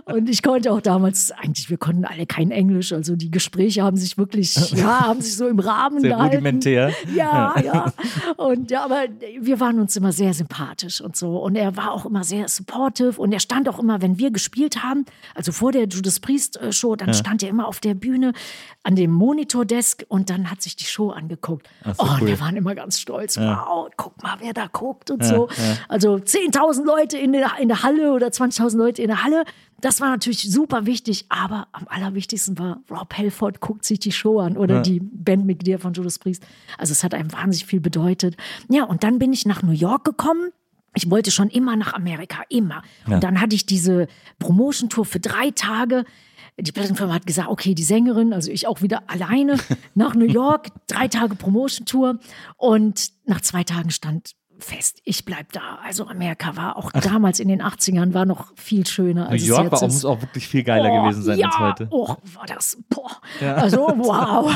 und 0.07 0.31
ich 0.31 0.43
konnte 0.43 0.73
auch 0.73 0.81
damals, 0.81 1.33
eigentlich, 1.33 1.69
wir 1.69 1.77
konnten 1.77 2.07
alle 2.07 2.25
kein 2.25 2.51
Englisch. 2.51 2.93
Also 2.95 3.15
die 3.15 3.31
Gespräche 3.31 3.83
haben 3.83 3.99
sich 3.99 4.17
wirklich, 4.17 4.71
ja, 4.73 5.07
haben 5.07 5.21
sich 5.21 5.37
so 5.37 5.47
im 5.47 5.59
Rahmen 5.59 6.01
Sehr 6.01 6.11
gehalten. 6.11 6.37
rudimentär. 6.37 6.95
Ja, 7.15 7.55
ja. 7.61 7.93
Und 8.39 8.71
ja, 8.71 8.85
aber 8.85 9.05
wir 9.39 9.61
waren 9.61 9.79
uns 9.79 9.95
immer 9.97 10.13
sehr 10.13 10.33
sympathisch 10.33 11.03
und 11.03 11.15
so. 11.15 11.37
Und 11.37 11.57
er 11.57 11.77
war 11.77 11.93
auch 11.93 12.07
immer 12.07 12.25
sehr 12.25 12.49
supportive. 12.49 13.21
Und 13.21 13.33
er 13.33 13.41
stand 13.41 13.69
auch 13.69 13.79
immer, 13.79 14.01
wenn 14.01 14.19
wir 14.19 14.31
gespielt 14.31 14.83
haben, 14.83 15.05
also 15.35 15.53
vor 15.53 15.73
der 15.73 15.89
Judas 15.89 16.21
Priest 16.21 16.57
äh, 16.57 16.73
Show, 16.73 16.97
dann 16.97 17.13
stand 17.13 17.43
er 17.43 17.51
immer 17.51 17.69
auf 17.69 17.81
der 17.81 17.95
Bühne 17.95 18.33
an 18.83 18.97
dem 18.97 19.11
Monitordesk 19.11 20.07
und 20.09 20.31
dann 20.31 20.51
hat 20.51 20.63
sich 20.63 20.75
die 20.75 20.87
Show 20.87 21.11
angeguckt. 21.11 21.69
Ach 21.85 21.95
so, 21.95 22.03
oh, 22.03 22.07
und 22.07 22.23
cool. 22.23 22.29
wir 22.29 22.41
waren 22.41 22.57
immer 22.57 22.75
ganz 22.75 22.99
stolz. 22.99 23.37
Wow, 23.37 23.91
guck 23.97 24.23
mal, 24.23 24.37
wer 24.41 24.55
da 24.55 24.67
guckt 24.69 25.11
und 25.21 25.25
so. 25.25 25.49
Also 25.89 26.15
10.000 26.17 26.85
Leute 26.85 27.19
in 27.19 27.33
der, 27.33 27.53
in 27.61 27.69
der 27.69 27.83
Halle 27.83 28.13
oder 28.13 28.29
20.000 28.29 28.77
Leute 28.77 29.03
in 29.03 29.09
der 29.09 29.25
Halle. 29.25 29.45
Das 29.81 30.01
war 30.01 30.09
natürlich 30.09 30.51
super 30.51 30.87
wichtig, 30.87 31.27
aber 31.29 31.69
am 31.73 31.87
allerwichtigsten 31.89 32.59
war, 32.59 32.81
Rob 32.91 33.15
Halford 33.17 33.61
guckt 33.61 33.85
sich 33.85 34.01
die 34.01 34.11
Show 34.11 34.41
an 34.41 34.57
oder 34.57 34.83
die 34.83 34.99
Bandmitglieder 35.01 35.79
von 35.79 35.93
Judas 35.93 36.19
Priest. 36.19 36.45
Also 36.79 36.93
es 36.93 37.05
hat 37.05 37.15
einem 37.15 37.33
wahnsinnig 37.33 37.67
viel 37.67 37.81
bedeutet. 37.81 38.37
Ja, 38.69 38.85
und 38.85 39.05
dann 39.05 39.19
bin 39.21 39.33
ich 39.33 39.47
nach 39.47 39.63
New 39.63 39.73
York 39.73 40.05
gekommen. 40.05 40.51
Ich 40.95 41.09
wollte 41.11 41.31
schon 41.31 41.49
immer 41.49 41.77
nach 41.77 41.95
Amerika, 41.95 42.43
immer. 42.49 42.83
Und 43.07 43.23
dann 43.23 43.41
hatte 43.41 43.55
ich 43.55 43.67
diese 43.67 44.09
Promotion-Tour 44.41 45.05
für 45.05 45.21
drei 45.21 45.53
Tage. 45.53 46.05
Die 46.59 46.73
Plattenfirma 46.73 47.15
hat 47.15 47.27
gesagt, 47.27 47.49
okay, 47.49 47.75
die 47.75 47.85
Sängerin, 47.85 48.33
also 48.33 48.51
ich 48.51 48.67
auch 48.67 48.83
wieder 48.83 49.09
alleine 49.09 49.59
nach 49.95 50.17
New 50.17 50.27
York, 50.27 50.71
drei 50.89 51.07
Tage 51.07 51.37
Promotion-Tour. 51.37 52.19
Und 52.57 53.13
nach 53.27 53.41
zwei 53.43 53.63
Tagen 53.63 53.91
stand 53.91 54.33
fest, 54.59 55.01
ich 55.05 55.25
bleib 55.25 55.53
da. 55.53 55.79
Also 55.85 56.07
Amerika 56.07 56.57
war 56.57 56.77
auch 56.77 56.91
damals 56.93 57.41
in 57.41 57.49
den 57.49 57.63
80ern 57.63 58.15
war 58.15 58.27
noch 58.27 58.53
viel 58.57 58.87
schöner. 58.87 59.25
New 59.25 59.31
Als 59.31 59.43
es 59.43 59.49
York 59.49 59.65
jetzt 59.65 59.73
war 59.73 59.83
muss 59.83 60.05
auch 60.05 60.21
wirklich 60.21 60.49
viel 60.49 60.63
geiler 60.63 60.91
Oh, 60.91 61.03
gewesen 61.03 61.23
sein 61.23 61.39
ja, 61.39 61.47
als 61.47 61.59
heute. 61.59 61.89
Oh, 61.91 62.09
war 62.35 62.47
das. 62.47 62.79
Boah. 62.89 63.11
Also, 63.41 63.79
wow. 63.97 64.53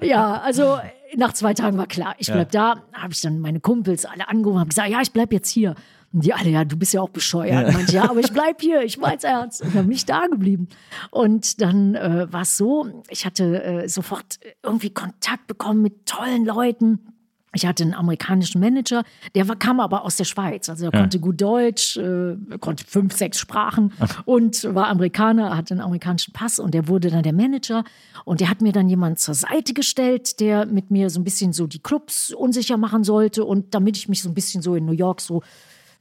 ja, 0.02 0.40
also 0.40 0.78
nach 1.16 1.32
zwei 1.32 1.54
Tagen 1.54 1.78
war 1.78 1.86
klar, 1.86 2.14
ich 2.18 2.30
bleib 2.30 2.50
da. 2.50 2.82
Habe 2.92 3.12
ich 3.12 3.20
dann 3.20 3.40
meine 3.40 3.60
Kumpels 3.60 4.04
alle 4.04 4.28
angerufen, 4.28 4.60
habe 4.60 4.68
gesagt, 4.68 4.90
ja, 4.90 5.00
ich 5.00 5.12
bleib 5.12 5.32
jetzt 5.32 5.50
hier. 5.50 5.74
Und 6.12 6.24
die 6.24 6.32
alle, 6.32 6.48
ja, 6.48 6.64
du 6.64 6.76
bist 6.76 6.94
ja 6.94 7.02
auch 7.02 7.10
bescheuert. 7.10 7.72
Manche, 7.72 7.96
ja, 7.96 8.04
aber 8.08 8.20
ich 8.20 8.32
bleib 8.32 8.62
hier, 8.62 8.82
ich 8.82 8.96
mein's 8.96 9.24
ernst. 9.24 9.60
Und 9.62 9.74
dann 9.74 9.86
bin 9.86 9.94
ich 9.94 10.06
da 10.06 10.26
geblieben. 10.26 10.68
Und 11.10 11.60
dann 11.60 11.94
äh, 11.94 12.32
war 12.32 12.42
es 12.42 12.56
so, 12.56 12.86
ich 13.10 13.26
hatte 13.26 13.62
äh, 13.62 13.88
sofort 13.88 14.38
irgendwie 14.62 14.90
Kontakt 14.90 15.46
bekommen 15.46 15.82
mit 15.82 16.06
tollen 16.06 16.46
Leuten. 16.46 17.17
Ich 17.58 17.66
hatte 17.66 17.82
einen 17.82 17.94
amerikanischen 17.94 18.60
Manager, 18.60 19.02
der 19.34 19.48
war, 19.48 19.56
kam 19.56 19.80
aber 19.80 20.04
aus 20.04 20.14
der 20.14 20.22
Schweiz. 20.22 20.68
Also 20.68 20.84
er 20.84 20.92
konnte 20.92 21.18
gut 21.18 21.40
Deutsch, 21.40 21.96
äh, 21.96 22.36
konnte 22.60 22.84
fünf, 22.84 23.16
sechs 23.16 23.40
Sprachen 23.40 23.92
und 24.26 24.62
war 24.76 24.86
Amerikaner, 24.86 25.56
hatte 25.56 25.74
einen 25.74 25.80
amerikanischen 25.80 26.32
Pass 26.32 26.60
und 26.60 26.72
der 26.72 26.86
wurde 26.86 27.10
dann 27.10 27.24
der 27.24 27.32
Manager. 27.32 27.82
Und 28.24 28.40
der 28.40 28.48
hat 28.48 28.60
mir 28.60 28.70
dann 28.70 28.88
jemanden 28.88 29.16
zur 29.16 29.34
Seite 29.34 29.74
gestellt, 29.74 30.38
der 30.38 30.66
mit 30.66 30.92
mir 30.92 31.10
so 31.10 31.18
ein 31.18 31.24
bisschen 31.24 31.52
so 31.52 31.66
die 31.66 31.80
Clubs 31.80 32.32
unsicher 32.32 32.76
machen 32.76 33.02
sollte 33.02 33.44
und 33.44 33.74
damit 33.74 33.96
ich 33.96 34.08
mich 34.08 34.22
so 34.22 34.28
ein 34.28 34.34
bisschen 34.34 34.62
so 34.62 34.76
in 34.76 34.84
New 34.84 34.92
York 34.92 35.20
so 35.20 35.42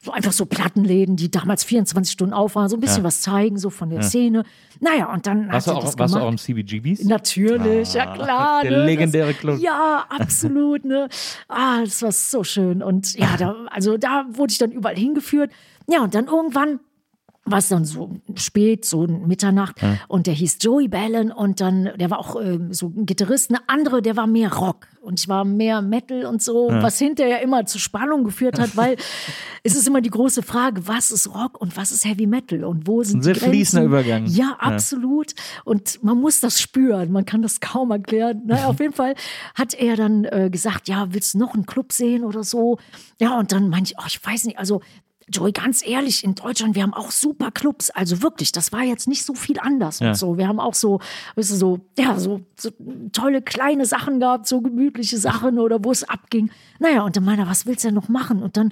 so 0.08 0.14
einfach 0.14 0.32
so 0.32 0.46
Plattenläden, 0.46 1.18
die 1.18 1.30
damals 1.30 1.64
24 1.66 2.12
Stunden 2.14 2.34
auf 2.34 2.56
waren, 2.56 2.70
so 2.70 2.78
ein 2.78 2.80
bisschen 2.80 3.04
was 3.04 3.22
zeigen, 3.22 3.58
so 3.58 3.70
von 3.70 3.90
der 3.90 4.02
Szene. 4.04 4.44
Naja, 4.80 5.12
und 5.12 5.28
dann 5.28 5.52
Warst 5.52 5.68
hat 5.68 5.76
du 5.76 5.80
er 5.80 5.82
das 5.84 5.94
auch, 5.96 6.00
warst 6.00 6.14
du 6.14 6.20
gemacht. 6.20 6.28
auch 6.28 6.32
im 6.32 6.38
CBGBs? 6.38 7.04
Natürlich, 7.04 7.94
ja 7.94 8.14
klar. 8.14 8.62
der 8.62 8.72
ne, 8.72 8.86
legendäre 8.86 9.32
das, 9.32 9.38
Club. 9.38 9.60
Ja, 9.60 10.06
absolut. 10.10 10.86
Ne? 10.86 11.10
Ah, 11.50 11.82
das 11.82 12.02
war 12.02 12.12
so 12.12 12.44
schön. 12.44 12.82
Und 12.82 13.16
ja, 13.16 13.36
da, 13.40 13.56
also 13.70 13.98
da 13.98 14.26
wurde 14.32 14.52
ich 14.52 14.58
dann 14.58 14.72
überall 14.72 14.96
hingeführt. 14.96 15.52
Ja, 15.90 16.04
und 16.04 16.16
dann 16.16 16.28
irgendwann 16.28 16.80
war 17.50 17.60
es 17.60 17.70
dann 17.70 17.86
so 17.86 18.12
spät, 18.36 18.86
so 18.86 19.08
Mitternacht. 19.08 19.78
Und 20.08 20.28
der 20.28 20.34
hieß 20.34 20.58
Joey 20.62 20.88
Ballon 20.88 21.32
und 21.32 21.62
dann, 21.62 21.90
der 21.98 22.12
war 22.12 22.20
auch 22.20 22.40
ähm, 22.42 22.74
so 22.74 22.88
ein 22.96 23.06
Gitarrist. 23.06 23.50
Eine 23.50 23.60
andere, 23.68 24.02
der 24.02 24.16
war 24.16 24.28
mehr 24.28 24.54
Rock. 24.54 24.88
Und 25.02 25.22
ich 25.22 25.30
war 25.30 25.46
mehr 25.46 25.82
Metal 25.82 26.26
und 26.26 26.42
so, 26.42 26.68
was 26.70 27.00
hinterher 27.00 27.42
immer 27.42 27.66
zu 27.66 27.80
Spannung 27.80 28.26
geführt 28.26 28.60
hat, 28.60 28.76
weil 28.76 28.98
es 29.64 29.74
ist 29.74 29.88
immer 29.88 30.02
die 30.02 30.10
große 30.10 30.44
Frage, 30.44 30.86
was 30.86 31.12
ist 31.12 31.34
Rock 31.34 31.62
und 31.62 31.78
was 31.78 31.94
ist 31.94 32.04
Heavy 32.04 32.28
Metal 32.28 32.66
und 32.66 32.88
wo 32.88 33.04
sind 33.04 33.20
Ein 33.20 33.24
sehr 33.24 33.34
die 33.36 33.40
Grenzen? 33.40 33.54
fließender 33.54 33.86
Übergang. 33.86 34.26
Ja, 34.26 34.58
absolut. 34.60 35.34
Und 35.64 36.04
man 36.04 36.20
muss 36.20 36.42
das 36.42 36.60
spüren. 36.60 37.14
Man 37.14 37.24
kann 37.26 37.42
das 37.42 37.62
kaum 37.62 37.92
erklären. 37.92 38.42
Naja, 38.48 38.66
auf 38.68 38.82
jeden 38.82 38.94
Fall 38.94 39.16
hat 39.56 39.74
er 39.76 39.96
dann 39.96 40.26
äh, 40.26 40.50
gesagt, 40.52 40.90
ja, 40.90 41.08
willst 41.14 41.36
du 41.36 41.38
noch 41.38 41.54
einen 41.54 41.66
Club 41.66 41.94
sehen 41.94 42.26
oder 42.26 42.44
so? 42.44 42.78
Ja, 43.18 43.40
und 43.40 43.54
dann 43.54 43.70
meinte 43.70 43.94
ich, 43.94 44.00
oh, 44.00 44.08
ich 44.08 44.20
weiß 44.26 44.44
nicht, 44.44 44.60
also 44.60 44.82
Joey, 45.30 45.52
ganz 45.52 45.86
ehrlich, 45.86 46.24
in 46.24 46.36
Deutschland, 46.36 46.76
wir 46.76 46.84
haben 46.84 46.94
auch 46.94 47.12
super 47.12 47.52
Clubs. 47.52 47.90
Also 47.90 48.22
wirklich, 48.22 48.54
das 48.54 48.72
war 48.72 48.84
jetzt 48.84 49.08
nicht 49.10 49.24
so 49.26 49.34
viel 49.34 49.60
anders 49.60 50.00
Ja. 50.00 50.10
und 50.10 50.16
so. 50.16 50.38
Wir 50.38 50.48
haben 50.48 50.60
auch 50.60 50.74
so, 50.74 51.00
weißt 51.36 51.52
du, 51.52 51.56
so, 51.56 51.80
ja, 51.98 52.18
so, 52.18 52.42
so 52.58 52.72
tolle 53.12 53.42
kleine 53.42 53.86
Sachen 53.86 54.20
gehabt, 54.22 54.48
so 54.48 54.62
gemütliche 54.62 55.18
Sachen 55.18 55.60
oder 55.60 55.84
wo 55.84 55.92
es 55.92 56.08
abging. 56.08 56.50
Naja, 56.80 57.02
und 57.04 57.18
dann 57.18 57.26
meinte 57.26 57.44
er, 57.44 57.50
was 57.50 57.66
willst 57.66 57.84
du 57.84 57.90
denn 57.90 57.96
noch 57.96 58.08
machen? 58.08 58.42
Und 58.42 58.56
dann 58.56 58.68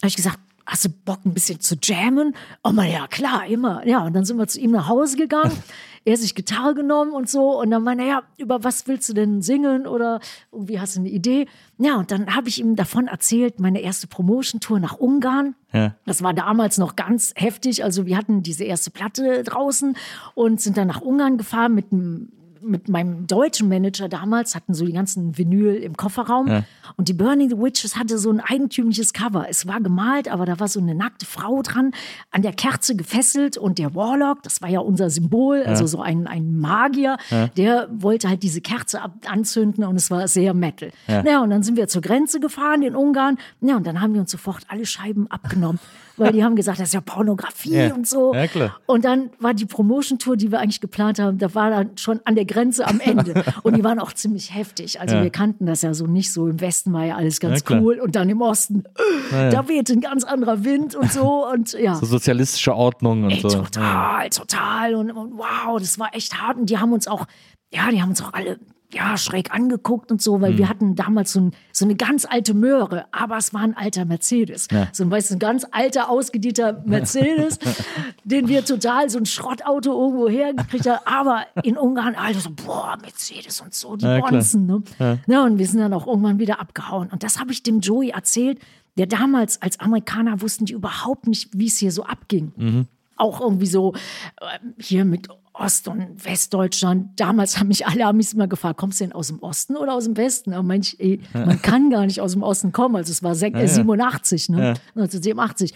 habe 0.00 0.06
ich 0.08 0.16
gesagt, 0.16 0.38
hast 0.68 0.84
du 0.84 0.90
Bock 0.90 1.24
ein 1.24 1.34
bisschen 1.34 1.60
zu 1.60 1.76
jammen? 1.82 2.36
Oh 2.62 2.70
man, 2.70 2.90
ja 2.90 3.06
klar, 3.06 3.46
immer. 3.46 3.84
Ja, 3.86 4.04
und 4.04 4.12
dann 4.12 4.24
sind 4.24 4.36
wir 4.36 4.46
zu 4.46 4.60
ihm 4.60 4.70
nach 4.70 4.88
Hause 4.88 5.16
gegangen. 5.16 5.56
Er 6.04 6.14
hat 6.14 6.20
sich 6.20 6.34
Gitarre 6.34 6.74
genommen 6.74 7.12
und 7.12 7.28
so. 7.28 7.60
Und 7.60 7.70
dann 7.70 7.82
meinte 7.82 8.04
er, 8.04 8.08
ja, 8.08 8.22
über 8.38 8.64
was 8.64 8.86
willst 8.88 9.10
du 9.10 9.12
denn 9.12 9.42
singen? 9.42 9.86
Oder 9.86 10.20
irgendwie 10.50 10.80
hast 10.80 10.96
du 10.96 11.00
eine 11.00 11.10
Idee? 11.10 11.46
Ja, 11.76 11.96
und 11.96 12.10
dann 12.10 12.34
habe 12.34 12.48
ich 12.48 12.60
ihm 12.60 12.76
davon 12.76 13.08
erzählt, 13.08 13.60
meine 13.60 13.80
erste 13.80 14.06
Promotion-Tour 14.06 14.80
nach 14.80 14.94
Ungarn. 14.94 15.54
Ja. 15.70 15.96
Das 16.06 16.22
war 16.22 16.32
damals 16.32 16.78
noch 16.78 16.96
ganz 16.96 17.34
heftig. 17.36 17.84
Also 17.84 18.06
wir 18.06 18.16
hatten 18.16 18.42
diese 18.42 18.64
erste 18.64 18.90
Platte 18.90 19.42
draußen 19.42 19.98
und 20.34 20.62
sind 20.62 20.78
dann 20.78 20.88
nach 20.88 21.02
Ungarn 21.02 21.36
gefahren 21.36 21.74
mit 21.74 21.92
einem 21.92 22.32
mit 22.62 22.88
meinem 22.88 23.26
deutschen 23.26 23.68
Manager 23.68 24.08
damals 24.08 24.54
hatten 24.54 24.74
so 24.74 24.84
die 24.84 24.92
ganzen 24.92 25.36
Vinyl 25.36 25.74
im 25.76 25.96
Kofferraum 25.96 26.64
und 26.96 27.08
die 27.08 27.12
Burning 27.12 27.48
the 27.50 27.58
Witches 27.58 27.96
hatte 27.96 28.18
so 28.18 28.30
ein 28.30 28.40
eigentümliches 28.40 29.12
Cover. 29.12 29.46
Es 29.48 29.66
war 29.66 29.80
gemalt, 29.80 30.28
aber 30.28 30.46
da 30.46 30.58
war 30.60 30.68
so 30.68 30.80
eine 30.80 30.94
nackte 30.94 31.26
Frau 31.26 31.62
dran, 31.62 31.92
an 32.30 32.42
der 32.42 32.52
Kerze 32.52 32.96
gefesselt 32.96 33.56
und 33.56 33.78
der 33.78 33.94
Warlock, 33.94 34.42
das 34.42 34.62
war 34.62 34.68
ja 34.68 34.80
unser 34.80 35.10
Symbol, 35.10 35.62
also 35.64 35.86
so 35.86 36.00
ein, 36.00 36.26
ein 36.26 36.58
Magier, 36.58 37.16
der 37.56 37.88
wollte 37.92 38.28
halt 38.28 38.42
diese 38.42 38.60
Kerze 38.60 39.02
ab 39.02 39.12
anzünden 39.28 39.84
und 39.84 39.96
es 39.96 40.10
war 40.10 40.26
sehr 40.28 40.54
Metal. 40.54 40.90
Ja. 41.06 41.42
und 41.42 41.50
dann 41.50 41.62
sind 41.62 41.76
wir 41.76 41.88
zur 41.88 42.02
Grenze 42.02 42.40
gefahren 42.40 42.82
in 42.82 42.94
Ungarn. 42.94 43.38
Ja, 43.60 43.76
und 43.76 43.86
dann 43.86 44.00
haben 44.00 44.14
wir 44.14 44.20
uns 44.20 44.30
sofort 44.30 44.64
alle 44.68 44.86
Scheiben 44.86 45.30
abgenommen, 45.30 45.78
weil 46.18 46.32
die 46.32 46.44
haben 46.44 46.56
gesagt, 46.56 46.78
das 46.80 46.88
ist 46.88 46.94
ja 46.94 47.00
Pornografie 47.00 47.74
Ja. 47.74 47.94
und 47.94 48.06
so. 48.06 48.34
Ja, 48.34 48.46
klar. 48.46 48.76
Und 48.86 49.04
dann 49.04 49.30
war 49.38 49.54
die 49.54 49.66
Promotion-Tour, 49.66 50.36
die 50.36 50.50
wir 50.52 50.60
eigentlich 50.60 50.80
geplant 50.80 51.18
haben, 51.18 51.38
da 51.38 51.54
war 51.54 51.70
dann 51.70 51.90
schon 51.96 52.20
an 52.24 52.34
der 52.34 52.44
Grenze 52.44 52.86
am 52.86 53.00
Ende. 53.00 53.44
Und 53.62 53.76
die 53.76 53.84
waren 53.84 53.98
auch 53.98 54.12
ziemlich 54.12 54.54
heftig. 54.54 55.00
Also 55.00 55.16
Ja. 55.16 55.22
wir 55.22 55.30
kannten 55.30 55.66
das 55.66 55.82
ja 55.82 55.94
so 55.94 56.06
nicht 56.06 56.32
so. 56.32 56.48
Im 56.48 56.60
Westen 56.60 56.92
war 56.92 57.04
ja 57.04 57.16
alles 57.16 57.40
ganz 57.40 57.62
Ja, 57.68 57.80
cool. 57.80 57.98
Und 58.00 58.16
dann 58.16 58.28
im 58.28 58.40
Osten, 58.42 58.84
da 59.30 59.68
wehte 59.68 59.92
ein 59.92 60.00
ganz 60.00 60.24
anderer 60.24 60.64
Wind 60.64 60.94
und 60.94 61.12
so. 61.12 61.46
Und 61.50 61.72
ja. 61.72 61.94
So 61.94 62.06
sozialistische 62.06 62.74
Ordnung 62.74 63.24
und 63.24 63.30
Ey, 63.30 63.40
so. 63.40 63.48
total, 63.50 64.28
total. 64.30 64.94
Und, 64.94 65.10
und 65.10 65.38
wow, 65.38 65.78
das 65.78 65.98
war 65.98 66.14
echt 66.14 66.40
hart. 66.40 66.56
Und 66.58 66.70
die 66.70 66.78
haben 66.78 66.92
uns 66.92 67.06
auch, 67.08 67.26
ja, 67.72 67.90
die 67.90 68.00
haben 68.02 68.10
uns 68.10 68.22
auch 68.22 68.32
alle 68.32 68.58
ja, 68.90 69.18
schräg 69.18 69.52
angeguckt 69.54 70.10
und 70.10 70.22
so, 70.22 70.40
weil 70.40 70.52
Mhm. 70.52 70.58
wir 70.58 70.68
hatten 70.70 70.94
damals 70.94 71.32
so, 71.32 71.40
ein, 71.40 71.50
so 71.72 71.84
eine 71.84 71.94
ganz 71.94 72.24
alte 72.24 72.54
Möhre, 72.54 73.04
aber 73.12 73.36
es 73.36 73.52
war 73.52 73.60
ein 73.60 73.76
alter 73.76 74.06
Mercedes. 74.06 74.66
So 74.92 75.04
ein, 75.04 75.10
weißt, 75.10 75.32
ein 75.32 75.38
ganz 75.38 75.66
alter, 75.72 76.08
ausgedieter 76.08 76.82
Mercedes, 76.86 77.58
den 78.24 78.48
wir 78.48 78.64
total, 78.64 79.10
so 79.10 79.18
ein 79.18 79.26
Schrottauto 79.26 79.90
irgendwo 79.92 80.28
hergekriegt 80.28 80.86
haben. 80.88 81.00
Aber 81.04 81.42
in 81.62 81.76
Ungarn, 81.76 82.14
Alter, 82.14 82.40
so, 82.40 82.50
boah, 82.50 82.96
Mercedes 83.02 83.60
und 83.60 83.74
so, 83.74 83.96
die 83.96 84.06
Ja. 84.06 84.20
Bonzen. 84.20 84.64
Ne? 84.66 84.82
Ja. 85.26 85.44
und 85.44 85.58
wir 85.58 85.66
sind 85.66 85.80
dann 85.80 85.92
auch 85.92 86.06
irgendwann 86.06 86.38
wieder 86.38 86.58
abgehauen. 86.60 87.08
Und 87.12 87.22
das 87.22 87.38
habe 87.38 87.52
ich 87.52 87.62
dem 87.62 87.80
Joey 87.80 88.10
erzählt, 88.10 88.58
der 88.96 89.06
damals 89.06 89.60
als 89.60 89.78
Amerikaner 89.80 90.40
wussten 90.40 90.64
die 90.64 90.72
überhaupt 90.72 91.26
nicht, 91.26 91.50
wie 91.52 91.66
es 91.66 91.76
hier 91.78 91.92
so 91.92 92.04
abging 92.04 92.52
Mhm. 92.56 92.86
auch 93.16 93.40
irgendwie 93.40 93.66
so 93.66 93.92
äh, 94.40 94.58
hier 94.80 95.04
mit 95.04 95.28
Ost- 95.58 95.88
und 95.88 96.24
Westdeutschland. 96.24 97.18
Damals 97.20 97.58
haben 97.58 97.68
mich 97.68 97.86
alle 97.86 98.06
Amis 98.06 98.32
immer 98.32 98.46
gefragt, 98.46 98.78
kommst 98.78 99.00
du 99.00 99.04
denn 99.04 99.12
aus 99.12 99.28
dem 99.28 99.40
Osten 99.40 99.76
oder 99.76 99.94
aus 99.94 100.04
dem 100.04 100.16
Westen? 100.16 100.52
Aber 100.52 100.62
manch, 100.62 100.96
ey, 100.98 101.20
man 101.32 101.60
kann 101.62 101.90
gar 101.90 102.06
nicht 102.06 102.20
aus 102.20 102.32
dem 102.32 102.42
Osten 102.42 102.72
kommen. 102.72 102.96
Also 102.96 103.10
es 103.12 103.22
war 103.22 103.34
sek- 103.34 103.54
äh, 103.54 103.66
87, 103.68 104.48
ne? 104.50 104.74
1987. 104.94 105.74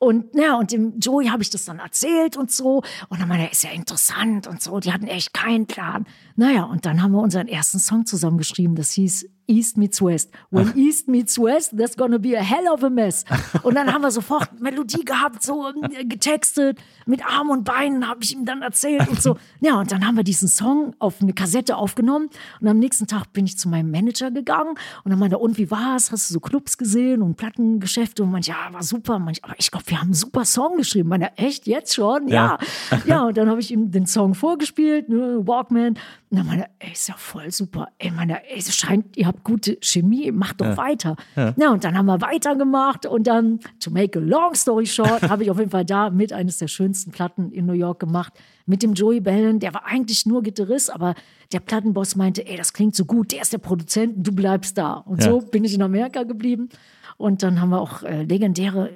Und 0.00 0.26
ja, 0.34 0.56
und 0.56 0.70
dem 0.70 1.00
Joey 1.00 1.26
habe 1.26 1.42
ich 1.42 1.50
das 1.50 1.64
dann 1.64 1.80
erzählt 1.80 2.36
und 2.36 2.50
so. 2.52 2.82
Und 3.08 3.20
dann 3.20 3.26
meinte 3.28 3.46
er, 3.46 3.52
ist 3.52 3.64
ja 3.64 3.70
interessant 3.70 4.46
und 4.46 4.62
so. 4.62 4.78
Die 4.78 4.92
hatten 4.92 5.08
echt 5.08 5.34
keinen 5.34 5.66
Plan. 5.66 6.06
Naja, 6.36 6.64
und 6.64 6.86
dann 6.86 7.02
haben 7.02 7.10
wir 7.12 7.20
unseren 7.20 7.48
ersten 7.48 7.80
Song 7.80 8.06
zusammengeschrieben. 8.06 8.76
Das 8.76 8.92
hieß 8.92 9.28
East 9.48 9.76
meets 9.76 10.00
West. 10.00 10.30
When 10.50 10.76
East 10.76 11.08
meets 11.08 11.38
West, 11.38 11.76
there's 11.76 11.96
gonna 11.96 12.18
be 12.18 12.36
a 12.36 12.42
hell 12.42 12.68
of 12.68 12.84
a 12.84 12.90
mess. 12.90 13.24
Und 13.62 13.74
dann 13.74 13.92
haben 13.92 14.02
wir 14.02 14.10
sofort 14.10 14.60
Melodie 14.60 15.04
gehabt, 15.04 15.42
so 15.42 15.68
äh, 15.68 16.04
getextet, 16.04 16.78
mit 17.06 17.24
Arm 17.24 17.50
und 17.50 17.64
Beinen 17.64 18.06
habe 18.06 18.22
ich 18.22 18.34
ihm 18.34 18.44
dann 18.44 18.62
erzählt 18.62 19.08
und 19.08 19.20
so. 19.20 19.36
Ja, 19.60 19.80
und 19.80 19.90
dann 19.90 20.06
haben 20.06 20.16
wir 20.16 20.22
diesen 20.24 20.46
Song 20.46 20.94
auf 20.98 21.20
eine 21.20 21.32
Kassette 21.32 21.76
aufgenommen 21.76 22.28
und 22.60 22.68
am 22.68 22.78
nächsten 22.78 23.06
Tag 23.06 23.32
bin 23.32 23.44
ich 23.44 23.58
zu 23.58 23.68
meinem 23.68 23.90
Manager 23.90 24.30
gegangen 24.30 24.74
und 25.04 25.10
dann 25.10 25.18
meinte 25.18 25.36
er, 25.36 25.40
und 25.40 25.58
wie 25.58 25.70
war's? 25.70 26.12
Hast 26.12 26.30
du 26.30 26.34
so 26.34 26.40
Clubs 26.40 26.78
gesehen 26.78 27.22
und 27.22 27.36
Plattengeschäfte? 27.36 28.22
Und 28.22 28.30
manche, 28.30 28.52
ja, 28.52 28.72
war 28.72 28.82
super. 28.82 29.18
Manche, 29.18 29.42
aber 29.42 29.54
ich 29.58 29.70
glaube, 29.70 29.86
wir 29.88 29.98
haben 29.98 30.08
einen 30.08 30.14
super 30.14 30.44
Song 30.44 30.76
geschrieben. 30.76 31.08
Meine, 31.08 31.36
echt, 31.36 31.66
jetzt 31.66 31.94
schon? 31.94 32.28
Ja. 32.28 32.58
Ja, 33.06 33.22
und 33.26 33.36
dann 33.36 33.48
habe 33.48 33.60
ich 33.60 33.70
ihm 33.70 33.90
den 33.90 34.06
Song 34.06 34.34
vorgespielt, 34.34 35.08
ne, 35.08 35.40
Walkman. 35.46 35.98
Und 36.30 36.36
dann 36.36 36.46
meine, 36.46 36.68
ey, 36.78 36.92
ist 36.92 37.08
ja 37.08 37.14
voll 37.16 37.50
super. 37.50 37.88
Ey, 37.98 38.10
meine, 38.10 38.46
ey, 38.48 38.58
es 38.58 38.74
scheint, 38.76 39.16
ihr 39.16 39.26
habt 39.26 39.37
gute 39.42 39.78
Chemie, 39.80 40.30
macht 40.32 40.60
doch 40.60 40.76
weiter. 40.76 41.16
Ja. 41.36 41.70
und 41.70 41.84
dann 41.84 41.96
haben 41.96 42.06
wir 42.06 42.20
weitergemacht 42.20 43.06
und 43.06 43.26
dann, 43.26 43.60
to 43.80 43.90
make 43.90 44.18
a 44.18 44.22
long 44.22 44.54
story 44.54 44.86
short, 44.86 45.22
habe 45.28 45.42
ich 45.44 45.50
auf 45.50 45.58
jeden 45.58 45.70
Fall 45.70 45.84
da 45.84 46.10
mit 46.10 46.32
eines 46.32 46.58
der 46.58 46.68
schönsten 46.68 47.10
Platten 47.10 47.50
in 47.52 47.66
New 47.66 47.72
York 47.72 47.98
gemacht. 48.00 48.32
Mit 48.66 48.82
dem 48.82 48.94
Joey 48.94 49.20
Bellen, 49.20 49.60
der 49.60 49.72
war 49.74 49.86
eigentlich 49.86 50.26
nur 50.26 50.42
Gitarrist, 50.42 50.92
aber 50.92 51.14
der 51.52 51.60
Plattenboss 51.60 52.16
meinte, 52.16 52.46
ey, 52.46 52.56
das 52.56 52.72
klingt 52.72 52.94
so 52.94 53.04
gut, 53.06 53.32
der 53.32 53.42
ist 53.42 53.52
der 53.52 53.58
Produzent 53.58 54.26
du 54.26 54.32
bleibst 54.32 54.76
da. 54.76 54.92
Und 54.94 55.22
Ja. 55.22 55.30
so 55.30 55.40
bin 55.40 55.64
ich 55.64 55.74
in 55.74 55.82
Amerika 55.82 56.22
geblieben. 56.24 56.68
Und 57.16 57.42
dann 57.42 57.60
haben 57.60 57.70
wir 57.70 57.80
auch 57.80 58.02
äh, 58.02 58.22
legendäre 58.24 58.90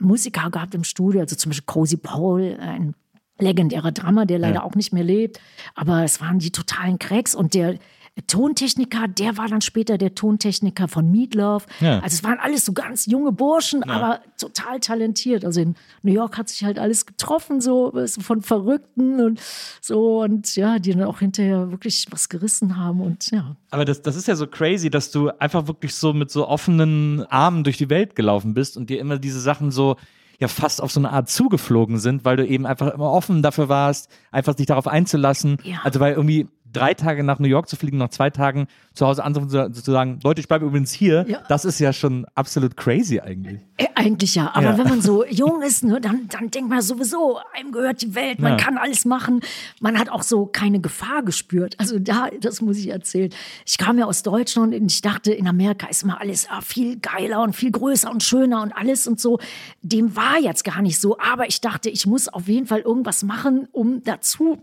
Musiker 0.00 0.50
gehabt 0.50 0.74
im 0.74 0.84
Studio, 0.84 1.20
also 1.20 1.36
zum 1.36 1.50
Beispiel 1.50 1.66
Cozy 1.66 1.96
Paul, 1.96 2.56
ein 2.60 2.94
legendärer 3.38 3.92
Drummer, 3.92 4.26
der 4.26 4.38
leider 4.38 4.64
auch 4.64 4.74
nicht 4.74 4.92
mehr 4.92 5.04
lebt. 5.04 5.38
Aber 5.74 6.02
es 6.02 6.20
waren 6.20 6.38
die 6.40 6.50
totalen 6.50 6.98
Cracks 6.98 7.34
und 7.34 7.54
der 7.54 7.78
Tontechniker, 8.26 9.08
der 9.08 9.36
war 9.36 9.48
dann 9.48 9.60
später 9.60 9.98
der 9.98 10.14
Tontechniker 10.14 10.88
von 10.88 11.10
Meatloaf. 11.10 11.66
Ja. 11.80 12.00
Also 12.00 12.14
es 12.16 12.24
waren 12.24 12.38
alles 12.40 12.64
so 12.64 12.72
ganz 12.72 13.06
junge 13.06 13.32
Burschen, 13.32 13.82
aber 13.84 14.20
total 14.38 14.80
talentiert. 14.80 15.44
Also 15.44 15.60
in 15.60 15.74
New 16.02 16.12
York 16.12 16.36
hat 16.38 16.48
sich 16.48 16.64
halt 16.64 16.78
alles 16.78 17.06
getroffen, 17.06 17.60
so 17.60 17.92
von 18.20 18.42
Verrückten 18.42 19.20
und 19.20 19.40
so 19.80 20.22
und 20.22 20.56
ja, 20.56 20.78
die 20.78 20.92
dann 20.92 21.04
auch 21.04 21.20
hinterher 21.20 21.70
wirklich 21.70 22.06
was 22.10 22.28
gerissen 22.28 22.76
haben 22.76 23.00
und 23.00 23.30
ja. 23.30 23.56
Aber 23.70 23.84
das, 23.84 24.02
das 24.02 24.16
ist 24.16 24.28
ja 24.28 24.36
so 24.36 24.46
crazy, 24.46 24.90
dass 24.90 25.10
du 25.10 25.30
einfach 25.38 25.66
wirklich 25.66 25.94
so 25.94 26.12
mit 26.12 26.30
so 26.30 26.48
offenen 26.48 27.24
Armen 27.26 27.64
durch 27.64 27.76
die 27.76 27.90
Welt 27.90 28.16
gelaufen 28.16 28.54
bist 28.54 28.76
und 28.76 28.90
dir 28.90 28.98
immer 29.00 29.18
diese 29.18 29.40
Sachen 29.40 29.70
so 29.70 29.96
ja 30.40 30.48
fast 30.48 30.80
auf 30.80 30.92
so 30.92 31.00
eine 31.00 31.10
Art 31.10 31.28
zugeflogen 31.28 31.98
sind, 31.98 32.24
weil 32.24 32.36
du 32.36 32.46
eben 32.46 32.64
einfach 32.64 32.94
immer 32.94 33.10
offen 33.10 33.42
dafür 33.42 33.68
warst, 33.68 34.08
einfach 34.30 34.54
dich 34.54 34.66
darauf 34.66 34.86
einzulassen. 34.86 35.58
Ja. 35.64 35.78
Also 35.82 36.00
weil 36.00 36.14
irgendwie 36.14 36.48
drei 36.72 36.94
Tage 36.94 37.22
nach 37.24 37.38
New 37.38 37.48
York 37.48 37.68
zu 37.68 37.76
fliegen, 37.76 37.98
nach 37.98 38.10
zwei 38.10 38.30
Tagen 38.30 38.66
zu 38.94 39.06
Hause 39.06 39.24
anzurufen, 39.24 39.72
zu 39.74 39.82
zu 39.82 39.92
sagen, 39.92 40.18
Leute, 40.22 40.40
ich 40.40 40.48
bleibe 40.48 40.66
übrigens 40.66 40.92
hier, 40.92 41.24
Ja. 41.28 41.42
das 41.48 41.64
ist 41.64 41.78
ja 41.78 41.92
schon 41.92 42.26
absolut 42.34 42.76
crazy 42.76 43.20
eigentlich. 43.20 43.60
Äh, 43.76 43.86
Eigentlich 43.94 44.36
ja, 44.36 44.50
aber 44.54 44.62
Ja. 44.66 44.78
wenn 44.78 44.88
man 44.88 45.00
so 45.02 45.24
jung 45.28 45.60
ist, 45.62 45.82
ne, 45.82 46.00
dann, 46.00 46.28
dann 46.28 46.50
denkt 46.50 46.70
man 46.70 46.80
sowieso, 46.82 47.38
einem 47.52 47.72
gehört 47.72 48.00
die 48.02 48.14
Welt, 48.14 48.38
man 48.38 48.52
Ja. 48.52 48.56
kann 48.56 48.78
alles 48.78 49.04
machen. 49.04 49.40
Man 49.80 49.98
hat 49.98 50.08
auch 50.08 50.22
so 50.22 50.46
keine 50.46 50.80
Gefahr 50.80 51.22
gespürt. 51.24 51.74
Also 51.78 51.98
da, 51.98 52.28
das 52.40 52.60
muss 52.60 52.78
ich 52.78 52.88
erzählen. 52.90 53.30
Ich 53.66 53.76
kam 53.78 53.98
ja 53.98 54.04
aus 54.06 54.22
Deutschland 54.22 54.72
und 54.74 54.90
ich 54.92 55.00
dachte, 55.02 55.32
in 55.32 55.48
Amerika 55.48 55.88
ist 55.88 56.04
immer 56.04 56.20
alles 56.20 56.46
ah, 56.50 56.60
viel 56.60 56.98
geiler 57.00 57.42
und 57.42 57.54
viel 57.56 57.72
größer 57.72 58.08
und 58.10 58.22
schöner 58.22 58.62
und 58.62 58.72
alles 58.72 59.08
und 59.08 59.18
so. 59.20 59.38
Dem 59.82 60.14
war 60.14 60.38
jetzt 60.40 60.62
gar 60.64 60.80
nicht 60.82 61.00
so, 61.00 61.18
aber 61.18 61.48
ich 61.48 61.60
dachte, 61.60 61.90
ich 61.90 62.06
muss 62.06 62.28
auf 62.28 62.46
jeden 62.46 62.66
Fall 62.66 62.80
irgendwas 62.80 63.24
machen, 63.24 63.68
um 63.72 64.02
dazu 64.04 64.58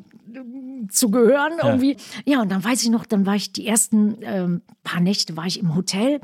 zu 0.90 1.10
gehören 1.12 1.54
irgendwie. 1.62 1.98
Ja, 2.26 2.42
und 2.42 2.52
dann 2.52 2.64
weiß 2.64 2.84
ich 2.84 2.90
noch, 2.90 3.06
dann 3.06 3.26
war 3.26 3.36
ich 3.36 3.52
die 3.52 3.68
ersten 3.68 4.18
ähm, 4.22 4.62
paar 4.84 5.02
Nächte 5.02 5.36
war 5.36 5.46
ich 5.46 5.60
im 5.60 5.76
Hotel. 5.76 6.22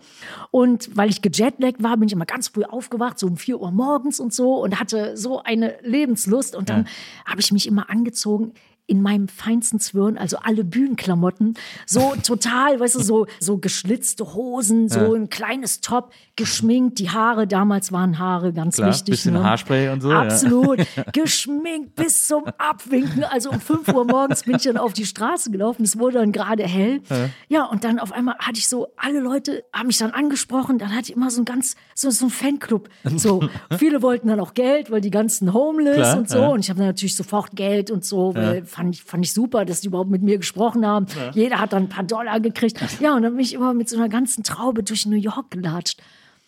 Und 0.52 0.96
weil 0.96 1.10
ich 1.10 1.22
gejetlaggt 1.22 1.84
war, 1.84 1.98
bin 1.98 2.08
ich 2.08 2.14
immer 2.14 2.26
ganz 2.26 2.48
früh 2.48 2.64
aufgewacht, 2.64 3.20
so 3.20 3.28
um 3.28 3.38
4 3.38 3.60
Uhr 3.60 3.72
morgens 3.72 4.20
und 4.20 4.34
so 4.34 4.62
und 4.64 4.80
hatte 4.80 5.18
so 5.18 5.44
eine 5.44 5.76
Lebenslust. 5.82 6.56
Und 6.56 6.70
dann 6.70 6.88
habe 7.26 7.42
ich 7.42 7.52
mich 7.52 7.68
immer 7.68 7.90
angezogen 7.90 8.54
in 8.88 9.02
meinem 9.02 9.28
feinsten 9.28 9.80
Zwirn, 9.80 10.18
also 10.18 10.38
alle 10.38 10.64
Bühnenklamotten, 10.64 11.54
so 11.86 12.14
total, 12.24 12.80
weißt 12.80 12.96
du, 12.96 13.00
so, 13.00 13.28
so 13.40 13.58
geschlitzte 13.58 14.34
Hosen, 14.34 14.90
so 14.90 15.14
ein 15.14 15.30
kleines 15.30 15.82
Top, 15.82 16.12
geschminkt, 16.36 17.00
die 17.00 17.10
Haare, 17.10 17.48
damals 17.48 17.92
waren 17.92 18.20
Haare 18.20 18.52
ganz 18.54 18.76
Klar, 18.76 18.90
wichtig. 18.90 19.12
bisschen 19.12 19.34
ne? 19.34 19.44
Haarspray 19.44 19.90
und 19.90 20.02
so, 20.02 20.12
ja. 20.12 20.22
Absolut, 20.22 20.80
geschminkt 21.14 21.96
bis 21.96 22.28
zum 22.28 22.46
Abwinken, 22.58 23.24
also 23.24 23.52
um 23.52 23.62
5 23.62 23.88
Uhr 23.90 24.06
morgens 24.06 24.44
bin 24.44 24.56
ich 24.56 24.64
dann 24.64 24.78
auf 24.78 24.94
die 24.94 25.06
Straße 25.06 25.52
gelaufen, 25.52 25.84
es 25.84 25.98
wurde 25.98 26.20
dann 26.20 26.32
gerade 26.32 26.64
hell. 26.64 27.02
Ja, 27.48 27.66
und 27.66 27.84
dann 27.84 28.00
auf 28.00 28.12
einmal 28.12 28.36
hatte 28.40 28.58
ich 28.58 28.68
so, 28.68 28.88
alle 28.98 29.20
Leute 29.20 29.64
haben 29.74 29.88
mich 29.88 29.98
dann 29.98 30.12
angesprochen, 30.12 30.78
dann 30.78 30.90
hatte 30.90 31.12
ich 31.12 31.16
immer 31.16 31.30
so 31.30 31.42
ein 31.42 31.46
ganz, 31.46 31.76
so, 31.96 32.10
so 32.10 32.26
ein 32.26 32.30
Fanclub. 32.30 32.90
So, 33.16 33.48
viele 33.78 34.02
wollten 34.02 34.28
dann 34.28 34.40
auch 34.40 34.54
Geld, 34.54 34.92
weil 34.92 35.02
die 35.02 35.12
ganzen 35.12 35.54
Homeless 35.54 35.96
Klar, 35.96 36.18
und 36.18 36.30
so. 36.30 36.38
ja. 36.40 36.48
Und 36.48 36.60
ich 36.62 36.70
habe 36.70 36.80
dann 36.80 36.88
natürlich 36.88 37.16
sofort 37.16 37.56
Geld 37.56 37.92
und 37.92 38.04
so, 38.04 38.34
weil 38.36 38.66
fand, 38.72 38.96
ich, 38.96 39.04
fand 39.04 39.24
ich 39.26 39.34
super, 39.34 39.66
dass 39.66 39.82
die 39.82 39.88
überhaupt 39.88 40.10
mit 40.10 40.22
mir 40.24 40.38
gesprochen 40.38 40.86
haben. 40.86 41.06
Jeder 41.34 41.60
hat 41.60 41.74
dann 41.74 41.84
ein 41.84 41.90
paar 41.90 42.04
Dollar 42.04 42.40
gekriegt. 42.40 42.80
Ja, 43.00 43.16
und 43.16 43.24
dann 43.24 43.34
bin 43.34 43.42
ich 43.42 43.54
immer 43.54 43.74
mit 43.74 43.90
so 43.90 43.98
einer 43.98 44.10
ganzen 44.10 44.44
Traube 44.44 44.84
durch 44.84 45.06
New 45.06 45.18
York 45.18 45.52
gelatscht. 45.52 46.02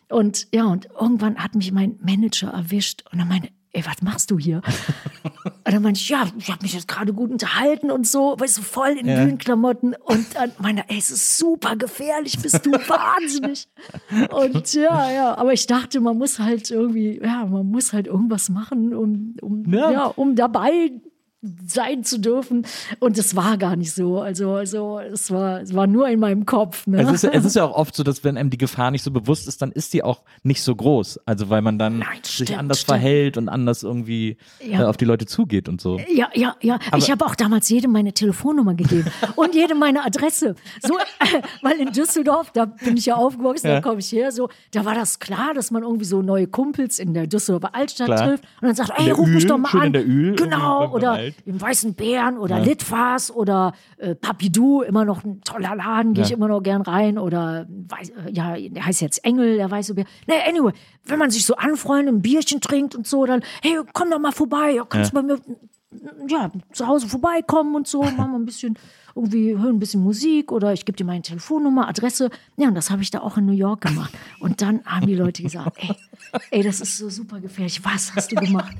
Und 0.09 0.47
ja, 0.53 0.65
und 0.65 0.87
irgendwann 0.99 1.37
hat 1.37 1.55
mich 1.55 1.71
mein 1.71 1.97
Manager 2.01 2.49
erwischt 2.49 3.03
und 3.11 3.19
er 3.19 3.25
meinte, 3.25 3.49
ey, 3.71 3.83
was 3.85 4.01
machst 4.03 4.29
du 4.29 4.37
hier? 4.37 4.61
und 5.43 5.73
dann 5.73 5.81
meinte 5.81 5.99
ich, 5.99 6.09
ja, 6.09 6.27
ich 6.37 6.51
habe 6.51 6.61
mich 6.61 6.73
jetzt 6.73 6.87
gerade 6.87 7.11
gut 7.13 7.31
unterhalten 7.31 7.89
und 7.89 8.05
so, 8.05 8.35
weißt 8.37 8.59
du, 8.59 8.61
voll 8.61 8.91
in 8.91 9.07
Bühnenklamotten. 9.07 9.95
Und 10.03 10.35
dann 10.35 10.51
meinte 10.59 10.83
ey, 10.87 10.97
es 10.99 11.09
ist 11.09 11.39
super 11.39 11.75
gefährlich, 11.75 12.37
bist 12.39 12.63
du 12.65 12.71
wahnsinnig. 12.87 13.67
Und 14.29 14.73
ja, 14.73 15.11
ja, 15.11 15.37
aber 15.37 15.53
ich 15.53 15.65
dachte, 15.65 15.99
man 15.99 16.17
muss 16.17 16.37
halt 16.37 16.69
irgendwie, 16.69 17.19
ja, 17.19 17.45
man 17.45 17.65
muss 17.65 17.91
halt 17.93 18.05
irgendwas 18.05 18.49
machen, 18.49 18.93
um, 18.93 19.35
um, 19.41 19.73
Ja. 19.73 19.91
ja. 19.91 20.05
um 20.05 20.35
dabei 20.35 20.91
sein 21.67 22.03
zu 22.03 22.19
dürfen. 22.19 22.65
Und 22.99 23.17
es 23.17 23.35
war 23.35 23.57
gar 23.57 23.75
nicht 23.75 23.91
so. 23.93 24.21
Also, 24.21 24.51
also 24.53 24.99
es, 24.99 25.29
war, 25.31 25.61
es 25.61 25.73
war 25.75 25.87
nur 25.87 26.07
in 26.07 26.19
meinem 26.19 26.45
Kopf. 26.45 26.87
Ne? 26.87 27.01
Es 27.01 27.11
ist, 27.11 27.23
es 27.25 27.45
ist 27.45 27.55
ja 27.57 27.65
auch 27.65 27.75
oft 27.75 27.95
so, 27.95 28.03
dass 28.03 28.23
wenn 28.23 28.37
einem 28.37 28.49
die 28.49 28.57
Gefahr 28.57 28.91
nicht 28.91 29.03
so 29.03 29.11
bewusst 29.11 29.47
ist, 29.47 29.61
dann 29.61 29.71
ist 29.71 29.93
die 29.93 30.03
auch 30.03 30.21
nicht 30.43 30.61
so 30.63 30.75
groß. 30.75 31.19
Also 31.25 31.49
weil 31.49 31.61
man 31.61 31.77
dann 31.77 31.99
Nein, 31.99 32.07
sich 32.23 32.47
stimmt, 32.47 32.59
anders 32.59 32.79
stimmt. 32.81 32.99
verhält 32.99 33.37
und 33.37 33.49
anders 33.49 33.83
irgendwie 33.83 34.37
Ja. 34.65 34.81
äh, 34.81 34.85
auf 34.85 34.97
die 34.97 35.05
Leute 35.05 35.25
zugeht 35.25 35.67
und 35.67 35.81
so. 35.81 35.99
Ja, 36.13 36.29
ja, 36.33 36.55
ja. 36.61 36.79
ich 36.97 37.11
habe 37.11 37.25
auch 37.25 37.35
damals 37.35 37.67
jedem 37.69 37.91
meine 37.91 38.13
Telefonnummer 38.13 38.73
gegeben 38.75 39.09
und 39.35 39.53
jedem 39.53 39.79
meine 39.79 40.05
Adresse. 40.05 40.55
So, 40.81 40.97
äh, 40.97 41.41
weil 41.61 41.77
in 41.79 41.91
Düsseldorf, 41.91 42.51
da 42.51 42.65
bin 42.65 42.95
ich 42.97 43.05
ja 43.07 43.15
aufgewachsen, 43.15 43.67
Ja. 43.67 43.75
da 43.75 43.81
komme 43.81 43.99
ich 43.99 44.11
her, 44.11 44.31
so, 44.31 44.49
da 44.71 44.85
war 44.85 44.95
das 44.95 45.19
klar, 45.19 45.53
dass 45.53 45.71
man 45.71 45.83
irgendwie 45.83 46.05
so 46.05 46.21
neue 46.21 46.47
Kumpels 46.47 46.99
in 46.99 47.13
der 47.13 47.27
Düsseldorfer 47.27 47.75
Altstadt 47.75 48.07
Klar. 48.07 48.27
trifft 48.29 48.43
und 48.61 48.67
dann 48.67 48.75
sagt, 48.75 48.91
ey, 48.97 49.11
ruf 49.11 49.27
mich 49.27 49.43
Ühl, 49.43 49.49
doch 49.49 49.57
mal 49.57 49.69
an. 49.77 49.91
genau, 50.35 50.89
oder 50.93 51.19
Im 51.45 51.59
Weißen 51.61 51.93
Bären 51.95 52.37
oder 52.37 52.59
Litfaß 52.59 53.31
oder 53.31 53.73
äh, 53.97 54.15
Papidou, 54.15 54.81
immer 54.81 55.05
noch 55.05 55.23
ein 55.23 55.41
toller 55.41 55.75
Laden, 55.75 56.13
gehe 56.13 56.23
ich 56.23 56.29
Ja. 56.31 56.35
immer 56.37 56.47
noch 56.47 56.61
gern 56.61 56.81
rein 56.81 57.17
oder 57.17 57.65
weiß, 57.69 58.09
äh, 58.09 58.31
ja, 58.31 58.55
der 58.57 58.85
heißt 58.85 59.01
jetzt 59.01 59.23
Engel, 59.25 59.57
der 59.57 59.69
Weiße 59.71 59.93
Bär. 59.95 60.05
Nee, 60.27 60.33
anyway, 60.47 60.71
wenn 61.05 61.19
man 61.19 61.29
sich 61.31 61.45
so 61.45 61.55
anfreundet, 61.55 62.13
ein 62.15 62.21
Bierchen 62.21 62.61
trinkt 62.61 62.95
und 62.95 63.07
so, 63.07 63.25
dann, 63.25 63.41
hey, 63.61 63.77
komm 63.93 64.09
doch 64.11 64.19
mal 64.19 64.31
vorbei, 64.31 64.71
ja, 64.71 64.85
kannst 64.85 65.13
Ja. 65.13 65.21
bei 65.21 65.27
mir 65.27 65.39
ja, 66.27 66.51
zu 66.71 66.87
Hause 66.87 67.07
vorbeikommen 67.07 67.75
und 67.75 67.87
so, 67.87 68.01
machen 68.17 68.31
wir 68.31 68.39
ein 68.39 68.45
bisschen, 68.45 68.77
irgendwie 69.15 69.57
hören 69.57 69.75
ein 69.75 69.79
bisschen 69.79 70.01
Musik 70.01 70.51
oder 70.51 70.73
ich 70.73 70.85
gebe 70.85 70.95
dir 70.95 71.05
meine 71.05 71.21
Telefonnummer, 71.21 71.87
Adresse. 71.87 72.29
Ja, 72.57 72.67
und 72.67 72.75
das 72.75 72.89
habe 72.89 73.01
ich 73.01 73.11
da 73.11 73.21
auch 73.21 73.37
in 73.37 73.45
New 73.45 73.53
York 73.53 73.81
gemacht. 73.81 74.13
Und 74.39 74.61
dann 74.61 74.81
haben 74.85 75.07
die 75.07 75.15
Leute 75.15 75.43
gesagt, 75.43 75.77
ey, 75.81 75.95
ey, 76.51 76.63
das 76.63 76.81
ist 76.81 76.97
so 76.97 77.09
super 77.09 77.39
gefährlich. 77.39 77.83
Was 77.83 78.15
hast 78.15 78.31
du 78.31 78.35
gemacht? 78.35 78.75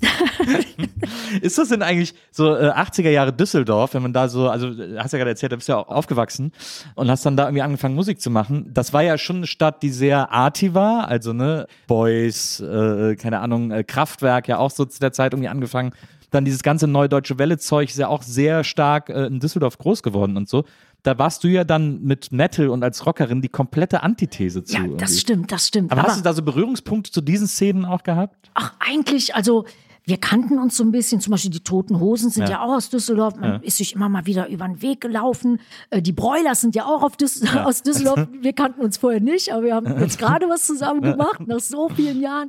Ist 1.40 1.58
das 1.58 1.68
denn 1.68 1.82
eigentlich 1.82 2.14
so 2.30 2.54
äh, 2.54 2.70
80er 2.70 3.10
Jahre 3.10 3.32
Düsseldorf, 3.32 3.94
wenn 3.94 4.02
man 4.02 4.12
da 4.12 4.28
so, 4.28 4.48
also 4.48 4.68
äh, 4.68 4.98
hast 4.98 5.12
ja 5.12 5.18
gerade 5.18 5.30
erzählt, 5.30 5.52
da 5.52 5.56
bist 5.56 5.68
du 5.68 5.72
ja 5.72 5.78
auch 5.78 5.88
aufgewachsen 5.88 6.52
und 6.94 7.10
hast 7.10 7.24
dann 7.24 7.36
da 7.36 7.44
irgendwie 7.44 7.62
angefangen 7.62 7.94
Musik 7.94 8.20
zu 8.20 8.30
machen. 8.30 8.70
Das 8.72 8.92
war 8.92 9.02
ja 9.02 9.18
schon 9.18 9.36
eine 9.36 9.46
Stadt, 9.46 9.82
die 9.82 9.90
sehr 9.90 10.30
arty 10.30 10.74
war, 10.74 11.08
also 11.08 11.32
ne, 11.32 11.66
Boys, 11.86 12.60
äh, 12.60 13.16
keine 13.16 13.40
Ahnung, 13.40 13.70
äh, 13.70 13.84
Kraftwerk 13.84 14.48
ja 14.48 14.58
auch 14.58 14.70
so 14.70 14.84
zu 14.84 15.00
der 15.00 15.12
Zeit 15.12 15.32
irgendwie 15.32 15.48
angefangen. 15.48 15.92
Dann 16.32 16.44
dieses 16.44 16.62
ganze 16.62 16.88
Neudeutsche 16.88 17.38
Welle-Zeug 17.38 17.90
ist 17.90 17.98
ja 17.98 18.08
auch 18.08 18.22
sehr 18.22 18.64
stark 18.64 19.08
äh, 19.10 19.26
in 19.26 19.38
Düsseldorf 19.38 19.78
groß 19.78 20.02
geworden 20.02 20.36
und 20.36 20.48
so. 20.48 20.64
Da 21.04 21.18
warst 21.18 21.44
du 21.44 21.48
ja 21.48 21.62
dann 21.62 22.02
mit 22.02 22.32
Metal 22.32 22.68
und 22.68 22.82
als 22.82 23.06
Rockerin 23.06 23.42
die 23.42 23.48
komplette 23.48 24.02
Antithese 24.02 24.64
zu. 24.64 24.74
Ja, 24.74 24.80
irgendwie. 24.82 24.98
das 24.98 25.20
stimmt, 25.20 25.52
das 25.52 25.68
stimmt. 25.68 25.92
Aber, 25.92 26.02
hast 26.04 26.18
du 26.18 26.22
da 26.22 26.32
so 26.32 26.42
Berührungspunkte 26.42 27.12
zu 27.12 27.20
diesen 27.20 27.46
Szenen 27.46 27.84
auch 27.84 28.02
gehabt? 28.02 28.50
Ach, 28.54 28.72
eigentlich, 28.80 29.34
also 29.34 29.64
wir 30.04 30.16
kannten 30.16 30.58
uns 30.58 30.76
so 30.76 30.82
ein 30.84 30.90
bisschen, 30.90 31.20
zum 31.20 31.30
Beispiel 31.30 31.50
die 31.50 31.60
Toten 31.62 32.00
Hosen 32.00 32.30
sind 32.30 32.44
Ja. 32.44 32.50
ja, 32.50 32.62
auch 32.62 32.74
aus 32.74 32.90
Düsseldorf, 32.90 33.36
man 33.36 33.62
ist 33.62 33.76
sich 33.76 33.94
immer 33.94 34.08
mal 34.08 34.26
wieder 34.26 34.48
über 34.48 34.66
den 34.66 34.82
Weg 34.82 35.00
gelaufen. 35.00 35.60
Äh, 35.90 36.02
Die 36.02 36.12
Broilers 36.12 36.60
sind 36.60 36.74
ja 36.74 36.86
auch 36.86 37.08
Düs 37.14 37.42
aus 37.56 37.82
Düsseldorf, 37.82 38.26
wir 38.40 38.52
kannten 38.52 38.80
uns 38.80 38.96
vorher 38.96 39.20
nicht, 39.20 39.52
aber 39.52 39.62
wir 39.62 39.74
haben 39.74 40.00
jetzt 40.00 40.18
gerade 40.18 40.48
was 40.48 40.66
zusammen 40.66 41.02
gemacht, 41.02 41.46
nach 41.46 41.60
so 41.60 41.88
vielen 41.88 42.20
Jahren. 42.20 42.48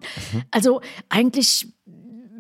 Also 0.50 0.82
eigentlich 1.10 1.68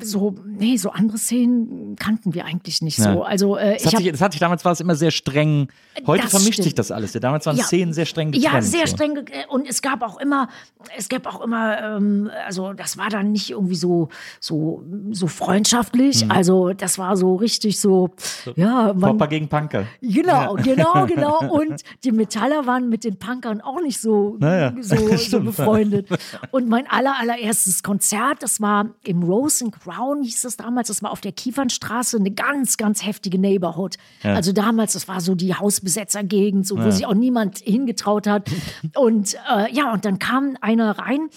so, 0.05 0.35
nee, 0.45 0.77
so 0.77 0.89
andere 0.91 1.17
Szenen 1.17 1.95
kannten 1.97 2.33
wir 2.33 2.45
eigentlich 2.45 2.81
nicht 2.81 2.97
Ja. 2.99 3.13
so. 3.13 3.23
Also 3.23 3.57
äh, 3.57 3.73
Das 3.73 3.85
ich 3.85 3.93
hat, 3.93 4.01
sich, 4.03 4.11
das 4.11 4.21
hat 4.21 4.31
sich 4.33 4.39
damals 4.39 4.63
war 4.65 4.71
es 4.71 4.79
immer 4.79 4.95
sehr 4.95 5.11
streng. 5.11 5.67
Heute 6.07 6.23
Das 6.23 6.31
vermischt 6.31 6.53
stimmt. 6.53 6.63
sich 6.65 6.75
das 6.75 6.91
alles. 6.91 7.13
Ja, 7.13 7.19
damals 7.19 7.45
waren 7.45 7.57
Ja. 7.57 7.63
Szenen 7.63 7.93
sehr 7.93 8.05
streng 8.05 8.31
getrennt. 8.31 8.53
Ja, 8.53 8.61
sehr 8.61 8.87
so. 8.87 8.95
streng. 8.95 9.15
ge- 9.15 9.25
Und 9.49 9.67
es 9.69 9.81
gab 9.81 10.01
auch 10.01 10.19
immer, 10.19 10.49
es 10.97 11.09
gab 11.09 11.25
auch 11.27 11.41
immer, 11.41 11.81
ähm, 11.97 12.29
also 12.45 12.73
das 12.73 12.97
war 12.97 13.09
dann 13.09 13.31
nicht 13.31 13.51
irgendwie 13.51 13.75
so, 13.75 14.09
so, 14.39 14.83
so 15.11 15.27
freundschaftlich. 15.27 16.29
Also 16.29 16.73
das 16.73 16.97
war 16.97 17.15
so 17.17 17.35
richtig 17.35 17.79
so, 17.79 18.09
ja, 18.55 18.93
man, 18.93 19.11
Popper 19.11 19.27
gegen 19.27 19.47
Punker. 19.47 19.85
Genau, 20.01 20.55
genau, 20.55 21.05
genau. 21.07 21.51
Und 21.51 21.81
die 22.03 22.11
Metaller 22.11 22.65
waren 22.65 22.89
mit 22.89 23.03
den 23.03 23.17
Punkern 23.17 23.61
auch 23.61 23.81
nicht 23.81 23.99
so, 24.01 24.35
Naja, 24.39 24.73
so, 24.81 24.95
so 25.17 25.39
befreundet. 25.41 26.07
Und 26.51 26.67
mein 26.69 26.87
aller, 26.89 27.15
allererstes 27.19 27.83
Konzert, 27.83 28.41
das 28.41 28.59
war 28.61 28.87
im 29.05 29.23
Rose 29.23 29.63
and 29.65 29.73
Crown, 29.93 30.23
hieß 30.23 30.45
es 30.45 30.57
damals, 30.57 30.87
das 30.87 31.03
war 31.03 31.11
auf 31.11 31.21
der 31.21 31.31
Kiefernstraße, 31.31 32.17
eine 32.17 32.31
ganz, 32.31 32.77
ganz 32.77 33.05
heftige 33.05 33.39
Neighborhood. 33.39 33.97
Also 34.35 34.51
damals, 34.51 34.93
das 34.93 35.07
war 35.07 35.21
so 35.21 35.35
die 35.35 35.53
Hausbesetzergegend, 35.53 36.65
so, 36.67 36.77
wo 36.77 36.91
sich 36.91 37.05
auch 37.05 37.13
niemand 37.13 37.59
hingetraut 37.59 38.27
hat. 38.27 38.49
Und 38.95 39.35
äh, 39.49 39.71
ja, 39.73 39.93
und 39.93 40.05
dann 40.05 40.19
kam 40.19 40.57
einer 40.61 40.97
rein. 40.97 41.29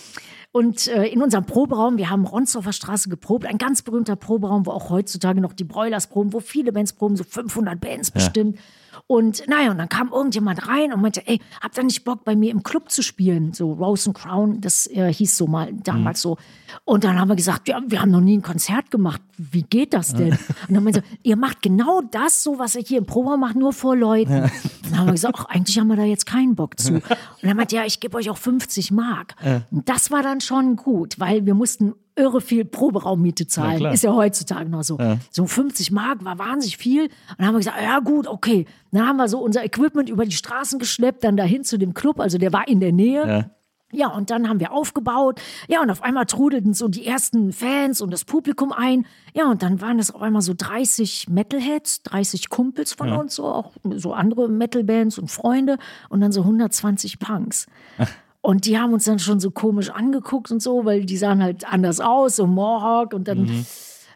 Und 0.53 0.89
äh, 0.89 1.05
in 1.07 1.21
unserem 1.21 1.45
Proberaum, 1.45 1.99
wir 1.99 2.09
haben 2.09 2.25
Ronsdorfer 2.25 2.73
Straße 2.73 3.11
geprobt, 3.11 3.45
ein 3.45 3.59
ganz 3.59 3.83
berühmter 3.83 4.17
Proberaum, 4.17 4.65
wo 4.65 4.71
auch 4.71 4.89
heutzutage 4.89 5.41
noch 5.41 5.53
die 5.53 5.65
Broilers 5.65 6.07
proben, 6.07 6.33
wo 6.33 6.41
viele 6.41 6.73
Bands 6.73 6.95
proben, 6.95 7.17
so 7.17 7.25
500 7.25 7.79
Bands 7.79 8.11
bestimmt. 8.11 8.59
Und 9.07 9.47
naja, 9.49 9.71
und 9.71 9.79
dann 9.79 9.89
kam 9.89 10.11
irgendjemand 10.13 10.67
rein 10.69 10.93
und 10.93 11.01
meinte, 11.01 11.27
ey, 11.27 11.41
habt 11.61 11.77
ihr 11.79 11.85
nicht 11.85 12.05
Bock, 12.05 12.25
bei 12.25 12.37
mir 12.37 12.51
im 12.51 12.63
Club 12.63 12.91
zu 12.91 13.03
spielen? 13.03 13.53
So 13.53 13.73
Rose 13.73 14.11
and 14.11 14.19
Crown, 14.19 14.61
das 14.61 14.87
äh, 14.89 15.13
hieß 15.13 15.37
so 15.37 15.47
mal 15.47 15.73
damals 15.73 16.23
so. 16.23 16.37
Und 16.85 17.05
dann 17.05 17.19
haben 17.19 17.29
wir 17.29 17.37
gesagt, 17.37 17.69
ja, 17.69 17.81
wir 17.87 18.01
haben 18.01 18.11
noch 18.11 18.21
nie 18.21 18.37
ein 18.37 18.43
Konzert 18.43 18.91
gemacht. 18.91 19.21
Wie 19.37 19.63
geht 19.63 19.95
das 19.95 20.15
denn? 20.15 20.33
Und 20.69 20.75
dann 20.75 20.85
meinte 20.85 21.01
er, 21.01 21.19
ihr 21.23 21.37
macht 21.37 21.63
genau 21.63 22.01
das, 22.01 22.43
so 22.43 22.59
was 22.59 22.75
ihr 22.75 22.83
hier 22.83 22.99
im 22.99 23.07
Proberaum 23.07 23.41
macht, 23.41 23.57
nur 23.57 23.73
vor 23.73 23.97
Leuten. 23.97 24.43
Und 24.43 24.51
dann 24.91 24.99
haben 24.99 25.07
wir 25.07 25.13
gesagt, 25.13 25.37
ach, 25.39 25.45
eigentlich 25.47 25.79
haben 25.79 25.89
wir 25.89 25.97
da 25.97 26.05
jetzt 26.05 26.27
keinen 26.27 26.55
Bock 26.55 26.79
zu. 26.79 26.95
Und 26.95 27.05
dann 27.43 27.57
meinte 27.57 27.77
ja, 27.77 27.85
ich 27.85 28.01
gebe 28.01 28.17
euch 28.17 28.31
auch 28.31 28.39
50 28.39 28.91
Mark. 28.91 29.35
Und 29.71 29.89
das 29.89 30.11
war 30.11 30.23
dann 30.23 30.41
schon 30.41 30.77
gut, 30.77 31.19
weil 31.19 31.47
wir 31.47 31.55
mussten 31.55 31.95
irre 32.17 32.41
viel 32.41 32.65
Proberaummiete 32.65 33.47
zahlen. 33.47 33.79
klar. 33.79 33.93
Ist 33.93 34.03
ja 34.03 34.13
heutzutage 34.13 34.69
noch 34.69 34.83
so. 34.83 34.99
So 35.31 35.47
50 35.47 35.93
Mark 35.93 36.25
war 36.25 36.39
wahnsinnig 36.39 36.77
viel. 36.79 37.05
Und 37.05 37.11
dann 37.39 37.47
haben 37.47 37.55
wir 37.55 37.59
gesagt, 37.59 37.81
ja 37.81 38.01
gut, 38.01 38.27
okay. 38.27 38.67
Dann 38.91 39.07
haben 39.07 39.17
wir 39.17 39.29
so 39.29 39.39
unser 39.39 39.65
Equipment 39.65 40.09
über 40.09 40.25
die 40.25 40.33
Straßen 40.33 40.79
geschleppt, 40.79 41.25
dann 41.25 41.37
dahin 41.37 41.65
zu 41.65 41.79
dem 41.79 41.95
Club. 41.95 42.19
Also 42.19 42.39
der 42.39 42.53
war 42.53 42.67
in 42.67 42.81
der 42.81 42.93
Nähe. 42.93 43.27
Ja. 43.27 43.51
Ja, 43.93 44.09
und 44.09 44.31
dann 44.31 44.49
haben 44.49 44.59
wir 44.59 44.73
aufgebaut. 44.73 45.41
Ja, 45.69 45.81
und 45.81 45.91
auf 45.91 46.03
einmal 46.03 46.27
trudelten 46.27 46.75
so 46.75 46.89
die 46.89 47.07
ersten 47.07 47.53
Fans 47.53 48.01
und 48.01 48.13
das 48.13 48.25
Publikum 48.25 48.73
ein. 48.73 49.07
Ja, 49.33 49.49
und 49.49 49.63
dann 49.63 49.81
waren 49.81 50.01
es 50.01 50.11
auf 50.11 50.23
einmal 50.23 50.43
so 50.43 50.55
30 50.57 51.29
Metalheads, 51.29 52.03
30 52.03 52.51
Kumpels 52.51 52.95
von 52.95 53.13
uns, 53.13 53.37
so 53.37 53.45
auch 53.45 53.73
so 53.95 54.13
andere 54.13 54.49
Metalbands 54.49 55.19
und 55.19 55.31
Freunde 55.31 55.79
und 56.09 56.21
dann 56.21 56.33
so 56.33 56.41
120 56.41 57.21
Punks. 57.21 57.67
Und 58.47 58.65
die 58.65 58.79
haben 58.79 58.93
uns 58.93 59.03
dann 59.03 59.19
schon 59.19 59.41
so 59.41 59.51
komisch 59.51 59.91
angeguckt 59.91 60.53
und 60.53 60.63
so, 60.63 60.85
weil 60.85 61.05
die 61.05 61.17
sahen 61.17 61.43
halt 61.43 61.67
anders 61.69 61.99
aus, 61.99 62.37
so 62.37 62.47
Mohawk 62.47 63.13
und 63.13 63.27
dann. 63.27 63.67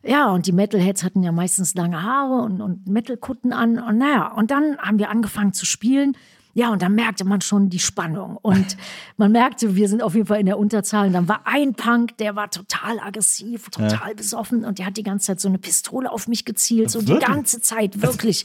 Ja, 0.05 0.31
und 0.31 0.47
die 0.47 0.53
Metalheads 0.53 1.03
hatten 1.03 1.25
ja 1.25 1.33
meistens 1.33 1.75
lange 1.75 2.05
Haare 2.05 2.41
und, 2.45 2.61
und 2.61 2.87
Metalkutten 2.87 3.53
an. 3.53 3.81
Und 3.81 3.99
naja, 3.99 4.33
und 4.33 4.53
dann 4.53 4.79
haben 4.79 5.01
wir 5.01 5.11
angefangen 5.11 5.53
zu 5.53 5.67
spielen. 5.67 6.17
Ja, 6.53 6.73
und 6.73 6.83
dann 6.83 6.95
merkte 6.95 7.25
man 7.25 7.41
schon 7.41 7.71
die 7.71 7.79
Spannung. 7.79 8.37
Und 8.43 8.77
man 9.17 9.33
merkte, 9.33 9.77
wir 9.77 9.89
sind 9.89 10.03
auf 10.03 10.15
jeden 10.15 10.27
Fall 10.27 10.41
in 10.41 10.47
der 10.47 10.59
Unterzahl. 10.59 11.07
Und 11.07 11.13
dann 11.13 11.29
war 11.29 11.43
ein 11.45 11.75
Punk, 11.75 12.17
der 12.19 12.37
war 12.37 12.51
total 12.51 12.99
aggressiv, 12.99 13.71
total 13.71 14.15
besoffen. 14.15 14.65
Und 14.65 14.79
der 14.79 14.87
hat 14.87 14.97
die 14.97 15.03
ganze 15.03 15.29
Zeit 15.29 15.41
so 15.41 15.49
eine 15.49 15.59
Pistole 15.59 16.11
auf 16.11 16.29
mich 16.29 16.45
gezielt. 16.45 16.91
So 16.91 17.01
die 17.01 17.09
Wirklich? 17.09 17.29
ganze 17.29 17.61
Zeit, 17.61 18.03
wirklich. 18.03 18.45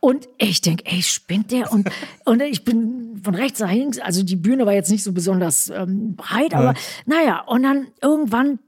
Und 0.00 0.28
ich 0.38 0.60
denke, 0.60 0.84
ey, 0.86 1.02
spinnt 1.02 1.50
der? 1.50 1.72
Und, 1.72 1.88
und 2.24 2.40
ich 2.42 2.64
bin 2.64 3.20
von 3.22 3.34
rechts 3.34 3.60
nach 3.60 3.72
links. 3.72 3.98
Also 3.98 4.22
die 4.22 4.36
Bühne 4.36 4.66
war 4.66 4.72
jetzt 4.72 4.90
nicht 4.90 5.02
so 5.02 5.12
besonders 5.12 5.68
ähm, 5.70 6.14
breit, 6.16 6.54
aber 6.54 6.74
naja. 7.06 7.40
Und 7.40 7.62
dann 7.62 7.88
irgendwann 8.00 8.58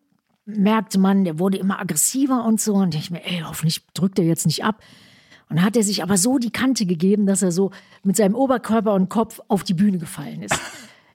merkte 0.46 0.98
man, 0.98 1.24
der 1.24 1.38
wurde 1.38 1.58
immer 1.58 1.80
aggressiver 1.80 2.44
und 2.44 2.60
so. 2.60 2.74
Und 2.74 2.94
ich 2.94 3.10
mir, 3.10 3.24
ey, 3.24 3.42
hoffentlich 3.46 3.86
drückt 3.94 4.18
er 4.18 4.24
jetzt 4.24 4.46
nicht 4.46 4.64
ab. 4.64 4.80
Und 5.48 5.62
hat 5.62 5.76
er 5.76 5.82
sich 5.82 6.02
aber 6.02 6.16
so 6.16 6.38
die 6.38 6.50
Kante 6.50 6.86
gegeben, 6.86 7.26
dass 7.26 7.42
er 7.42 7.52
so 7.52 7.70
mit 8.02 8.16
seinem 8.16 8.34
Oberkörper 8.34 8.94
und 8.94 9.08
Kopf 9.08 9.40
auf 9.48 9.62
die 9.62 9.74
Bühne 9.74 9.98
gefallen 9.98 10.42
ist. 10.42 10.58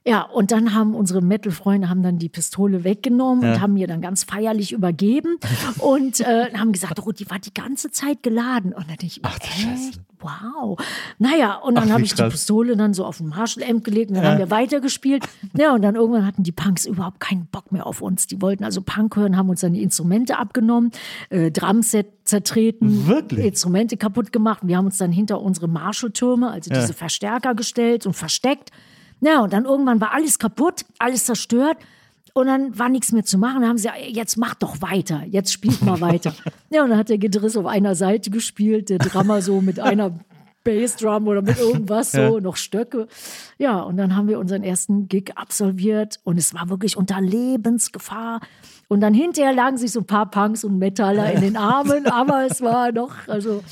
Ja, 0.06 0.22
und 0.22 0.50
dann 0.50 0.74
haben 0.74 0.94
unsere 0.94 1.20
Metal-Freunde 1.20 1.90
haben 1.90 2.02
dann 2.02 2.18
die 2.18 2.30
Pistole 2.30 2.84
weggenommen 2.84 3.44
und 3.44 3.60
haben 3.60 3.74
mir 3.74 3.86
dann 3.86 4.00
ganz 4.00 4.24
feierlich 4.24 4.72
übergeben 4.72 5.36
und 5.78 6.20
äh, 6.20 6.52
haben 6.54 6.72
gesagt, 6.72 7.00
oh, 7.04 7.12
die 7.12 7.28
war 7.28 7.38
die 7.38 7.52
ganze 7.52 7.90
Zeit 7.90 8.22
geladen. 8.22 8.72
Und 8.72 8.88
dann 8.88 8.96
denke 8.96 9.06
ich, 9.06 9.22
mir, 9.22 9.28
echt? 9.28 10.00
Wow. 10.20 10.78
Naja, 11.18 11.56
und 11.56 11.74
dann 11.74 11.88
Ach, 11.88 11.94
habe 11.94 12.02
ich 12.02 12.14
die 12.14 12.22
krass. 12.22 12.32
Pistole 12.32 12.76
dann 12.76 12.94
so 12.94 13.04
auf 13.04 13.18
den 13.18 13.28
Marshall-Amp 13.28 13.84
gelegt 13.84 14.10
und 14.10 14.16
dann 14.16 14.24
haben 14.24 14.38
wir 14.38 14.50
weitergespielt. 14.50 15.24
Ja, 15.56 15.74
und 15.74 15.82
dann 15.82 15.96
irgendwann 15.96 16.26
hatten 16.26 16.42
die 16.42 16.52
Punks 16.52 16.86
überhaupt 16.86 17.20
keinen 17.20 17.46
Bock 17.46 17.70
mehr 17.72 17.86
auf 17.86 18.00
uns. 18.00 18.26
Die 18.26 18.40
wollten 18.40 18.64
also 18.64 18.80
Punk 18.82 19.16
hören, 19.16 19.36
haben 19.36 19.50
uns 19.50 19.60
dann 19.60 19.74
die 19.74 19.82
Instrumente 19.82 20.38
abgenommen, 20.38 20.92
äh, 21.28 21.50
Drumset 21.50 22.06
zertreten, 22.24 23.06
Wirklich? 23.06 23.44
Instrumente 23.44 23.96
kaputt 23.96 24.32
gemacht. 24.32 24.60
Wir 24.62 24.76
haben 24.76 24.86
uns 24.86 24.98
dann 24.98 25.12
hinter 25.12 25.40
unsere 25.40 25.68
Marshall-Türme, 25.68 26.50
also 26.50 26.70
diese 26.70 26.94
Verstärker 26.94 27.54
gestellt 27.54 28.06
und 28.06 28.14
versteckt. 28.14 28.70
Ja, 29.20 29.40
und 29.40 29.52
dann 29.52 29.64
irgendwann 29.64 30.00
war 30.00 30.12
alles 30.12 30.38
kaputt, 30.38 30.84
alles 30.98 31.24
zerstört. 31.24 31.76
Und 32.32 32.46
dann 32.46 32.78
war 32.78 32.88
nichts 32.88 33.12
mehr 33.12 33.24
zu 33.24 33.38
machen. 33.38 33.60
Dann 33.60 33.70
haben 33.70 33.78
sie 33.78 33.88
gesagt, 33.88 34.04
jetzt 34.08 34.36
macht 34.36 34.62
doch 34.62 34.80
weiter, 34.80 35.22
jetzt 35.26 35.52
spielt 35.52 35.82
mal 35.82 36.00
weiter. 36.00 36.32
ja, 36.70 36.82
und 36.84 36.90
dann 36.90 36.98
hat 36.98 37.08
der 37.08 37.18
Gitarrist 37.18 37.56
auf 37.56 37.66
einer 37.66 37.94
Seite 37.94 38.30
gespielt, 38.30 38.88
der 38.88 38.98
Drummer 38.98 39.42
so 39.42 39.60
mit 39.60 39.80
einer 39.80 40.12
Bassdrum 40.62 41.26
oder 41.26 41.42
mit 41.42 41.58
irgendwas 41.58 42.12
so, 42.12 42.38
noch 42.38 42.56
Stöcke. 42.56 43.08
Ja, 43.58 43.80
und 43.80 43.96
dann 43.96 44.14
haben 44.14 44.28
wir 44.28 44.38
unseren 44.38 44.62
ersten 44.62 45.08
Gig 45.08 45.32
absolviert 45.36 46.20
und 46.24 46.38
es 46.38 46.54
war 46.54 46.68
wirklich 46.68 46.96
unter 46.96 47.20
Lebensgefahr. 47.20 48.40
Und 48.88 49.00
dann 49.00 49.14
hinterher 49.14 49.52
lagen 49.52 49.76
sich 49.76 49.92
so 49.92 50.00
ein 50.00 50.06
paar 50.06 50.30
Punks 50.30 50.64
und 50.64 50.78
Metaller 50.78 51.32
in 51.32 51.40
den 51.40 51.56
Armen, 51.56 52.06
aber 52.10 52.46
es 52.46 52.60
war 52.60 52.92
noch, 52.92 53.28
also 53.28 53.62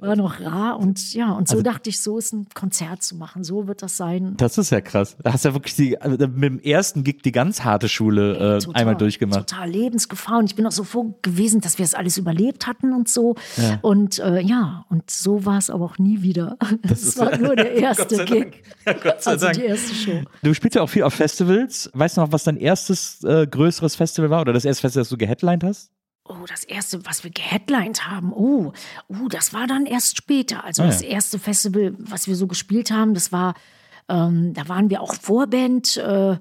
war 0.00 0.16
noch 0.16 0.40
rar 0.40 0.78
und 0.78 1.14
ja, 1.14 1.32
und 1.32 1.48
so 1.48 1.56
Also 1.56 1.62
dachte 1.62 1.90
ich, 1.90 2.00
so 2.00 2.18
ist 2.18 2.32
ein 2.32 2.46
Konzert 2.54 3.02
zu 3.02 3.16
machen, 3.16 3.44
so 3.44 3.66
wird 3.66 3.82
das 3.82 3.96
sein. 3.96 4.34
Das 4.36 4.58
ist 4.58 4.70
ja 4.70 4.80
krass. 4.80 5.16
Da 5.22 5.32
hast 5.32 5.44
du 5.44 5.50
ja 5.50 5.54
wirklich 5.54 5.74
die, 5.74 6.00
also 6.00 6.16
mit 6.16 6.42
dem 6.42 6.60
ersten 6.60 7.04
Gig 7.04 7.22
die 7.22 7.32
ganz 7.32 7.64
harte 7.64 7.88
Schule 7.88 8.56
äh, 8.56 8.58
Total, 8.58 8.80
einmal 8.80 8.96
durchgemacht. 8.96 9.48
Total 9.48 9.68
Lebensgefahr. 9.68 10.38
Und 10.38 10.46
ich 10.46 10.56
bin 10.56 10.66
auch 10.66 10.72
so 10.72 10.84
froh 10.84 11.14
gewesen, 11.22 11.60
dass 11.60 11.78
wir 11.78 11.84
es 11.84 11.94
alles 11.94 12.16
überlebt 12.16 12.66
hatten 12.66 12.92
und 12.92 13.08
so. 13.08 13.34
Und 13.82 14.18
äh, 14.18 14.40
ja, 14.40 14.84
und 14.88 15.10
so 15.10 15.44
war 15.44 15.58
es 15.58 15.70
aber 15.70 15.84
auch 15.84 15.98
nie 15.98 16.22
wieder. 16.22 16.56
Das, 16.82 17.16
war 17.18 17.36
nur 17.38 17.54
der 17.54 17.72
erste 17.76 18.02
Gott 18.02 18.10
sei 18.10 18.24
Dank. 18.24 18.52
Gig. 18.52 18.62
Ja, 18.86 18.92
Gott 18.94 19.22
sei 19.22 19.30
also 19.32 19.46
Dank. 19.46 19.56
die 19.58 19.64
erste 19.64 19.94
Show. 19.94 20.22
Du 20.42 20.54
spielst 20.54 20.74
ja 20.74 20.82
auch 20.82 20.88
viel 20.88 21.02
auf 21.04 21.14
Festivals. 21.14 21.90
Weißt 21.94 22.16
du 22.16 22.22
noch, 22.22 22.32
was 22.32 22.44
dein 22.44 22.56
erstes 22.56 23.22
äh, 23.24 23.46
größeres 23.46 23.94
Festival 23.96 24.30
war 24.30 24.40
oder 24.40 24.52
das 24.52 24.64
erste 24.64 24.82
Festival, 24.82 25.02
das 25.02 25.08
du 25.08 25.16
geheadlined 25.16 25.64
hast? 25.64 25.90
Oh, 26.24 26.46
das 26.46 26.62
erste, 26.62 27.04
was 27.04 27.24
wir 27.24 27.30
geheadlined 27.32 28.06
haben, 28.08 28.32
oh, 28.32 28.72
oh, 29.08 29.28
das 29.28 29.52
war 29.52 29.66
dann 29.66 29.86
erst 29.86 30.16
später. 30.16 30.62
Also 30.64 30.82
Ah, 30.84 30.86
das 30.86 31.02
ja. 31.02 31.08
erste 31.08 31.38
Festival, 31.38 31.94
was 31.98 32.28
wir 32.28 32.36
so 32.36 32.46
gespielt 32.46 32.90
haben, 32.92 33.12
das 33.14 33.32
war, 33.32 33.54
ähm, 34.08 34.54
da 34.54 34.68
waren 34.68 34.88
wir 34.88 35.00
auch 35.00 35.14
Vorband. 35.14 35.96
Äh, 35.96 36.36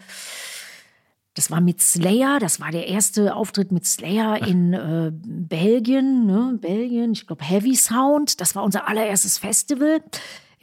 das 1.34 1.50
war 1.50 1.62
mit 1.62 1.82
Slayer, 1.82 2.40
das 2.40 2.60
war 2.60 2.72
der 2.72 2.88
erste 2.88 3.34
Auftritt 3.36 3.72
mit 3.72 3.86
Slayer 3.86 4.46
in 4.46 4.74
äh, 4.74 5.12
Belgien, 5.14 6.26
ne? 6.26 6.58
Belgien, 6.60 7.14
ich 7.14 7.26
glaube 7.26 7.44
Heavy 7.44 7.74
Sound. 7.76 8.42
Das 8.42 8.54
war 8.54 8.64
unser 8.64 8.88
allererstes 8.88 9.38
Festival 9.38 10.04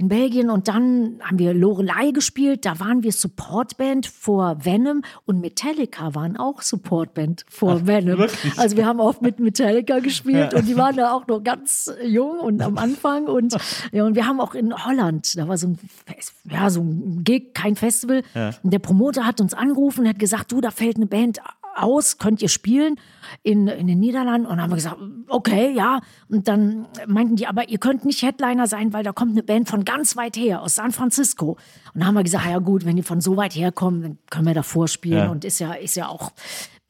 in 0.01 0.09
Belgien 0.09 0.49
und 0.49 0.69
dann 0.69 1.19
haben 1.23 1.39
wir 1.41 1.53
Lorelei 1.53 2.13
gespielt, 2.13 2.65
da 2.65 2.79
waren 2.79 3.03
wir 3.03 3.11
Supportband 3.11 4.07
vor 4.07 4.65
Venom 4.65 5.03
und 5.27 5.41
Metallica 5.41 6.15
waren 6.15 6.37
auch 6.37 6.63
Supportband 6.63 7.45
vor 7.51 7.87
Venom. 7.89 8.27
Also 8.57 8.77
wir 8.77 8.87
haben 8.87 9.01
oft 9.01 9.23
mit 9.23 9.41
Metallica 9.41 9.99
gespielt 9.99 10.55
und 10.55 10.69
die 10.69 10.77
waren 10.77 10.95
da 10.97 11.13
auch 11.13 11.27
noch 11.27 11.43
ganz 11.43 11.93
jung 12.05 12.39
und 12.39 12.63
am 12.63 12.79
Anfang 12.79 13.27
und 13.27 13.57
ja 13.93 14.05
und 14.05 14.15
wir 14.15 14.27
haben 14.27 14.41
auch 14.41 14.55
in 14.55 14.73
Holland, 14.87 15.37
da 15.37 15.49
war 15.49 15.59
so 15.59 15.67
ein 15.67 15.79
Fest- 16.07 16.35
ja 16.49 16.71
so 16.71 16.81
ein 16.81 17.25
Gig, 17.25 17.53
kein 17.53 17.75
Festival. 17.77 18.23
Und 18.63 18.73
der 18.73 18.79
Promoter 18.79 19.27
hat 19.27 19.41
uns 19.41 19.53
angerufen 19.53 20.03
und 20.03 20.09
hat 20.09 20.19
gesagt, 20.19 20.53
du, 20.53 20.61
da 20.61 20.71
fällt 20.71 20.97
eine 20.97 21.07
Band 21.07 21.41
aus, 21.83 22.19
könnt 22.19 22.43
ihr 22.43 22.49
spielen 22.49 22.97
in, 23.43 23.67
in 23.69 23.87
den 23.87 23.99
Niederlanden? 23.99 24.47
Und 24.47 24.57
dann 24.57 24.63
haben 24.63 24.71
wir 24.71 24.77
gesagt, 24.77 24.99
okay, 25.29 25.73
ja. 25.73 26.01
Und 26.29 26.49
dann 26.49 26.87
meinten 27.07 27.37
die, 27.37 27.47
aber 27.47 27.69
ihr 27.69 27.79
könnt 27.79 28.05
nicht 28.05 28.23
Headliner 28.23 28.67
sein, 28.67 28.93
weil 28.93 29.05
da 29.05 29.13
kommt 29.13 29.33
eine 29.33 29.43
Band 29.43 29.69
von 29.69 29.85
ganz 29.85 30.17
weit 30.17 30.37
her, 30.37 30.63
aus 30.63 30.77
San 30.77 30.93
Francisco. 30.93 31.53
Und 31.95 32.01
dann 32.01 32.07
haben 32.07 32.15
wir 32.15 32.23
gesagt, 32.23 32.47
ja 32.47 32.59
gut, 32.59 32.85
wenn 32.85 32.97
die 32.97 33.03
von 33.03 33.21
so 33.21 33.37
weit 33.37 33.55
herkommen, 33.55 34.03
dann 34.03 34.19
können 34.31 34.47
wir 34.47 34.55
da 34.55 34.63
vorspielen. 34.63 35.19
Ja. 35.19 35.31
Und 35.31 35.45
ist 35.45 35.59
ja, 35.59 35.73
ist 35.75 35.97
ja 35.97 36.09
auch, 36.09 36.33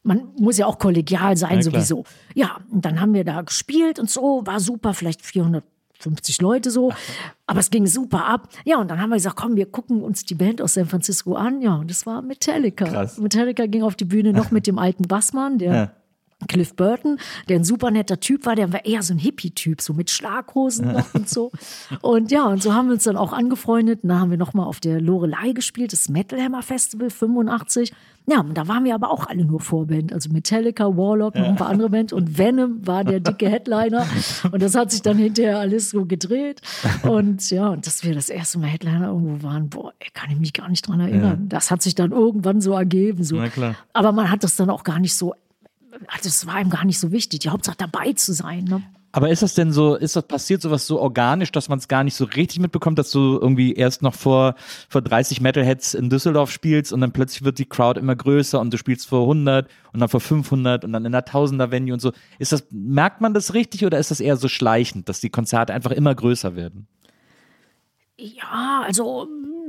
man 0.02 0.28
muss 0.38 0.58
ja 0.58 0.66
auch 0.66 0.78
kollegial 0.78 1.36
sein 1.36 1.56
Ja, 1.56 1.62
sowieso. 1.62 2.04
Ja, 2.34 2.58
und 2.70 2.84
dann 2.84 3.00
haben 3.00 3.14
wir 3.14 3.24
da 3.24 3.42
gespielt 3.42 3.98
und 3.98 4.10
so, 4.10 4.42
war 4.44 4.60
super, 4.60 4.94
vielleicht 4.94 5.22
450 5.98 6.40
Leute 6.40 6.70
so, 6.70 6.92
aber 7.46 7.60
es 7.60 7.70
ging 7.70 7.86
super 7.86 8.26
ab. 8.26 8.48
Ja, 8.64 8.78
und 8.78 8.88
dann 8.90 9.00
haben 9.00 9.10
wir 9.10 9.16
gesagt, 9.16 9.36
komm, 9.36 9.56
wir 9.56 9.66
gucken 9.66 10.02
uns 10.02 10.24
die 10.24 10.34
Band 10.34 10.62
aus 10.62 10.74
San 10.74 10.86
Francisco 10.86 11.34
an. 11.34 11.60
Ja, 11.60 11.74
und 11.76 11.90
das 11.90 12.06
war 12.06 12.22
Metallica. 12.22 12.84
Krass. 12.84 13.18
Metallica 13.18 13.66
ging 13.66 13.82
auf 13.82 13.96
die 13.96 14.04
Bühne 14.04 14.32
noch 14.32 14.50
mit 14.52 14.66
dem 14.66 14.78
alten 14.78 15.04
Bassmann, 15.08 15.58
der 15.58 15.74
Ja. 15.74 15.92
Cliff 16.46 16.76
Burton, 16.76 17.18
der 17.48 17.56
ein 17.56 17.64
super 17.64 17.90
netter 17.90 18.20
Typ 18.20 18.46
war, 18.46 18.54
der 18.54 18.72
war 18.72 18.84
eher 18.84 19.02
so 19.02 19.12
ein 19.12 19.18
Hippie-Typ, 19.18 19.80
so 19.80 19.92
mit 19.92 20.10
Schlaghosen 20.10 21.02
und 21.12 21.28
so. 21.28 21.50
Und 22.00 22.30
ja, 22.30 22.44
und 22.44 22.62
so 22.62 22.74
haben 22.74 22.88
wir 22.88 22.94
uns 22.94 23.04
dann 23.04 23.16
auch 23.16 23.32
angefreundet. 23.32 24.04
Und 24.04 24.10
da 24.10 24.20
haben 24.20 24.30
wir 24.30 24.38
nochmal 24.38 24.66
auf 24.66 24.78
der 24.78 25.00
Lorelei 25.00 25.52
gespielt, 25.52 25.92
das 25.92 26.08
Metal 26.08 26.40
Hammer 26.40 26.62
Festival 26.62 27.10
85. 27.10 27.92
Ja, 28.30 28.40
und 28.40 28.54
da 28.54 28.68
waren 28.68 28.84
wir 28.84 28.94
aber 28.94 29.10
auch 29.10 29.26
alle 29.26 29.44
nur 29.44 29.58
Vorband. 29.58 30.12
Also 30.12 30.30
Metallica, 30.30 30.84
Warlock, 30.84 31.34
noch 31.34 31.48
ein 31.48 31.56
paar 31.56 31.70
andere 31.70 31.88
Bands. 31.88 32.12
Und 32.12 32.38
Venom 32.38 32.86
war 32.86 33.02
der 33.02 33.20
dicke 33.20 33.48
Headliner. 33.48 34.06
Und 34.52 34.62
das 34.62 34.74
hat 34.74 34.92
sich 34.92 35.02
dann 35.02 35.16
hinterher 35.16 35.58
alles 35.58 35.90
so 35.90 36.04
gedreht. 36.04 36.60
Und 37.02 37.50
ja, 37.50 37.68
und 37.68 37.86
dass 37.86 38.04
wir 38.04 38.14
das 38.14 38.28
erste 38.28 38.58
Mal 38.58 38.66
Headliner 38.66 39.08
irgendwo 39.08 39.42
waren, 39.42 39.70
boah, 39.70 39.92
ey, 39.98 40.08
kann 40.12 40.30
ich 40.30 40.38
mich 40.38 40.52
gar 40.52 40.68
nicht 40.68 40.86
dran 40.86 41.00
erinnern. 41.00 41.48
Das 41.48 41.70
hat 41.70 41.82
sich 41.82 41.94
dann 41.94 42.12
irgendwann 42.12 42.60
so 42.60 42.74
ergeben. 42.74 43.24
So. 43.24 43.38
Aber 43.94 44.12
man 44.12 44.30
hat 44.30 44.44
das 44.44 44.56
dann 44.56 44.68
auch 44.68 44.84
gar 44.84 44.98
nicht 44.98 45.14
so, 45.14 45.34
also 46.06 46.28
es 46.28 46.46
war 46.46 46.60
ihm 46.60 46.70
gar 46.70 46.84
nicht 46.84 46.98
so 46.98 47.12
wichtig, 47.12 47.40
die 47.40 47.50
Hauptsache 47.50 47.76
dabei 47.76 48.12
zu 48.12 48.32
sein. 48.32 48.64
Ne? 48.64 48.82
Aber 49.10 49.30
ist 49.30 49.42
das 49.42 49.54
denn 49.54 49.72
so, 49.72 49.94
ist 49.94 50.16
das 50.16 50.26
passiert 50.26 50.60
sowas 50.60 50.86
so 50.86 51.00
organisch, 51.00 51.50
dass 51.50 51.68
man 51.68 51.78
es 51.78 51.88
gar 51.88 52.04
nicht 52.04 52.14
so 52.14 52.24
richtig 52.24 52.60
mitbekommt, 52.60 52.98
dass 52.98 53.10
du 53.10 53.38
irgendwie 53.40 53.72
erst 53.72 54.02
noch 54.02 54.14
vor, 54.14 54.54
vor 54.88 55.00
30 55.00 55.40
Metalheads 55.40 55.94
in 55.94 56.10
Düsseldorf 56.10 56.50
spielst 56.50 56.92
und 56.92 57.00
dann 57.00 57.12
plötzlich 57.12 57.42
wird 57.42 57.58
die 57.58 57.64
Crowd 57.64 57.98
immer 57.98 58.14
größer 58.14 58.60
und 58.60 58.72
du 58.72 58.76
spielst 58.76 59.08
vor 59.08 59.22
100 59.22 59.68
und 59.92 60.00
dann 60.00 60.08
vor 60.08 60.20
500 60.20 60.84
und 60.84 60.92
dann 60.92 61.04
in 61.04 61.14
einer 61.14 61.24
Tausender 61.24 61.70
Venue 61.70 61.94
und 61.94 62.00
so. 62.00 62.12
Ist 62.38 62.52
das, 62.52 62.66
merkt 62.70 63.20
man 63.20 63.32
das 63.32 63.54
richtig 63.54 63.84
oder 63.86 63.98
ist 63.98 64.10
das 64.10 64.20
eher 64.20 64.36
so 64.36 64.48
schleichend, 64.48 65.08
dass 65.08 65.20
die 65.20 65.30
Konzerte 65.30 65.72
einfach 65.72 65.90
immer 65.90 66.14
größer 66.14 66.54
werden? 66.54 66.86
Ja, 68.18 68.82
also 68.84 69.28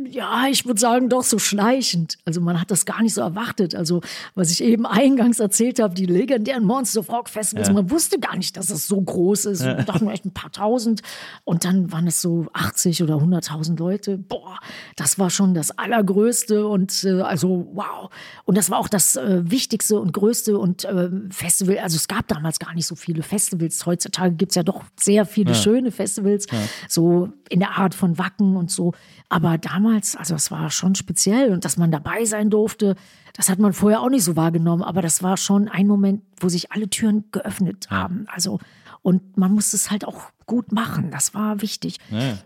ja, 0.10 0.48
ich 0.50 0.66
würde 0.66 0.80
sagen, 0.80 1.10
doch 1.10 1.24
so 1.24 1.38
schleichend. 1.38 2.18
Also 2.26 2.42
man 2.42 2.60
hat 2.60 2.72
das 2.72 2.86
gar 2.86 3.02
nicht 3.04 3.14
so 3.14 3.22
erwartet. 3.22 3.76
Also 3.76 4.02
was 4.34 4.50
ich 4.50 4.64
eben 4.64 4.86
eingangs 4.88 5.40
erzählt 5.40 5.80
habe, 5.80 5.94
die 5.94 6.06
legendären 6.08 6.64
Monster 6.64 7.02
of 7.02 7.10
Rock 7.12 7.30
Festivals, 7.30 7.68
Ja. 7.68 7.74
man 7.76 7.92
wusste 7.92 8.18
gar 8.18 8.36
nicht, 8.38 8.58
dass 8.58 8.70
es 8.72 8.88
so 8.88 9.00
groß 9.00 9.46
ist. 9.46 9.64
Wir 9.64 9.76
dachten 9.84 10.10
echt 10.10 10.26
ein 10.26 10.34
paar 10.34 10.52
tausend 10.52 11.02
und 11.44 11.64
dann 11.66 11.92
waren 11.92 12.08
es 12.08 12.22
so 12.22 12.48
80 12.54 13.04
oder 13.04 13.16
100.000 13.18 13.78
Leute. 13.78 14.18
Boah, 14.18 14.58
das 14.96 15.20
war 15.20 15.30
schon 15.30 15.54
das 15.54 15.78
Allergrößte 15.78 16.66
und 16.66 17.04
äh, 17.04 17.22
also 17.22 17.70
wow. 17.74 18.10
Und 18.46 18.58
das 18.58 18.72
war 18.72 18.80
auch 18.80 18.88
das 18.90 19.16
äh, 19.18 19.42
Wichtigste 19.52 20.00
und 20.00 20.14
Größte 20.14 20.58
und 20.58 20.86
äh, 20.86 21.10
Festival. 21.30 21.78
Also 21.80 21.98
es 21.98 22.08
gab 22.08 22.28
damals 22.30 22.58
gar 22.58 22.74
nicht 22.74 22.88
so 22.88 22.96
viele 22.96 23.22
Festivals. 23.22 23.86
Heutzutage 23.86 24.34
gibt 24.36 24.54
es 24.54 24.56
ja 24.56 24.64
doch 24.64 24.84
sehr 25.00 25.26
viele 25.26 25.54
schöne 25.56 25.92
Festivals, 25.92 26.48
so 26.88 27.30
in 27.50 27.60
der 27.60 27.78
Art 27.78 27.94
von 27.94 28.18
Wacken 28.18 28.39
und 28.40 28.72
so. 28.72 28.94
Aber 29.30 29.58
damals, 29.58 30.16
also 30.16 30.36
es 30.36 30.52
war 30.52 30.70
schon 30.70 30.96
speziell 30.96 31.52
und 31.52 31.66
dass 31.66 31.78
man 31.78 31.92
dabei 31.92 32.26
sein 32.26 32.50
durfte, 32.50 32.96
das 33.34 33.50
hat 33.50 33.60
man 33.60 33.74
vorher 33.74 34.02
auch 34.02 34.10
nicht 34.10 34.24
so 34.24 34.36
wahrgenommen. 34.36 34.84
Aber 34.84 35.02
das 35.02 35.24
war 35.24 35.38
schon 35.38 35.68
ein 35.68 35.88
Moment, 35.88 36.24
wo 36.40 36.50
sich 36.50 36.72
alle 36.72 36.90
Türen 36.90 37.26
geöffnet 37.32 37.90
haben. 37.90 38.26
Also 38.28 38.60
und 39.02 39.38
man 39.38 39.54
musste 39.54 39.78
es 39.78 39.92
halt 39.92 40.06
auch 40.06 40.24
gut 40.46 40.72
machen. 40.72 41.12
Das 41.12 41.34
war 41.34 41.62
wichtig. 41.62 41.98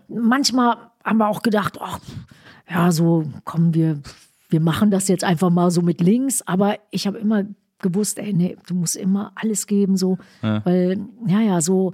Manchmal 0.08 0.76
haben 1.02 1.18
wir 1.18 1.28
auch 1.28 1.42
gedacht, 1.42 1.78
ach, 1.80 1.98
ja, 2.70 2.92
so 2.92 3.24
kommen 3.44 3.74
wir, 3.74 4.00
wir 4.48 4.60
machen 4.60 4.90
das 4.90 5.08
jetzt 5.08 5.24
einfach 5.24 5.50
mal 5.50 5.70
so 5.70 5.82
mit 5.82 6.00
links. 6.00 6.42
Aber 6.42 6.78
ich 6.90 7.06
habe 7.06 7.18
immer 7.18 7.44
gewusst, 7.80 8.18
ey, 8.18 8.32
nee, 8.32 8.56
du 8.66 8.74
musst 8.74 8.96
immer 8.96 9.32
alles 9.34 9.66
geben, 9.66 9.96
so, 9.96 10.16
weil, 10.40 10.98
ja, 11.26 11.40
ja, 11.40 11.60
so, 11.60 11.92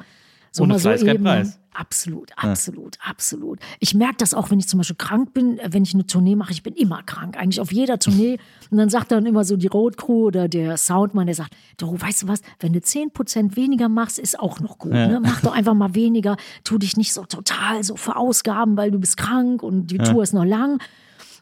so 0.51 0.64
Ohne 0.64 0.74
mal 0.74 0.78
so 0.78 0.88
kein 0.88 1.14
eben. 1.14 1.24
Preis. 1.24 1.61
Absolut, 1.72 2.32
absolut, 2.36 2.98
absolut. 3.01 3.61
Ich 3.78 3.94
merke 3.94 4.16
das 4.18 4.34
auch, 4.34 4.51
wenn 4.51 4.59
ich 4.59 4.66
zum 4.66 4.78
Beispiel 4.78 4.96
krank 4.96 5.32
bin, 5.32 5.59
äh, 5.59 5.68
wenn 5.72 5.84
ich 5.84 5.94
eine 5.94 6.05
Tournee 6.05 6.34
mache, 6.34 6.51
ich 6.51 6.64
bin 6.64 6.74
immer 6.74 7.03
krank, 7.05 7.36
eigentlich 7.38 7.61
auf 7.61 7.72
jeder 7.72 7.98
Tournee. 7.98 8.38
Und 8.70 8.78
dann 8.78 8.88
sagt 8.88 9.12
dann 9.12 9.24
immer 9.24 9.44
so 9.44 9.57
die 9.57 9.68
Road 9.68 9.96
Crew 9.96 10.26
oder 10.26 10.48
der 10.48 10.76
Soundmann, 10.76 11.26
der 11.26 11.36
sagt, 11.36 11.55
du, 11.76 11.98
weißt 11.98 12.24
du 12.24 12.28
was, 12.28 12.40
wenn 12.59 12.72
du 12.72 12.80
10% 12.80 13.55
weniger 13.55 13.88
machst, 13.88 14.18
ist 14.18 14.38
auch 14.38 14.59
noch 14.61 14.78
gut. 14.78 14.92
Ne? 14.92 15.20
Mach 15.22 15.40
doch 15.42 15.53
einfach 15.53 15.74
mal 15.74 15.94
weniger, 15.94 16.36
tu 16.64 16.76
dich 16.76 16.96
nicht 16.96 17.12
so 17.12 17.24
total 17.24 17.84
so 17.84 17.96
verausgaben, 17.96 18.76
weil 18.76 18.90
du 18.90 18.98
bist 18.98 19.16
krank 19.16 19.62
und 19.62 19.86
die 19.88 19.98
Tour 19.98 20.24
ist 20.24 20.34
noch 20.34 20.44
lang. 20.44 20.82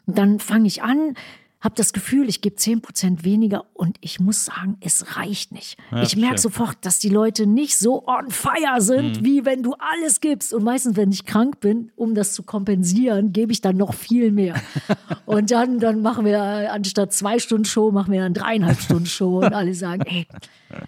Und 0.05 0.17
dann 0.17 0.39
fange 0.39 0.67
ich 0.67 0.83
an, 0.83 1.15
habe 1.61 1.75
das 1.75 1.91
Gefühl, 1.91 2.29
ich 2.29 2.39
gebe 2.39 2.55
10% 2.55 3.25
weniger 3.25 3.65
und 3.73 3.97
ich 3.99 4.21
muss 4.21 4.45
sagen, 4.45 4.77
es 4.79 5.17
reicht 5.17 5.51
nicht. 5.51 5.77
ich 6.01 6.15
merke 6.15 6.37
sofort, 6.37 6.77
dass 6.81 6.99
die 6.99 7.09
Leute 7.09 7.47
nicht 7.47 7.77
so 7.77 8.07
on 8.07 8.29
fire 8.29 8.79
sind, 8.79 9.25
wie 9.25 9.43
wenn 9.43 9.61
du 9.61 9.73
alles 9.73 10.21
gibst. 10.21 10.53
Und 10.53 10.63
meistens, 10.63 10.95
wenn 10.95 11.11
ich 11.11 11.25
krank 11.25 11.59
bin, 11.59 11.91
um 11.97 12.15
das 12.15 12.31
zu 12.31 12.43
kompensieren, 12.43 13.33
gebe 13.33 13.51
ich 13.51 13.59
dann 13.59 13.75
noch 13.75 13.93
viel 13.93 14.31
mehr. 14.31 14.55
und 15.25 15.51
dann, 15.51 15.79
dann 15.79 16.01
machen 16.01 16.23
wir 16.23 16.37
äh, 16.37 16.67
anstatt 16.67 17.11
zwei 17.11 17.39
Stunden 17.39 17.65
Show, 17.65 17.91
machen 17.91 18.13
wir 18.13 18.21
dann 18.21 18.33
dreieinhalb 18.33 18.79
Stunden 18.79 19.05
Show 19.05 19.39
und 19.39 19.53
alle 19.53 19.73
sagen, 19.73 20.03
ey, 20.05 20.27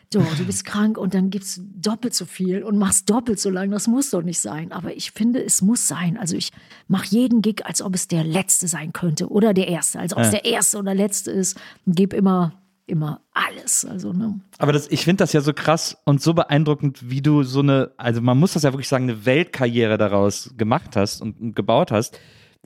du, 0.10 0.20
du 0.38 0.46
bist 0.46 0.64
krank 0.64 0.98
und 0.98 1.14
dann 1.14 1.32
gibst 1.32 1.58
du 1.58 1.64
doppelt 1.82 2.16
so 2.16 2.24
viel 2.24 2.64
und 2.64 2.78
machst 2.78 3.10
doppelt 3.10 3.42
so 3.42 3.50
lang. 3.50 3.72
Das 3.72 3.88
muss 3.88 4.12
doch 4.12 4.22
nicht 4.22 4.40
sein. 4.40 4.72
Aber 4.72 4.96
ich 4.96 5.12
finde, 5.12 5.44
es 5.44 5.62
muss 5.62 5.90
sein. 5.90 6.18
Also 6.18 6.38
ich 6.38 6.52
mache 6.88 7.08
jeden 7.08 7.42
Gig, 7.42 7.66
als 7.66 7.82
ob 7.82 7.94
es 7.94 8.08
der 8.08 8.24
letzte 8.24 8.70
sein 8.70 8.94
könnte 8.94 9.30
oder 9.30 9.54
der 9.54 9.68
erste, 9.68 10.00
als 10.00 10.14
ob 10.14 10.20
es 10.20 10.32
der 10.32 10.46
erste 10.46 10.61
oder 10.76 10.94
letzte 10.94 11.32
ist. 11.32 11.60
Und 11.86 11.96
gebe 11.96 12.16
immer, 12.16 12.54
immer 12.88 13.22
alles. 13.34 13.86
Also, 13.86 14.14
ne? 14.14 14.40
Aber 14.58 14.74
das, 14.74 14.88
ich 14.90 15.04
finde 15.04 15.24
das 15.24 15.34
ja 15.34 15.42
so 15.42 15.54
krass 15.54 15.98
und 16.06 16.22
so 16.22 16.34
beeindruckend, 16.34 17.10
wie 17.10 17.22
du 17.22 17.44
so 17.44 17.60
eine, 17.60 17.92
also 17.98 18.22
man 18.22 18.38
muss 18.38 18.54
das 18.54 18.64
ja 18.64 18.74
wirklich 18.74 18.88
sagen, 18.88 19.10
eine 19.10 19.26
Weltkarriere 19.26 19.98
daraus 19.98 20.54
gemacht 20.58 20.96
hast 20.96 21.22
und, 21.22 21.40
und 21.40 21.56
gebaut 21.56 21.92
hast. 21.92 22.20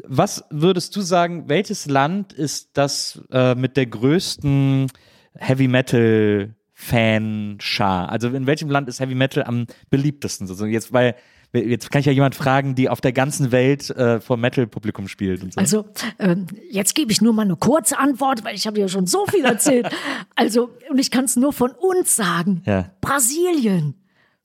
Was 0.04 0.44
würdest 0.50 0.96
du 0.96 1.02
sagen, 1.02 1.48
welches 1.48 1.86
Land 1.86 2.34
ist 2.34 2.72
das 2.74 3.22
äh, 3.32 3.56
mit 3.56 3.78
der 3.78 3.86
größten 3.86 4.88
Heavy 5.36 5.68
Metal 5.68 6.54
Fan-Schar? 6.74 8.10
Also 8.10 8.28
in 8.30 8.46
welchem 8.46 8.70
Land 8.70 8.90
ist 8.90 9.00
Heavy 9.00 9.16
Metal 9.16 9.44
am 9.44 9.68
beliebtesten? 9.90 10.50
Also 10.50 10.66
jetzt, 10.66 10.92
weil 10.92 11.16
jetzt 11.60 11.92
kann 11.92 12.00
ich 12.00 12.06
ja 12.06 12.12
jemand 12.12 12.36
fragen, 12.36 12.76
die 12.76 12.90
auf 12.90 13.02
der 13.02 13.14
ganzen 13.14 13.52
Welt 13.52 13.90
äh, 13.92 14.20
vor 14.20 14.38
Metal-Publikum 14.38 15.08
spielt 15.08 15.44
und 15.44 15.54
so. 15.54 15.60
Also, 15.60 15.86
ähm, 16.20 16.48
jetzt 16.70 16.96
gebe 16.96 17.12
ich 17.12 17.22
nur 17.22 17.34
mal 17.34 17.44
eine 17.44 17.56
kurze 17.56 17.98
Antwort, 17.98 18.44
weil 18.44 18.56
ich 18.56 18.68
habe 18.68 18.80
ja 18.80 18.88
schon 18.88 19.08
so 19.08 19.26
viel 19.28 19.46
erzählt. 19.46 19.90
also, 20.36 20.70
und 20.90 21.00
ich 21.00 21.12
kann 21.12 21.26
es 21.26 21.36
nur 21.36 21.54
von 21.54 21.72
uns 21.72 22.16
sagen. 22.16 22.62
Ja. 22.66 22.92
Brasilien. 23.02 23.96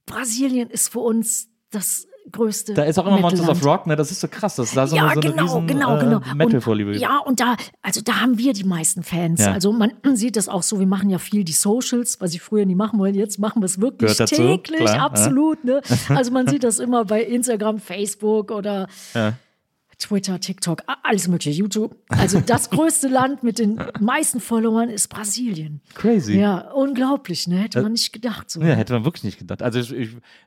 Brasilien 0.06 0.70
ist 0.70 0.88
für 0.88 1.00
uns 1.00 1.48
das 1.70 2.06
größte. 2.30 2.74
da 2.74 2.84
ist 2.84 2.98
auch 2.98 3.06
immer 3.06 3.18
Monsters 3.18 3.48
of. 3.48 3.64
Rock, 3.64 3.86
ne? 3.86 3.96
Das 3.96 4.10
ist 4.10 4.20
so 4.20 4.28
krass. 4.28 4.56
Das 4.56 4.68
ist 4.68 4.76
da 4.76 4.86
so 4.86 4.96
ja, 4.96 5.08
eine, 5.08 5.14
so 5.14 5.20
eine 5.20 5.30
genau, 5.30 5.42
riesen, 5.42 5.66
genau, 5.66 5.96
äh, 5.96 6.00
genau. 6.00 6.20
Metal-Vorliebe. 6.34 6.90
Und, 6.90 6.98
ja, 6.98 7.18
und 7.18 7.40
da, 7.40 7.56
also 7.82 8.00
da 8.02 8.20
haben 8.20 8.38
wir 8.38 8.52
die 8.52 8.64
meisten 8.64 9.02
Fans. 9.02 9.40
Ja. 9.40 9.52
Also 9.52 9.72
man 9.72 9.92
sieht 10.14 10.36
das 10.36 10.48
auch 10.48 10.62
so, 10.62 10.78
wir 10.78 10.86
machen 10.86 11.10
ja 11.10 11.18
viel 11.18 11.44
die 11.44 11.52
Socials, 11.52 12.20
was 12.20 12.34
ich 12.34 12.42
früher 12.42 12.66
nie 12.66 12.74
machen 12.74 12.98
wollte. 12.98 13.18
Jetzt 13.18 13.38
machen 13.38 13.62
wir 13.62 13.66
es 13.66 13.80
wirklich 13.80 14.16
dazu, 14.16 14.36
täglich, 14.36 14.80
klar, 14.80 14.96
ja. 14.96 15.04
absolut. 15.04 15.64
Ne? 15.64 15.80
Also 16.08 16.32
man 16.32 16.46
sieht 16.48 16.64
das 16.64 16.78
immer 16.78 17.04
bei 17.04 17.22
Instagram, 17.22 17.78
Facebook 17.78 18.50
oder 18.50 18.88
Twitter, 20.00 20.40
TikTok, 20.40 20.82
alles 21.02 21.28
mögliche, 21.28 21.50
YouTube. 21.50 21.96
Also 22.08 22.40
das 22.40 22.70
größte 22.70 23.08
Land 23.08 23.42
mit 23.42 23.58
den 23.58 23.80
meisten 24.00 24.40
Followern 24.40 24.88
ist 24.88 25.08
Brasilien. 25.08 25.80
Crazy. 25.94 26.38
Ja, 26.38 26.70
unglaublich, 26.72 27.46
ne? 27.46 27.58
Hätte 27.58 27.82
man 27.82 27.92
nicht 27.92 28.12
gedacht. 28.12 28.50
So. 28.50 28.60
Ja, 28.60 28.74
hätte 28.74 28.92
man 28.92 29.04
wirklich 29.04 29.24
nicht 29.24 29.38
gedacht. 29.38 29.62
Also 29.62 29.78
ich, 29.78 29.92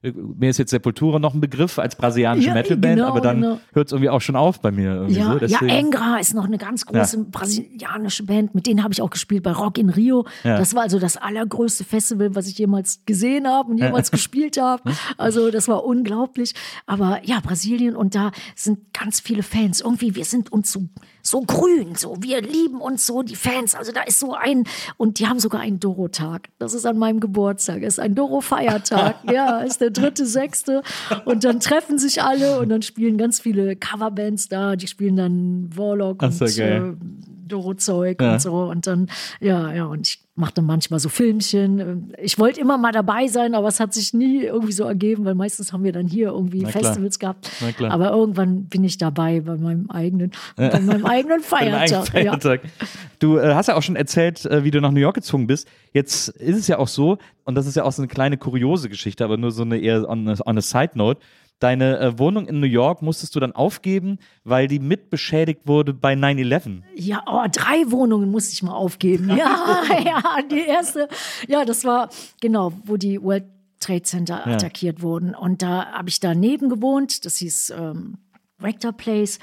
ich, 0.01 0.14
mir 0.14 0.49
ist 0.49 0.58
jetzt 0.58 0.72
Sepultura 0.72 1.20
noch 1.20 1.34
ein 1.34 1.41
Begriff 1.41 1.80
als 1.80 1.95
brasilianische 1.95 2.47
Ja, 2.47 2.54
Metalband, 2.54 2.95
genau, 2.95 3.08
aber 3.08 3.22
dann 3.22 3.41
genau. 3.41 3.60
hört 3.74 3.88
es 3.88 3.91
irgendwie 3.93 4.10
auch 4.10 4.22
schon 4.22 4.36
auf 4.36 4.60
bei 4.60 4.72
mir. 4.72 5.06
Ja, 5.10 5.38
so. 5.39 5.45
ja, 5.45 5.60
Engra 5.62 6.18
ist 6.20 6.34
noch 6.34 6.45
eine 6.45 6.58
ganz 6.58 6.86
große 6.86 7.26
brasilianische 7.26 8.24
Band. 8.24 8.56
Mit 8.56 8.68
denen 8.68 8.84
habe 8.84 8.93
ich 8.93 9.01
auch 9.01 9.10
gespielt 9.10 9.43
bei 9.43 9.51
Rock 9.51 9.78
in 9.78 9.89
Rio. 9.89 10.26
Ja. 10.43 10.58
Das 10.58 10.74
war 10.74 10.82
also 10.84 10.99
das 10.99 11.18
allergrößte 11.18 11.84
Festival, 11.84 12.36
was 12.36 12.47
ich 12.47 12.58
jemals 12.58 13.01
gesehen 13.06 13.47
habe 13.47 13.72
und 13.72 13.78
jemals 13.78 14.12
gespielt 14.12 14.60
habe. 14.60 14.91
Also 15.18 15.51
das 15.51 15.68
war 15.68 15.86
unglaublich. 15.86 16.54
Aber 16.86 17.22
ja, 17.24 17.39
Brasilien 17.39 17.95
und 17.95 18.16
da 18.16 18.32
sind 18.56 18.93
ganz 18.93 19.20
viele 19.20 19.43
Fans. 19.44 19.82
Irgendwie, 19.82 20.16
wir 20.16 20.26
sind 20.26 20.52
uns 20.52 20.72
so, 20.72 20.84
so 21.22 21.41
grün, 21.41 21.96
so 21.96 22.18
wir 22.22 22.41
lieben 22.41 22.82
uns 22.82 23.06
so, 23.06 23.22
die 23.24 23.36
Fans. 23.36 23.76
Also 23.76 23.91
da 23.91 24.02
ist 24.04 24.20
so 24.20 24.34
ein, 24.34 24.64
und 24.98 25.20
die 25.20 25.28
haben 25.28 25.39
sogar 25.39 25.62
einen 25.62 25.80
Doro-Tag. 25.80 26.50
Das 26.60 26.74
ist 26.74 26.86
an 26.86 26.98
meinem 26.98 27.20
Geburtstag. 27.20 27.82
Ist 27.82 28.00
ein 28.00 28.16
Doro-Feiertag. 28.16 29.16
ja, 29.32 29.60
ist 29.60 29.82
der 29.82 29.91
dritte, 29.91 30.26
sechste. 30.26 30.82
Und 31.26 31.44
dann 31.44 31.60
treffen 31.60 31.98
sich 32.00 32.22
alle 32.24 32.60
und 32.60 32.70
dann 32.70 32.82
spielen 32.82 33.18
ganz 33.18 33.39
viele 33.39 33.76
Coverbands 33.76 34.48
da. 34.50 34.76
Die 34.76 34.88
spielen 34.88 35.16
dann 35.16 35.70
Warlock 35.76 36.18
Ach 36.24 36.28
und 36.28 36.34
so, 36.34 36.46
geil. 36.46 36.96
äh, 37.00 37.06
Doro-Zeug 37.48 38.22
Ja. 38.22 38.34
und 38.34 38.41
so. 38.41 38.54
Und 38.64 38.88
dann, 38.88 39.10
ja, 39.39 39.74
ja, 39.74 39.86
und 39.86 40.08
ich 40.08 40.22
mache 40.36 40.54
dann 40.56 40.66
manchmal 40.66 41.00
so 41.00 41.10
Filmchen. 41.10 42.14
Ich 42.22 42.40
wollte 42.40 42.60
immer 42.60 42.78
mal 42.78 42.92
dabei 42.92 43.28
sein, 43.28 43.54
aber 43.54 43.68
es 43.68 43.80
hat 43.80 43.94
sich 43.94 44.14
nie 44.14 44.44
irgendwie 44.44 44.72
so 44.72 44.84
ergeben, 44.84 45.26
weil 45.26 45.36
meistens 45.36 45.74
haben 45.74 45.84
wir 45.84 45.92
dann 45.92 46.08
hier 46.08 46.30
irgendwie. 46.30 46.66
Festivals 46.66 47.20
gehabt. 47.20 47.52
Aber 47.90 48.12
irgendwann 48.12 48.66
bin 48.66 48.84
ich 48.84 48.98
dabei 48.98 49.42
bei 49.42 49.58
meinem 49.58 49.90
eigenen, 49.90 50.32
bei 50.56 50.80
meinem 50.80 51.06
eigenen 51.06 51.24
eigenen 51.24 51.42
Feiertag. 51.42 51.90
Ja. 51.90 52.04
Feiertag. 52.04 52.62
Du 53.20 53.38
äh, 53.38 53.54
hast 53.54 53.68
ja 53.68 53.76
auch 53.76 53.82
schon 53.82 53.96
erzählt, 53.96 54.46
äh, 54.46 54.64
wie 54.64 54.72
du 54.72 54.82
nach 54.82 54.92
New 54.92 55.00
York 55.00 55.16
gezogen 55.16 55.48
bist. 55.48 55.68
Jetzt 55.94 56.30
ist 56.30 56.58
es 56.58 56.68
ja 56.68 56.78
auch 56.78 56.88
so, 56.88 57.18
und 57.46 57.56
das 57.56 57.68
ist 57.68 57.76
ja 57.76 57.84
auch 57.84 57.92
so 57.92 58.02
eine 58.02 58.08
kleine 58.08 58.38
kuriose 58.38 58.90
Geschichte, 58.90 59.24
aber 59.24 59.38
nur 59.38 59.52
so 59.52 59.64
eine 59.64 59.78
eher 59.78 60.08
on 60.10 60.28
a, 60.28 60.36
on 60.46 60.58
a 60.58 60.62
side 60.62 60.92
note, 60.96 61.22
deine 61.64 61.97
äh, 61.99 62.20
Wohnung 62.20 62.47
in 62.47 62.59
New 62.59 62.68
York 62.68 63.01
musstest 63.01 63.36
du 63.36 63.39
dann 63.39 63.53
aufgeben, 63.53 64.20
weil 64.43 64.68
die 64.68 64.80
mitbeschädigt 64.80 65.61
wurde 65.66 65.93
bei 65.93 66.14
9-11. 66.14 66.82
Ja, 66.95 67.24
oh, 67.26 67.45
drei 67.51 67.89
Wohnungen 67.89 68.30
musste 68.30 68.53
ich 68.53 68.64
mal 68.64 68.74
aufgeben. 68.74 69.30
Ja, 69.30 69.84
ja, 70.05 70.22
die 70.51 70.61
erste, 70.68 71.07
ja, 71.47 71.64
das 71.66 71.86
war 71.86 72.09
genau, 72.41 72.74
wo 72.86 72.97
die 72.97 73.22
World 73.22 73.45
Trade 73.80 74.03
Center 74.03 74.43
Ja. 74.45 74.53
attackiert 74.53 75.01
wurden. 75.01 75.36
Und 75.36 75.61
da 75.61 75.88
habe 75.91 76.09
ich 76.09 76.20
daneben 76.20 76.70
gewohnt. 76.70 77.26
Das 77.26 77.38
hieß 77.38 77.74
ähm, 77.78 78.18
Rector 78.61 78.93
Place. 78.93 79.39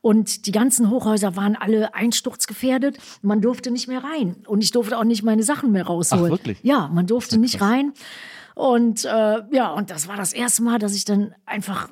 Und 0.00 0.46
die 0.46 0.52
ganzen 0.52 0.90
Hochhäuser 0.90 1.36
waren 1.36 1.54
alle 1.54 1.94
einsturzgefährdet. 1.94 2.98
Man 3.22 3.40
durfte 3.40 3.70
nicht 3.70 3.86
mehr 3.86 4.02
rein. 4.02 4.36
Und 4.46 4.64
ich 4.64 4.72
durfte 4.72 4.98
auch 4.98 5.04
nicht 5.04 5.22
meine 5.22 5.44
Sachen 5.44 5.70
mehr 5.70 5.86
rausholen. 5.86 6.24
Ach, 6.26 6.30
wirklich? 6.30 6.58
Ja, 6.62 6.88
man 6.92 7.06
durfte 7.06 7.38
nicht 7.38 7.60
rein. 7.60 7.92
Und 8.54 9.04
äh, 9.04 9.42
ja, 9.50 9.70
und 9.72 9.90
das 9.90 10.06
war 10.08 10.16
das 10.16 10.32
erste 10.32 10.62
Mal, 10.62 10.78
dass 10.78 10.94
ich 10.94 11.04
dann 11.04 11.34
einfach, 11.44 11.88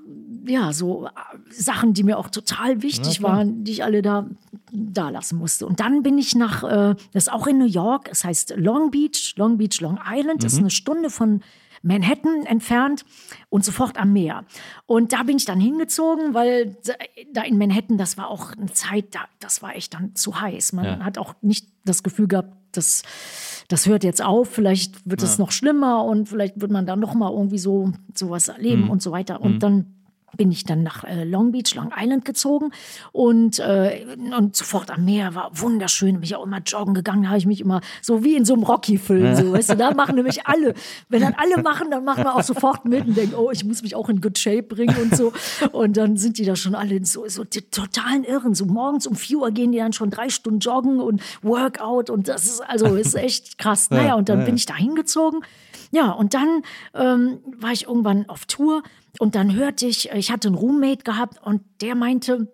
ja, 0.47 0.73
so 0.73 1.07
äh, 1.07 1.11
Sachen, 1.51 1.93
die 1.93 2.05
mir 2.05 2.19
auch 2.19 2.29
total 2.29 2.83
wichtig 2.83 3.21
waren, 3.23 3.65
die 3.65 3.73
ich 3.73 3.85
alle 3.85 4.01
da, 4.01 4.27
da 4.73 5.11
lassen 5.11 5.39
musste. 5.39 5.67
Und 5.67 5.81
dann 5.81 6.03
bin 6.05 6.19
ich 6.19 6.35
nach, 6.37 6.63
äh, 6.63 6.95
das 7.13 7.25
ist 7.25 7.33
auch 7.33 7.47
in 7.49 7.59
New 7.59 7.67
York, 7.67 8.09
es 8.11 8.25
heißt 8.25 8.55
Long 8.57 8.91
Beach, 8.93 9.35
Long 9.37 9.59
Beach, 9.59 9.81
Long 9.81 9.99
Island, 10.09 10.45
ist 10.45 10.59
eine 10.59 10.71
Stunde 10.71 11.11
von 11.11 11.43
Manhattan 11.85 12.47
entfernt 12.47 13.05
und 13.49 13.65
sofort 13.65 13.99
am 13.99 14.13
Meer. 14.13 14.45
Und 14.87 15.13
da 15.13 15.25
bin 15.25 15.37
ich 15.39 15.45
dann 15.47 15.59
hingezogen, 15.59 16.33
weil 16.33 16.77
da 17.33 17.43
in 17.43 17.59
Manhattan, 17.59 17.99
das 17.99 18.17
war 18.17 18.29
auch 18.29 18.53
eine 18.53 18.73
Zeit, 18.73 19.17
da, 19.17 19.23
das 19.41 19.63
war 19.63 19.75
echt 19.75 19.95
dann 19.95 20.15
zu 20.15 20.41
heiß. 20.41 20.75
Man 20.75 20.85
Ja. 20.85 20.99
hat 21.01 21.19
auch 21.19 21.35
nicht 21.43 21.67
das 21.85 22.05
Gefühl 22.05 22.29
gehabt, 22.29 22.57
dass 22.73 23.03
das 23.69 23.87
hört 23.87 24.05
jetzt 24.05 24.23
auf, 24.23 24.51
vielleicht 24.51 25.09
wird 25.09 25.23
es 25.23 25.39
noch 25.39 25.51
schlimmer 25.51 26.05
und 26.05 26.29
vielleicht 26.29 26.61
wird 26.61 26.71
man 26.71 26.85
dann 26.85 27.01
noch 27.01 27.15
mal 27.15 27.31
irgendwie 27.31 27.59
so 27.59 27.93
sowas 28.15 28.49
erleben 28.49 28.91
und 28.91 29.01
so 29.01 29.13
weiter. 29.13 29.41
Und 29.41 29.63
dann 29.63 29.87
bin 30.37 30.51
ich 30.51 30.65
dann 30.65 30.83
nach 30.83 31.05
äh, 31.05 31.25
Long 31.25 31.53
Beach, 31.53 31.75
Long 31.75 31.93
Island 31.97 32.25
gezogen 32.25 32.71
und, 33.13 33.59
äh, 33.59 34.07
und 34.37 34.57
sofort 34.57 34.91
am 34.91 35.05
Meer 35.05 35.35
war 35.35 35.51
wunderschön. 35.53 36.15
Bin 36.15 36.23
ich 36.25 36.37
auch 36.37 36.45
immer 36.45 36.61
joggen 36.61 36.95
gegangen, 36.95 37.25
da 37.25 37.29
habe 37.29 37.39
ich 37.39 37.47
mich 37.47 37.61
immer 37.61 37.81
so 38.01 38.25
wie 38.25 38.37
in 38.37 38.45
so 38.45 38.55
einem 38.55 38.63
Rocky-Film, 38.63 39.37
so, 39.37 39.53
weißt 39.53 39.71
du, 39.71 39.77
da 39.77 39.93
machen 39.93 40.17
nämlich 40.17 40.47
alle. 40.47 40.75
Wenn 41.09 41.23
dann 41.23 41.35
alle 41.35 41.63
machen, 41.63 41.91
dann 41.91 42.05
machen 42.05 42.25
wir 42.25 42.35
auch 42.35 42.43
sofort 42.43 42.85
mit 42.85 43.07
und 43.07 43.17
denken, 43.17 43.35
oh, 43.35 43.51
ich 43.51 43.65
muss 43.65 43.83
mich 43.83 43.95
auch 43.95 44.09
in 44.09 44.21
good 44.21 44.39
shape 44.39 44.63
bringen 44.63 44.97
und 45.03 45.17
so. 45.17 45.33
Und 45.73 45.97
dann 45.97 46.17
sind 46.17 46.39
die 46.39 46.45
da 46.45 46.57
schon 46.57 46.75
alle 46.75 47.05
so, 47.05 47.27
so 47.29 47.45
die 47.45 47.63
totalen 47.63 48.25
Irren. 48.25 48.55
So 48.55 48.67
morgens 48.67 49.07
um 49.07 49.17
4 49.17 49.39
Uhr 49.39 49.51
gehen 49.51 49.73
die 49.73 49.79
dann 49.79 49.93
schon 49.93 50.11
drei 50.11 50.29
Stunden 50.29 50.61
joggen 50.61 51.01
und 51.01 51.23
Workout 51.43 52.11
und 52.11 52.29
das 52.29 52.45
ist 52.45 52.61
also 52.61 52.95
ist 52.95 53.15
echt 53.15 53.59
krass. 53.59 53.91
Naja, 53.91 54.15
und 54.15 54.29
dann 54.29 54.45
bin 54.45 54.57
ich 54.57 54.67
da 54.67 54.75
hingezogen. 54.75 55.41
Ja, 55.91 56.11
und 56.11 56.33
dann 56.35 56.63
ähm, 56.95 57.39
war 57.59 57.73
ich 57.73 57.87
irgendwann 57.87 58.29
auf 58.29 58.47
Tour 58.47 58.83
und 59.19 59.35
dann 59.35 59.55
hörte 59.55 59.87
ich, 59.87 60.11
ich 60.11 60.31
hatte 60.31 60.49
einen 60.49 60.57
Roommate 60.57 61.05
gehabt 61.05 61.39
und 61.43 61.63
der 61.81 61.95
meinte, 61.95 62.49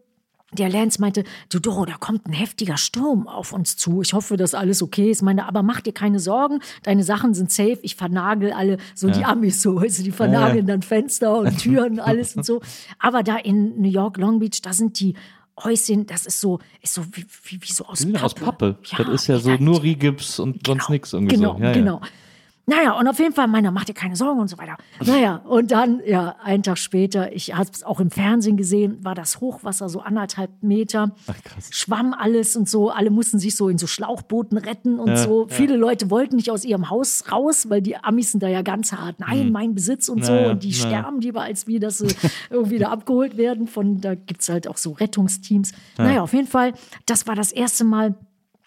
der 0.53 0.71
Lance 0.71 1.01
meinte, 1.01 1.25
du 1.51 1.59
Doro, 1.59 1.85
da 1.85 1.95
kommt 1.99 2.27
ein 2.27 2.33
heftiger 2.33 2.79
Sturm 2.79 3.29
auf 3.29 3.53
uns 3.53 3.77
zu. 3.77 4.01
Ich 4.01 4.15
hoffe, 4.15 4.39
dass 4.39 4.55
alles 4.55 4.83
okay 4.83 5.11
ist. 5.11 5.23
Meine, 5.23 5.47
aber 5.47 5.63
mach 5.63 5.83
dir 5.83 5.93
keine 5.93 6.21
Sorgen, 6.21 6.61
deine 6.83 7.05
Sachen 7.05 7.35
sind 7.35 7.53
safe. 7.53 7.79
Ich 7.83 7.97
vernagel 7.97 8.53
alle, 8.53 8.79
so 8.95 9.11
die 9.11 9.25
Amis 9.25 9.61
so, 9.61 9.79
also 9.79 10.03
die 10.03 10.11
vernageln 10.11 10.67
dann 10.67 10.81
Fenster 10.81 11.39
und 11.39 11.59
Türen, 11.59 12.01
alles 12.01 12.35
und 12.35 12.47
so. 12.47 12.63
Aber 12.99 13.23
da 13.23 13.37
in 13.37 13.81
New 13.81 13.91
York, 13.91 14.17
Long 14.17 14.39
Beach, 14.39 14.63
da 14.63 14.73
sind 14.73 14.99
die 15.01 15.15
Häuschen, 15.63 16.07
das 16.07 16.25
ist 16.25 16.41
so, 16.41 16.61
ist 16.81 16.95
so 16.95 17.05
wie, 17.13 17.27
wie, 17.45 17.61
wie 17.61 17.73
so 17.73 17.85
aus 17.85 18.07
Pappe. 18.07 18.25
aus 18.25 18.35
Pappe. 18.35 18.79
das 18.97 19.09
ist 19.09 19.27
ja 19.27 19.39
so 19.39 19.51
nur 19.57 19.83
Rigips 19.83 20.39
und 20.39 20.67
sonst 20.67 20.89
nichts 20.89 21.13
irgendwie 21.13 21.37
Genau, 21.37 21.57
so. 21.57 21.63
Ja, 21.63 21.67
ja. 21.67 21.73
genau. 21.73 22.01
Naja, 22.69 22.93
und 22.99 23.09
auf 23.09 23.19
jeden 23.19 23.33
Fall, 23.33 23.49
meiner, 23.49 23.71
mach 23.71 23.87
dir 23.87 23.95
keine 23.95 24.15
Sorgen 24.15 24.41
und 24.41 24.49
so 24.49 24.59
weiter. 24.59 24.77
Naja, 25.03 25.37
und 25.49 25.71
dann, 25.71 26.03
ja, 26.05 26.37
einen 26.45 26.63
Tag 26.63 26.77
später, 26.77 27.33
ich 27.33 27.55
habe 27.57 27.71
es 27.73 27.83
auch 27.83 27.99
im 27.99 28.11
Fernsehen 28.11 28.59
gesehen, 28.59 29.03
war 29.03 29.15
das 29.15 29.41
Hochwasser 29.41 29.89
so 29.89 30.01
anderthalb 30.01 30.51
Meter. 30.63 31.13
Schwamm 31.71 32.13
alles 32.13 32.57
und 32.57 32.69
so. 32.69 32.91
Alle 32.91 33.09
mussten 33.09 33.39
sich 33.39 33.57
so 33.57 33.71
in 33.71 33.79
so 33.79 33.87
Schlauchbooten 33.87 34.59
retten 34.59 34.99
und 34.99 35.17
so. 35.17 35.47
Viele 35.49 35.77
Leute 35.77 36.11
wollten 36.11 36.37
nicht 36.37 36.51
aus 36.51 36.67
ihrem 36.67 36.91
Haus 36.91 37.25
raus, 37.33 37.71
weil 37.71 37.81
die 37.81 37.97
Amis 37.97 38.33
sind 38.33 38.43
da 38.43 38.49
ja 38.49 38.61
ganz 38.61 38.93
hart. 38.93 39.19
Nein, 39.19 39.51
mein 39.51 39.75
Besitz 39.75 40.11
und 40.11 40.23
so. 40.23 40.33
Naja, 40.33 40.51
Und 40.51 40.63
die 40.63 40.73
naja. 40.73 40.87
sterben 40.87 41.21
lieber, 41.23 41.41
als 41.41 41.67
wie, 41.67 41.79
dass 41.79 41.99
sie 41.99 42.09
irgendwie 42.51 42.79
da 42.79 42.91
abgeholt 42.91 43.39
werden. 43.39 43.67
Von, 43.67 44.03
da 44.03 44.15
gibt's 44.15 44.51
halt 44.51 44.69
auch 44.69 44.77
so 44.77 44.93
Rettungsteams. 44.93 45.73
Naja, 45.97 46.21
auf 46.21 46.35
jeden 46.35 46.49
Fall, 46.49 46.75
das 47.07 47.27
war 47.27 47.35
das 47.35 47.51
erste 47.51 47.85
Mal, 47.85 48.15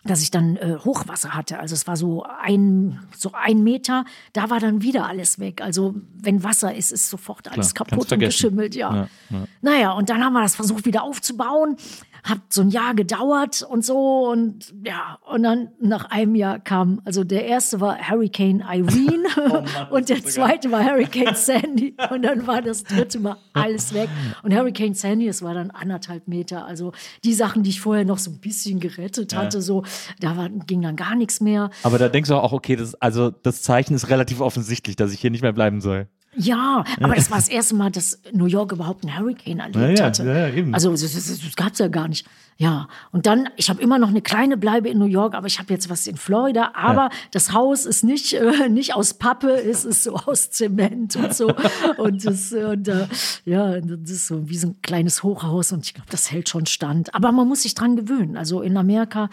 dass 0.03 0.21
ich 0.21 0.31
dann 0.31 0.55
äh, 0.57 0.77
Hochwasser 0.83 1.35
hatte. 1.35 1.59
Also 1.59 1.75
es 1.75 1.85
war 1.87 1.95
so 1.95 2.23
ein, 2.23 2.99
so 3.15 3.31
ein 3.33 3.63
Meter, 3.63 4.05
da 4.33 4.49
war 4.49 4.59
dann 4.59 4.81
wieder 4.81 5.07
alles 5.07 5.39
weg. 5.39 5.61
Also 5.61 5.95
wenn 6.13 6.43
Wasser 6.43 6.73
ist, 6.73 6.91
ist 6.91 7.09
sofort 7.09 7.51
alles 7.51 7.73
Klar, 7.73 7.87
kaputt 7.87 8.11
und 8.11 8.19
geschimmelt, 8.19 8.75
ja. 8.75 8.95
Ja, 8.95 9.09
ja. 9.29 9.45
Naja, 9.61 9.91
und 9.91 10.09
dann 10.09 10.23
haben 10.23 10.33
wir 10.33 10.41
das 10.41 10.55
versucht 10.55 10.85
wieder 10.85 11.03
aufzubauen. 11.03 11.77
Hat 12.23 12.39
so 12.49 12.61
ein 12.61 12.69
Jahr 12.69 12.93
gedauert 12.93 13.61
und 13.63 13.85
so 13.85 14.29
und 14.29 14.73
ja, 14.85 15.19
und 15.31 15.43
dann 15.43 15.69
nach 15.79 16.05
einem 16.05 16.35
Jahr 16.35 16.59
kam, 16.59 17.01
also 17.05 17.23
der 17.23 17.45
erste 17.45 17.79
war 17.79 17.97
Hurricane 17.97 18.61
Irene 18.61 19.21
Oh 19.49 19.63
und 19.95 20.09
der 20.09 20.23
zweite 20.23 20.71
war 20.71 20.83
Hurricane 20.83 21.35
Sandy 21.35 21.95
und 22.09 22.23
dann 22.23 22.47
war 22.47 22.61
das 22.61 22.83
dritte 22.83 23.19
Mal 23.19 23.37
alles 23.53 23.93
weg. 23.93 24.09
Und 24.43 24.53
Hurricane 24.53 24.93
Sandy, 24.93 25.27
es 25.27 25.41
war 25.41 25.53
dann 25.53 25.71
anderthalb 25.71 26.27
Meter. 26.27 26.65
Also 26.65 26.91
die 27.23 27.33
Sachen, 27.33 27.63
die 27.63 27.69
ich 27.69 27.81
vorher 27.81 28.05
noch 28.05 28.17
so 28.17 28.31
ein 28.31 28.39
bisschen 28.39 28.79
gerettet 28.79 29.35
hatte, 29.35 29.61
so, 29.61 29.83
da 30.19 30.37
war, 30.37 30.49
ging 30.49 30.81
dann 30.81 30.95
gar 30.95 31.15
nichts 31.15 31.41
mehr. 31.41 31.69
Aber 31.83 31.97
da 31.97 32.09
denkst 32.09 32.29
du 32.29 32.35
auch, 32.35 32.53
okay, 32.53 32.75
das, 32.75 32.95
also 32.95 33.31
das 33.31 33.61
Zeichen 33.61 33.93
ist 33.93 34.09
relativ 34.09 34.41
offensichtlich, 34.41 34.95
dass 34.95 35.13
ich 35.13 35.19
hier 35.19 35.31
nicht 35.31 35.41
mehr 35.41 35.53
bleiben 35.53 35.81
soll. 35.81 36.07
Ja, 36.35 36.83
aber 37.01 37.15
das 37.15 37.29
war 37.29 37.37
das 37.37 37.49
erste 37.49 37.75
Mal, 37.75 37.91
dass 37.91 38.19
New 38.31 38.45
York 38.45 38.71
überhaupt 38.71 39.03
einen 39.05 39.17
Hurricane 39.17 39.59
erlebt 39.59 39.75
Ja, 39.75 39.89
ja, 39.89 40.03
hatte. 40.05 40.23
ja, 40.25 40.47
ja, 40.47 40.53
eben. 40.53 40.73
Also 40.73 40.91
das, 40.91 41.01
das, 41.01 41.13
das 41.27 41.55
gab 41.55 41.73
es 41.73 41.79
ja 41.79 41.87
gar 41.89 42.07
nicht. 42.07 42.25
Ja, 42.57 42.87
und 43.11 43.25
dann, 43.25 43.49
ich 43.55 43.69
habe 43.71 43.81
immer 43.81 43.97
noch 43.97 44.09
eine 44.09 44.21
kleine 44.21 44.55
Bleibe 44.55 44.87
in 44.87 44.99
New 44.99 45.05
York, 45.07 45.33
aber 45.33 45.47
ich 45.47 45.57
habe 45.57 45.73
jetzt 45.73 45.89
was 45.89 46.05
in 46.05 46.15
Florida. 46.15 46.71
Aber 46.75 47.09
das 47.31 47.53
Haus 47.53 47.85
ist 47.85 48.03
nicht, 48.03 48.33
äh, 48.33 48.69
nicht 48.69 48.93
aus 48.93 49.15
Pappe, 49.15 49.49
es 49.51 49.83
ist 49.83 50.03
so 50.03 50.15
aus 50.15 50.51
Zement 50.51 51.15
und 51.15 51.33
so. 51.33 51.51
und 51.97 52.23
das, 52.23 52.51
und, 52.53 52.87
äh, 52.87 53.07
ja, 53.45 53.81
das 53.81 54.11
ist 54.11 54.27
so 54.27 54.47
wie 54.47 54.57
so 54.57 54.67
ein 54.67 54.75
kleines 54.83 55.23
Hochhaus 55.23 55.71
und 55.71 55.85
ich 55.85 55.95
glaube, 55.95 56.09
das 56.11 56.31
hält 56.31 56.49
schon 56.49 56.67
stand. 56.67 57.15
Aber 57.15 57.31
man 57.31 57.47
muss 57.47 57.63
sich 57.63 57.73
dran 57.73 57.95
gewöhnen. 57.95 58.37
Also 58.37 58.61
in 58.61 58.77
Amerika, 58.77 59.29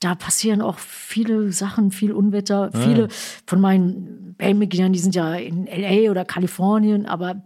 da 0.00 0.14
passieren 0.14 0.62
auch 0.62 0.78
viele 0.78 1.52
Sachen, 1.52 1.90
viel 1.90 2.12
Unwetter. 2.12 2.70
Viele 2.72 3.08
von 3.46 3.60
meinen 3.60 4.29
Bandmitgliedern, 4.40 4.92
die 4.92 4.98
sind 4.98 5.14
ja 5.14 5.34
in 5.34 5.66
LA 5.66 6.10
oder 6.10 6.24
Kalifornien, 6.24 7.06
aber 7.06 7.42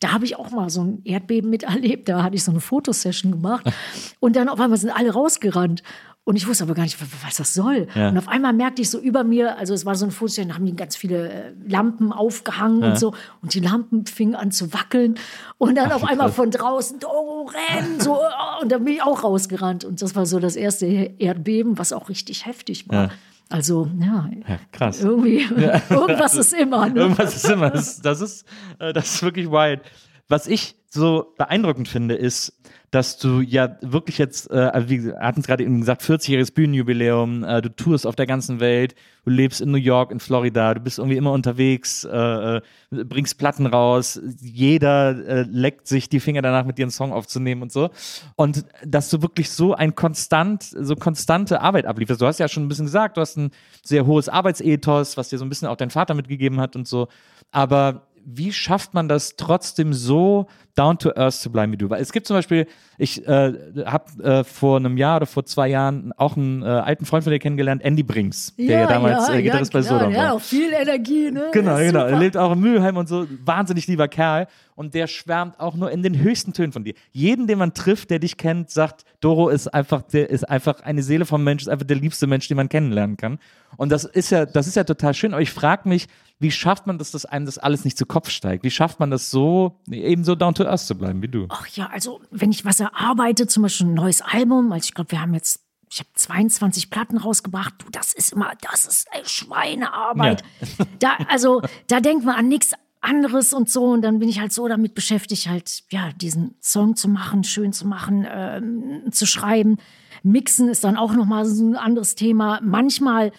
da 0.00 0.12
habe 0.12 0.24
ich 0.24 0.36
auch 0.36 0.50
mal 0.50 0.68
so 0.68 0.82
ein 0.82 1.00
Erdbeben 1.04 1.50
miterlebt. 1.50 2.08
Da 2.08 2.22
hatte 2.22 2.36
ich 2.36 2.44
so 2.44 2.50
eine 2.50 2.60
Fotosession 2.60 3.32
gemacht. 3.32 3.66
Und 4.20 4.36
dann 4.36 4.48
auf 4.48 4.60
einmal 4.60 4.78
sind 4.78 4.90
alle 4.90 5.12
rausgerannt. 5.12 5.82
Und 6.24 6.34
ich 6.34 6.48
wusste 6.48 6.64
aber 6.64 6.74
gar 6.74 6.82
nicht, 6.82 6.98
was 7.24 7.36
das 7.36 7.54
soll. 7.54 7.86
Ja. 7.94 8.08
Und 8.08 8.18
auf 8.18 8.26
einmal 8.26 8.52
merkte 8.52 8.82
ich 8.82 8.90
so 8.90 8.98
über 8.98 9.22
mir, 9.22 9.56
also 9.58 9.72
es 9.74 9.86
war 9.86 9.94
so 9.94 10.06
eine 10.06 10.12
Fotosession, 10.12 10.48
da 10.48 10.56
haben 10.56 10.66
die 10.66 10.74
ganz 10.74 10.96
viele 10.96 11.28
äh, 11.30 11.52
Lampen 11.68 12.12
aufgehangen 12.12 12.82
und 12.82 12.98
so. 12.98 13.14
Und 13.42 13.54
die 13.54 13.60
Lampen 13.60 14.06
fingen 14.06 14.34
an 14.34 14.50
zu 14.50 14.72
wackeln. 14.72 15.14
Und 15.56 15.76
dann 15.76 15.92
auf 15.92 16.02
einmal 16.02 16.32
von 16.32 16.50
draußen, 16.50 16.98
oh, 17.06 17.46
renn, 17.46 18.00
so. 18.00 18.16
oh, 18.16 18.62
Und 18.62 18.72
dann 18.72 18.84
bin 18.84 18.94
ich 18.94 19.02
auch 19.02 19.22
rausgerannt. 19.22 19.84
Und 19.84 20.02
das 20.02 20.16
war 20.16 20.26
so 20.26 20.40
das 20.40 20.56
erste 20.56 20.86
Erdbeben, 20.86 21.78
was 21.78 21.92
auch 21.92 22.08
richtig 22.08 22.44
heftig 22.44 22.88
war. 22.88 23.04
Ja. 23.04 23.10
Also, 23.48 23.88
ja, 24.00 24.28
Ja, 24.48 24.58
krass. 24.72 25.00
irgendwie, 25.02 25.42
irgendwas 25.90 26.34
ist 26.36 26.52
immer. 26.52 26.88
Ne? 26.88 27.00
Irgendwas 27.00 27.36
ist 27.36 27.48
immer. 27.48 27.70
Das, 27.70 28.00
das, 28.00 28.20
ist, 28.20 28.46
äh, 28.78 28.92
das 28.92 29.14
ist 29.14 29.22
wirklich 29.22 29.50
wild. 29.50 29.80
Was 30.28 30.46
ich 30.48 30.76
so 30.88 31.32
beeindruckend 31.38 31.88
finde, 31.88 32.16
ist, 32.16 32.60
dass 32.90 33.18
du 33.18 33.40
ja 33.40 33.76
wirklich 33.80 34.18
jetzt, 34.18 34.50
äh, 34.50 34.88
wir 34.88 35.18
hatten 35.18 35.40
es 35.40 35.46
gerade 35.46 35.64
eben 35.64 35.80
gesagt, 35.80 36.02
40-jähriges 36.02 36.54
Bühnenjubiläum, 36.54 37.44
äh, 37.44 37.60
du 37.60 37.74
tourst 37.74 38.06
auf 38.06 38.14
der 38.14 38.26
ganzen 38.26 38.60
Welt, 38.60 38.94
du 39.24 39.30
lebst 39.30 39.60
in 39.60 39.70
New 39.70 39.78
York, 39.78 40.12
in 40.12 40.20
Florida, 40.20 40.74
du 40.74 40.80
bist 40.80 40.98
irgendwie 40.98 41.16
immer 41.16 41.32
unterwegs, 41.32 42.04
äh, 42.04 42.56
äh, 42.56 42.60
bringst 42.90 43.38
Platten 43.38 43.66
raus, 43.66 44.20
jeder 44.40 45.26
äh, 45.26 45.42
leckt 45.42 45.88
sich 45.88 46.08
die 46.08 46.20
Finger 46.20 46.42
danach, 46.42 46.64
mit 46.64 46.78
dir 46.78 46.84
einen 46.84 46.90
Song 46.90 47.12
aufzunehmen 47.12 47.62
und 47.62 47.72
so. 47.72 47.90
Und 48.36 48.64
dass 48.84 49.10
du 49.10 49.20
wirklich 49.20 49.50
so 49.50 49.74
ein 49.74 49.94
konstant, 49.94 50.62
so 50.62 50.94
konstante 50.94 51.60
Arbeit 51.60 51.86
ablieferst. 51.86 52.20
Du 52.20 52.26
hast 52.26 52.38
ja 52.38 52.48
schon 52.48 52.64
ein 52.64 52.68
bisschen 52.68 52.86
gesagt, 52.86 53.16
du 53.16 53.20
hast 53.20 53.36
ein 53.36 53.50
sehr 53.82 54.06
hohes 54.06 54.28
Arbeitsethos, 54.28 55.16
was 55.16 55.28
dir 55.28 55.38
so 55.38 55.44
ein 55.44 55.48
bisschen 55.48 55.68
auch 55.68 55.76
dein 55.76 55.90
Vater 55.90 56.14
mitgegeben 56.14 56.60
hat 56.60 56.76
und 56.76 56.86
so. 56.86 57.08
Aber 57.50 58.06
wie 58.26 58.52
schafft 58.52 58.92
man 58.92 59.08
das 59.08 59.36
trotzdem 59.36 59.92
so 59.92 60.48
down 60.76 60.98
to 60.98 61.10
earth 61.16 61.34
zu 61.34 61.50
bleiben 61.50 61.72
wie 61.72 61.76
du? 61.76 61.90
Weil 61.90 62.00
es 62.00 62.12
gibt 62.12 62.26
zum 62.26 62.36
Beispiel, 62.36 62.66
ich 62.98 63.26
äh, 63.26 63.52
habe 63.84 64.22
äh, 64.22 64.44
vor 64.44 64.76
einem 64.76 64.96
Jahr 64.96 65.16
oder 65.16 65.26
vor 65.26 65.44
zwei 65.44 65.68
Jahren 65.68 66.12
auch 66.16 66.36
einen 66.36 66.62
äh, 66.62 66.66
alten 66.66 67.04
Freund 67.06 67.24
von 67.24 67.32
dir 67.32 67.38
kennengelernt, 67.38 67.82
Andy 67.82 68.02
Brinks, 68.02 68.54
der 68.56 68.80
ja, 68.80 68.86
damals 68.86 69.28
äh, 69.28 69.42
Gitarrist 69.42 69.72
bei 69.72 69.80
klar, 69.80 69.98
Soda 70.00 70.10
Ja, 70.10 70.18
war. 70.18 70.32
auch 70.34 70.40
viel 70.40 70.72
Energie, 70.72 71.30
ne? 71.30 71.50
Genau, 71.52 71.78
Ja, 71.78 71.86
genau. 71.86 72.04
Er 72.04 72.18
lebt 72.18 72.36
auch 72.36 72.52
in 72.52 72.60
Mülheim 72.60 72.96
und 72.96 73.08
so. 73.08 73.26
Wahnsinnig 73.44 73.86
lieber 73.86 74.08
Kerl. 74.08 74.46
und 74.74 74.92
der 74.94 75.06
schwärmt 75.06 75.58
auch 75.58 75.74
nur 75.74 75.90
in 75.90 76.02
den 76.02 76.18
höchsten 76.18 76.52
Tönen 76.52 76.72
von 76.72 76.84
dir. 76.84 76.92
Jeden, 77.12 77.46
den 77.46 77.58
man 77.58 77.72
trifft, 77.72 78.10
der 78.10 78.18
dich 78.18 78.36
kennt, 78.36 78.70
sagt, 78.70 79.04
Doro 79.20 79.48
ist 79.48 79.68
einfach, 79.68 80.02
der 80.02 80.28
ist 80.28 80.44
einfach 80.44 80.80
eine 80.82 81.02
Seele 81.02 81.24
vom 81.24 81.42
Mensch, 81.42 81.62
ist 81.62 81.68
einfach 81.68 81.86
der 81.86 81.96
liebste 81.96 82.26
Mensch, 82.26 82.46
den 82.48 82.58
man 82.58 82.68
kennenlernen 82.68 83.16
kann. 83.16 83.38
Und 83.78 83.90
das 83.90 84.04
ist 84.04 84.30
ja, 84.30 84.44
das 84.46 84.66
ist 84.66 84.74
ja 84.76 84.84
total 84.84 85.14
schön. 85.14 85.32
Aber 85.32 85.40
ich 85.42 85.50
frage 85.50 85.88
mich, 85.88 86.06
wie 86.38 86.50
schafft 86.50 86.86
man 86.86 86.98
das, 86.98 87.10
dass 87.10 87.24
einem 87.24 87.46
das 87.46 87.56
alles 87.56 87.84
nicht 87.86 87.96
zu 87.96 88.04
Kopf 88.04 88.28
steigt? 88.28 88.62
Wie 88.64 88.70
schafft 88.70 89.00
man 89.00 89.10
das 89.10 89.30
so, 89.30 89.80
eben 89.90 90.22
so 90.24 90.34
down 90.34 90.54
to 90.54 90.64
earth 90.66 90.80
zu 90.80 90.94
bleiben 90.96 91.22
wie 91.22 91.28
du? 91.28 91.46
Ach 91.48 91.66
ja, 91.68 91.86
also 91.86 92.20
wenn 92.30 92.50
ich 92.50 92.64
was 92.64 92.80
erarbeite, 92.80 93.46
zum 93.46 93.62
Beispiel 93.62 93.86
ein 93.86 93.94
neues 93.94 94.22
Album, 94.22 94.72
also 94.72 94.84
ich 94.84 94.94
glaube, 94.94 95.12
wir 95.12 95.20
haben 95.20 95.34
jetzt 95.34 95.60
ich 95.88 96.00
habe 96.00 96.08
22 96.14 96.90
Platten 96.90 97.16
rausgebracht. 97.16 97.74
Du, 97.78 97.90
das 97.90 98.12
ist 98.12 98.32
immer, 98.32 98.52
das 98.60 98.86
ist 98.86 99.06
ey, 99.12 99.22
Schweinearbeit. 99.24 100.42
Ja. 100.78 100.86
Da, 100.98 101.16
also, 101.28 101.62
da 101.86 102.00
denkt 102.00 102.24
man 102.24 102.34
an 102.34 102.48
nichts 102.48 102.72
anderes 103.00 103.52
und 103.52 103.70
so. 103.70 103.84
Und 103.84 104.02
dann 104.02 104.18
bin 104.18 104.28
ich 104.28 104.40
halt 104.40 104.52
so 104.52 104.66
damit 104.68 104.94
beschäftigt, 104.94 105.48
halt, 105.48 105.84
ja, 105.90 106.10
diesen 106.12 106.56
Song 106.60 106.96
zu 106.96 107.08
machen, 107.08 107.44
schön 107.44 107.72
zu 107.72 107.86
machen, 107.86 108.26
ähm, 108.28 109.12
zu 109.12 109.26
schreiben. 109.26 109.76
Mixen 110.22 110.68
ist 110.68 110.84
dann 110.84 110.96
auch 110.96 111.14
nochmal 111.14 111.46
so 111.46 111.64
ein 111.64 111.76
anderes 111.76 112.14
Thema. 112.14 112.60
Manchmal 112.62 113.32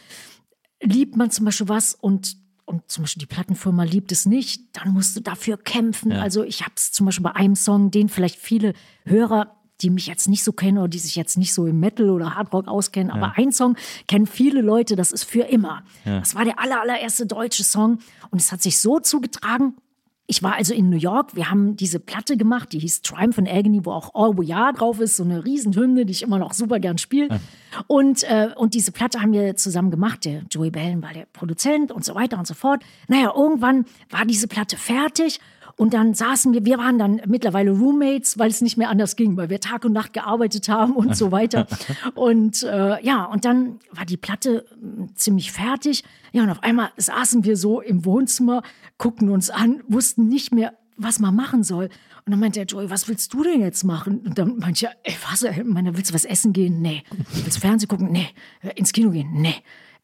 liebt 0.81 1.17
man 1.17 1.31
zum 1.31 1.45
Beispiel 1.45 1.67
was 1.67 1.93
und 1.93 2.37
und 2.67 2.89
zum 2.91 3.03
Beispiel 3.03 3.21
die 3.21 3.33
Plattenfirma 3.33 3.83
liebt 3.83 4.11
es 4.11 4.25
nicht, 4.25 4.61
dann 4.73 4.93
musst 4.93 5.15
du 5.15 5.21
dafür 5.21 5.57
kämpfen. 5.57 6.11
Ja. 6.11 6.21
Also 6.21 6.43
ich 6.43 6.61
habe 6.61 6.73
es 6.75 6.91
zum 6.91 7.05
Beispiel 7.05 7.23
bei 7.23 7.35
einem 7.35 7.55
Song, 7.55 7.91
den 7.91 8.09
vielleicht 8.09 8.37
viele 8.37 8.73
Hörer 9.05 9.57
die 9.81 9.89
mich 9.89 10.07
jetzt 10.07 10.27
nicht 10.27 10.43
so 10.43 10.53
kennen 10.53 10.77
oder 10.79 10.87
die 10.87 10.99
sich 10.99 11.15
jetzt 11.15 11.37
nicht 11.37 11.53
so 11.53 11.67
im 11.67 11.79
Metal 11.79 12.09
oder 12.09 12.35
Hardrock 12.35 12.67
auskennen, 12.67 13.11
aber 13.11 13.27
ja. 13.27 13.33
ein 13.35 13.51
Song 13.51 13.75
kennen 14.07 14.25
viele 14.25 14.61
Leute, 14.61 14.95
das 14.95 15.11
ist 15.11 15.23
für 15.23 15.43
immer. 15.43 15.83
Ja. 16.05 16.19
Das 16.19 16.35
war 16.35 16.45
der 16.45 16.59
aller, 16.59 16.81
allererste 16.81 17.25
deutsche 17.25 17.63
Song 17.63 17.99
und 18.31 18.41
es 18.41 18.51
hat 18.51 18.61
sich 18.61 18.79
so 18.79 18.99
zugetragen. 18.99 19.75
Ich 20.29 20.43
war 20.43 20.55
also 20.55 20.73
in 20.73 20.89
New 20.89 20.97
York, 20.97 21.35
wir 21.35 21.49
haben 21.49 21.77
diese 21.77 21.99
Platte 21.99 22.35
gemacht, 22.35 22.73
die 22.73 22.79
hieß 22.79 23.01
Triumph 23.01 23.37
and 23.37 23.49
Agony, 23.49 23.85
wo 23.85 23.91
auch 23.91 24.13
All 24.13 24.37
We 24.37 24.53
Are 24.53 24.73
drauf 24.73 24.99
ist, 24.99 25.15
so 25.15 25.23
eine 25.23 25.45
Riesenhymne, 25.45 26.05
die 26.05 26.11
ich 26.11 26.21
immer 26.21 26.37
noch 26.37 26.53
super 26.53 26.79
gern 26.79 26.97
spiele. 26.97 27.29
Ja. 27.29 27.39
Und, 27.87 28.23
äh, 28.23 28.49
und 28.55 28.73
diese 28.73 28.91
Platte 28.91 29.21
haben 29.21 29.31
wir 29.31 29.55
zusammen 29.55 29.89
gemacht, 29.89 30.25
der 30.25 30.43
Joey 30.51 30.69
Bellen 30.69 31.01
war 31.01 31.13
der 31.13 31.27
Produzent 31.31 31.93
und 31.93 32.03
so 32.03 32.13
weiter 32.13 32.37
und 32.37 32.45
so 32.45 32.53
fort. 32.53 32.83
Naja, 33.07 33.31
irgendwann 33.33 33.85
war 34.09 34.25
diese 34.25 34.49
Platte 34.49 34.75
fertig 34.75 35.39
und 35.79 35.93
dann 35.93 36.15
saßen 36.15 36.53
wir, 36.53 36.65
wir 36.65 36.79
waren 36.79 36.97
dann 36.97 37.21
mittlerweile 37.27 37.69
Roommates, 37.69 38.39
weil 38.39 38.49
es 38.49 38.61
nicht 38.61 38.77
mehr 38.77 38.89
anders 38.89 39.15
ging, 39.15 39.37
weil 39.37 39.51
wir 39.51 39.59
Tag 39.59 39.85
und 39.85 39.93
Nacht 39.93 40.11
gearbeitet 40.11 40.69
haben 40.69 40.95
und 40.95 41.15
so 41.15 41.31
weiter. 41.31 41.67
Und 42.15 42.63
äh, 42.63 43.03
ja, 43.03 43.25
und 43.25 43.45
dann 43.45 43.79
war 43.91 44.05
die 44.05 44.17
Platte 44.17 44.65
hm, 44.79 45.15
ziemlich 45.15 45.51
fertig. 45.51 46.03
Ja, 46.37 46.43
und 46.43 46.51
auf 46.51 46.61
einmal 46.61 46.91
saßen 46.97 47.45
wir 47.45 47.57
so 47.57 47.81
im 47.81 48.05
Wohnzimmer, 48.05 48.61
guckten 48.99 49.31
uns 49.31 49.49
an, 49.49 49.81
wussten 49.87 50.27
nicht 50.27 50.53
mehr, 50.53 50.77
was 50.95 51.17
man 51.17 51.35
machen 51.35 51.63
soll. 51.63 51.85
Und 52.25 52.31
dann 52.31 52.39
meinte 52.39 52.59
der 52.59 52.67
Joey, 52.67 52.91
was 52.91 53.07
willst 53.07 53.33
du 53.33 53.43
denn 53.43 53.59
jetzt 53.59 53.83
machen? 53.83 54.19
Und 54.19 54.37
dann 54.37 54.59
meinte 54.59 54.85
ich, 54.85 55.11
ey, 55.11 55.17
was, 55.31 55.43
meine, 55.65 55.97
willst 55.97 56.11
du 56.11 56.13
was 56.13 56.25
essen 56.25 56.53
gehen? 56.53 56.79
Nee. 56.79 57.01
Willst 57.33 57.57
du 57.57 57.61
Fernsehen 57.61 57.87
gucken? 57.87 58.11
Nee. 58.11 58.27
Ins 58.75 58.93
Kino 58.93 59.09
gehen? 59.09 59.31
Nee. 59.33 59.55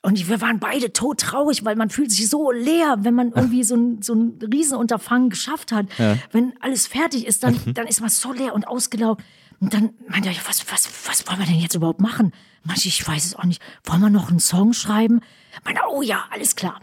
Und 0.02 0.28
wir 0.28 0.42
waren 0.42 0.58
beide 0.58 0.92
todtraurig, 0.92 1.64
weil 1.66 1.76
man 1.76 1.92
fühlt 1.92 2.12
sich 2.12 2.28
so 2.28 2.50
leer, 2.50 2.98
wenn 3.02 3.14
man 3.14 3.32
irgendwie 3.32 3.64
so 3.64 3.76
ein, 3.76 4.02
so 4.02 4.16
ein 4.16 4.40
Riesenunterfangen 4.42 5.30
geschafft 5.30 5.72
hat. 5.72 5.86
Ja. 6.00 6.18
Wenn 6.32 6.54
alles 6.62 6.88
fertig 6.88 7.28
ist, 7.28 7.44
dann, 7.44 7.60
dann 7.76 7.86
ist 7.86 8.02
man 8.02 8.10
so 8.10 8.34
leer 8.34 8.56
und 8.56 8.68
ausgelaugt. 8.68 9.24
Und 9.60 9.72
dann 9.76 9.92
meinte 10.08 10.32
ich, 10.32 10.48
was, 10.48 10.66
was, 10.72 10.90
was 11.08 11.28
wollen 11.28 11.38
wir 11.38 11.46
denn 11.46 11.60
jetzt 11.60 11.76
überhaupt 11.76 12.02
machen? 12.02 12.32
Manche, 12.64 12.88
ich 12.88 13.08
weiß 13.08 13.24
es 13.24 13.36
auch 13.36 13.44
nicht. 13.44 13.62
Wollen 13.84 14.02
wir 14.02 14.10
noch 14.10 14.32
einen 14.32 14.40
Song 14.40 14.74
schreiben? 14.74 15.22
Meine, 15.64 15.80
oh 15.90 16.02
ja, 16.02 16.26
alles 16.32 16.56
klar. 16.56 16.80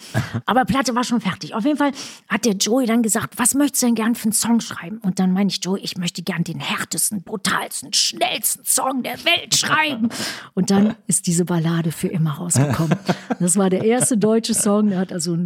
Aber 0.47 0.65
Platte 0.65 0.95
war 0.95 1.05
schon 1.05 1.21
fertig. 1.21 1.55
Auf 1.55 1.65
jeden 1.65 1.77
Fall 1.77 1.93
hat 2.29 2.45
der 2.45 2.55
Joey 2.55 2.87
dann 2.87 3.03
gesagt, 3.03 3.39
was 3.39 3.55
möchtest 3.55 3.83
du 3.83 3.87
denn 3.87 3.95
gern 3.95 4.15
für 4.15 4.25
einen 4.25 4.33
Song 4.33 4.61
schreiben? 4.61 4.99
Und 4.99 5.19
dann 5.19 5.33
meine 5.33 5.51
ich, 5.51 5.65
Joey, 5.65 5.81
ich 5.81 5.97
möchte 5.97 6.23
gern 6.23 6.45
den 6.45 6.61
härtesten, 6.61 7.23
brutalsten, 7.23 7.93
schnellsten 7.93 8.65
Song 8.65 9.03
der 9.03 9.25
Welt 9.25 9.57
schreiben. 9.57 10.09
Und 10.55 10.71
dann 10.71 10.97
ist 11.07 11.27
diese 11.27 11.45
Ballade 11.45 11.93
für 11.93 12.09
immer 12.09 12.33
rausgekommen. 12.33 12.97
Das 13.39 13.57
war 13.57 13.71
der 13.71 13.85
erste 13.85 14.17
deutsche 14.17 14.55
Song. 14.55 14.91
Der 14.91 14.99
hat 14.99 15.13
also, 15.13 15.37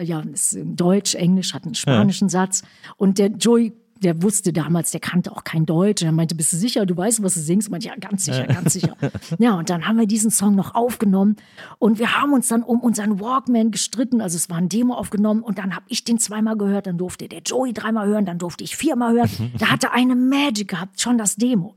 ja, 0.00 0.20
ist 0.20 0.58
Deutsch, 0.62 1.14
Englisch, 1.14 1.54
hat 1.54 1.64
einen 1.64 1.74
spanischen 1.74 2.28
Satz. 2.28 2.62
Und 2.96 3.18
der 3.18 3.28
Joey 3.28 3.72
der 4.02 4.22
wusste 4.22 4.52
damals, 4.52 4.90
der 4.90 5.00
kannte 5.00 5.32
auch 5.32 5.44
kein 5.44 5.66
Deutsch. 5.66 6.02
Und 6.02 6.08
er 6.08 6.12
meinte, 6.12 6.34
bist 6.34 6.52
du 6.52 6.56
sicher, 6.56 6.86
du 6.86 6.96
weißt, 6.96 7.22
was 7.22 7.34
du 7.34 7.40
singst? 7.40 7.68
Und 7.68 7.72
meinte, 7.72 7.88
ja, 7.88 7.96
ganz 7.96 8.24
sicher, 8.24 8.46
ganz 8.46 8.72
sicher. 8.72 8.96
Ja, 9.38 9.54
und 9.54 9.70
dann 9.70 9.86
haben 9.86 9.98
wir 9.98 10.06
diesen 10.06 10.30
Song 10.30 10.54
noch 10.54 10.74
aufgenommen 10.74 11.36
und 11.78 11.98
wir 11.98 12.20
haben 12.20 12.32
uns 12.32 12.48
dann 12.48 12.62
um 12.62 12.80
unseren 12.80 13.20
Walkman 13.20 13.70
gestritten. 13.70 14.20
Also 14.20 14.36
es 14.36 14.50
war 14.50 14.58
ein 14.58 14.68
Demo 14.68 14.94
aufgenommen 14.94 15.42
und 15.42 15.58
dann 15.58 15.74
habe 15.74 15.84
ich 15.88 16.04
den 16.04 16.18
zweimal 16.18 16.56
gehört, 16.56 16.86
dann 16.86 16.98
durfte 16.98 17.28
der 17.28 17.40
Joey 17.40 17.72
dreimal 17.72 18.06
hören, 18.08 18.26
dann 18.26 18.38
durfte 18.38 18.64
ich 18.64 18.76
viermal 18.76 19.14
hören. 19.14 19.30
Da 19.58 19.66
hatte 19.66 19.92
eine 19.92 20.14
Magic 20.14 20.68
gehabt, 20.68 21.00
schon 21.00 21.18
das 21.18 21.36
Demo. 21.36 21.74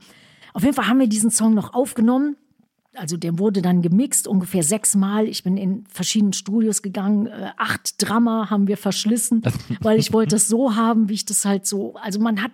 Auf 0.53 0.63
jeden 0.63 0.75
Fall 0.75 0.87
haben 0.87 0.99
wir 0.99 1.07
diesen 1.07 1.31
Song 1.31 1.53
noch 1.53 1.73
aufgenommen 1.73 2.37
also 2.95 3.17
der 3.17 3.39
wurde 3.39 3.61
dann 3.61 3.81
gemixt, 3.81 4.27
ungefähr 4.27 4.63
sechsmal. 4.63 5.27
Ich 5.27 5.43
bin 5.43 5.57
in 5.57 5.85
verschiedenen 5.87 6.33
Studios 6.33 6.81
gegangen. 6.81 7.27
Äh, 7.27 7.51
acht 7.57 7.95
Drama 7.97 8.49
haben 8.49 8.67
wir 8.67 8.77
verschlissen, 8.77 9.41
weil 9.81 9.99
ich 9.99 10.13
wollte 10.13 10.35
es 10.35 10.47
so 10.47 10.75
haben, 10.75 11.09
wie 11.09 11.13
ich 11.13 11.25
das 11.25 11.45
halt 11.45 11.65
so. 11.65 11.95
Also 11.95 12.19
man 12.19 12.41
hat 12.41 12.51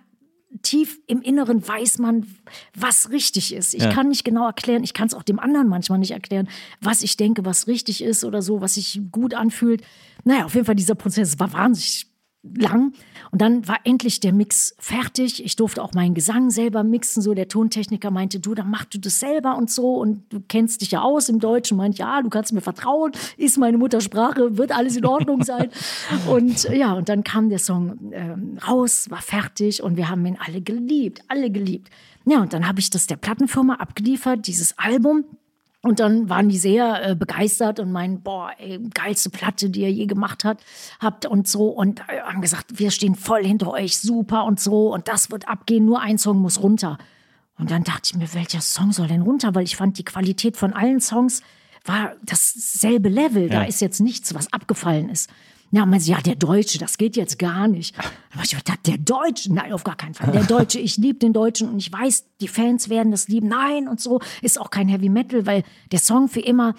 tief 0.62 0.98
im 1.06 1.22
Inneren 1.22 1.66
weiß 1.66 1.98
man, 1.98 2.26
was 2.74 3.10
richtig 3.10 3.54
ist. 3.54 3.74
Ich 3.74 3.84
ja. 3.84 3.92
kann 3.92 4.08
nicht 4.08 4.24
genau 4.24 4.46
erklären, 4.46 4.82
ich 4.82 4.94
kann 4.94 5.06
es 5.06 5.14
auch 5.14 5.22
dem 5.22 5.38
anderen 5.38 5.68
manchmal 5.68 5.98
nicht 5.98 6.10
erklären, 6.10 6.48
was 6.80 7.02
ich 7.02 7.16
denke, 7.16 7.44
was 7.44 7.68
richtig 7.68 8.02
ist 8.02 8.24
oder 8.24 8.42
so, 8.42 8.60
was 8.60 8.74
sich 8.74 9.00
gut 9.12 9.34
anfühlt. 9.34 9.82
Naja, 10.24 10.44
auf 10.46 10.54
jeden 10.54 10.66
Fall 10.66 10.74
dieser 10.74 10.96
Prozess 10.96 11.38
war 11.38 11.52
wahnsinnig 11.52 12.09
lang. 12.42 12.92
Und 13.30 13.42
dann 13.42 13.68
war 13.68 13.78
endlich 13.84 14.20
der 14.20 14.32
Mix 14.32 14.74
fertig. 14.78 15.44
Ich 15.44 15.56
durfte 15.56 15.82
auch 15.82 15.92
meinen 15.92 16.14
Gesang 16.14 16.50
selber 16.50 16.82
mixen. 16.82 17.22
So 17.22 17.34
der 17.34 17.48
Tontechniker 17.48 18.10
meinte, 18.10 18.40
du, 18.40 18.54
dann 18.54 18.70
mach 18.70 18.84
du 18.86 18.98
das 18.98 19.20
selber 19.20 19.56
und 19.56 19.70
so. 19.70 19.94
Und 19.94 20.24
du 20.32 20.40
kennst 20.40 20.80
dich 20.80 20.90
ja 20.92 21.02
aus 21.02 21.28
im 21.28 21.38
Deutschen. 21.38 21.76
Meint, 21.76 21.98
ja, 21.98 22.22
du 22.22 22.30
kannst 22.30 22.52
mir 22.52 22.62
vertrauen. 22.62 23.12
Ist 23.36 23.58
meine 23.58 23.78
Muttersprache, 23.78 24.56
wird 24.56 24.72
alles 24.72 24.96
in 24.96 25.04
Ordnung 25.04 25.42
sein. 25.44 25.70
und 26.30 26.64
ja, 26.70 26.94
und 26.94 27.08
dann 27.08 27.24
kam 27.24 27.50
der 27.50 27.58
Song 27.58 28.12
äh, 28.12 28.36
raus, 28.66 29.10
war 29.10 29.22
fertig 29.22 29.82
und 29.82 29.96
wir 29.96 30.08
haben 30.08 30.24
ihn 30.24 30.38
alle 30.44 30.60
geliebt, 30.60 31.22
alle 31.28 31.50
geliebt. 31.50 31.90
Ja, 32.26 32.40
und 32.40 32.52
dann 32.52 32.66
habe 32.66 32.80
ich 32.80 32.90
das 32.90 33.06
der 33.06 33.16
Plattenfirma 33.16 33.74
abgeliefert, 33.74 34.46
dieses 34.46 34.78
Album. 34.78 35.24
Und 35.82 35.98
dann 35.98 36.28
waren 36.28 36.50
die 36.50 36.58
sehr 36.58 37.10
äh, 37.10 37.14
begeistert 37.14 37.80
und 37.80 37.90
meinen, 37.90 38.22
boah, 38.22 38.50
ey, 38.58 38.78
geilste 38.92 39.30
Platte, 39.30 39.70
die 39.70 39.80
ihr 39.80 39.90
je 39.90 40.06
gemacht 40.06 40.44
hat, 40.44 40.62
habt 41.00 41.24
und 41.24 41.48
so. 41.48 41.68
Und 41.68 42.00
äh, 42.00 42.20
haben 42.20 42.42
gesagt, 42.42 42.78
wir 42.78 42.90
stehen 42.90 43.14
voll 43.14 43.44
hinter 43.44 43.70
euch, 43.70 43.98
super 43.98 44.44
und 44.44 44.60
so. 44.60 44.92
Und 44.92 45.08
das 45.08 45.30
wird 45.30 45.48
abgehen, 45.48 45.86
nur 45.86 46.00
ein 46.00 46.18
Song 46.18 46.38
muss 46.38 46.62
runter. 46.62 46.98
Und 47.56 47.70
dann 47.70 47.84
dachte 47.84 48.02
ich 48.04 48.14
mir, 48.14 48.32
welcher 48.34 48.60
Song 48.60 48.92
soll 48.92 49.08
denn 49.08 49.22
runter? 49.22 49.54
Weil 49.54 49.64
ich 49.64 49.76
fand, 49.76 49.96
die 49.98 50.04
Qualität 50.04 50.58
von 50.58 50.74
allen 50.74 51.00
Songs 51.00 51.42
war 51.84 52.12
dasselbe 52.22 53.08
Level. 53.08 53.44
Ja. 53.44 53.60
Da 53.60 53.62
ist 53.64 53.80
jetzt 53.80 54.00
nichts, 54.00 54.34
was 54.34 54.52
abgefallen 54.52 55.08
ist. 55.08 55.30
Ja, 55.72 55.86
man 55.86 56.00
ja, 56.00 56.20
der 56.20 56.34
Deutsche, 56.34 56.78
das 56.78 56.98
geht 56.98 57.16
jetzt 57.16 57.38
gar 57.38 57.68
nicht. 57.68 57.96
Aber 58.32 58.42
ich 58.42 58.50
dachte, 58.50 58.90
der 58.90 58.98
Deutsche, 58.98 59.52
nein, 59.52 59.72
auf 59.72 59.84
gar 59.84 59.96
keinen 59.96 60.14
Fall. 60.14 60.32
Der 60.32 60.42
Deutsche, 60.42 60.80
ich 60.80 60.96
liebe 60.96 61.20
den 61.20 61.32
Deutschen 61.32 61.68
und 61.68 61.78
ich 61.78 61.92
weiß, 61.92 62.24
die 62.40 62.48
Fans 62.48 62.88
werden 62.88 63.12
das 63.12 63.28
lieben. 63.28 63.46
Nein, 63.48 63.86
und 63.86 64.00
so 64.00 64.20
ist 64.42 64.60
auch 64.60 64.70
kein 64.70 64.88
Heavy 64.88 65.08
Metal, 65.08 65.46
weil 65.46 65.62
der 65.92 66.00
Song 66.00 66.28
für 66.28 66.40
immer, 66.40 66.74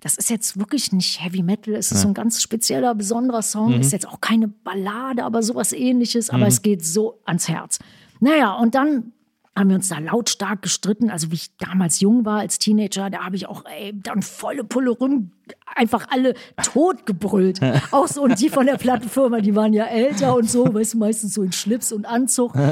das 0.00 0.16
ist 0.16 0.30
jetzt 0.30 0.58
wirklich 0.58 0.90
nicht 0.92 1.22
Heavy 1.22 1.42
Metal. 1.42 1.74
Es 1.74 1.92
ist 1.92 1.98
ja. 1.98 2.02
so 2.02 2.08
ein 2.08 2.14
ganz 2.14 2.40
spezieller, 2.40 2.94
besonderer 2.94 3.42
Song. 3.42 3.74
Mhm. 3.74 3.80
Ist 3.82 3.92
jetzt 3.92 4.08
auch 4.08 4.22
keine 4.22 4.48
Ballade, 4.48 5.24
aber 5.24 5.42
sowas 5.42 5.72
ähnliches. 5.72 6.30
Aber 6.30 6.44
mhm. 6.44 6.48
es 6.48 6.62
geht 6.62 6.82
so 6.84 7.20
ans 7.26 7.46
Herz. 7.48 7.78
Naja, 8.20 8.54
und 8.54 8.74
dann 8.74 9.12
haben 9.60 9.68
wir 9.68 9.76
uns 9.76 9.88
da 9.88 9.98
lautstark 9.98 10.62
gestritten. 10.62 11.10
Also 11.10 11.30
wie 11.30 11.36
ich 11.36 11.56
damals 11.58 12.00
jung 12.00 12.24
war 12.24 12.40
als 12.40 12.58
Teenager, 12.58 13.10
da 13.10 13.24
habe 13.24 13.36
ich 13.36 13.46
auch 13.46 13.64
ey, 13.66 13.92
dann 13.94 14.22
volle 14.22 14.64
Pulle 14.64 14.90
rum 14.90 15.30
einfach 15.76 16.08
alle 16.10 16.34
tot 16.62 17.06
gebrüllt. 17.06 17.60
auch 17.90 18.08
so 18.08 18.22
und 18.22 18.40
die 18.40 18.48
von 18.48 18.66
der 18.66 18.76
Plattenfirma, 18.76 19.40
die 19.40 19.54
waren 19.54 19.72
ja 19.72 19.84
älter 19.84 20.34
und 20.34 20.50
so, 20.50 20.72
weißt 20.72 20.94
du, 20.94 20.98
meistens 20.98 21.34
so 21.34 21.42
in 21.42 21.52
Schlips 21.52 21.92
und 21.92 22.06
Anzug. 22.06 22.54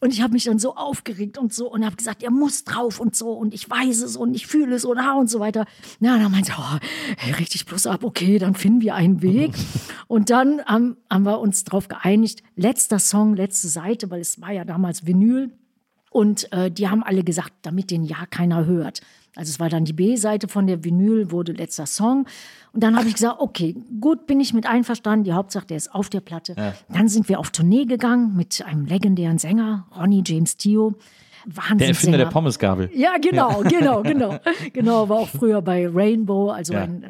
Und 0.00 0.12
ich 0.12 0.22
habe 0.22 0.32
mich 0.32 0.44
dann 0.44 0.60
so 0.60 0.76
aufgeregt 0.76 1.38
und 1.38 1.52
so 1.52 1.68
und 1.72 1.84
habe 1.84 1.96
gesagt, 1.96 2.22
er 2.22 2.30
muss 2.30 2.62
drauf 2.62 3.00
und 3.00 3.16
so 3.16 3.32
und 3.32 3.52
ich 3.52 3.68
weiß 3.68 4.02
es 4.02 4.16
und 4.16 4.34
ich 4.34 4.46
fühle 4.46 4.76
es 4.76 4.84
und 4.84 5.04
ha 5.04 5.14
und 5.14 5.28
so 5.28 5.40
weiter. 5.40 5.66
Na, 5.98 6.16
dann 6.18 6.30
meinte 6.30 6.52
er, 6.52 6.58
oh, 6.60 6.78
hey, 7.16 7.32
richtig 7.32 7.66
plus 7.66 7.84
ab, 7.84 8.04
okay, 8.04 8.38
dann 8.38 8.54
finden 8.54 8.80
wir 8.80 8.94
einen 8.94 9.22
Weg. 9.22 9.54
Und 10.06 10.30
dann 10.30 10.62
haben, 10.64 10.96
haben 11.10 11.24
wir 11.24 11.40
uns 11.40 11.64
darauf 11.64 11.88
geeinigt, 11.88 12.42
letzter 12.56 12.98
Song, 12.98 13.34
letzte 13.34 13.68
Seite, 13.68 14.10
weil 14.10 14.20
es 14.20 14.40
war 14.40 14.52
ja 14.52 14.64
damals 14.64 15.04
Vinyl. 15.04 15.50
Und 16.10 16.50
äh, 16.52 16.70
die 16.70 16.88
haben 16.88 17.02
alle 17.02 17.22
gesagt, 17.24 17.52
damit 17.62 17.90
den 17.90 18.02
ja 18.04 18.26
keiner 18.30 18.64
hört. 18.66 19.00
Also 19.36 19.50
es 19.50 19.60
war 19.60 19.68
dann 19.68 19.84
die 19.84 19.92
B-Seite 19.92 20.48
von 20.48 20.66
der 20.66 20.82
Vinyl, 20.84 21.30
wurde 21.30 21.52
letzter 21.52 21.86
Song. 21.86 22.26
Und 22.72 22.82
dann 22.82 22.96
habe 22.96 23.06
ich 23.08 23.14
gesagt, 23.14 23.36
okay, 23.40 23.76
gut, 24.00 24.26
bin 24.26 24.40
ich 24.40 24.52
mit 24.52 24.66
einverstanden. 24.66 25.24
Die 25.24 25.32
Hauptsache, 25.32 25.66
der 25.66 25.76
ist 25.76 25.94
auf 25.94 26.08
der 26.08 26.20
Platte. 26.20 26.54
Ja. 26.56 26.74
Dann 26.88 27.08
sind 27.08 27.28
wir 27.28 27.38
auf 27.38 27.50
Tournee 27.50 27.84
gegangen 27.84 28.36
mit 28.36 28.64
einem 28.66 28.86
legendären 28.86 29.38
Sänger, 29.38 29.86
Ronnie 29.96 30.24
James 30.26 30.56
Dio. 30.56 30.94
Wahnsinn. 31.46 31.78
Der 31.78 31.88
Erfinder 31.88 32.18
der 32.18 32.26
Pommesgabel. 32.26 32.90
Ja, 32.94 33.12
genau, 33.20 33.62
genau, 33.62 34.02
genau. 34.02 34.38
Genau, 34.72 35.08
war 35.08 35.18
auch 35.18 35.28
früher 35.28 35.62
bei 35.62 35.88
Rainbow, 35.88 36.50
also 36.50 36.72
Ja. 36.74 36.82
ein 36.82 37.04
äh, 37.04 37.08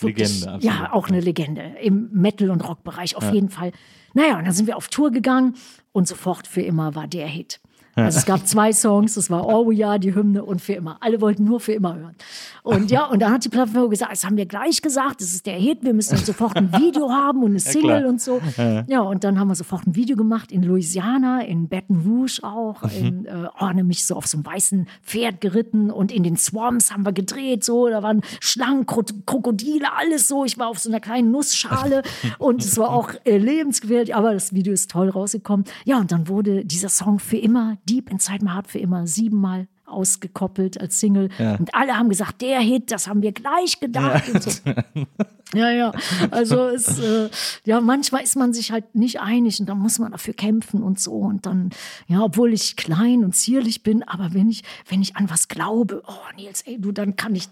wirklich, 0.00 0.28
Legende, 0.40 0.52
absolut. 0.52 0.62
Ja, 0.64 0.92
auch 0.92 1.08
eine 1.08 1.20
Legende 1.20 1.62
im 1.82 2.08
Metal- 2.12 2.50
und 2.50 2.60
Rockbereich 2.68 3.16
auf 3.16 3.32
jeden 3.32 3.48
Fall. 3.48 3.72
Naja, 4.12 4.38
und 4.38 4.44
dann 4.44 4.52
sind 4.52 4.66
wir 4.66 4.76
auf 4.76 4.88
Tour 4.88 5.10
gegangen 5.10 5.54
und 5.92 6.06
sofort 6.06 6.46
für 6.46 6.60
immer 6.62 6.94
war 6.94 7.08
der 7.08 7.26
Hit. 7.26 7.60
Also 7.96 8.18
es 8.18 8.26
gab 8.26 8.46
zwei 8.46 8.72
Songs, 8.72 9.14
das 9.14 9.30
war 9.30 9.46
All 9.48 9.66
We 9.66 9.86
Are, 9.86 9.98
die 10.00 10.14
Hymne 10.14 10.44
und 10.44 10.60
für 10.60 10.72
immer. 10.74 10.96
Alle 11.00 11.20
wollten 11.20 11.44
nur 11.44 11.60
für 11.60 11.72
immer 11.72 11.94
hören. 11.94 12.14
Und 12.62 12.90
ja, 12.90 13.06
und 13.06 13.20
dann 13.20 13.32
hat 13.32 13.44
die 13.44 13.48
Plattenfirma 13.50 13.88
gesagt, 13.88 14.12
das 14.12 14.24
haben 14.24 14.36
wir 14.36 14.46
gleich 14.46 14.80
gesagt, 14.82 15.20
das 15.20 15.28
ist 15.32 15.44
der 15.46 15.54
Hit, 15.56 15.82
wir 15.82 15.92
müssen 15.94 16.16
sofort 16.16 16.56
ein 16.56 16.72
Video 16.72 17.10
haben 17.10 17.42
und 17.42 17.50
eine 17.50 17.60
Single 17.60 17.98
klar. 17.98 18.08
und 18.08 18.20
so. 18.20 18.40
Ja, 18.86 19.00
und 19.00 19.22
dann 19.22 19.38
haben 19.38 19.48
wir 19.48 19.54
sofort 19.54 19.86
ein 19.86 19.94
Video 19.94 20.16
gemacht 20.16 20.50
in 20.50 20.62
Louisiana, 20.62 21.42
in 21.42 21.68
Baton 21.68 22.00
Rouge 22.06 22.40
auch, 22.42 22.82
Mhm. 22.82 22.90
in, 23.06 23.26
äh, 23.26 23.48
oh, 23.60 23.66
nämlich 23.74 24.06
so 24.06 24.16
auf 24.16 24.26
so 24.26 24.38
einem 24.38 24.46
weißen 24.46 24.88
Pferd 25.02 25.40
geritten 25.40 25.90
und 25.90 26.10
in 26.10 26.22
den 26.22 26.36
Swamps 26.36 26.90
haben 26.92 27.04
wir 27.04 27.12
gedreht, 27.12 27.64
so, 27.64 27.88
da 27.88 28.02
waren 28.02 28.22
Schlangen, 28.40 28.86
Kro 28.86 29.02
Krokodile, 29.26 29.92
alles 29.96 30.28
so. 30.28 30.44
Ich 30.44 30.58
war 30.58 30.68
auf 30.68 30.78
so 30.78 30.88
einer 30.88 31.00
kleinen 31.00 31.30
Nussschale 31.30 32.02
und 32.38 32.64
es 32.64 32.76
war 32.78 32.90
auch 32.90 33.10
äh, 33.24 33.36
lebensgefährlich, 33.38 34.14
aber 34.14 34.32
das 34.32 34.54
Video 34.54 34.72
ist 34.72 34.90
toll 34.90 35.10
rausgekommen. 35.10 35.66
Ja, 35.84 35.98
und 35.98 36.10
dann 36.12 36.28
wurde 36.28 36.64
dieser 36.64 36.88
Song 36.88 37.18
für 37.18 37.36
immer, 37.36 37.76
Deep 37.88 38.10
Inside 38.10 38.44
My 38.44 38.50
Heart 38.50 38.68
für 38.68 38.78
immer, 38.78 39.06
siebenmal 39.06 39.68
ausgekoppelt 39.86 40.80
als 40.80 40.98
Single. 40.98 41.28
Und 41.38 41.74
alle 41.74 41.96
haben 41.96 42.08
gesagt, 42.08 42.40
der 42.42 42.60
Hit, 42.60 42.90
das 42.90 43.06
haben 43.06 43.22
wir 43.22 43.32
gleich 43.32 43.80
gedacht. 43.80 44.28
Und 44.28 44.42
so. 44.42 44.50
Ja, 45.54 45.70
ja. 45.70 45.92
Also 46.30 46.66
es, 46.66 46.98
äh, 46.98 47.30
ja, 47.64 47.80
manchmal 47.80 48.22
ist 48.22 48.36
man 48.36 48.52
sich 48.52 48.72
halt 48.72 48.94
nicht 48.94 49.20
einig 49.20 49.60
und 49.60 49.68
dann 49.68 49.78
muss 49.78 49.98
man 49.98 50.12
dafür 50.12 50.34
kämpfen 50.34 50.82
und 50.82 50.98
so. 50.98 51.12
Und 51.12 51.46
dann, 51.46 51.70
ja, 52.08 52.22
obwohl 52.22 52.52
ich 52.52 52.76
klein 52.76 53.24
und 53.24 53.34
zierlich 53.34 53.82
bin, 53.82 54.02
aber 54.02 54.34
wenn 54.34 54.50
ich, 54.50 54.62
wenn 54.88 55.00
ich 55.00 55.16
an 55.16 55.30
was 55.30 55.48
glaube, 55.48 56.02
oh 56.06 56.36
Nils, 56.36 56.62
ey, 56.62 56.80
du, 56.80 56.92
dann 56.92 57.16
kann 57.16 57.34
ich, 57.34 57.48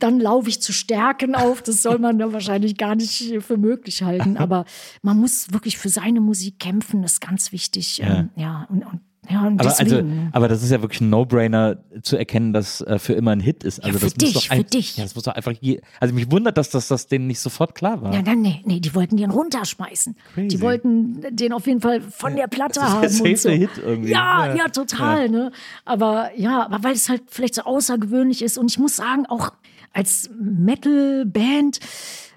dann 0.00 0.18
laufe 0.20 0.48
ich 0.48 0.60
zu 0.60 0.72
Stärken 0.72 1.34
auf. 1.34 1.62
Das 1.62 1.82
soll 1.82 1.98
man 1.98 2.18
dann 2.18 2.32
wahrscheinlich 2.32 2.76
gar 2.76 2.96
nicht 2.96 3.32
für 3.40 3.56
möglich 3.56 4.02
halten. 4.02 4.36
Aber 4.44 4.64
man 5.02 5.18
muss 5.18 5.52
wirklich 5.52 5.78
für 5.78 5.88
seine 5.88 6.20
Musik 6.20 6.58
kämpfen, 6.58 7.02
das 7.02 7.14
ist 7.14 7.20
ganz 7.20 7.52
wichtig. 7.52 8.00
Ähm, 8.02 8.30
ja, 8.36 8.66
und, 8.68 8.84
und 8.84 9.00
ja, 9.30 9.46
und 9.46 9.60
Aber, 9.60 9.68
deswegen. 9.70 9.92
also, 9.94 10.28
aber 10.32 10.48
das 10.48 10.62
ist 10.62 10.70
ja 10.70 10.80
wirklich 10.82 11.00
ein 11.00 11.10
No-Brainer 11.10 11.76
zu 12.02 12.16
erkennen, 12.16 12.52
dass 12.52 12.80
äh, 12.82 12.98
für 12.98 13.14
immer 13.14 13.30
ein 13.32 13.40
Hit 13.40 13.64
ist. 13.64 13.82
Also 13.84 13.98
für 13.98 14.04
das 14.06 14.14
dich, 14.14 14.34
muss 14.34 14.42
doch 14.44 14.48
für 14.48 14.52
ein, 14.60 14.66
dich. 14.66 14.96
Ja, 14.96 15.04
das 15.04 15.14
muss 15.14 15.24
doch 15.24 15.34
einfach 15.34 15.52
je, 15.60 15.80
also 16.00 16.14
mich 16.14 16.30
wundert, 16.30 16.56
dass 16.58 16.70
das, 16.70 16.88
das 16.88 17.06
denen 17.06 17.26
nicht 17.26 17.40
sofort 17.40 17.74
klar 17.74 18.02
war. 18.02 18.12
Ja, 18.14 18.22
dann, 18.22 18.40
nee, 18.42 18.60
nee, 18.64 18.80
die 18.80 18.94
wollten 18.94 19.16
den 19.16 19.30
runterschmeißen. 19.30 20.16
Crazy. 20.34 20.48
Die 20.48 20.60
wollten 20.60 21.22
den 21.30 21.52
auf 21.52 21.66
jeden 21.66 21.80
Fall 21.80 22.00
von 22.00 22.36
der 22.36 22.46
Platte 22.48 22.80
Das 22.80 23.12
ist 23.12 23.20
der 23.20 23.24
haben. 23.24 23.30
und 23.30 23.38
so. 23.38 23.48
Hit 23.50 23.70
irgendwie. 23.84 24.10
Ja, 24.10 24.46
Ja. 24.48 24.54
ja, 24.54 24.68
total. 24.68 25.28
Ne? 25.28 25.52
Aber 25.84 26.30
ja, 26.36 26.64
aber 26.66 26.82
weil 26.84 26.92
es 26.94 27.08
halt 27.08 27.22
vielleicht 27.28 27.54
so 27.54 27.62
außergewöhnlich 27.62 28.42
ist. 28.42 28.58
Und 28.58 28.70
ich 28.70 28.78
muss 28.78 28.96
sagen, 28.96 29.26
auch 29.26 29.52
als 29.92 30.28
Metal-Band, 30.40 31.80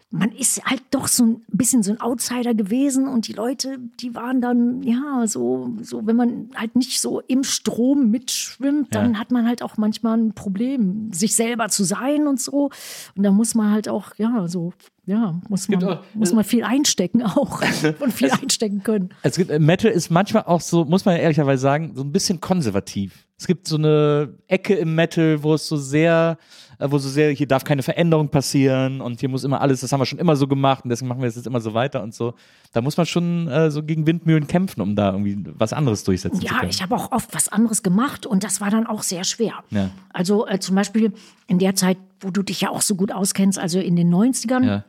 man 0.10 0.32
ist 0.32 0.64
halt 0.66 0.84
doch 0.92 1.08
so 1.10 1.26
ein 1.26 1.42
bisschen 1.50 1.84
so 1.84 1.92
ein 1.92 2.00
Outsider 2.00 2.54
gewesen 2.54 3.08
und 3.10 3.28
die 3.28 3.34
Leute, 3.34 3.78
die 4.00 4.16
waren 4.16 4.40
dann, 4.40 4.82
ja, 4.84 5.28
so, 5.28 5.70
so, 5.82 6.08
wenn 6.08 6.16
man 6.16 6.50
halt 6.56 6.78
nicht 6.78 7.02
so 7.02 7.20
im 7.28 7.44
Strom 7.44 8.10
mitschwimmt, 8.10 8.96
dann 8.96 9.20
hat 9.20 9.32
man 9.32 9.46
halt 9.46 9.62
auch 9.62 9.76
manchmal 9.76 10.18
ein 10.18 10.34
Problem, 10.34 11.12
sich 11.12 11.36
selber 11.36 11.68
zu 11.68 11.84
sein 11.84 12.26
und 12.26 12.40
so. 12.40 12.70
Und 13.18 13.24
da 13.24 13.32
muss 13.32 13.54
man 13.54 13.72
halt 13.72 13.90
auch, 13.90 14.12
ja, 14.18 14.48
so, 14.48 14.72
ja, 15.06 15.42
muss 15.50 15.68
man, 15.68 15.84
auch- 15.84 16.04
muss 16.14 16.32
man 16.34 16.44
viel 16.46 16.64
einstecken 16.64 17.24
auch 17.24 17.62
und 18.00 18.14
viel 18.14 18.32
einstecken 18.32 18.84
können. 18.84 19.10
Es 19.24 19.36
gibt, 19.36 19.52
äh, 19.52 19.60
Metal 19.60 19.92
ist 19.92 20.10
manchmal 20.10 20.44
auch 20.44 20.62
so, 20.62 20.86
muss 20.86 21.04
man 21.04 21.16
ja 21.18 21.22
ehrlicherweise 21.22 21.62
sagen, 21.62 21.92
so 21.96 22.04
ein 22.04 22.14
bisschen 22.14 22.40
konservativ. 22.40 23.26
Es 23.38 23.46
gibt 23.46 23.68
so 23.68 23.76
eine 23.76 24.34
Ecke 24.48 24.74
im 24.76 24.96
Metal, 24.96 25.44
wo 25.44 25.54
es 25.54 25.68
so 25.68 25.78
sehr, 25.78 26.38
äh, 26.40 26.67
wo 26.80 26.98
so 27.00 27.10
sehr, 27.10 27.32
hier 27.32 27.48
darf 27.48 27.64
keine 27.64 27.82
Veränderung 27.84 28.30
passieren 28.30 29.02
und 29.02 29.20
hier 29.20 29.30
muss 29.30 29.44
immer 29.44 29.62
alles, 29.62 29.82
das 29.82 29.92
haben 29.92 30.00
wir 30.02 30.06
schon 30.06 30.20
immer 30.20 30.36
so 30.36 30.48
gemacht 30.48 30.84
und 30.84 30.90
deswegen 30.90 31.08
machen 31.10 31.22
wir 31.22 31.28
es 31.28 31.36
jetzt 31.36 31.48
immer 31.48 31.60
so 31.60 31.74
weiter 31.74 32.04
und 32.04 32.14
so. 32.14 32.34
Da 32.74 32.82
muss 32.82 32.98
man 32.98 33.06
schon 33.06 33.48
äh, 33.48 33.72
so 33.72 33.82
gegen 33.84 34.06
Windmühlen 34.06 34.46
kämpfen, 34.48 34.82
um 34.82 34.96
da 34.96 35.12
irgendwie 35.12 35.38
was 35.58 35.74
anderes 35.74 36.04
durchsetzen 36.04 36.40
zu 36.42 36.46
Ja, 36.46 36.60
können. 36.60 36.70
ich 36.70 36.82
habe 36.84 36.96
auch 36.96 37.12
oft 37.12 37.34
was 37.34 37.50
anderes 37.50 37.82
gemacht 37.84 38.26
und 38.26 38.44
das 38.44 38.62
war 38.62 38.70
dann 38.70 38.86
auch 38.86 39.02
sehr 39.04 39.24
schwer. 39.24 39.54
Ja. 39.72 39.90
Also 40.14 40.46
äh, 40.48 40.60
zum 40.60 40.76
Beispiel 40.76 41.14
in 41.48 41.58
der 41.60 41.76
Zeit, 41.76 41.98
wo 42.20 42.30
du 42.30 42.44
dich 42.44 42.62
ja 42.62 42.70
auch 42.70 42.82
so 42.82 42.96
gut 42.96 43.12
auskennst, 43.12 43.58
also 43.58 43.80
in 43.80 43.96
den 43.96 44.14
90ern, 44.14 44.64
Ja. 44.66 44.84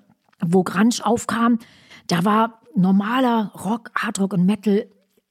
wo 0.45 0.63
Grunge 0.65 0.97
aufkam, 1.03 1.59
da 2.07 2.25
war 2.25 2.61
normaler 2.77 3.51
Rock, 3.65 3.91
Hardrock 3.95 4.33
und 4.35 4.45
Metal, 4.47 4.87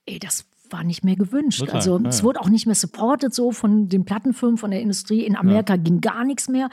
ey, 0.06 0.20
das 0.20 0.46
war 0.72 0.84
nicht 0.84 1.04
mehr 1.04 1.16
gewünscht. 1.16 1.60
Total, 1.60 1.76
also 1.76 2.00
ja. 2.00 2.10
es 2.10 2.24
wurde 2.24 2.42
auch 2.42 2.50
nicht 2.50 2.66
mehr 2.66 2.76
supported 2.76 3.34
so 3.34 3.52
von 3.52 3.90
den 3.90 4.06
Plattenfirmen, 4.06 4.58
von 4.58 4.72
der 4.72 4.82
Industrie. 4.82 5.26
In 5.26 5.36
Amerika 5.36 5.76
ging 5.76 6.02
gar 6.02 6.24
nichts 6.24 6.48
mehr. 6.48 6.70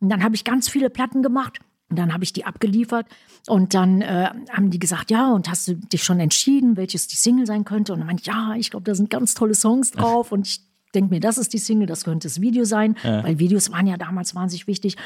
Und 0.00 0.10
dann 0.10 0.22
habe 0.22 0.34
ich 0.34 0.44
ganz 0.44 0.68
viele 0.68 0.90
Platten 0.90 1.22
gemacht. 1.22 1.58
Und 1.88 1.98
dann 1.98 2.12
habe 2.12 2.24
ich 2.24 2.32
die 2.32 2.44
abgeliefert 2.44 3.06
und 3.46 3.72
dann 3.72 4.02
äh, 4.02 4.30
haben 4.50 4.70
die 4.70 4.80
gesagt, 4.80 5.12
ja, 5.12 5.32
und 5.32 5.48
hast 5.48 5.68
du 5.68 5.74
dich 5.76 6.02
schon 6.02 6.18
entschieden, 6.18 6.76
welches 6.76 7.06
die 7.06 7.14
Single 7.14 7.46
sein 7.46 7.64
könnte? 7.64 7.92
Und 7.92 8.00
dann 8.00 8.08
meinte 8.08 8.22
ich, 8.22 8.26
ja, 8.26 8.54
ich 8.56 8.70
glaube, 8.70 8.82
da 8.82 8.94
sind 8.96 9.08
ganz 9.08 9.34
tolle 9.34 9.54
Songs 9.54 9.90
drauf 9.92 10.32
und 10.32 10.48
ich 10.48 10.62
denke 10.96 11.14
mir, 11.14 11.20
das 11.20 11.38
ist 11.38 11.52
die 11.52 11.58
Single, 11.58 11.86
das 11.86 12.02
könnte 12.02 12.26
das 12.26 12.40
Video 12.40 12.64
sein, 12.64 12.96
weil 13.02 13.38
Videos 13.38 13.70
waren 13.70 13.86
ja 13.86 13.96
damals 13.96 14.34
wahnsinnig 14.34 14.66
wichtig. 14.66 14.96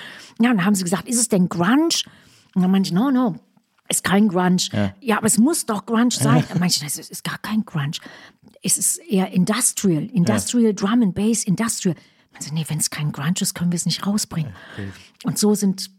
Ja, 0.40 0.50
und 0.50 0.56
dann 0.56 0.64
haben 0.64 0.74
sie 0.74 0.84
gesagt, 0.84 1.06
ist 1.06 1.18
es 1.18 1.28
denn 1.28 1.50
Grunge? 1.50 1.88
Und 2.54 2.62
dann 2.62 2.70
meinte 2.70 2.88
ich, 2.88 2.94
no, 2.94 3.10
no, 3.10 3.36
ist 3.90 4.04
kein 4.04 4.28
Grunge. 4.28 4.94
Ja, 5.00 5.16
aber 5.18 5.26
es 5.26 5.36
muss 5.38 5.66
doch 5.66 5.84
Grunge 5.84 6.12
sein. 6.12 6.44
Ich, 6.64 6.78
das 6.80 6.96
ist, 6.96 7.24
gar 7.24 7.38
kein 7.38 7.64
Grunge. 7.64 7.98
Es 8.62 8.78
ist 8.78 8.98
eher 8.98 9.32
Industrial, 9.32 10.04
Industrial, 10.04 10.72
Drum 10.74 11.02
and 11.02 11.12
Bass, 11.14 11.44
Industrial. 11.44 11.96
Also, 12.34 12.54
nee, 12.54 12.64
wenn 12.68 12.78
es 12.78 12.90
kein 12.90 13.10
Grunge 13.12 13.34
ist, 13.40 13.54
können 13.54 13.72
wir 13.72 13.76
es 13.76 13.86
nicht 13.86 14.06
rausbringen. 14.06 14.52
Und 15.24 15.38
so 15.38 15.54
sind 15.54 15.90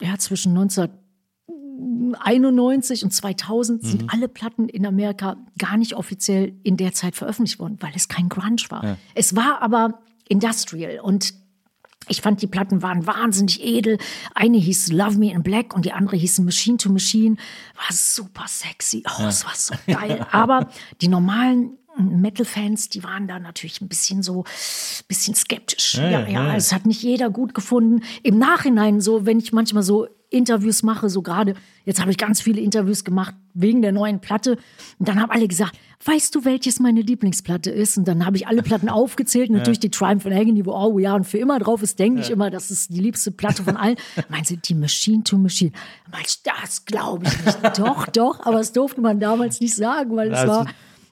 ja 0.00 0.18
zwischen 0.18 0.56
1991 0.56 3.04
und 3.04 3.12
2000 3.12 3.84
sind 3.84 4.12
alle 4.12 4.28
Platten 4.28 4.68
in 4.68 4.84
Amerika 4.86 5.36
gar 5.58 5.78
nicht 5.78 5.94
offiziell 5.94 6.54
in 6.62 6.76
der 6.76 6.92
Zeit 6.92 7.16
veröffentlicht 7.16 7.58
worden, 7.58 7.78
weil 7.80 7.92
es 7.94 8.08
kein 8.08 8.28
Grunge 8.28 8.62
war. 8.68 8.98
Es 9.14 9.34
war 9.34 9.62
aber 9.62 10.02
Industrial 10.28 11.00
und 11.00 11.34
ich 12.10 12.20
fand, 12.20 12.42
die 12.42 12.46
Platten 12.46 12.82
waren 12.82 13.06
wahnsinnig 13.06 13.62
edel. 13.62 13.98
Eine 14.34 14.58
hieß 14.58 14.92
Love 14.92 15.16
Me 15.16 15.32
in 15.32 15.42
Black 15.42 15.74
und 15.74 15.84
die 15.84 15.92
andere 15.92 16.16
hieß 16.16 16.40
Machine 16.40 16.76
to 16.76 16.90
Machine. 16.90 17.36
War 17.76 17.96
super 17.96 18.46
sexy. 18.48 19.04
Oh, 19.06 19.26
es 19.26 19.44
war 19.44 19.54
so 19.54 19.74
geil. 19.86 20.26
Aber 20.32 20.68
die 21.00 21.08
normalen 21.08 21.78
Metal-Fans, 22.00 22.88
die 22.88 23.02
waren 23.04 23.28
da 23.28 23.38
natürlich 23.38 23.80
ein 23.80 23.88
bisschen 23.88 24.22
so, 24.22 24.44
bisschen 25.08 25.34
skeptisch. 25.34 25.94
Ja, 25.94 26.26
ja, 26.26 26.54
es 26.54 26.72
hat 26.72 26.86
nicht 26.86 27.02
jeder 27.02 27.30
gut 27.30 27.54
gefunden. 27.54 28.02
Im 28.22 28.38
Nachhinein 28.38 29.00
so, 29.00 29.26
wenn 29.26 29.38
ich 29.38 29.52
manchmal 29.52 29.82
so 29.82 30.06
Interviews 30.30 30.82
mache, 30.82 31.10
so 31.10 31.22
gerade, 31.22 31.54
jetzt 31.84 32.00
habe 32.00 32.10
ich 32.10 32.18
ganz 32.18 32.40
viele 32.40 32.60
Interviews 32.60 33.04
gemacht 33.04 33.34
wegen 33.52 33.82
der 33.82 33.92
neuen 33.92 34.20
Platte. 34.20 34.52
Und 34.98 35.08
dann 35.08 35.20
haben 35.20 35.30
alle 35.30 35.48
gesagt, 35.48 35.76
weißt 36.04 36.34
du, 36.34 36.44
welches 36.44 36.78
meine 36.78 37.00
Lieblingsplatte 37.00 37.70
ist? 37.70 37.98
Und 37.98 38.06
dann 38.06 38.24
habe 38.24 38.36
ich 38.36 38.46
alle 38.46 38.62
Platten 38.62 38.88
aufgezählt. 38.88 39.50
Natürlich 39.50 39.80
die 39.80 39.90
Triumph 39.90 40.24
and 40.24 40.34
Agony, 40.34 40.64
wo 40.64 40.72
We 40.96 41.08
Are 41.08 41.16
und 41.16 41.24
für 41.24 41.38
immer 41.38 41.58
drauf 41.58 41.82
ist, 41.82 41.98
denke 41.98 42.20
ich 42.20 42.30
immer, 42.30 42.50
das 42.50 42.70
ist 42.70 42.94
die 42.94 43.00
liebste 43.00 43.32
Platte 43.32 43.64
von 43.64 43.76
allen. 43.76 43.96
Meinen 44.28 44.44
Sie, 44.44 44.56
die 44.56 44.74
Machine 44.74 45.24
to 45.24 45.36
Machine? 45.36 45.72
Ich, 46.24 46.42
das 46.42 46.84
glaube 46.84 47.26
ich 47.26 47.44
nicht. 47.44 47.78
doch, 47.78 48.06
doch, 48.06 48.40
aber 48.46 48.58
das 48.58 48.72
durfte 48.72 49.00
man 49.00 49.18
damals 49.18 49.60
nicht 49.60 49.74
sagen, 49.74 50.16
weil 50.16 50.32
es 50.32 50.46
war, 50.46 50.66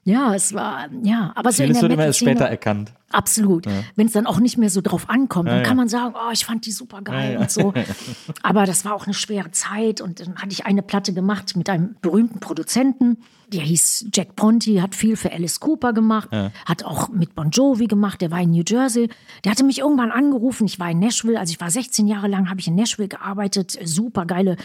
ja, 0.08 0.34
es 0.34 0.54
war, 0.54 0.88
ja, 1.02 1.32
aber 1.34 1.52
so 1.52 1.62
in 1.62 1.72
der 1.72 1.82
wird 1.82 1.92
immer 1.92 2.06
erst 2.06 2.20
später 2.20 2.46
erkannt. 2.46 2.92
Absolut. 3.10 3.66
Wenn 3.94 4.06
es 4.06 4.12
dann 4.12 4.26
auch 4.26 4.40
nicht 4.40 4.56
mehr 4.56 4.70
so 4.70 4.80
drauf 4.80 5.08
ankommt, 5.10 5.48
dann 5.48 5.62
kann 5.62 5.76
man 5.76 5.88
sagen, 5.88 6.14
oh, 6.16 6.30
ich 6.32 6.46
fand 6.46 6.64
die 6.64 6.72
super 6.72 7.02
geil 7.02 7.36
und 7.36 7.50
so. 7.50 7.72
Aber 8.42 8.66
das 8.66 8.84
war 8.84 8.94
auch 8.94 9.04
eine 9.04 9.14
schwere 9.14 9.50
Zeit 9.50 10.00
und 10.00 10.20
dann 10.20 10.36
hatte 10.36 10.52
ich 10.52 10.66
eine 10.66 10.82
Platte 10.82 11.14
gemacht 11.14 11.56
mit 11.56 11.70
einem 11.70 11.96
berühmten 12.02 12.40
Produzenten. 12.40 13.18
Der 13.48 13.62
hieß 13.62 14.08
Jack 14.12 14.36
Ponti, 14.36 14.76
hat 14.76 14.94
viel 14.94 15.16
für 15.16 15.32
Alice 15.32 15.58
Cooper 15.60 15.94
gemacht, 15.94 16.28
hat 16.66 16.84
auch 16.84 17.08
mit 17.08 17.34
Bon 17.34 17.50
Jovi 17.50 17.86
gemacht, 17.86 18.20
der 18.20 18.30
war 18.30 18.40
in 18.40 18.50
New 18.50 18.64
Jersey. 18.66 19.08
Der 19.44 19.52
hatte 19.52 19.64
mich 19.64 19.78
irgendwann 19.78 20.10
angerufen, 20.10 20.66
ich 20.66 20.78
war 20.78 20.90
in 20.90 20.98
Nashville, 20.98 21.38
also 21.38 21.50
ich 21.50 21.60
war 21.60 21.70
16 21.70 22.06
Jahre 22.06 22.28
lang, 22.28 22.50
habe 22.50 22.60
ich 22.60 22.68
in 22.68 22.74
Nashville 22.74 23.08
gearbeitet, 23.08 23.78
super 23.84 24.26
geile 24.26 24.56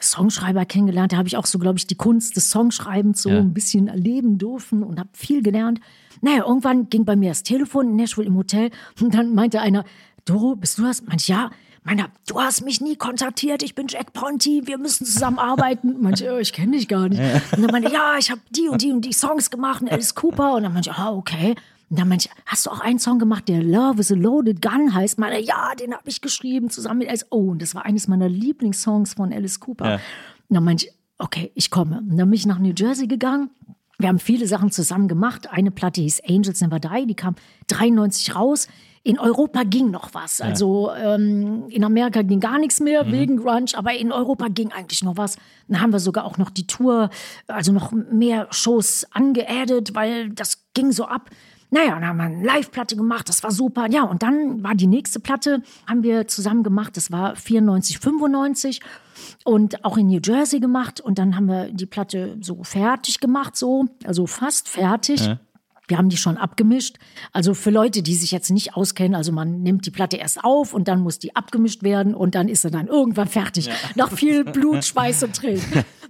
Songschreiber 0.00 0.64
kennengelernt. 0.66 1.12
Da 1.12 1.16
habe 1.16 1.28
ich 1.28 1.36
auch 1.36 1.46
so, 1.46 1.58
glaube 1.58 1.78
ich, 1.78 1.86
die 1.86 1.94
Kunst 1.94 2.36
des 2.36 2.50
Songschreibens 2.50 3.22
so 3.22 3.30
Ja. 3.30 3.38
ein 3.38 3.54
bisschen 3.54 3.88
erleben 3.88 4.38
dürfen 4.38 4.82
und 4.82 4.98
habe 4.98 5.08
viel 5.12 5.42
gelernt. 5.42 5.80
Naja, 6.20 6.44
irgendwann 6.46 6.88
ging 6.90 7.04
bei 7.04 7.16
mir 7.16 7.30
das 7.30 7.42
Telefon 7.42 7.90
in 7.90 7.96
Nashville 7.96 8.26
im 8.26 8.36
Hotel 8.36 8.70
und 9.00 9.14
dann 9.14 9.34
meinte 9.34 9.60
einer, 9.60 9.84
Doro, 10.24 10.56
bist 10.56 10.78
du 10.78 10.82
das? 10.82 11.02
Ich, 11.16 11.28
ja. 11.28 11.50
Meiner, 11.84 12.08
du 12.26 12.40
hast 12.40 12.64
mich 12.64 12.80
nie 12.80 12.96
kontaktiert, 12.96 13.62
ich 13.62 13.76
bin 13.76 13.86
Jack 13.88 14.12
Ponti, 14.12 14.62
wir 14.64 14.76
müssen 14.76 15.06
zusammenarbeiten. 15.06 15.96
Manche, 16.00 16.32
oh, 16.34 16.38
ich 16.38 16.52
kenne 16.52 16.72
dich 16.72 16.88
gar 16.88 17.08
nicht. 17.08 17.20
Und 17.56 17.62
dann 17.62 17.70
meinte, 17.70 17.92
ja, 17.92 18.16
ich 18.18 18.30
habe 18.32 18.40
die 18.50 18.68
und 18.68 18.82
die 18.82 18.90
und 18.90 19.02
die 19.04 19.12
Songs 19.12 19.50
gemacht, 19.50 19.84
Alice 19.88 20.14
Cooper. 20.16 20.54
Und 20.56 20.64
dann 20.64 20.72
meinte 20.72 20.90
ich, 20.90 20.96
ah, 20.96 21.12
okay. 21.12 21.54
Und 21.88 21.98
dann 21.98 22.08
meinte 22.08 22.28
ich, 22.28 22.42
hast 22.46 22.66
du 22.66 22.70
auch 22.70 22.80
einen 22.80 22.98
Song 22.98 23.18
gemacht, 23.18 23.48
der 23.48 23.62
Love 23.62 24.00
is 24.00 24.10
a 24.10 24.16
Loaded 24.16 24.60
Gun 24.60 24.92
heißt? 24.92 25.18
Meinte, 25.18 25.40
ja, 25.40 25.72
den 25.74 25.92
habe 25.92 26.08
ich 26.08 26.20
geschrieben 26.20 26.68
zusammen 26.68 26.98
mit 26.98 27.08
Alice. 27.08 27.26
Oh, 27.30 27.50
und 27.50 27.62
das 27.62 27.74
war 27.74 27.84
eines 27.84 28.08
meiner 28.08 28.28
Lieblingssongs 28.28 29.14
von 29.14 29.32
Alice 29.32 29.60
Cooper. 29.60 29.88
Ja. 29.88 29.94
Und 29.94 30.54
dann 30.54 30.64
meinte 30.64 30.86
ich, 30.86 30.92
okay, 31.18 31.52
ich 31.54 31.70
komme. 31.70 31.98
Und 31.98 32.16
dann 32.16 32.28
bin 32.28 32.34
ich 32.34 32.46
nach 32.46 32.58
New 32.58 32.72
Jersey 32.76 33.06
gegangen 33.06 33.50
Wir 33.98 34.08
haben 34.08 34.18
viele 34.18 34.46
Sachen 34.46 34.70
zusammen 34.72 35.06
gemacht. 35.06 35.48
Eine 35.50 35.70
Platte 35.70 36.00
hieß 36.00 36.22
Angels 36.28 36.60
Never 36.60 36.80
Die, 36.80 37.06
die 37.06 37.14
kam 37.14 37.36
93 37.68 38.34
raus. 38.34 38.68
In 39.04 39.20
Europa 39.20 39.62
ging 39.62 39.92
noch 39.92 40.14
was. 40.14 40.40
Also 40.40 40.90
ähm, 40.92 41.68
in 41.68 41.84
Amerika 41.84 42.22
ging 42.22 42.40
gar 42.40 42.58
nichts 42.58 42.80
mehr 42.80 43.12
wegen 43.12 43.36
Grunge, 43.36 43.70
aber 43.74 43.94
in 43.94 44.10
Europa 44.10 44.48
ging 44.48 44.72
eigentlich 44.72 45.04
noch 45.04 45.16
was. 45.16 45.36
Dann 45.68 45.80
haben 45.80 45.92
wir 45.92 46.00
sogar 46.00 46.24
auch 46.24 46.38
noch 46.38 46.50
die 46.50 46.66
Tour, 46.66 47.10
also 47.46 47.70
noch 47.70 47.92
mehr 47.92 48.48
Shows 48.50 49.06
angeaddet, 49.12 49.94
weil 49.94 50.30
das 50.30 50.66
ging 50.74 50.90
so 50.90 51.04
ab. 51.04 51.30
Naja, 51.70 51.90
dann 51.90 52.06
haben 52.06 52.16
wir 52.18 52.24
eine 52.24 52.44
Live-Platte 52.44 52.96
gemacht, 52.96 53.28
das 53.28 53.42
war 53.42 53.50
super. 53.50 53.86
Ja, 53.90 54.04
und 54.04 54.22
dann 54.22 54.62
war 54.62 54.74
die 54.74 54.86
nächste 54.86 55.20
Platte, 55.20 55.62
haben 55.86 56.02
wir 56.02 56.28
zusammen 56.28 56.62
gemacht, 56.62 56.96
das 56.96 57.10
war 57.10 57.34
94, 57.36 57.98
95 57.98 58.80
und 59.44 59.84
auch 59.84 59.96
in 59.96 60.06
New 60.06 60.20
Jersey 60.22 60.60
gemacht. 60.60 61.00
Und 61.00 61.18
dann 61.18 61.36
haben 61.36 61.46
wir 61.46 61.70
die 61.72 61.86
Platte 61.86 62.36
so 62.40 62.62
fertig 62.62 63.20
gemacht, 63.20 63.56
so, 63.56 63.86
also 64.04 64.26
fast 64.26 64.68
fertig. 64.68 65.28
Wir 65.88 65.98
haben 65.98 66.08
die 66.08 66.16
schon 66.16 66.36
abgemischt. 66.36 66.96
Also 67.32 67.54
für 67.54 67.70
Leute, 67.70 68.02
die 68.02 68.14
sich 68.16 68.32
jetzt 68.32 68.50
nicht 68.50 68.74
auskennen, 68.74 69.14
also 69.14 69.30
man 69.30 69.62
nimmt 69.62 69.86
die 69.86 69.92
Platte 69.92 70.16
erst 70.16 70.42
auf 70.42 70.74
und 70.74 70.88
dann 70.88 71.00
muss 71.00 71.18
die 71.20 71.36
abgemischt 71.36 71.84
werden 71.84 72.14
und 72.14 72.34
dann 72.34 72.48
ist 72.48 72.62
sie 72.62 72.70
dann 72.70 72.88
irgendwann 72.88 73.28
fertig. 73.28 73.70
Nach 73.94 74.10
viel 74.10 74.44
Blut, 74.44 74.84
Schweiß 74.84 75.22
und 75.22 75.36
Tränen. 75.36 75.62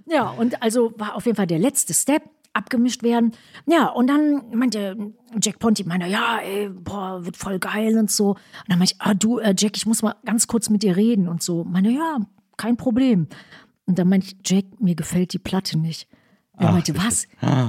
Ja, 0.07 0.29
und 0.29 0.63
also 0.63 0.93
war 0.97 1.15
auf 1.15 1.25
jeden 1.25 1.35
Fall 1.35 1.47
der 1.47 1.59
letzte 1.59 1.93
Step 1.93 2.23
abgemischt 2.57 3.03
werden. 3.03 3.31
Ja, 3.65 3.87
und 3.87 4.07
dann 4.07 4.43
meinte 4.53 5.13
Jack 5.41 5.59
Ponti, 5.59 5.83
meinte, 5.83 6.07
ja, 6.07 6.39
ey, 6.39 6.69
boah, 6.69 7.25
wird 7.25 7.37
voll 7.37 7.59
geil 7.59 7.97
und 7.97 8.11
so. 8.11 8.31
Und 8.31 8.37
dann 8.67 8.79
meinte 8.79 8.95
ich, 8.95 9.01
ah, 9.01 9.13
du, 9.13 9.39
äh, 9.39 9.53
Jack, 9.57 9.77
ich 9.77 9.85
muss 9.85 10.01
mal 10.01 10.15
ganz 10.25 10.47
kurz 10.47 10.69
mit 10.69 10.83
dir 10.83 10.95
reden 10.95 11.27
und 11.27 11.41
so. 11.41 11.63
Meine, 11.63 11.91
ja, 11.91 12.19
kein 12.57 12.75
Problem. 12.77 13.27
Und 13.85 13.99
dann 13.99 14.09
meinte 14.09 14.27
ich, 14.27 14.35
Jack, 14.45 14.65
mir 14.79 14.95
gefällt 14.95 15.33
die 15.33 15.39
Platte 15.39 15.77
nicht. 15.77 16.07
Er 16.59 16.71
meinte, 16.71 16.97
was? 16.97 17.27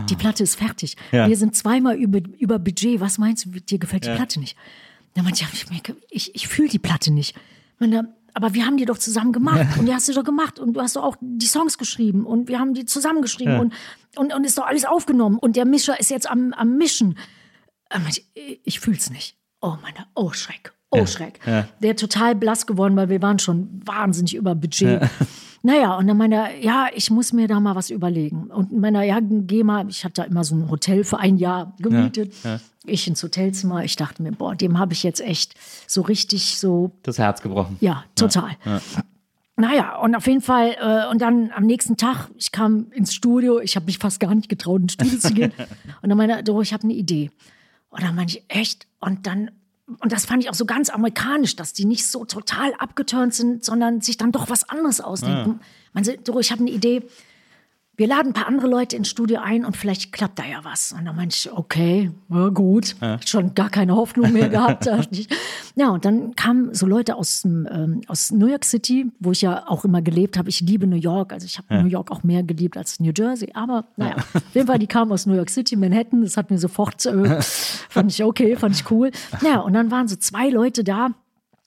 Die 0.09 0.17
Platte 0.17 0.43
ist 0.43 0.57
fertig. 0.57 0.97
Ja. 1.13 1.29
Wir 1.29 1.37
sind 1.37 1.55
zweimal 1.55 1.97
über, 1.97 2.21
über 2.39 2.59
Budget. 2.59 3.01
Was 3.01 3.19
meinst 3.19 3.45
du, 3.45 3.51
dir 3.51 3.79
gefällt 3.79 4.07
die 4.07 4.15
Platte 4.15 4.41
nicht? 4.41 4.57
Dann 5.13 5.25
meinte 5.25 5.43
ich, 5.43 5.63
ja, 5.69 5.71
ich, 5.71 5.95
ich, 6.09 6.35
ich 6.35 6.49
fühle 6.49 6.69
die 6.69 6.79
Platte 6.79 7.13
nicht. 7.13 7.37
Ich 7.37 7.81
meine, 7.81 8.15
aber 8.35 8.55
wir 8.55 8.67
haben 8.67 8.77
die 8.77 8.85
doch 8.85 8.99
zusammen 8.99 9.33
gemacht 9.33 9.79
und 9.79 9.87
die 9.87 9.95
hast 9.95 10.09
du 10.09 10.13
doch 10.13 10.25
gemacht 10.25 10.59
und 10.59 10.75
du 10.75 10.81
hast 10.81 10.97
doch 10.97 11.03
auch 11.03 11.17
die 11.21 11.47
Songs 11.47 11.79
geschrieben 11.79 12.25
und 12.27 12.49
wir 12.49 12.59
haben 12.59 12.75
die 12.75 12.85
zusammengeschrieben 12.85 13.59
und, 13.61 13.75
und, 14.17 14.35
und 14.35 14.45
ist 14.45 14.59
doch 14.59 14.67
alles 14.67 14.85
aufgenommen 14.85 15.39
und 15.39 15.57
der 15.57 15.65
Mischer 15.65 15.99
ist 15.99 16.11
jetzt 16.11 16.31
am, 16.31 16.53
am 16.53 16.77
Mischen. 16.77 17.19
Ich, 18.09 18.27
ich 18.65 18.81
fühl's 18.81 19.11
nicht. 19.11 19.37
Oh 19.61 19.77
meine, 19.83 20.07
oh 20.15 20.33
Schreck, 20.33 20.73
oh 20.91 21.07
Schreck. 21.07 21.41
Der 21.83 21.97
total 21.97 22.35
blass 22.35 22.67
geworden, 22.67 22.97
weil 22.97 23.09
wir 23.09 23.23
waren 23.23 23.39
schon 23.39 23.81
wahnsinnig 23.85 24.35
über 24.35 24.55
Budget. 24.55 25.03
Naja, 25.69 25.99
und 25.99 26.07
dann 26.07 26.17
meinte 26.17 26.37
er, 26.37 26.59
ja, 26.65 26.87
ich 26.95 27.11
muss 27.11 27.35
mir 27.35 27.47
da 27.47 27.61
mal 27.61 27.75
was 27.75 27.91
überlegen. 27.91 28.45
Und 28.45 28.73
meiner, 28.73 29.03
ja, 29.03 29.19
geh 29.21 29.63
mal, 29.65 29.87
ich 29.91 30.03
hatte 30.03 30.23
da 30.23 30.25
immer 30.25 30.43
so 30.43 30.55
ein 30.55 30.71
Hotel 30.71 31.05
für 31.05 31.19
ein 31.19 31.37
Jahr 31.37 31.75
gemietet. 31.79 32.33
Ich 32.87 33.07
ins 33.07 33.23
Hotelzimmer. 33.23 33.85
Ich 33.85 33.95
dachte 33.97 34.23
mir, 34.23 34.33
boah, 34.33 34.55
dem 34.55 34.79
habe 34.79 34.95
ich 34.95 35.03
jetzt 35.03 35.21
echt 35.21 35.57
so 35.87 36.01
richtig 36.01 36.57
so, 36.59 36.93
Das 37.03 37.19
Herz 37.19 37.43
gebrochen. 37.43 37.77
ja, 37.81 38.03
total. 38.15 38.57
Naja, 39.57 39.99
und 39.99 40.15
auf 40.15 40.27
jeden 40.27 40.41
Fall, 40.41 40.75
äh, 40.81 41.11
und 41.11 41.21
dann 41.21 41.51
am 41.55 41.67
nächsten 41.67 41.99
Tag, 41.99 42.31
ich 42.39 42.51
kam 42.51 42.91
ins 42.93 43.13
Studio, 43.13 43.61
ich 43.61 43.77
habe 43.77 43.85
mich 43.85 43.99
fast 43.99 44.21
gar 44.21 44.35
nicht 44.35 44.49
getraut, 44.49 44.81
ins 44.81 44.95
Studio 44.95 45.19
zu 45.19 45.35
gehen. 45.35 45.53
Und 46.01 46.09
dann 46.09 46.17
meinte 46.17 46.51
er, 46.51 46.61
ich 46.61 46.73
habe 46.73 46.85
eine 46.85 46.95
Idee. 46.95 47.31
Und 47.91 48.03
dann 48.03 48.15
meinte 48.15 48.39
ich, 48.39 48.45
echt? 48.49 48.87
Und 49.01 49.27
dann, 49.27 49.51
und 50.01 50.13
das 50.13 50.27
fand 50.27 50.43
ich 50.43 50.51
auch 50.51 50.55
so 50.55 50.67
ganz 50.67 50.91
amerikanisch, 50.91 51.57
dass 51.57 51.73
die 51.73 51.87
nicht 51.87 52.07
so 52.07 52.25
total 52.25 52.75
abgeturnt 52.75 53.35
sind, 53.35 53.65
sondern 53.65 54.01
sich 54.01 54.19
dann 54.19 54.33
doch 54.33 54.51
was 54.51 54.69
anderes 54.69 55.01
ausdenken. 55.01 55.61
Man 55.95 56.05
sagt, 56.05 56.29
ich 56.29 56.51
habe 56.51 56.61
eine 56.61 56.71
Idee. 56.71 57.03
Wir 57.99 58.07
laden 58.07 58.29
ein 58.29 58.33
paar 58.33 58.47
andere 58.47 58.69
Leute 58.69 58.95
ins 58.95 59.09
Studio 59.09 59.41
ein 59.43 59.65
und 59.65 59.77
vielleicht 59.77 60.13
klappt 60.13 60.39
da 60.39 60.45
ja 60.45 60.61
was. 60.63 60.93
Und 60.93 61.05
dann 61.05 61.17
meinte 61.17 61.35
ich, 61.37 61.51
okay, 61.51 62.13
ja, 62.29 62.49
gut. 62.49 62.95
Schon 63.27 63.55
gar 63.55 63.71
keine 63.71 63.97
Hoffnung 63.97 64.33
mehr 64.33 64.49
gehabt. 64.49 64.89
Ja, 65.75 65.91
und 65.91 66.05
dann 66.05 66.37
kamen 66.37 66.73
so 66.75 66.87
Leute 66.87 67.17
aus, 67.17 67.45
ähm, 67.45 68.03
aus 68.07 68.31
New 68.31 68.47
York 68.47 68.65
City, 68.65 69.11
wo 69.19 69.33
ich 69.33 69.43
ja 69.43 69.67
auch 69.67 69.85
immer 69.85 70.01
gelebt 70.01 70.39
habe. 70.39 70.49
Ich 70.49 70.61
liebe 70.61 70.87
New 70.87 70.97
York. 70.97 71.33
Also 71.33 71.47
ich 71.47 71.59
habe 71.59 71.83
New 71.83 71.89
York 71.89 72.13
auch 72.13 72.23
mehr 72.23 72.45
geliebt 72.45 72.77
als 72.77 73.01
New 73.01 73.11
Jersey. 73.17 73.51
Aber 73.55 73.89
naja, 73.97 74.15
auf 74.17 74.55
jeden 74.55 74.69
Fall, 74.69 74.79
die 74.79 74.87
kamen 74.87 75.11
aus 75.11 75.27
New 75.27 75.35
York 75.35 75.51
City, 75.51 75.75
Manhattan. 75.75 76.23
Das 76.23 76.37
hat 76.37 76.53
mir 76.53 76.59
sofort, 76.59 77.05
äh, 77.05 77.41
fand 77.43 78.13
ich 78.13 78.23
okay, 78.23 78.55
fand 78.55 78.77
ich 78.77 78.89
cool. 78.93 79.11
Naja, 79.43 79.59
und 79.59 79.73
dann 79.73 79.91
waren 79.91 80.07
so 80.07 80.15
zwei 80.15 80.51
Leute 80.51 80.85
da. 80.85 81.15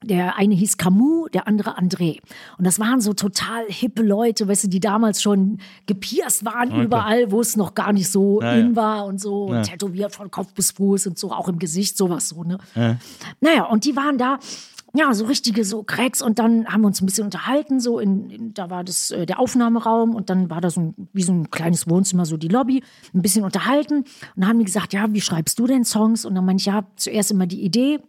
Der 0.04 0.36
eine 0.36 0.56
hieß 0.56 0.78
Camus, 0.78 1.30
der 1.32 1.48
andere 1.48 1.78
André. 1.78 2.20
Und 2.58 2.66
das 2.66 2.80
waren 2.80 3.02
so 3.02 3.14
total 3.14 3.66
hippe 3.68 4.02
Leute, 4.02 4.48
weißt 4.48 4.64
du, 4.64 4.68
die 4.68 4.80
damals 4.80 5.22
schon 5.22 5.60
gepierst 5.86 6.44
waren 6.44 6.72
überall, 6.82 7.32
wo 7.32 7.40
es 7.42 7.56
noch 7.56 7.76
gar 7.76 7.94
nicht 7.94 8.10
so 8.10 8.42
Ja, 8.42 8.54
in 8.54 8.70
ja. 8.70 8.76
war 8.76 9.06
und 9.06 9.22
so, 9.22 9.46
und 9.46 9.64
tätowiert 9.64 10.16
von 10.16 10.32
Kopf 10.32 10.54
bis 10.54 10.72
Fuß 10.72 11.08
und 11.08 11.20
so, 11.20 11.32
auch 11.32 11.48
im 11.48 11.60
Gesicht, 11.60 11.98
sowas 11.98 12.30
so, 12.30 12.44
ne? 12.44 12.58
Naja, 13.42 13.66
und 13.66 13.86
die 13.86 13.96
waren 13.96 14.18
da, 14.18 14.40
ja, 14.94 15.14
so 15.14 15.26
richtige 15.26 15.64
so 15.64 15.84
Cracks 15.84 16.22
und 16.22 16.40
dann 16.40 16.66
haben 16.66 16.82
wir 16.82 16.88
uns 16.88 17.02
ein 17.02 17.06
bisschen 17.06 17.26
unterhalten, 17.26 17.80
so 17.80 18.00
in, 18.00 18.30
in 18.30 18.54
da 18.54 18.70
war 18.70 18.84
das 18.84 19.12
äh, 19.12 19.26
der 19.26 19.40
Aufnahmeraum 19.40 20.16
und 20.16 20.30
dann 20.30 20.50
war 20.50 20.60
da 20.62 20.70
so 20.70 20.82
ein, 20.82 21.08
wie 21.14 21.24
so 21.24 21.32
ein 21.32 21.50
kleines 21.50 21.90
Wohnzimmer, 21.90 22.26
so 22.26 22.36
die 22.38 22.50
Lobby, 22.50 22.84
ein 23.14 23.22
bisschen 23.22 23.46
unterhalten 23.46 24.00
und 24.00 24.08
dann 24.36 24.50
haben 24.50 24.60
die 24.60 24.66
gesagt, 24.66 24.94
ja, 24.94 25.06
wie 25.14 25.22
schreibst 25.22 25.60
du 25.60 25.68
denn 25.68 25.86
Songs? 25.86 26.26
Und 26.26 26.36
dann 26.36 26.46
meinte 26.46 26.62
ich, 26.62 26.66
ja, 26.66 26.84
zuerst 26.98 27.32
immer 27.32 27.48
die 27.48 27.62
Idee, 27.62 28.00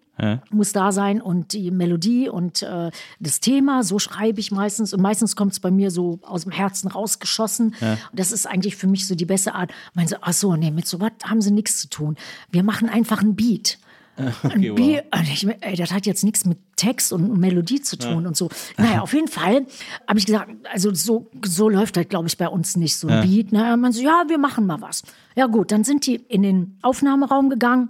muss 0.51 0.73
da 0.73 0.93
sein 0.93 1.21
und 1.21 1.53
die 1.53 1.71
Melodie 1.71 2.29
und 2.29 2.63
äh, 2.63 2.91
das 3.19 3.41
Thema, 3.41 3.83
so 3.83 3.99
schreibe 3.99 4.41
ich 4.41 4.53
meistens 4.53 4.93
und 4.93 5.01
meistens 5.01 5.37
kommt 5.37 5.53
es 5.53 5.61
bei 5.61 5.71
mir 5.71 5.91
so 5.91 6.21
aus 6.23 6.43
dem 6.43 6.53
Herzen 6.53 6.89
rausgeschossen 6.89 7.75
und 7.81 7.99
das 8.13 8.31
ist 8.31 8.47
eigentlich 8.47 8.77
für 8.77 8.87
mich 8.87 9.07
so 9.07 9.15
die 9.15 9.25
beste 9.25 9.55
Art. 9.55 9.73
Meinen 9.95 10.09
sie, 10.09 10.23
ach 10.23 10.33
so, 10.33 10.55
nee, 10.55 10.71
mit 10.71 10.87
so 10.87 11.01
was 11.01 11.13
haben 11.25 11.41
sie 11.41 11.51
nichts 11.51 11.79
zu 11.79 11.89
tun. 11.89 12.17
Wir 12.51 12.63
machen 12.63 12.89
einfach 12.89 13.21
einen 13.21 13.35
Beat. 13.35 13.79
ein 14.43 14.75
Beat, 14.75 15.05
und 15.15 15.23
ich, 15.23 15.47
ey, 15.61 15.75
das 15.75 15.91
hat 15.91 16.05
jetzt 16.05 16.23
nichts 16.23 16.45
mit 16.45 16.59
Text 16.77 17.13
und 17.13 17.39
Melodie 17.39 17.81
zu 17.81 17.97
tun 17.97 18.27
und 18.27 18.37
so. 18.37 18.51
Naja, 18.77 19.01
auf 19.03 19.15
jeden 19.15 19.29
Fall 19.29 19.67
habe 20.07 20.19
ich 20.19 20.27
gesagt, 20.27 20.51
also 20.71 20.93
so, 20.93 21.31
so 21.45 21.69
läuft 21.69 21.97
das, 21.97 22.09
glaube 22.09 22.29
ich, 22.29 22.37
bei 22.37 22.49
uns 22.49 22.77
nicht, 22.77 22.97
so 22.97 23.09
ein 23.09 23.23
Beat. 23.23 23.49
Na, 23.53 23.77
man 23.77 23.93
so, 23.93 24.03
ja, 24.03 24.25
wir 24.29 24.39
machen 24.39 24.67
mal 24.67 24.81
was. 24.81 25.03
Ja 25.35 25.47
gut, 25.47 25.73
dann 25.73 25.83
sind 25.83 26.07
die 26.07 26.17
in 26.17 26.43
den 26.43 26.79
Aufnahmeraum 26.83 27.49
gegangen 27.49 27.89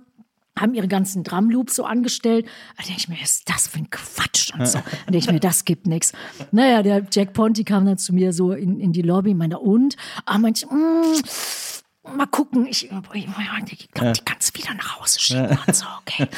haben 0.59 0.75
ihre 0.75 0.89
ganzen 0.89 1.25
Drumloops 1.25 1.77
so 1.77 1.85
angestellt. 1.85 2.47
Da 2.77 2.85
denke 2.85 2.99
ich 2.99 3.09
mir, 3.09 3.17
was 3.21 3.37
ist 3.37 3.49
das 3.49 3.69
für 3.69 3.79
ein 3.79 3.91
Quatsch 3.91 4.53
und 4.55 4.67
so. 4.67 4.79
Da 5.07 5.11
denke 5.11 5.19
ich 5.27 5.33
mir, 5.33 5.41
das 5.41 5.65
gibt 5.65 5.87
nichts. 5.87 6.13
Naja, 6.51 6.83
der 6.83 7.07
Jack 7.11 7.33
Ponti 7.33 7.65
kam 7.65 7.87
dann 7.87 7.99
zu 7.99 8.13
mir 8.13 8.33
so 8.33 8.53
in, 8.53 8.79
in 8.79 8.93
die 8.93 9.03
Lobby, 9.03 9.35
meinte, 9.35 9.59
und? 9.59 9.97
Ah, 10.27 10.39
manche, 10.39 10.67
mm, 10.67 12.17
mal 12.17 12.27
gucken. 12.27 12.67
Ich, 12.67 12.85
ich 12.85 12.91
glaube, 12.91 14.13
die 14.13 14.25
kannst 14.25 14.55
du 14.55 14.63
wieder 14.63 14.75
nach 14.75 15.01
Hause 15.01 15.21
schicken. 15.21 15.59
Und 15.67 15.75
so, 15.75 15.87
okay. 16.01 16.29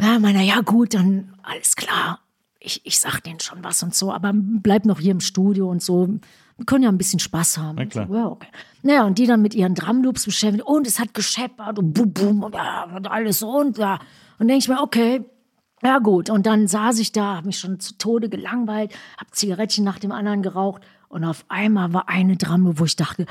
Ja, 0.00 0.18
meiner, 0.18 0.42
ja 0.42 0.60
gut, 0.60 0.94
dann 0.94 1.34
alles 1.42 1.76
klar. 1.76 2.20
Ich, 2.60 2.80
ich 2.84 2.98
sag 2.98 3.20
denen 3.20 3.40
schon 3.40 3.62
was 3.62 3.82
und 3.82 3.94
so, 3.94 4.12
aber 4.12 4.32
bleib 4.34 4.86
noch 4.86 5.00
hier 5.00 5.10
im 5.10 5.20
Studio 5.20 5.68
und 5.68 5.82
so. 5.82 6.08
Wir 6.56 6.66
können 6.66 6.84
ja 6.84 6.88
ein 6.88 6.98
bisschen 6.98 7.18
Spaß 7.18 7.58
haben. 7.58 7.76
Na 7.76 7.84
klar. 7.86 8.08
Ja, 8.10 8.26
okay. 8.26 8.48
Naja, 8.86 9.04
und 9.04 9.16
die 9.16 9.26
dann 9.26 9.40
mit 9.40 9.54
ihren 9.54 9.74
Drumloops 9.74 10.26
beschäftigt 10.26 10.66
und 10.66 10.86
es 10.86 10.98
hat 10.98 11.14
gescheppert 11.14 11.78
und 11.78 11.94
bum, 11.94 12.12
bum 12.12 12.42
und, 12.42 12.54
und 12.54 13.06
alles 13.10 13.38
so 13.38 13.48
und 13.48 13.78
ja. 13.78 13.98
Und 14.38 14.48
denke 14.48 14.58
ich 14.58 14.68
mir, 14.68 14.82
okay, 14.82 15.24
ja 15.82 15.98
gut. 16.00 16.28
Und 16.28 16.44
dann 16.44 16.68
saß 16.68 16.98
ich 16.98 17.10
da, 17.10 17.36
habe 17.36 17.46
mich 17.46 17.58
schon 17.58 17.80
zu 17.80 17.96
Tode 17.96 18.28
gelangweilt, 18.28 18.92
habe 19.16 19.30
Zigarettchen 19.30 19.84
nach 19.84 19.98
dem 19.98 20.12
anderen 20.12 20.42
geraucht 20.42 20.82
und 21.08 21.24
auf 21.24 21.46
einmal 21.48 21.94
war 21.94 22.10
eine 22.10 22.36
Drumloop, 22.36 22.78
wo 22.78 22.84
ich 22.84 22.94
dachte, 22.94 23.24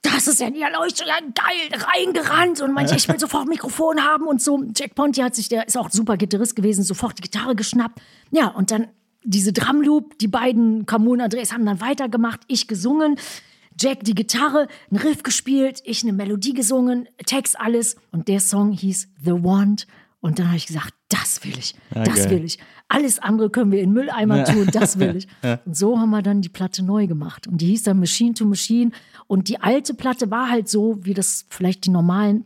das 0.00 0.28
ist 0.28 0.40
ja 0.40 0.48
die 0.48 0.62
Erleuchtung, 0.62 1.06
ja 1.06 1.18
geil, 1.20 1.82
reingerannt 1.86 2.62
und 2.62 2.72
meinte, 2.72 2.94
ich 2.96 3.06
will 3.06 3.20
sofort 3.20 3.48
Mikrofon 3.48 4.02
haben 4.02 4.26
und 4.26 4.40
so. 4.40 4.64
Jack 4.74 4.94
Ponti 4.94 5.20
hat 5.20 5.34
sich, 5.34 5.50
der 5.50 5.68
ist 5.68 5.76
auch 5.76 5.90
super 5.90 6.16
Gitarrist 6.16 6.56
gewesen, 6.56 6.84
sofort 6.84 7.18
die 7.18 7.22
Gitarre 7.22 7.54
geschnappt. 7.54 8.00
Ja, 8.30 8.48
und 8.48 8.70
dann 8.70 8.88
diese 9.24 9.52
Drumloop, 9.52 10.18
die 10.18 10.28
beiden 10.28 10.86
Camus 10.86 11.12
und 11.12 11.20
Andres 11.20 11.52
haben 11.52 11.66
dann 11.66 11.82
weitergemacht, 11.82 12.40
ich 12.46 12.66
gesungen, 12.66 13.16
Jack 13.78 14.04
die 14.04 14.14
Gitarre, 14.14 14.68
einen 14.90 15.00
Riff 15.00 15.22
gespielt, 15.22 15.80
ich 15.84 16.02
eine 16.02 16.12
Melodie 16.12 16.54
gesungen, 16.54 17.08
Text 17.26 17.58
alles 17.58 17.96
und 18.10 18.28
der 18.28 18.40
Song 18.40 18.72
hieß 18.72 19.08
The 19.22 19.32
Want 19.32 19.86
und 20.20 20.38
dann 20.38 20.48
habe 20.48 20.56
ich 20.56 20.66
gesagt, 20.66 20.94
das 21.08 21.44
will 21.44 21.56
ich, 21.58 21.74
das 21.90 22.16
geil. 22.16 22.30
will 22.30 22.44
ich. 22.44 22.58
Alles 22.88 23.18
andere 23.18 23.50
können 23.50 23.70
wir 23.70 23.80
in 23.80 23.92
Mülleimer 23.92 24.44
tun, 24.44 24.68
das 24.72 24.98
will 24.98 25.16
ich. 25.16 25.28
Und 25.64 25.76
so 25.76 25.98
haben 25.98 26.10
wir 26.10 26.22
dann 26.22 26.42
die 26.42 26.48
Platte 26.48 26.84
neu 26.84 27.06
gemacht. 27.06 27.46
Und 27.46 27.60
die 27.60 27.66
hieß 27.66 27.84
dann 27.84 28.00
Machine 28.00 28.34
to 28.34 28.44
Machine. 28.44 28.90
Und 29.26 29.48
die 29.48 29.60
alte 29.60 29.94
Platte 29.94 30.30
war 30.30 30.50
halt 30.50 30.68
so, 30.68 31.04
wie 31.04 31.14
das 31.14 31.46
vielleicht 31.50 31.84
die 31.86 31.90
normalen 31.90 32.44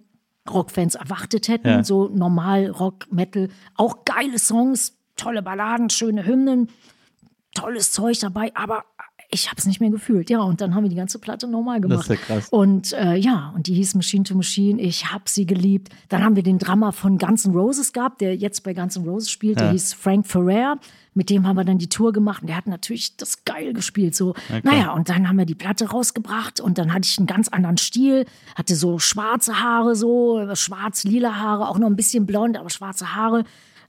Rockfans 0.50 0.96
erwartet 0.96 1.48
hätten. 1.48 1.68
Ja. 1.68 1.84
So 1.84 2.08
normal 2.08 2.66
Rock, 2.66 3.10
Metal. 3.10 3.48
Auch 3.74 4.04
geile 4.04 4.38
Songs, 4.38 4.98
tolle 5.16 5.42
Balladen, 5.42 5.88
schöne 5.88 6.26
Hymnen, 6.26 6.68
tolles 7.54 7.90
Zeug 7.90 8.18
dabei. 8.18 8.54
Aber 8.54 8.84
ich 9.32 9.48
habe 9.48 9.56
es 9.58 9.66
nicht 9.66 9.80
mehr 9.80 9.90
gefühlt. 9.90 10.28
Ja, 10.28 10.40
und 10.42 10.60
dann 10.60 10.74
haben 10.74 10.82
wir 10.82 10.90
die 10.90 10.96
ganze 10.96 11.18
Platte 11.18 11.48
normal 11.48 11.80
gemacht. 11.80 12.00
Das 12.00 12.04
ist 12.10 12.28
ja 12.28 12.36
krass. 12.36 12.48
Und 12.50 12.92
äh, 12.92 13.16
ja, 13.16 13.52
und 13.56 13.66
die 13.66 13.74
hieß 13.74 13.94
Machine 13.94 14.24
to 14.24 14.34
Machine. 14.34 14.80
Ich 14.80 15.10
habe 15.10 15.24
sie 15.26 15.46
geliebt. 15.46 15.88
Dann 16.10 16.22
haben 16.22 16.36
wir 16.36 16.42
den 16.42 16.58
Drummer 16.58 16.92
von 16.92 17.16
Guns 17.16 17.46
N' 17.46 17.54
Roses 17.54 17.92
gehabt, 17.92 18.20
der 18.20 18.36
jetzt 18.36 18.62
bei 18.62 18.74
Guns 18.74 18.96
N' 18.96 19.04
Roses 19.04 19.30
spielt. 19.30 19.58
Der 19.58 19.70
hieß 19.70 19.94
Frank 19.94 20.26
Ferrer. 20.26 20.78
Mit 21.14 21.30
dem 21.30 21.46
haben 21.46 21.56
wir 21.56 21.64
dann 21.64 21.78
die 21.78 21.88
Tour 21.88 22.12
gemacht 22.12 22.42
und 22.42 22.48
der 22.48 22.56
hat 22.56 22.66
natürlich 22.66 23.16
das 23.16 23.44
geil 23.44 23.72
gespielt. 23.72 24.14
So, 24.14 24.34
naja, 24.62 24.92
und 24.92 25.08
dann 25.08 25.28
haben 25.28 25.36
wir 25.36 25.44
die 25.44 25.54
Platte 25.54 25.90
rausgebracht 25.90 26.60
und 26.60 26.78
dann 26.78 26.92
hatte 26.92 27.06
ich 27.06 27.18
einen 27.18 27.26
ganz 27.26 27.48
anderen 27.48 27.76
Stil, 27.76 28.24
hatte 28.54 28.74
so 28.76 28.98
schwarze 28.98 29.60
Haare, 29.60 29.94
so 29.94 30.54
schwarz-lila 30.54 31.36
Haare, 31.36 31.68
auch 31.68 31.78
noch 31.78 31.88
ein 31.88 31.96
bisschen 31.96 32.24
blond, 32.26 32.56
aber 32.56 32.70
schwarze 32.70 33.14
Haare. 33.14 33.44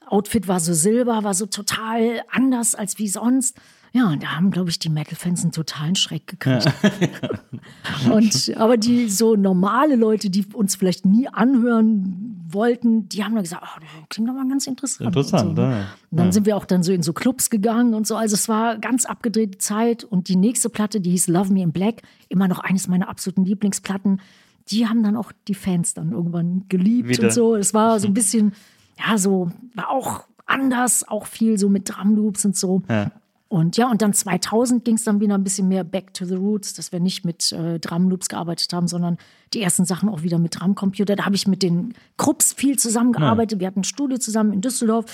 Outfit 0.07 0.47
war 0.47 0.59
so 0.59 0.73
silber, 0.73 1.23
war 1.23 1.33
so 1.33 1.45
total 1.45 2.23
anders 2.29 2.75
als 2.75 2.97
wie 2.99 3.07
sonst. 3.07 3.57
Ja, 3.95 4.07
und 4.07 4.23
da 4.23 4.35
haben, 4.35 4.49
glaube 4.49 4.71
ich, 4.71 4.79
die 4.79 4.89
Metal-Fans 4.89 5.43
einen 5.43 5.51
totalen 5.51 5.95
Schreck 5.95 6.25
gekriegt. 6.25 6.65
und, 8.11 8.51
aber 8.57 8.75
die 8.75 9.07
so 9.07 9.35
normale 9.35 9.95
Leute, 9.95 10.31
die 10.31 10.47
uns 10.51 10.75
vielleicht 10.75 11.05
nie 11.05 11.27
anhören 11.27 12.43
wollten, 12.49 13.07
die 13.07 13.23
haben 13.23 13.35
dann 13.35 13.43
gesagt, 13.43 13.61
oh, 13.63 13.79
das 13.79 14.09
klingt 14.09 14.27
doch 14.27 14.33
mal 14.33 14.49
ganz 14.49 14.65
interessant. 14.65 15.07
Interessant, 15.07 15.49
und 15.49 15.55
so, 15.57 15.61
ne? 15.61 15.69
ja. 15.69 15.87
Und 16.09 16.17
dann 16.17 16.31
sind 16.31 16.47
wir 16.47 16.57
auch 16.57 16.65
dann 16.65 16.81
so 16.81 16.91
in 16.91 17.03
so 17.03 17.13
Clubs 17.13 17.51
gegangen 17.51 17.93
und 17.93 18.07
so. 18.07 18.15
Also 18.15 18.33
es 18.33 18.49
war 18.49 18.79
ganz 18.79 19.05
abgedrehte 19.05 19.59
Zeit. 19.59 20.03
Und 20.03 20.27
die 20.27 20.37
nächste 20.37 20.69
Platte, 20.69 20.99
die 20.99 21.11
hieß 21.11 21.27
Love 21.27 21.53
Me 21.53 21.61
in 21.61 21.71
Black, 21.71 22.01
immer 22.29 22.47
noch 22.47 22.59
eines 22.59 22.87
meiner 22.87 23.09
absoluten 23.09 23.45
Lieblingsplatten. 23.45 24.21
Die 24.69 24.87
haben 24.87 25.03
dann 25.03 25.15
auch 25.15 25.31
die 25.47 25.55
Fans 25.55 25.93
dann 25.93 26.13
irgendwann 26.13 26.65
geliebt 26.67 27.09
Wieder. 27.09 27.25
und 27.25 27.33
so. 27.33 27.55
Es 27.55 27.75
war 27.75 27.99
so 27.99 28.07
ein 28.07 28.13
bisschen, 28.15 28.53
ja, 28.97 29.19
so, 29.19 29.51
war 29.75 29.91
auch 29.91 30.23
anders, 30.47 31.07
auch 31.07 31.27
viel 31.27 31.59
so 31.59 31.69
mit 31.69 31.89
Drumloops 31.89 32.43
und 32.45 32.57
so. 32.57 32.81
Ja. 32.89 33.11
Und 33.53 33.77
ja, 33.77 33.87
und 33.87 34.01
dann 34.01 34.13
2000 34.13 34.83
ging 34.83 34.95
es 34.95 35.03
dann 35.03 35.19
wieder 35.19 35.35
ein 35.35 35.43
bisschen 35.43 35.67
mehr 35.67 35.83
back 35.83 36.11
to 36.15 36.25
the 36.25 36.33
roots, 36.33 36.73
dass 36.73 36.91
wir 36.91 36.99
nicht 36.99 37.23
mit 37.23 37.51
äh, 37.51 37.77
Drumloops 37.77 38.27
gearbeitet 38.27 38.73
haben, 38.73 38.87
sondern 38.87 39.19
die 39.53 39.61
ersten 39.61 39.85
Sachen 39.85 40.09
auch 40.09 40.23
wieder 40.23 40.39
mit 40.39 40.59
Drumcomputer. 40.59 41.15
Da 41.15 41.25
habe 41.25 41.35
ich 41.35 41.47
mit 41.47 41.61
den 41.61 41.93
Krupps 42.17 42.53
viel 42.53 42.79
zusammengearbeitet. 42.79 43.59
Wir 43.59 43.67
hatten 43.67 43.81
ein 43.81 43.83
Studio 43.83 44.17
zusammen 44.17 44.53
in 44.53 44.61
Düsseldorf, 44.61 45.05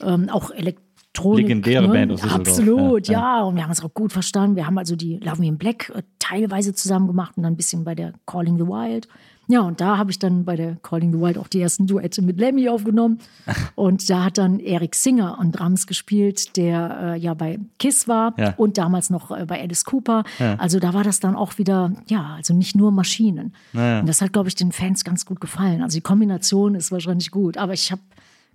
ähm, 0.00 0.30
auch 0.30 0.50
Elektronik. 0.50 1.42
Legendäre 1.42 1.86
Band 1.88 2.12
aus 2.12 2.22
Düsseldorf. 2.22 2.48
Absolut, 2.48 3.08
Ja, 3.08 3.12
ja, 3.12 3.36
ja. 3.36 3.42
Und 3.42 3.56
wir 3.56 3.64
haben 3.64 3.70
uns 3.70 3.84
auch 3.84 3.92
gut 3.92 4.14
verstanden. 4.14 4.56
Wir 4.56 4.66
haben 4.66 4.78
also 4.78 4.96
die 4.96 5.18
Love 5.18 5.42
Me 5.42 5.48
in 5.48 5.58
Black 5.58 5.92
äh, 5.94 6.04
teilweise 6.18 6.72
zusammen 6.72 7.06
gemacht 7.06 7.36
und 7.36 7.42
dann 7.42 7.52
ein 7.52 7.58
bisschen 7.58 7.84
bei 7.84 7.94
der 7.94 8.14
Calling 8.24 8.56
the 8.56 8.64
Wild. 8.64 9.08
Ja, 9.48 9.60
und 9.60 9.80
da 9.80 9.98
habe 9.98 10.10
ich 10.10 10.18
dann 10.18 10.44
bei 10.44 10.56
der 10.56 10.76
Calling 10.82 11.12
the 11.12 11.20
Wild 11.20 11.38
auch 11.38 11.48
die 11.48 11.60
ersten 11.60 11.86
Duette 11.86 12.22
mit 12.22 12.38
Lemmy 12.38 12.68
aufgenommen. 12.68 13.18
Und 13.74 14.08
da 14.08 14.24
hat 14.24 14.38
dann 14.38 14.60
Eric 14.60 14.94
Singer 14.94 15.38
an 15.38 15.52
Drums 15.52 15.86
gespielt, 15.86 16.56
der 16.56 17.14
äh, 17.14 17.18
ja 17.18 17.34
bei 17.34 17.58
Kiss 17.78 18.08
war 18.08 18.32
Ja. 18.38 18.54
und 18.56 18.78
damals 18.78 19.10
noch 19.10 19.30
äh, 19.30 19.44
bei 19.46 19.60
Alice 19.60 19.84
Cooper. 19.84 20.24
Also 20.58 20.78
da 20.78 20.94
war 20.94 21.04
das 21.04 21.20
dann 21.20 21.36
auch 21.36 21.58
wieder, 21.58 21.92
ja, 22.06 22.34
also 22.36 22.54
nicht 22.54 22.74
nur 22.76 22.90
Maschinen. 22.92 23.52
Und 23.72 24.06
das 24.06 24.20
hat, 24.22 24.32
glaube 24.32 24.48
ich, 24.48 24.54
den 24.54 24.72
Fans 24.72 25.04
ganz 25.04 25.26
gut 25.26 25.40
gefallen. 25.40 25.82
Also 25.82 25.96
die 25.98 26.02
Kombination 26.02 26.74
ist 26.74 26.90
wahrscheinlich 26.92 27.30
gut. 27.30 27.56
Aber 27.58 27.72
ich 27.72 27.90
habe 27.92 28.00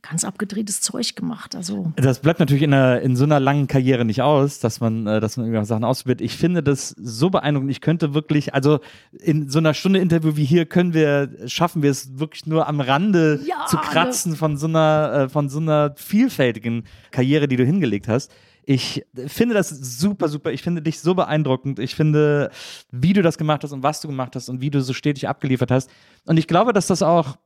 ganz 0.01 0.23
abgedrehtes 0.23 0.81
Zeug 0.81 1.15
gemacht. 1.15 1.55
Also 1.55 1.91
Das 1.95 2.19
bleibt 2.19 2.39
natürlich 2.39 2.63
in, 2.63 2.73
einer, 2.73 3.01
in 3.01 3.15
so 3.15 3.23
einer 3.23 3.39
langen 3.39 3.67
Karriere 3.67 4.05
nicht 4.05 4.21
aus, 4.21 4.59
dass 4.59 4.79
man, 4.79 5.07
äh, 5.07 5.19
dass 5.19 5.37
man 5.37 5.45
irgendwelche 5.45 5.67
Sachen 5.67 5.83
ausprobiert. 5.83 6.21
Ich 6.21 6.37
finde 6.37 6.63
das 6.63 6.89
so 6.89 7.29
beeindruckend. 7.29 7.71
Ich 7.71 7.81
könnte 7.81 8.13
wirklich, 8.13 8.53
also 8.53 8.79
in 9.11 9.49
so 9.49 9.59
einer 9.59 9.73
Stunde 9.73 9.99
Interview 9.99 10.35
wie 10.35 10.45
hier 10.45 10.65
können 10.65 10.93
wir, 10.93 11.29
schaffen 11.47 11.81
wir 11.81 11.91
es 11.91 12.19
wirklich 12.19 12.45
nur 12.45 12.67
am 12.67 12.81
Rande 12.81 13.41
Ja, 13.45 13.65
zu 13.67 13.77
kratzen 13.77 14.35
von 14.35 14.57
so 14.57 14.67
einer, 14.67 15.11
äh, 15.25 15.29
von 15.29 15.49
so 15.49 15.59
einer 15.59 15.93
vielfältigen 15.95 16.85
Karriere, 17.11 17.47
die 17.47 17.57
du 17.57 17.65
hingelegt 17.65 18.07
hast. 18.07 18.31
Ich 18.65 19.03
finde 19.25 19.55
das 19.55 19.69
super, 19.69 20.29
super. 20.29 20.51
Ich 20.51 20.61
finde 20.61 20.83
dich 20.83 20.99
so 20.99 21.15
beeindruckend. 21.15 21.79
Ich 21.79 21.95
finde, 21.95 22.51
wie 22.91 23.13
du 23.13 23.23
das 23.23 23.39
gemacht 23.39 23.63
hast 23.63 23.71
und 23.71 23.81
was 23.81 23.99
du 23.99 24.07
gemacht 24.07 24.35
hast 24.35 24.47
und 24.47 24.61
wie 24.61 24.69
du 24.69 24.81
so 24.81 24.93
stetig 24.93 25.27
abgeliefert 25.27 25.71
hast. 25.71 25.89
Und 26.25 26.37
ich 26.37 26.45
glaube, 26.45 26.71
dass 26.71 26.85
das 26.85 27.01
auch 27.01 27.37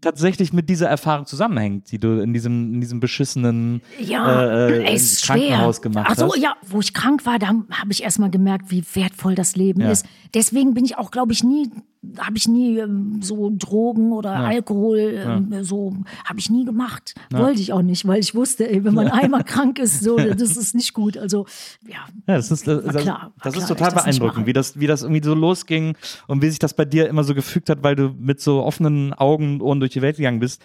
tatsächlich 0.00 0.52
mit 0.52 0.68
dieser 0.68 0.88
Erfahrung 0.88 1.26
zusammenhängt, 1.26 1.90
die 1.92 1.98
du 1.98 2.20
in 2.20 2.32
diesem, 2.32 2.74
in 2.74 2.80
diesem 2.80 3.00
beschissenen 3.00 3.82
Ja, 4.00 4.42
äh, 4.68 4.82
äh, 4.84 4.94
ist 4.94 5.24
Krankenhaus 5.24 5.76
schwer. 5.76 5.82
gemacht 5.90 6.06
Ach 6.10 6.16
so, 6.16 6.26
hast. 6.28 6.36
ja, 6.38 6.54
wo 6.66 6.80
ich 6.80 6.94
krank 6.94 7.26
war, 7.26 7.38
da 7.38 7.48
habe 7.48 7.90
ich 7.92 8.02
erstmal 8.02 8.30
gemerkt, 8.30 8.70
wie 8.70 8.82
wertvoll 8.94 9.34
das 9.34 9.56
Leben 9.56 9.80
Ja. 9.82 9.90
ist. 9.90 10.06
Deswegen 10.34 10.74
bin 10.74 10.84
ich 10.84 10.98
auch, 10.98 11.10
glaube 11.10 11.32
ich, 11.32 11.42
nie, 11.44 11.70
habe 12.18 12.36
ich 12.36 12.48
nie 12.48 12.78
ähm, 12.78 13.20
so 13.22 13.52
Drogen 13.56 14.12
oder 14.12 14.32
Alkohol, 14.32 14.98
ähm, 14.98 15.64
so 15.64 15.94
habe 16.24 16.40
ich 16.40 16.50
nie 16.50 16.64
gemacht. 16.64 17.14
Wollte 17.30 17.60
ich 17.60 17.72
auch 17.72 17.82
nicht, 17.82 18.06
weil 18.06 18.18
ich 18.20 18.34
wusste, 18.34 18.68
ey, 18.68 18.84
wenn 18.84 18.94
man 18.94 19.08
einmal 19.08 19.44
krank 19.44 19.78
ist, 19.78 20.02
so, 20.02 20.16
das 20.36 20.56
ist 20.56 20.74
nicht 20.74 20.94
gut. 20.94 21.16
Also, 21.16 21.46
ja. 21.86 21.98
Ja, 22.26 22.36
das 22.36 22.50
ist, 22.50 22.66
das, 22.66 22.84
War 22.84 22.92
das, 22.92 23.02
klar, 23.02 23.32
das 23.42 23.56
ist 23.56 23.66
klar, 23.66 23.78
total 23.78 23.92
beeindruckend, 23.92 24.46
wie 24.46 24.52
das, 24.52 24.78
wie 24.80 24.86
das 24.86 25.02
irgendwie 25.02 25.24
so 25.24 25.34
losging 25.34 25.96
und 26.26 26.42
wie 26.42 26.48
sich 26.48 26.58
das 26.58 26.74
bei 26.74 26.84
dir 26.84 27.08
immer 27.08 27.24
so 27.24 27.34
gefügt 27.34 27.70
hat, 27.70 27.82
weil 27.82 27.94
du 27.94 28.14
mit 28.18 28.40
so 28.40 28.62
offenen 28.62 29.12
Augen 29.12 29.54
und 29.54 29.62
Ohren 29.62 29.80
durch 29.80 29.92
die 29.92 30.02
Welt 30.02 30.16
gegangen 30.16 30.40
bist. 30.40 30.62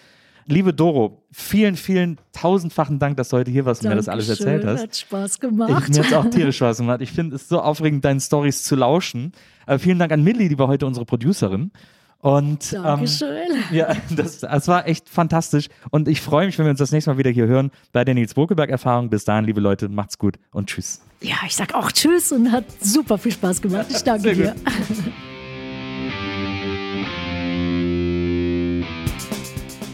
Liebe 0.50 0.74
Doro, 0.74 1.24
vielen, 1.30 1.76
vielen 1.76 2.18
tausendfachen 2.32 3.00
Dank, 3.00 3.18
dass 3.18 3.30
du 3.30 3.38
heute 3.38 3.52
hier 3.52 3.66
warst 3.66 3.84
und 3.84 3.90
mir 3.90 3.98
das 3.98 4.08
alles 4.08 4.30
erzählt 4.30 4.66
hast. 4.66 4.82
Hat 4.82 4.96
Spaß 4.96 5.34
Ich, 5.36 5.40
gemacht. 5.42 5.70
mir 5.70 5.76
hat 5.76 5.90
es 5.90 6.14
auch 6.14 6.30
tierisch 6.30 6.56
Spaß 6.56 6.78
gemacht. 6.78 7.02
Ich 7.02 7.12
finde 7.12 7.36
es 7.36 7.50
so 7.50 7.60
aufregend, 7.62 8.06
deinen 8.06 8.22
Stories 8.22 8.64
zu 8.64 8.78
lauschen. 8.78 9.34
Äh, 9.66 9.78
vielen 9.78 10.00
Dank 10.00 10.14
an 10.14 10.24
Millie, 10.24 10.48
die 10.48 10.58
war 10.58 10.70
heute 10.70 10.86
unsere 10.86 11.06
Producerin. 11.06 11.72
Und 12.20 12.72
ähm, 12.74 12.82
Dankeschön. 12.84 13.48
ja, 13.72 13.94
das, 14.16 14.40
das 14.40 14.68
war 14.70 14.88
echt 14.88 15.10
fantastisch. 15.10 15.68
Und 15.92 16.08
ich 16.08 16.22
freue 16.22 16.46
mich, 16.46 16.58
wenn 16.58 16.66
wir 16.66 16.72
uns 16.72 16.80
das 16.80 16.94
nächste 16.94 17.12
Mal 17.12 17.18
wieder 17.18 17.30
hier 17.30 17.48
hören 17.48 17.70
bei 17.92 18.06
der 18.06 18.16
Nils 18.16 18.34
Bokelberg-Erfahrung. 18.34 19.10
Bis 19.10 19.26
dahin, 19.26 19.44
liebe 19.44 19.60
Leute, 19.60 19.90
macht's 19.90 20.18
gut 20.18 20.38
und 20.52 20.70
tschüss. 20.70 21.02
Ja, 21.20 21.36
ich 21.46 21.56
sag 21.58 21.76
auch 21.76 21.92
Tschüss 21.92 22.32
und 22.32 22.54
hat 22.54 22.64
super 22.82 23.18
viel 23.18 23.34
Spaß 23.34 23.62
gemacht. 23.62 23.88
Ich 23.90 24.04
danke 24.04 24.34
dir. 24.34 24.56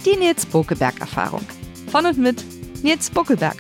Die 0.05 0.17
Nils 0.17 0.45
Bokelberg 0.45 0.99
Erfahrung. 0.99 1.45
Von 1.89 2.05
und 2.05 2.17
mit 2.17 2.43
Nils 2.84 3.09
Bokelberg. 3.09 3.55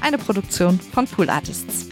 Eine 0.00 0.16
Produktion 0.16 0.80
von 0.80 1.06
Pool 1.06 1.28
Artists. 1.28 1.88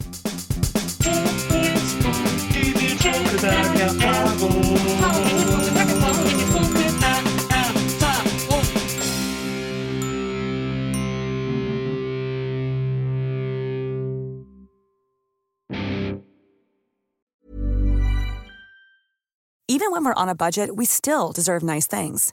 Even 19.68 19.90
when 19.90 20.04
we're 20.04 20.14
on 20.14 20.30
a 20.30 20.34
budget, 20.34 20.76
we 20.76 20.86
still 20.86 21.32
deserve 21.32 21.62
nice 21.62 21.86
things. 21.86 22.32